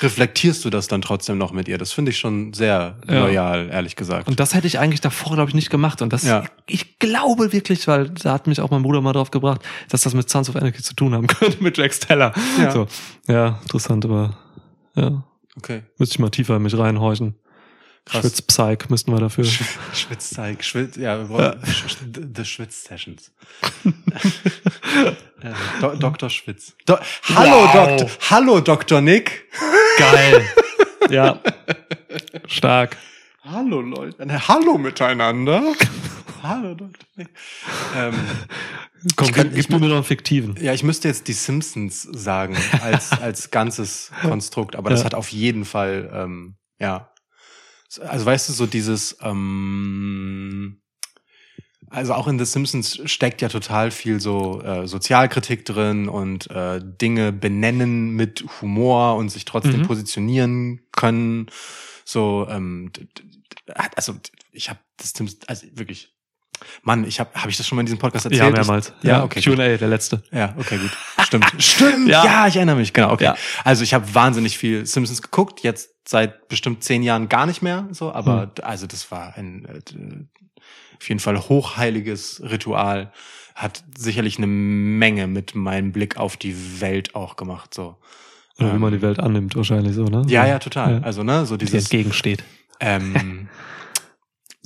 reflektierst 0.00 0.64
du 0.64 0.70
das 0.70 0.88
dann 0.88 1.00
trotzdem 1.00 1.38
noch 1.38 1.52
mit 1.52 1.68
ihr. 1.68 1.78
Das 1.78 1.92
finde 1.92 2.10
ich 2.10 2.18
schon 2.18 2.52
sehr 2.54 2.96
Ja. 3.08 3.20
loyal, 3.20 3.68
ehrlich 3.70 3.94
gesagt. 3.94 4.26
Und 4.26 4.40
das 4.40 4.52
hätte 4.54 4.66
ich 4.66 4.80
eigentlich 4.80 5.00
davor, 5.00 5.34
glaube 5.36 5.50
ich, 5.50 5.54
nicht 5.54 5.70
gemacht. 5.70 6.02
Und 6.02 6.12
das, 6.12 6.24
Ja. 6.24 6.44
ich 6.66 6.98
glaube 6.98 7.52
wirklich, 7.52 7.86
weil 7.86 8.10
da 8.10 8.32
hat 8.32 8.48
mich 8.48 8.60
auch 8.60 8.70
mein 8.70 8.82
Bruder 8.82 9.00
mal 9.00 9.12
drauf 9.12 9.30
gebracht, 9.30 9.60
dass 9.90 10.02
das 10.02 10.14
mit 10.14 10.28
Sons 10.28 10.48
of 10.48 10.56
Anarchy 10.56 10.82
zu 10.82 10.94
tun 10.94 11.14
haben 11.14 11.26
könnte, 11.28 11.62
mit 11.62 11.78
Jack 11.78 11.94
Steller. 11.94 12.32
Ja. 12.58 12.70
So. 12.72 12.86
ja, 13.28 13.60
interessant, 13.62 14.04
aber 14.06 14.36
ja, 14.96 15.22
okay. 15.56 15.82
müsste 15.98 16.14
ich 16.14 16.18
mal 16.18 16.30
tiefer 16.30 16.56
in 16.56 16.62
mich 16.62 16.76
reinhorchen. 16.76 17.36
Krass. 18.06 18.20
Schwitzpsych 18.20 18.90
müssten 18.90 19.12
wir 19.12 19.18
dafür. 19.20 19.44
Sch- 19.44 19.64
Schwitzteig, 19.94 20.62
Schwitz, 20.62 20.96
ja, 20.96 21.18
wir 21.18 21.28
wollen 21.30 21.58
Sch- 21.62 21.96
The 22.36 22.44
Schwitz 22.44 22.84
Sessions. 22.84 23.32
Do 25.80 25.94
Dr. 25.96 26.30
Schwitz. 26.30 26.74
Do 26.86 26.96
Hallo, 27.34 27.64
Wow. 27.64 27.72
Doktor, 27.98 28.10
hallo, 28.30 28.60
Dr. 28.60 29.00
Nick. 29.00 29.44
Geil. 29.98 30.44
ja. 31.10 31.40
Stark. 32.46 32.96
Hallo, 33.42 33.80
Leute. 33.80 34.22
Äh, 34.22 34.38
Hallo 34.48 34.78
miteinander. 34.78 35.62
hallo, 36.42 36.74
Dr. 36.74 36.90
Nick. 37.16 37.28
Ähm, 37.96 38.14
Komm, 39.16 39.26
Ich 39.28 39.32
kann- 39.34 39.52
gib, 39.54 39.68
mir 39.70 39.80
noch 39.80 39.96
einen 39.96 40.04
fiktiven. 40.04 40.56
Ja, 40.62 40.72
ich 40.72 40.82
müsste 40.82 41.08
jetzt 41.08 41.28
die 41.28 41.34
Simpsons 41.34 42.02
sagen 42.02 42.56
als, 42.80 43.12
als 43.12 43.50
ganzes 43.50 44.10
Konstrukt, 44.22 44.76
aber 44.76 44.88
das 44.88 45.00
Ja. 45.00 45.06
hat 45.06 45.14
auf 45.14 45.28
jeden 45.28 45.66
Fall, 45.66 46.10
ähm, 46.14 46.56
ja. 46.78 47.10
Also 48.00 48.26
weißt 48.26 48.48
du, 48.48 48.52
so 48.52 48.66
dieses, 48.66 49.16
ähm, 49.20 50.80
also 51.90 52.14
auch 52.14 52.26
in 52.26 52.38
The 52.38 52.44
Simpsons 52.44 53.00
steckt 53.04 53.40
ja 53.42 53.48
total 53.48 53.90
viel 53.90 54.18
so 54.20 54.60
äh, 54.62 54.86
Sozialkritik 54.88 55.64
drin 55.64 56.08
und 56.08 56.50
äh, 56.50 56.80
Dinge 56.82 57.32
benennen 57.32 58.10
mit 58.10 58.44
Humor 58.60 59.16
und 59.16 59.28
sich 59.28 59.44
trotzdem 59.44 59.80
Mhm. 59.80 59.86
positionieren 59.86 60.80
können. 60.92 61.46
So, 62.04 62.46
ähm, 62.50 62.90
also 63.96 64.14
ich 64.50 64.70
habe 64.70 64.80
das 64.96 65.10
Simpsons, 65.10 65.46
also 65.46 65.66
wirklich 65.72 66.13
Mann, 66.82 67.04
ich 67.04 67.20
habe 67.20 67.30
hab 67.34 67.48
ich 67.48 67.56
das 67.56 67.66
schon 67.66 67.76
mal 67.76 67.80
in 67.80 67.86
diesem 67.86 67.98
Podcast 67.98 68.24
erzählt? 68.26 68.40
Ja, 68.42 68.48
Ich- 68.48 68.54
mehrmals. 68.54 68.92
Ja, 69.02 69.22
okay. 69.24 69.40
Q&A, 69.42 69.76
der 69.76 69.88
letzte. 69.88 70.22
Ja, 70.32 70.54
okay, 70.58 70.78
gut. 70.78 70.90
Stimmt. 71.26 71.46
Stimmt. 71.58 72.08
Ja. 72.08 72.24
Ja. 72.24 72.46
ich 72.46 72.56
erinnere 72.56 72.76
mich. 72.76 72.92
Genau, 72.92 73.12
okay. 73.12 73.24
Ja. 73.24 73.36
Also 73.64 73.82
ich 73.84 73.94
habe 73.94 74.14
wahnsinnig 74.14 74.56
viel 74.58 74.86
Simpsons 74.86 75.22
geguckt, 75.22 75.60
jetzt 75.62 75.90
seit 76.08 76.48
bestimmt 76.48 76.84
zehn 76.84 77.02
Jahren 77.02 77.28
gar 77.28 77.46
nicht 77.46 77.62
mehr 77.62 77.88
so, 77.92 78.12
aber 78.12 78.42
Hm. 78.42 78.50
also 78.62 78.86
das 78.86 79.10
war 79.10 79.34
ein 79.36 79.64
äh, 79.66 79.80
auf 81.00 81.08
jeden 81.08 81.20
Fall 81.20 81.38
hochheiliges 81.38 82.42
Ritual. 82.44 83.12
Hat 83.54 83.84
sicherlich 83.96 84.38
eine 84.38 84.46
Menge 84.48 85.26
mit 85.28 85.54
meinem 85.54 85.92
Blick 85.92 86.16
auf 86.16 86.36
die 86.36 86.80
Welt 86.80 87.14
auch 87.14 87.36
gemacht. 87.36 87.72
So. 87.72 87.96
Oder 88.58 88.70
wie 88.70 88.74
Ähm, 88.74 88.80
man 88.80 88.92
die 88.92 89.00
Welt 89.02 89.20
annimmt, 89.20 89.54
wahrscheinlich 89.56 89.94
so, 89.94 90.04
ne? 90.06 90.24
Ja, 90.28 90.46
ja, 90.46 90.58
total. 90.58 90.94
Ja. 90.94 91.00
Also, 91.02 91.22
ne, 91.22 91.46
so 91.46 91.56
Die 91.56 91.64
dieses 91.66 91.84
entgegensteht. 91.84 92.42
ähm, 92.80 93.48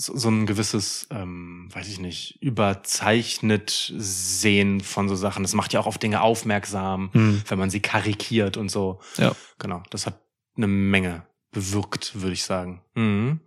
so, 0.00 0.16
so 0.16 0.28
ein 0.28 0.46
gewisses, 0.46 1.08
ähm, 1.10 1.68
weiß 1.72 1.88
ich 1.88 1.98
nicht, 1.98 2.40
überzeichnet 2.40 3.92
Sehen 3.96 4.80
von 4.80 5.08
so 5.08 5.16
Sachen. 5.16 5.42
Das 5.42 5.54
macht 5.54 5.72
ja 5.72 5.80
auch 5.80 5.86
auf 5.86 5.98
Dinge 5.98 6.20
aufmerksam, 6.20 7.10
Hm. 7.12 7.42
wenn 7.48 7.58
man 7.58 7.68
sie 7.68 7.80
karikiert 7.80 8.56
und 8.56 8.70
so. 8.70 9.00
Ja. 9.16 9.34
Genau, 9.58 9.82
das 9.90 10.06
hat 10.06 10.20
eine 10.56 10.68
Menge 10.68 11.26
bewirkt, 11.50 12.20
würde 12.20 12.34
ich 12.34 12.44
sagen. 12.44 12.80
Mhm. 12.94 13.40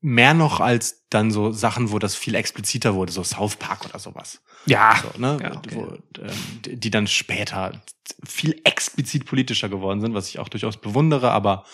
Mehr 0.00 0.32
noch 0.32 0.60
als 0.60 1.04
dann 1.10 1.30
so 1.30 1.52
Sachen, 1.52 1.90
wo 1.90 1.98
das 1.98 2.14
viel 2.14 2.34
expliziter 2.34 2.94
wurde, 2.94 3.12
so 3.12 3.22
South 3.24 3.56
Park 3.56 3.84
oder 3.84 3.98
sowas. 3.98 4.40
Ja. 4.64 5.02
So, 5.02 5.20
ne? 5.20 5.38
Ja, 5.42 5.56
okay. 5.56 5.74
wo, 5.74 6.20
ähm, 6.22 6.32
die 6.80 6.90
dann 6.90 7.06
später 7.06 7.82
viel 8.24 8.58
explizit 8.64 9.26
politischer 9.26 9.68
geworden 9.68 10.00
sind, 10.00 10.14
was 10.14 10.28
ich 10.28 10.38
auch 10.38 10.48
durchaus 10.48 10.78
bewundere, 10.78 11.32
aber 11.32 11.64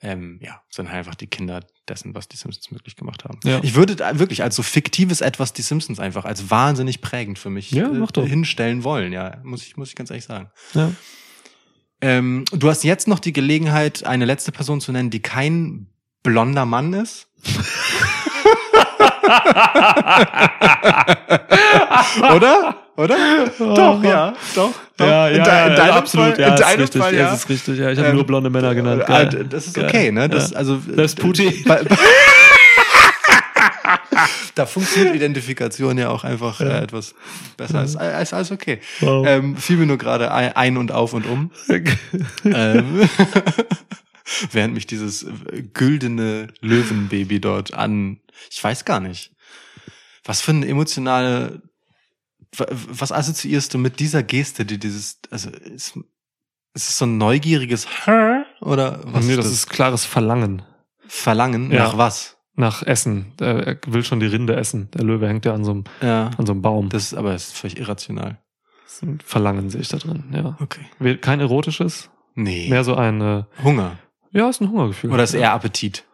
ähm, 0.00 0.38
ja, 0.42 0.60
sind 0.68 0.88
halt 0.88 0.98
einfach 0.98 1.14
die 1.14 1.26
Kinder 1.26 1.60
dessen, 1.88 2.14
was 2.14 2.28
die 2.28 2.36
Simpsons 2.36 2.70
möglich 2.70 2.96
gemacht 2.96 3.24
haben. 3.24 3.38
Ja. 3.44 3.60
Ich 3.62 3.74
würde 3.74 3.96
da 3.96 4.18
wirklich 4.18 4.42
als 4.42 4.56
so 4.56 4.62
fiktives 4.62 5.20
etwas 5.20 5.52
die 5.52 5.62
Simpsons 5.62 6.00
einfach 6.00 6.24
als 6.24 6.50
wahnsinnig 6.50 7.00
prägend 7.00 7.38
für 7.38 7.50
mich 7.50 7.70
Ja, 7.70 7.88
doch. 7.88 8.26
hinstellen 8.26 8.84
wollen, 8.84 9.12
ja, 9.12 9.38
muss 9.42 9.62
ich, 9.62 9.76
muss 9.76 9.88
ich 9.90 9.96
ganz 9.96 10.10
ehrlich 10.10 10.24
sagen. 10.24 10.50
Ja. 10.74 10.92
Ähm, 12.00 12.44
du 12.52 12.68
hast 12.68 12.84
jetzt 12.84 13.08
noch 13.08 13.18
die 13.18 13.32
Gelegenheit, 13.32 14.04
eine 14.04 14.24
letzte 14.26 14.52
Person 14.52 14.80
zu 14.80 14.92
nennen, 14.92 15.10
die 15.10 15.20
kein 15.20 15.88
blonder 16.22 16.66
Mann 16.66 16.92
ist. 16.92 17.28
Oder? 22.34 22.76
Oder? 22.96 23.50
Doch, 23.58 24.02
ja. 24.04 24.34
Doch. 24.54 24.72
doch. 24.96 25.06
Ja, 25.06 25.28
in, 25.28 25.36
ja, 25.38 25.44
de- 25.44 25.64
in 25.66 25.70
ja, 25.70 25.74
deinem 25.76 25.92
absolut, 25.94 26.26
Fall, 26.36 26.40
ja, 26.40 26.46
in 26.48 26.54
ist 26.54 26.60
deinem 26.62 26.80
richtig, 26.80 27.02
Fall, 27.02 27.14
ja, 27.14 27.20
ja. 27.20 27.30
das 27.30 27.38
ist 27.40 27.48
richtig, 27.48 27.78
ja. 27.78 27.90
Ich 27.90 27.98
habe 27.98 28.08
Ähm, 28.08 28.14
nur 28.14 28.24
blonde 28.24 28.50
Männer 28.50 28.74
genannt. 28.74 29.02
Äh, 29.02 29.06
Geil. 29.06 29.46
Das 29.50 29.66
ist 29.66 29.76
okay, 29.78 30.12
ne? 30.12 30.28
Das, 30.28 30.52
Ja. 30.52 30.58
also, 30.58 30.78
Selbst 30.78 31.18
Putin. 31.18 31.52
Bei, 31.66 31.82
bei, 31.82 31.96
da 34.54 34.66
funktioniert 34.66 35.14
Identifikation 35.16 35.98
ja 35.98 36.08
auch 36.10 36.22
einfach 36.24 36.60
äh, 36.60 36.82
etwas 36.82 37.14
besser. 37.56 37.82
Ist, 37.82 37.96
ist 37.96 38.32
alles 38.32 38.50
okay. 38.52 38.80
Wow. 39.00 39.26
Ähm, 39.26 39.56
fiel 39.56 39.76
mir 39.76 39.86
nur 39.86 39.98
gerade 39.98 40.32
ein, 40.32 40.76
und 40.76 40.92
auf 40.92 41.12
und 41.12 41.26
um. 41.26 41.50
ähm, 42.44 43.08
während 44.52 44.74
mich 44.74 44.86
dieses 44.86 45.24
äh, 45.24 45.62
güldene 45.72 46.48
Löwenbaby 46.60 47.40
dort 47.40 47.74
an, 47.74 48.20
ich 48.50 48.62
weiß 48.62 48.84
gar 48.84 49.00
nicht, 49.00 49.32
was 50.24 50.40
für 50.40 50.52
eine 50.52 50.66
emotionale, 50.66 51.62
was 52.58 53.12
assoziierst 53.12 53.72
du 53.74 53.78
mit 53.78 54.00
dieser 54.00 54.22
Geste, 54.22 54.64
die 54.64 54.78
dieses, 54.78 55.18
also 55.30 55.50
ist, 55.50 55.96
ist 56.74 56.88
es 56.88 56.98
so 56.98 57.04
ein 57.06 57.18
neugieriges 57.18 57.86
Hä? 58.06 58.42
oder 58.60 59.00
was 59.04 59.24
nee, 59.26 59.36
das 59.36 59.46
ist 59.46 59.68
klares 59.70 60.04
Verlangen 60.04 60.62
Verlangen 61.06 61.70
Ja. 61.70 61.84
nach 61.84 61.98
was? 61.98 62.36
nach 62.56 62.84
Essen. 62.84 63.32
Er 63.40 63.78
will 63.88 64.04
schon 64.04 64.20
die 64.20 64.26
Rinde 64.26 64.54
essen. 64.54 64.88
Der 64.94 65.02
Löwe 65.04 65.26
hängt 65.26 65.44
ja 65.44 65.54
an 65.54 65.64
so 65.64 65.72
einem, 65.72 65.84
Ja, 66.00 66.30
an 66.38 66.46
so 66.46 66.52
einem 66.52 66.62
Baum. 66.62 66.88
das 66.88 67.02
ist 67.06 67.14
aber 67.14 67.32
das 67.32 67.48
ist 67.48 67.56
völlig 67.56 67.78
irrational. 67.80 68.38
Das 68.84 68.92
ist 68.94 69.02
ein 69.02 69.18
Verlangen 69.24 69.70
sehe 69.70 69.80
ich 69.80 69.88
da 69.88 69.96
drin, 69.96 70.22
ja. 70.32 70.56
Okay. 70.60 71.16
Kein 71.18 71.40
erotisches, 71.40 72.10
Nee. 72.36 72.68
mehr 72.68 72.84
so 72.84 72.94
ein, 72.94 73.20
äh, 73.20 73.42
Hunger 73.64 73.98
ja, 74.30 74.48
ist 74.48 74.60
ein 74.60 74.70
Hungergefühl. 74.70 75.10
oder 75.12 75.24
ist 75.24 75.34
eher 75.34 75.52
Appetit? 75.52 76.04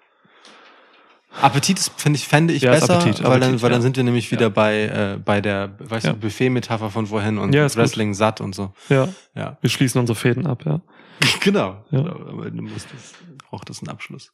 Appetit 1.40 1.78
ist, 1.78 1.92
finde 2.00 2.16
ich, 2.18 2.26
fände 2.26 2.52
ich 2.54 2.62
Ja, 2.62 2.72
besser, 2.72 2.96
Appetit, 2.98 3.22
weil 3.22 3.38
dann, 3.40 3.42
Appetit, 3.50 3.62
weil 3.62 3.70
dann 3.70 3.78
ja. 3.80 3.82
sind 3.82 3.96
wir 3.96 4.04
nämlich 4.04 4.30
wieder 4.32 4.42
Ja. 4.42 4.48
bei, 4.48 4.82
äh, 4.82 5.18
bei 5.24 5.40
der, 5.40 5.74
weißt 5.78 6.06
du, 6.08 6.14
Buffet-Metapher 6.14 6.90
von 6.90 7.06
vorhin 7.06 7.38
und 7.38 7.54
ist 7.54 7.74
gut. 7.74 7.82
Wrestling 7.82 8.14
satt 8.14 8.40
und 8.40 8.54
so. 8.54 8.72
Ja, 8.88 9.08
Ja. 9.34 9.56
wir 9.60 9.70
schließen 9.70 10.00
unsere 10.00 10.16
Fäden 10.16 10.46
ab, 10.46 10.64
ja. 10.66 10.80
genau. 11.40 11.84
Ja. 11.90 12.00
Aber 12.00 12.50
du 12.50 12.62
musst 12.62 12.88
das, 12.92 13.14
braucht 13.48 13.68
das 13.70 13.80
einen 13.80 13.88
Abschluss. 13.90 14.32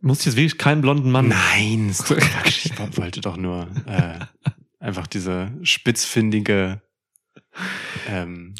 Muss 0.00 0.24
jetzt 0.26 0.36
wirklich 0.36 0.58
keinen 0.58 0.82
blonden 0.82 1.10
Mann. 1.10 1.28
Nein, 1.28 1.88
ist 1.88 2.10
doch 2.10 2.16
ich 2.44 2.70
wo- 2.78 2.96
wollte 3.02 3.20
doch 3.22 3.36
nur 3.38 3.66
äh, 3.86 4.18
einfach 4.80 5.06
diese 5.06 5.50
spitzfindige 5.62 6.82
ähm, 8.08 8.54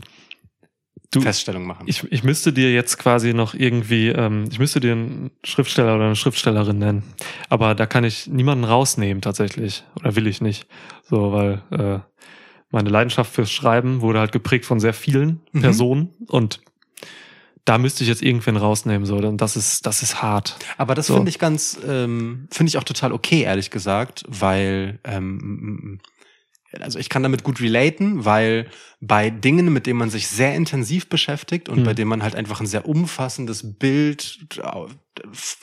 Du- 1.14 1.20
Feststellung 1.20 1.66
machen. 1.66 1.84
Ich, 1.86 2.04
ich 2.10 2.22
müsste 2.24 2.52
dir 2.52 2.72
jetzt 2.72 2.98
quasi 2.98 3.32
noch 3.34 3.54
irgendwie, 3.54 4.08
ähm, 4.08 4.44
ich 4.50 4.58
müsste 4.58 4.80
dir 4.80 4.92
einen 4.92 5.30
Schriftsteller 5.44 5.94
oder 5.96 6.06
eine 6.06 6.16
Schriftstellerin 6.16 6.78
nennen. 6.78 7.02
Aber 7.48 7.74
da 7.74 7.86
kann 7.86 8.04
ich 8.04 8.26
niemanden 8.26 8.64
rausnehmen 8.64 9.22
tatsächlich. 9.22 9.84
Oder 9.96 10.16
will 10.16 10.26
ich 10.26 10.40
nicht. 10.40 10.66
So, 11.08 11.32
weil 11.32 11.62
äh, 11.70 11.98
meine 12.70 12.88
Leidenschaft 12.90 13.32
fürs 13.32 13.50
Schreiben 13.50 14.00
wurde 14.00 14.18
halt 14.20 14.32
geprägt 14.32 14.64
von 14.64 14.80
sehr 14.80 14.94
vielen 14.94 15.40
Mhm. 15.52 15.60
Personen 15.60 16.08
und 16.28 16.60
da 17.66 17.78
müsste 17.78 18.02
ich 18.04 18.10
jetzt 18.10 18.22
irgendwen 18.22 18.58
rausnehmen. 18.58 19.06
So, 19.06 19.16
und 19.16 19.40
das 19.40 19.56
ist, 19.56 19.86
das 19.86 20.02
ist 20.02 20.20
hart. 20.20 20.56
Aber 20.76 20.94
das 20.94 21.06
So. 21.06 21.14
finde 21.14 21.30
ich 21.30 21.38
ganz, 21.38 21.78
ähm, 21.88 22.46
finde 22.50 22.68
ich 22.68 22.76
auch 22.76 22.84
total 22.84 23.10
okay, 23.12 23.40
ehrlich 23.42 23.70
gesagt, 23.70 24.22
weil, 24.28 24.98
ähm, 25.04 25.98
also 26.80 26.98
ich 26.98 27.08
kann 27.08 27.22
damit 27.22 27.44
gut 27.44 27.60
relaten, 27.60 28.24
weil 28.24 28.68
bei 29.00 29.30
Dingen, 29.30 29.72
mit 29.72 29.86
denen 29.86 29.98
man 29.98 30.10
sich 30.10 30.28
sehr 30.28 30.54
intensiv 30.54 31.08
beschäftigt 31.08 31.68
und 31.68 31.80
Mhm. 31.80 31.84
bei 31.84 31.94
denen 31.94 32.08
man 32.08 32.22
halt 32.22 32.34
einfach 32.34 32.60
ein 32.60 32.66
sehr 32.66 32.86
umfassendes 32.88 33.78
Bild 33.78 34.38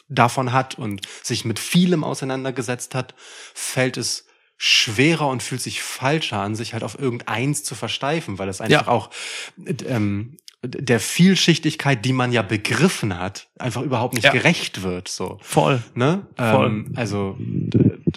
davon 0.10 0.54
hat 0.54 0.76
und 0.78 1.02
sich 1.24 1.46
mit 1.46 1.60
vielem 1.60 2.04
auseinandergesetzt 2.04 2.96
hat, 2.96 3.16
fällt 3.54 3.98
es 3.98 4.28
schwerer 4.58 5.28
und 5.28 5.42
fühlt 5.42 5.62
sich 5.62 5.82
falscher 5.82 6.38
an, 6.40 6.56
sich 6.56 6.74
halt 6.74 6.84
auf 6.84 7.00
irgendeins 7.00 7.64
zu 7.64 7.74
versteifen, 7.74 8.38
weil 8.38 8.48
es 8.48 8.62
einfach 8.62 8.86
Ja. 8.86 8.92
auch 8.92 9.10
ähm, 9.88 10.38
der 10.64 11.00
Vielschichtigkeit, 11.00 12.06
die 12.06 12.14
man 12.14 12.32
ja 12.32 12.44
begriffen 12.44 13.18
hat, 13.18 13.48
einfach 13.58 13.82
überhaupt 13.82 14.14
nicht 14.14 14.26
Ja. 14.26 14.32
gerecht 14.32 14.84
wird. 14.84 15.08
So, 15.08 15.40
Voll. 15.42 15.82
ne? 15.96 16.28
Voll. 16.38 16.68
Ähm, 16.68 16.92
also 16.96 17.36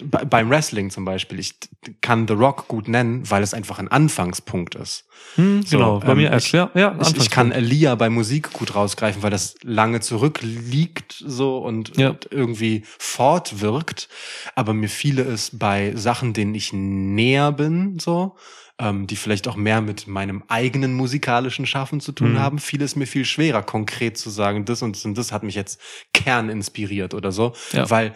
beim 0.03 0.49
Wrestling 0.49 0.89
zum 0.89 1.05
Beispiel, 1.05 1.39
ich 1.39 1.55
kann 2.01 2.27
The 2.27 2.33
Rock 2.33 2.67
gut 2.67 2.87
nennen, 2.87 3.29
weil 3.29 3.43
es 3.43 3.53
einfach 3.53 3.79
ein 3.79 3.87
Anfangspunkt 3.87 4.75
ist. 4.75 5.05
Hm, 5.35 5.63
So, 5.63 5.77
genau. 5.77 5.99
Bei 5.99 6.11
ähm, 6.11 6.17
mir 6.17 6.31
erst, 6.31 6.47
ich- 6.47 6.53
ja. 6.53 6.69
ja 6.73 6.97
Ich, 7.01 7.15
ich 7.17 7.29
kann. 7.29 7.51
Elia 7.51 7.95
bei 7.95 8.09
Musik 8.09 8.51
gut 8.53 8.75
rausgreifen, 8.75 9.23
weil 9.23 9.31
das 9.31 9.55
lange 9.63 9.99
zurückliegt 10.01 11.23
so 11.25 11.57
und, 11.59 11.97
Ja. 11.97 12.09
und 12.11 12.27
irgendwie 12.31 12.83
fortwirkt. 12.99 14.07
Aber 14.55 14.73
mir 14.73 14.89
fiele 14.89 15.23
es 15.23 15.51
bei 15.57 15.93
Sachen, 15.95 16.33
denen 16.33 16.53
ich 16.55 16.73
näher 16.73 17.51
bin, 17.51 17.97
so, 17.99 18.35
ähm, 18.77 19.07
die 19.07 19.15
vielleicht 19.15 19.47
auch 19.47 19.55
mehr 19.55 19.79
mit 19.81 20.05
meinem 20.07 20.43
eigenen 20.49 20.93
musikalischen 20.95 21.65
Schaffen 21.65 22.01
zu 22.01 22.11
tun 22.11 22.33
Mhm. 22.33 22.39
haben, 22.39 22.59
fiel 22.59 22.81
es 22.81 22.95
mir 22.95 23.07
viel 23.07 23.23
schwerer, 23.25 23.63
konkret 23.63 24.17
zu 24.17 24.29
sagen, 24.29 24.65
das 24.65 24.81
und 24.81 24.95
das 24.97 25.05
und 25.05 25.17
das 25.17 25.31
hat 25.31 25.43
mich 25.43 25.55
jetzt 25.55 25.79
Kern 26.13 26.49
inspiriert 26.49 27.13
oder 27.13 27.31
so. 27.31 27.53
Ja. 27.71 27.89
Weil 27.89 28.13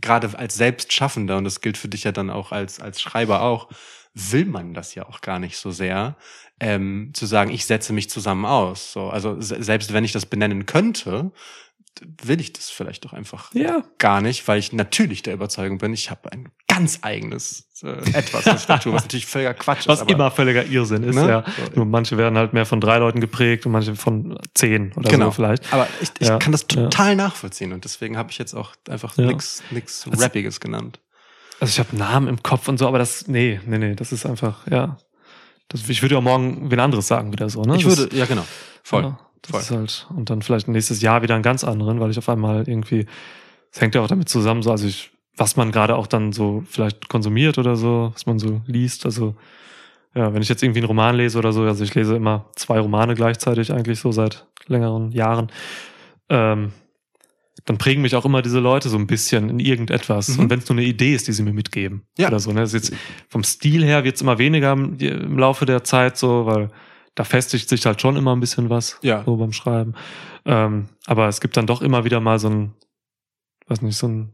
gerade 0.00 0.38
als 0.38 0.56
Selbstschaffender, 0.56 1.36
und 1.36 1.44
das 1.44 1.60
gilt 1.60 1.78
für 1.78 1.88
dich 1.88 2.04
ja 2.04 2.12
dann 2.12 2.30
auch 2.30 2.52
als, 2.52 2.80
als 2.80 3.00
Schreiber 3.00 3.42
auch, 3.42 3.68
will 4.14 4.46
man 4.46 4.74
das 4.74 4.94
ja 4.94 5.06
auch 5.06 5.20
gar 5.20 5.38
nicht 5.38 5.58
so 5.58 5.70
sehr, 5.70 6.16
ähm, 6.58 7.10
zu 7.12 7.26
sagen, 7.26 7.50
ich 7.50 7.66
setze 7.66 7.92
mich 7.92 8.08
zusammen 8.08 8.46
aus. 8.46 8.92
So, 8.92 9.10
also 9.10 9.40
se 9.40 9.62
selbst 9.62 9.92
wenn 9.92 10.04
ich 10.04 10.12
das 10.12 10.26
benennen 10.26 10.64
könnte, 10.66 11.32
will 12.22 12.40
ich 12.40 12.52
das 12.52 12.70
vielleicht 12.70 13.04
doch 13.04 13.12
einfach 13.12 13.52
Ja. 13.54 13.82
gar 13.98 14.20
nicht, 14.20 14.46
weil 14.48 14.58
ich 14.58 14.72
natürlich 14.72 15.22
der 15.22 15.34
Überzeugung 15.34 15.78
bin, 15.78 15.92
ich 15.92 16.10
habe 16.10 16.30
ein 16.32 16.48
ganz 16.68 16.98
eigenes 17.02 17.68
äh, 17.82 17.88
etwas, 18.12 18.46
was 18.46 18.68
ich 18.68 18.78
tue, 18.80 18.92
was 18.92 19.02
natürlich 19.04 19.26
völliger 19.26 19.54
Quatsch 19.54 19.86
Was 19.88 19.96
ist. 19.98 20.02
aber- 20.02 20.10
immer 20.12 20.30
völliger 20.30 20.64
Irrsinn 20.64 21.02
ist, 21.04 21.14
Ne? 21.14 21.28
ja. 21.28 21.44
So. 21.44 21.76
Nur 21.76 21.84
manche 21.86 22.16
werden 22.18 22.36
halt 22.38 22.52
mehr 22.52 22.66
von 22.66 22.80
drei 22.80 22.98
Leuten 22.98 23.20
geprägt 23.20 23.66
und 23.66 23.72
manche 23.72 23.94
von 23.96 24.38
zehn 24.54 24.92
oder 24.94 25.10
Genau. 25.10 25.26
so 25.26 25.30
vielleicht. 25.32 25.72
Aber 25.72 25.86
ich, 26.00 26.10
ich 26.18 26.28
Ja, 26.28 26.38
kann 26.38 26.52
das 26.52 26.62
ja. 26.70 26.84
total 26.84 27.16
nachvollziehen 27.16 27.72
und 27.72 27.84
deswegen 27.84 28.16
habe 28.16 28.30
ich 28.30 28.38
jetzt 28.38 28.54
auch 28.54 28.72
einfach 28.88 29.16
Ja. 29.18 29.26
nix, 29.26 29.62
nix 29.70 30.06
Also- 30.06 30.22
Rappiges 30.22 30.60
genannt. 30.60 31.00
Also 31.60 31.70
ich 31.72 31.78
habe 31.78 31.96
Namen 31.96 32.28
im 32.28 32.42
Kopf 32.42 32.68
und 32.68 32.76
so, 32.78 32.86
aber 32.86 32.98
das, 32.98 33.28
nee, 33.28 33.60
nee, 33.66 33.78
nee, 33.78 33.94
das 33.94 34.12
ist 34.12 34.26
einfach, 34.26 34.66
ja. 34.70 34.98
Das, 35.68 35.88
ich 35.88 36.02
würde 36.02 36.14
ja 36.14 36.20
morgen 36.20 36.70
wen 36.70 36.78
anderes 36.80 37.08
sagen 37.08 37.32
wieder 37.32 37.48
so, 37.48 37.62
ne? 37.62 37.76
Ich 37.76 37.84
das, 37.84 37.96
würde, 37.98 38.14
ja 38.16 38.26
genau, 38.26 38.44
voll. 38.82 39.16
Das 39.42 39.50
voll. 39.50 39.60
ist 39.60 39.70
halt, 39.70 40.06
und 40.16 40.30
dann 40.30 40.42
vielleicht 40.42 40.68
nächstes 40.68 41.00
Jahr 41.00 41.22
wieder 41.22 41.34
einen 41.34 41.42
ganz 41.42 41.64
anderen, 41.64 42.00
weil 42.00 42.10
ich 42.10 42.18
auf 42.18 42.28
einmal 42.28 42.68
irgendwie, 42.68 43.06
es 43.72 43.80
hängt 43.80 43.94
ja 43.94 44.00
auch 44.00 44.08
damit 44.08 44.28
zusammen, 44.28 44.62
so, 44.62 44.70
also 44.70 44.86
ich, 44.86 45.10
was 45.36 45.56
man 45.56 45.72
gerade 45.72 45.96
auch 45.96 46.06
dann 46.06 46.32
so 46.32 46.64
vielleicht 46.68 47.08
konsumiert 47.08 47.58
oder 47.58 47.76
so, 47.76 48.10
was 48.14 48.26
man 48.26 48.38
so 48.38 48.62
liest, 48.66 49.04
also, 49.04 49.34
ja, 50.14 50.32
wenn 50.32 50.42
ich 50.42 50.48
jetzt 50.48 50.62
irgendwie 50.62 50.80
einen 50.80 50.88
Roman 50.88 51.14
lese 51.16 51.38
oder 51.38 51.52
so, 51.52 51.62
also 51.62 51.84
ich 51.84 51.94
lese 51.94 52.16
immer 52.16 52.46
zwei 52.56 52.80
Romane 52.80 53.14
gleichzeitig 53.14 53.72
eigentlich 53.72 54.00
so 54.00 54.12
seit 54.12 54.46
längeren 54.66 55.12
Jahren, 55.12 55.52
ähm, 56.28 56.72
dann 57.64 57.78
prägen 57.78 58.02
mich 58.02 58.14
auch 58.14 58.24
immer 58.24 58.42
diese 58.42 58.60
Leute 58.60 58.88
so 58.88 58.96
ein 58.96 59.06
bisschen 59.06 59.50
in 59.50 59.58
irgendetwas. 59.58 60.28
Mhm. 60.28 60.44
Und 60.44 60.50
wenn 60.50 60.58
es 60.60 60.68
nur 60.68 60.78
eine 60.78 60.86
Idee 60.86 61.14
ist, 61.14 61.26
die 61.26 61.32
sie 61.32 61.42
mir 61.42 61.52
mitgeben. 61.52 62.02
Ja. 62.16 62.28
Oder 62.28 62.38
so. 62.38 62.52
Ne? 62.52 62.60
Das 62.60 62.72
ist 62.72 62.90
jetzt, 62.90 63.00
vom 63.28 63.42
Stil 63.42 63.84
her 63.84 64.04
wird's 64.04 64.20
immer 64.20 64.38
weniger 64.38 64.72
im, 64.72 64.96
im 64.98 65.38
Laufe 65.38 65.66
der 65.66 65.82
Zeit 65.82 66.16
so, 66.16 66.46
weil 66.46 66.70
da 67.16 67.24
festigt 67.24 67.68
sich 67.68 67.84
halt 67.86 68.00
schon 68.00 68.14
immer 68.16 68.36
ein 68.36 68.40
bisschen 68.40 68.70
was 68.70 68.98
Ja. 69.02 69.24
so 69.24 69.36
beim 69.36 69.52
Schreiben. 69.52 69.94
Ähm, 70.44 70.88
aber 71.06 71.26
es 71.26 71.40
gibt 71.40 71.56
dann 71.56 71.66
doch 71.66 71.82
immer 71.82 72.04
wieder 72.04 72.20
mal 72.20 72.38
so 72.38 72.48
ein, 72.48 72.74
weiß 73.66 73.82
nicht, 73.82 73.96
so 73.96 74.06
ein, 74.06 74.32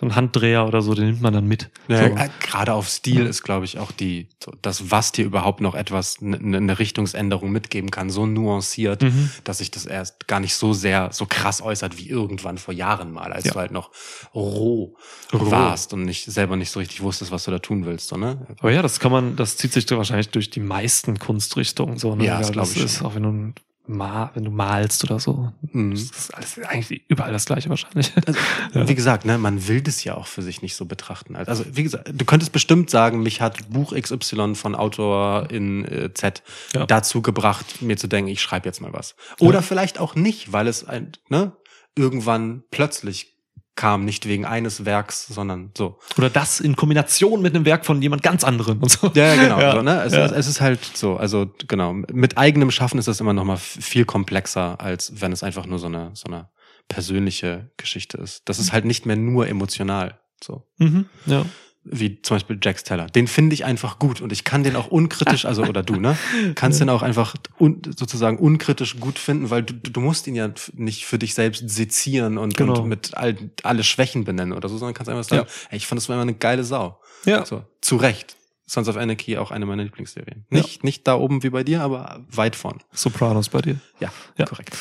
so 0.00 0.06
ein 0.06 0.16
Handdreher 0.16 0.66
oder 0.66 0.82
so, 0.82 0.94
den 0.94 1.06
nimmt 1.06 1.20
man 1.22 1.32
dann 1.32 1.46
mit. 1.46 1.70
Ja, 1.86 2.08
so. 2.08 2.14
äh, 2.16 2.28
Gerade 2.40 2.74
auf 2.74 2.88
Stil 2.88 3.26
ist, 3.26 3.42
glaube 3.44 3.64
ich, 3.66 3.78
auch 3.78 3.92
die, 3.92 4.28
das, 4.62 4.90
was 4.90 5.12
dir 5.12 5.24
überhaupt 5.24 5.60
noch 5.60 5.74
etwas, 5.74 6.16
eine 6.20 6.60
ne 6.60 6.78
Richtungsänderung 6.78 7.52
mitgeben 7.52 7.90
kann, 7.90 8.10
so 8.10 8.26
nuanciert, 8.26 9.02
Mhm. 9.02 9.30
dass 9.44 9.58
sich 9.58 9.70
das 9.70 9.86
erst 9.86 10.26
gar 10.26 10.40
nicht 10.40 10.54
so 10.56 10.72
sehr, 10.72 11.10
so 11.12 11.26
krass 11.26 11.62
äußert 11.62 11.98
wie 11.98 12.08
irgendwann 12.08 12.58
vor 12.58 12.74
Jahren 12.74 13.12
mal, 13.12 13.32
als 13.32 13.44
Ja. 13.44 13.52
du 13.52 13.58
halt 13.60 13.70
noch 13.70 13.90
roh, 14.34 14.96
Roh. 15.32 15.50
warst 15.50 15.92
und 15.92 16.02
nicht, 16.04 16.24
selber 16.24 16.56
nicht 16.56 16.70
so 16.70 16.80
richtig 16.80 17.02
wusstest, 17.02 17.30
was 17.30 17.44
du 17.44 17.50
da 17.50 17.58
tun 17.60 17.84
willst, 17.84 18.08
so, 18.08 18.16
ne? 18.16 18.46
Aber 18.58 18.72
ja, 18.72 18.82
das 18.82 18.98
kann 18.98 19.12
man, 19.12 19.36
das 19.36 19.56
zieht 19.56 19.72
sich 19.72 19.86
doch 19.86 19.98
wahrscheinlich 19.98 20.30
durch 20.30 20.50
die 20.50 20.60
meisten 20.60 21.18
Kunstrichtungen 21.18 21.98
so. 21.98 22.16
Ne? 22.16 22.24
Ja, 22.24 22.38
das 22.38 22.50
glaub 22.52 22.64
das 22.66 22.76
ist 22.76 22.98
schon. 22.98 23.06
auch 23.06 23.14
wenn 23.14 23.22
du 23.22 23.52
mal, 23.86 24.30
wenn 24.34 24.44
du 24.44 24.50
malst 24.50 25.02
oder 25.04 25.18
so. 25.18 25.52
Mhm. 25.72 25.90
Das 25.92 26.02
ist 26.02 26.34
alles 26.34 26.58
eigentlich 26.60 27.02
überall 27.08 27.32
das 27.32 27.46
Gleiche 27.46 27.68
wahrscheinlich. 27.68 28.12
Also, 28.26 28.38
Wie 28.88 28.94
gesagt, 28.94 29.24
ne, 29.24 29.38
man 29.38 29.66
will 29.68 29.80
das 29.80 30.04
ja 30.04 30.16
auch 30.16 30.26
für 30.26 30.42
sich 30.42 30.62
nicht 30.62 30.76
so 30.76 30.84
betrachten. 30.84 31.34
Also, 31.36 31.64
wie 31.72 31.82
gesagt, 31.82 32.10
du 32.12 32.24
könntest 32.24 32.52
bestimmt 32.52 32.90
sagen, 32.90 33.22
mich 33.22 33.40
hat 33.40 33.70
Buch 33.70 33.92
XY 33.94 34.54
von 34.54 34.74
Autor 34.74 35.50
in 35.50 35.84
äh, 35.84 36.14
Z 36.14 36.42
Ja. 36.74 36.86
dazu 36.86 37.22
gebracht, 37.22 37.82
mir 37.82 37.96
zu 37.96 38.06
denken, 38.06 38.30
ich 38.30 38.40
schreibe 38.40 38.66
jetzt 38.68 38.80
mal 38.80 38.92
was. 38.92 39.16
Oder 39.40 39.62
vielleicht 39.62 39.98
auch 39.98 40.14
nicht, 40.14 40.52
weil 40.52 40.68
es 40.68 40.84
ein, 40.84 41.12
ne, 41.28 41.52
irgendwann 41.96 42.62
plötzlich 42.70 43.34
kam, 43.74 44.04
nicht 44.04 44.26
wegen 44.26 44.44
eines 44.44 44.84
Werks, 44.84 45.26
sondern 45.26 45.70
so. 45.76 45.98
Oder 46.18 46.30
das 46.30 46.60
in 46.60 46.76
Kombination 46.76 47.40
mit 47.40 47.54
einem 47.54 47.64
Werk 47.64 47.86
von 47.86 48.02
jemand 48.02 48.22
ganz 48.22 48.44
anderem 48.44 48.82
und 48.82 48.90
so. 48.90 49.10
Ja, 49.14 49.34
genau. 49.34 49.58
Ja. 49.62 49.74
So, 49.74 49.82
ne? 49.82 50.02
es, 50.02 50.12
Ja. 50.12 50.26
es, 50.26 50.46
ist 50.46 50.60
halt 50.60 50.80
so, 50.94 51.16
also 51.16 51.50
genau, 51.68 51.92
mit 51.92 52.36
eigenem 52.36 52.70
Schaffen 52.70 52.98
ist 52.98 53.08
das 53.08 53.20
immer 53.20 53.32
noch 53.32 53.44
mal 53.44 53.56
viel 53.56 54.04
komplexer, 54.04 54.80
als 54.80 55.20
wenn 55.20 55.32
es 55.32 55.42
einfach 55.42 55.66
nur 55.66 55.78
so 55.78 55.86
eine, 55.86 56.10
so 56.14 56.26
eine 56.26 56.48
persönliche 56.88 57.70
Geschichte 57.76 58.18
ist. 58.18 58.48
Das 58.48 58.58
ist 58.58 58.72
halt 58.72 58.84
nicht 58.84 59.06
mehr 59.06 59.16
nur 59.16 59.48
emotional. 59.48 60.20
So. 60.42 60.66
Mhm. 60.78 61.06
Ja. 61.26 61.46
Wie 61.84 62.22
zum 62.22 62.36
Beispiel 62.36 62.58
Jax 62.62 62.84
Teller. 62.84 63.06
Den 63.06 63.26
finde 63.26 63.54
ich 63.54 63.64
einfach 63.64 63.98
gut 63.98 64.20
und 64.20 64.30
ich 64.32 64.44
kann 64.44 64.62
den 64.62 64.76
auch 64.76 64.86
unkritisch, 64.86 65.44
also 65.44 65.64
oder 65.64 65.82
du, 65.82 65.96
ne? 65.96 66.16
Kannst 66.54 66.80
den 66.80 66.88
auch 66.88 67.02
einfach 67.02 67.34
un, 67.58 67.82
sozusagen 67.96 68.38
unkritisch 68.38 69.00
gut 69.00 69.18
finden, 69.18 69.50
weil 69.50 69.64
du, 69.64 69.74
du 69.74 70.00
musst 70.00 70.26
ihn 70.28 70.34
ja 70.36 70.50
nicht 70.74 71.04
für 71.06 71.18
dich 71.18 71.34
selbst 71.34 71.68
sezieren 71.68 72.38
und, 72.38 72.56
Genau. 72.56 72.80
und 72.82 72.88
mit 72.88 73.16
all, 73.16 73.36
alle 73.64 73.82
Schwächen 73.82 74.24
benennen 74.24 74.52
oder 74.52 74.68
so, 74.68 74.78
sondern 74.78 74.94
kannst 74.94 75.10
einfach 75.10 75.24
sagen, 75.24 75.48
ey, 75.70 75.76
ich 75.76 75.86
fand 75.86 76.00
das 76.00 76.08
war 76.08 76.14
immer 76.14 76.22
eine 76.22 76.34
geile 76.34 76.62
Sau. 76.64 77.00
Ja. 77.24 77.44
So, 77.44 77.64
zu 77.80 77.96
Recht. 77.96 78.36
Sons 78.64 78.88
of 78.88 78.96
Anarchy 78.96 79.36
auch 79.36 79.50
eine 79.50 79.66
meiner 79.66 79.82
Lieblingsserien. 79.82 80.46
Nicht, 80.48 80.82
nicht 80.84 81.06
da 81.06 81.16
oben 81.16 81.42
wie 81.42 81.50
bei 81.50 81.62
dir, 81.64 81.82
aber 81.82 82.24
weit 82.30 82.56
vorn. 82.56 82.78
Sopranos 82.92 83.48
bei 83.50 83.60
dir. 83.60 83.76
Ja, 84.00 84.10
Ja. 84.38 84.46
korrekt. 84.46 84.74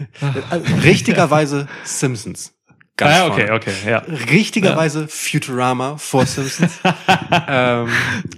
Richtigerweise 0.84 1.68
Simpsons. 1.84 2.52
Ganz 3.00 3.16
ah, 3.16 3.26
okay, 3.26 3.46
vorne. 3.46 3.54
okay, 3.54 3.72
ja. 3.86 3.98
Richtigerweise 4.30 5.08
Futurama 5.08 5.96
vor 5.96 6.26
Simpsons. 6.26 6.78
ähm, 7.48 7.88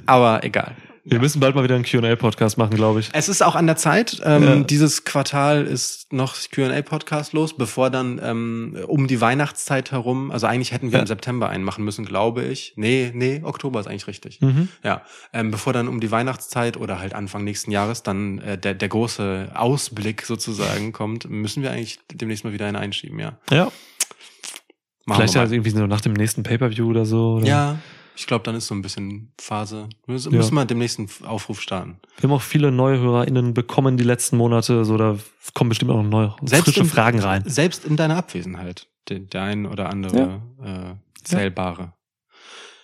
aber 0.07 0.45
egal. 0.45 0.75
Wir 1.05 1.19
müssen 1.19 1.41
bald 1.41 1.57
mal 1.57 1.65
wieder 1.65 1.75
einen 1.75 1.85
Q&A-Podcast 1.85 2.59
machen, 2.59 2.77
glaube 2.77 3.01
ich. 3.01 3.11
Es 3.13 3.29
ist 3.29 3.43
auch 3.43 3.57
an 3.57 3.67
der 3.67 3.75
Zeit. 3.75 4.23
Ähm, 4.25 4.43
Ja. 4.45 4.57
Dieses 4.61 5.05
Quartal 5.05 5.65
ist 5.65 6.13
noch 6.13 6.37
Q&A-Podcast 6.55 7.33
los, 7.33 7.57
bevor 7.57 7.91
dann 7.91 8.21
ähm, 8.23 8.79
um 8.87 9.09
die 9.09 9.21
Weihnachtszeit 9.21 9.91
herum, 9.91 10.31
also 10.31 10.47
eigentlich 10.47 10.71
hätten 10.71 10.93
wir 10.93 10.99
Ja. 10.99 11.01
im 11.01 11.09
September 11.09 11.49
einen 11.49 11.65
machen 11.65 11.85
müssen, 11.85 12.05
glaube 12.05 12.45
ich. 12.45 12.75
Nee, 12.77 13.11
nee, 13.15 13.41
Oktober 13.43 13.81
ist 13.81 13.89
eigentlich 13.89 14.07
richtig. 14.07 14.41
Mhm. 14.43 14.69
Ja, 14.85 15.03
ähm, 15.33 15.51
bevor 15.51 15.73
dann 15.73 15.89
um 15.89 15.99
die 15.99 16.13
Weihnachtszeit 16.13 16.77
oder 16.77 17.01
halt 17.01 17.15
Anfang 17.17 17.43
nächsten 17.43 17.73
Jahres 17.73 18.05
dann 18.05 18.39
äh, 18.39 18.57
der, 18.57 18.75
der 18.75 18.89
große 18.89 19.51
Ausblick 19.55 20.23
sozusagen 20.23 20.93
kommt, 20.93 21.29
müssen 21.29 21.65
wir 21.65 21.73
eigentlich 21.73 21.99
demnächst 22.13 22.45
mal 22.45 22.53
wieder 22.53 22.67
einen 22.67 22.77
einschieben, 22.77 23.19
ja. 23.19 23.33
Ja. 23.51 23.73
Machen 25.07 25.19
Vielleicht 25.21 25.37
halt 25.37 25.49
mal. 25.51 25.55
irgendwie 25.55 25.71
so 25.71 25.87
nach 25.87 26.01
dem 26.01 26.13
nächsten 26.13 26.43
Pay-Per-View 26.43 26.89
oder 26.89 27.05
so. 27.05 27.35
Oder? 27.37 27.47
Ja, 27.47 27.79
ich 28.15 28.27
glaube, 28.27 28.45
dann 28.45 28.55
ist 28.55 28.67
so 28.67 28.75
ein 28.75 28.83
bisschen 28.83 29.33
Phase. 29.41 29.89
Wir 30.07 30.13
müssen 30.13 30.33
Ja. 30.33 30.39
müssen 30.39 30.55
wir 30.55 30.65
demnächst 30.65 30.99
einen 30.99 31.09
Aufruf 31.25 31.61
starten. 31.61 31.99
Wir 32.19 32.29
haben 32.29 32.37
auch 32.37 32.43
viele 32.43 32.71
neue 32.71 32.99
HörerInnen 33.01 33.55
bekommen 33.55 33.97
die 33.97 34.05
letzten 34.05 34.37
Monate, 34.37 34.85
so 34.85 34.97
da 34.97 35.17
kommen 35.55 35.71
bestimmt 35.71 35.91
auch 35.91 36.03
noch 36.03 36.11
neue, 36.41 36.63
frische 36.63 36.81
in- 36.81 36.87
Fragen 36.87 37.21
rein. 37.21 37.43
Selbst 37.47 37.85
in 37.85 37.97
deiner 37.97 38.17
Abwesenheit. 38.17 38.87
Der, 39.09 39.19
der 39.19 39.43
ein 39.43 39.67
oder 39.67 39.91
andere 39.91 40.41
äh, 40.63 40.95
zählbare. 41.25 41.95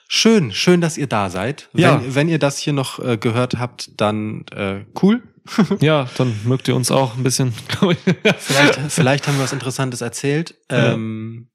Schön, 0.09 0.53
schön, 0.53 0.81
dass 0.81 0.97
ihr 0.97 1.07
da 1.07 1.29
seid. 1.29 1.69
Ja. 1.75 2.01
Wenn, 2.03 2.15
wenn 2.15 2.29
ihr 2.31 2.39
das 2.39 2.59
hier 2.59 2.73
noch 2.73 2.99
äh, 2.99 3.19
gehört 3.19 3.59
habt, 3.59 4.01
dann 4.01 4.45
äh, 4.53 4.85
cool. 5.03 5.23
Ja, 5.81 6.09
dann 6.17 6.35
mögt 6.45 6.67
ihr 6.69 6.75
uns 6.77 6.91
auch 6.91 7.17
ein 7.17 7.23
bisschen. 7.23 7.53
Vielleicht, 8.39 8.79
vielleicht 8.89 9.27
haben 9.29 9.37
wir 9.39 9.45
was 9.45 9.53
Interessantes 9.53 10.01
erzählt. 10.01 10.55
Ja. 10.71 10.95
Ähm, 10.95 11.49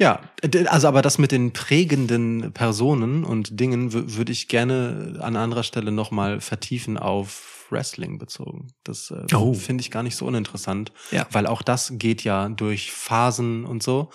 ja, 0.00 0.20
also 0.66 0.88
aber 0.88 1.02
das 1.02 1.18
mit 1.18 1.30
den 1.30 1.52
prägenden 1.52 2.52
Personen 2.52 3.22
und 3.24 3.60
Dingen 3.60 3.90
wü- 3.90 4.16
würde 4.16 4.32
ich 4.32 4.48
gerne 4.48 5.18
an 5.20 5.36
anderer 5.36 5.62
Stelle 5.62 5.92
nochmal 5.92 6.40
vertiefen 6.40 6.96
auf 6.98 7.66
Wrestling 7.70 8.18
bezogen. 8.18 8.68
Das 8.82 9.12
äh, 9.12 9.32
Oh. 9.36 9.54
finde 9.54 9.82
ich 9.82 9.92
gar 9.92 10.02
nicht 10.02 10.16
so 10.16 10.26
uninteressant, 10.26 10.90
Ja. 11.12 11.26
weil 11.30 11.46
auch 11.46 11.62
das 11.62 11.92
geht 11.96 12.24
ja 12.24 12.48
durch 12.48 12.90
Phasen 12.90 13.64
und 13.64 13.82
so. 13.82 14.10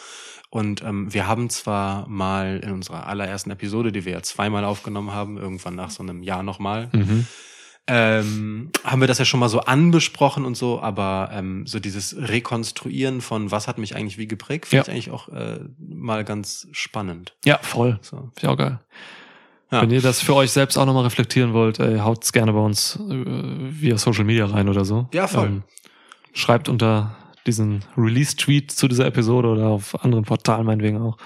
Und 0.49 0.81
ähm, 0.83 1.13
wir 1.13 1.27
haben 1.27 1.49
zwar 1.49 2.07
mal 2.09 2.59
in 2.63 2.71
unserer 2.71 3.07
allerersten 3.07 3.51
Episode, 3.51 3.91
die 3.91 4.03
wir 4.05 4.13
ja 4.13 4.21
zweimal 4.23 4.65
aufgenommen 4.65 5.11
haben, 5.13 5.37
irgendwann 5.37 5.75
nach 5.75 5.89
so 5.91 6.03
einem 6.03 6.21
Jahr 6.23 6.43
nochmal, 6.43 6.89
Mhm. 6.93 7.27
Ähm, 7.87 8.71
haben 8.83 8.99
wir 9.01 9.07
das 9.07 9.19
ja 9.19 9.25
schon 9.25 9.39
mal 9.39 9.49
so 9.49 9.59
anbesprochen 9.61 10.43
und 10.45 10.55
so, 10.57 10.81
aber 10.81 11.29
ähm, 11.33 11.67
so 11.67 11.79
dieses 11.79 12.15
Rekonstruieren 12.17 13.21
von 13.21 13.51
was 13.51 13.67
hat 13.67 13.77
mich 13.77 13.95
eigentlich 13.95 14.17
wie 14.17 14.27
geprägt, 14.27 14.65
finde 14.67 14.77
Ja. 14.77 14.83
ich 14.83 14.89
eigentlich 14.89 15.11
auch 15.11 15.29
äh, 15.29 15.59
mal 15.77 16.23
ganz 16.23 16.67
spannend. 16.71 17.35
Ja, 17.45 17.59
voll. 17.61 17.99
So. 18.01 18.17
Finde 18.17 18.31
ich 18.41 18.47
auch 18.47 18.57
geil. 18.57 18.79
Ja. 19.71 19.81
Wenn 19.81 19.91
ihr 19.91 20.01
das 20.01 20.21
für 20.21 20.35
euch 20.35 20.51
selbst 20.51 20.77
auch 20.77 20.85
nochmal 20.85 21.03
reflektieren 21.03 21.53
wollt, 21.53 21.79
ey, 21.79 21.97
haut's 21.99 22.31
gerne 22.33 22.53
bei 22.53 22.59
uns 22.59 22.97
äh, 23.09 23.25
via 23.81 23.97
Social 23.97 24.23
Media 24.23 24.45
rein 24.45 24.69
oder 24.69 24.85
so. 24.85 25.07
Ja, 25.13 25.27
voll. 25.27 25.47
Ähm, 25.47 25.63
schreibt 26.33 26.69
unter 26.69 27.15
diesen 27.45 27.83
Release-Tweet 27.97 28.71
zu 28.71 28.87
dieser 28.87 29.05
Episode 29.05 29.47
oder 29.49 29.67
auf 29.67 30.03
anderen 30.03 30.23
Portalen 30.25 30.65
meinetwegen 30.65 30.99
auch. 31.01 31.17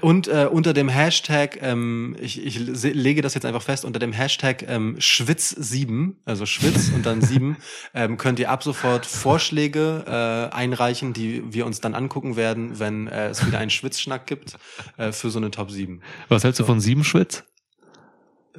Und 0.00 0.28
äh, 0.28 0.48
unter 0.50 0.72
dem 0.72 0.88
Hashtag, 0.88 1.58
ähm, 1.62 2.16
ich, 2.20 2.44
ich 2.44 2.58
lege 2.58 3.22
das 3.22 3.34
jetzt 3.34 3.44
einfach 3.44 3.62
fest, 3.62 3.84
unter 3.84 3.98
dem 3.98 4.12
Hashtag 4.12 4.64
ähm, 4.68 4.96
Schwitz7, 4.98 6.14
also 6.24 6.46
Schwitz 6.46 6.90
und 6.94 7.04
dann 7.04 7.20
7, 7.20 7.56
ähm, 7.94 8.16
könnt 8.16 8.38
ihr 8.38 8.50
ab 8.50 8.62
sofort 8.62 9.06
Vorschläge 9.06 10.04
äh, 10.06 10.54
einreichen, 10.54 11.12
die 11.12 11.42
wir 11.52 11.66
uns 11.66 11.80
dann 11.80 11.94
angucken 11.94 12.36
werden, 12.36 12.78
wenn 12.78 13.08
äh, 13.08 13.28
es 13.28 13.46
wieder 13.46 13.58
einen 13.58 13.70
Schwitzschnack 13.70 14.26
gibt 14.26 14.56
äh, 14.96 15.12
für 15.12 15.30
so 15.30 15.38
eine 15.38 15.50
Top 15.50 15.70
7. 15.70 16.00
Was 16.28 16.44
hältst 16.44 16.60
du 16.60 16.64
von 16.64 16.80
sieben 16.80 17.04
Schwitz? 17.04 17.44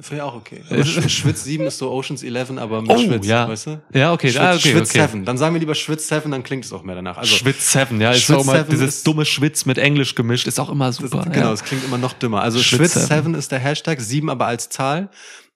Finde 0.00 0.16
ich 0.16 0.22
auch 0.22 0.34
okay. 0.34 0.62
Aber 0.70 0.80
Sch- 0.80 1.08
Schwitz 1.08 1.44
7 1.44 1.66
ist 1.66 1.78
so 1.78 1.90
Oceans 1.90 2.22
11, 2.22 2.52
aber 2.58 2.80
mit 2.82 2.90
Oh, 2.90 2.98
Schwitz, 2.98 3.26
ja. 3.26 3.48
weißt 3.48 3.66
du? 3.66 3.80
Ja, 3.92 4.12
okay, 4.12 4.30
Schwitz, 4.30 4.40
ah, 4.42 4.54
okay, 4.54 4.70
Schwitz 4.72 4.90
okay. 4.90 5.06
7. 5.06 5.24
Dann 5.24 5.36
sagen 5.38 5.54
wir 5.54 5.60
lieber 5.60 5.74
Schwitz 5.74 6.08
7, 6.08 6.30
dann 6.30 6.42
klingt 6.42 6.64
es 6.64 6.72
auch 6.72 6.82
mehr 6.82 6.94
danach. 6.94 7.18
Also, 7.18 7.34
Schwitz 7.34 7.72
7, 7.72 8.00
ja, 8.00 8.12
ist 8.12 8.22
Schwitz 8.22 8.36
auch 8.38 8.42
immer, 8.44 8.62
dieses 8.64 8.96
ist- 8.96 9.06
dumme 9.06 9.24
Schwitz 9.24 9.66
mit 9.66 9.78
Englisch 9.78 10.14
gemischt, 10.14 10.46
ist 10.46 10.58
auch 10.58 10.70
immer 10.70 10.86
das, 10.86 10.96
super. 10.96 11.24
genau, 11.30 11.46
ja. 11.48 11.52
es 11.52 11.62
klingt 11.64 11.84
immer 11.84 11.98
noch 11.98 12.12
dümmer. 12.14 12.42
Also 12.42 12.58
Schwitz 12.60 12.92
Schwitz 12.92 13.06
Seven. 13.08 13.24
7 13.32 13.34
ist 13.34 13.52
der 13.52 13.58
Hashtag, 13.58 14.00
7 14.00 14.30
aber 14.30 14.46
als 14.46 14.68
Zahl. 14.70 15.10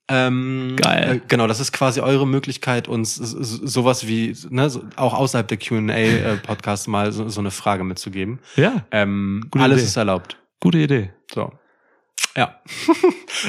Ähm, 0.07 0.77
Geil. 0.77 1.17
Äh, 1.17 1.21
genau, 1.29 1.47
das 1.47 1.61
ist 1.61 1.73
quasi 1.73 2.01
eure 2.01 2.27
Möglichkeit, 2.27 2.89
uns 2.89 3.15
sowas 3.15 4.07
wie, 4.07 4.37
ne, 4.51 4.69
so, 4.69 4.83
auch 4.97 5.15
außerhalb 5.15 5.49
der 5.49 5.57
Q&A-Podcasts 5.59 6.87
mal 6.89 7.11
so, 7.13 7.29
so 7.31 7.41
eine 7.41 7.51
Frage 7.51 7.85
mitzugeben. 7.85 8.39
ja, 8.57 8.85
Ähm, 8.91 9.49
alles 9.53 9.79
Idee. 9.79 9.87
ist 9.87 9.97
erlaubt. 9.97 10.37
gute 10.61 10.79
Idee. 10.79 11.11
So. 11.35 11.53
Ja. 12.37 12.61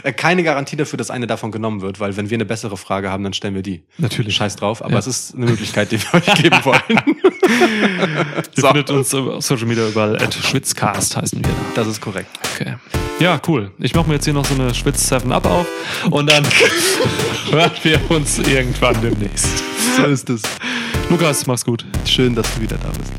Äh, 0.03 0.11
Keine 0.11 0.43
Garantie 0.43 0.75
dafür, 0.75 0.97
dass 0.97 1.09
eine 1.09 1.25
davon 1.25 1.51
genommen 1.51 1.79
wird, 1.81 1.99
weil 2.01 2.17
wenn 2.17 2.29
wir 2.29 2.35
eine 2.35 2.43
bessere 2.43 2.75
Frage 2.75 3.11
haben, 3.11 3.23
dann 3.23 3.31
stellen 3.33 3.55
wir 3.55 3.61
die. 3.61 3.83
Natürlich. 3.97 4.35
Scheiß 4.35 4.57
drauf, 4.57 4.81
aber 4.83 4.93
Ja. 4.93 4.99
es 4.99 5.07
ist 5.07 5.35
eine 5.35 5.45
Möglichkeit, 5.45 5.91
die 5.91 6.01
wir 6.01 6.13
euch 6.15 6.33
geben 6.41 6.57
wollen. 6.63 6.81
Ihr 6.89 8.43
So. 8.61 8.67
findet 8.67 8.89
uns 8.89 9.13
auf 9.13 9.41
Social 9.43 9.67
Media 9.67 9.87
überall 9.87 10.17
at 10.21 10.33
Schwitzcast 10.33 11.15
heißen 11.15 11.39
wir 11.39 11.49
da. 11.49 11.55
Das 11.75 11.87
ist 11.87 12.01
korrekt. 12.01 12.27
Okay. 12.55 12.75
Ja, 13.19 13.39
cool. 13.47 13.71
Ich 13.79 13.95
mache 13.95 14.07
mir 14.09 14.15
jetzt 14.15 14.25
hier 14.25 14.33
noch 14.33 14.43
so 14.45 14.55
eine 14.55 14.73
Schwitz 14.73 15.07
7 15.07 15.31
Up 15.31 15.45
auf 15.45 15.67
und 16.09 16.29
dann 16.29 16.43
hören 17.51 17.71
wir 17.83 18.11
uns 18.11 18.39
irgendwann 18.39 18.99
demnächst. 19.01 19.63
So 19.95 20.03
ist 20.05 20.29
es. 20.29 20.41
Lukas, 21.09 21.45
mach's 21.47 21.63
gut. 21.63 21.85
Schön, 22.05 22.35
dass 22.35 22.53
du 22.55 22.61
wieder 22.61 22.77
da 22.77 22.89
bist. 22.89 23.11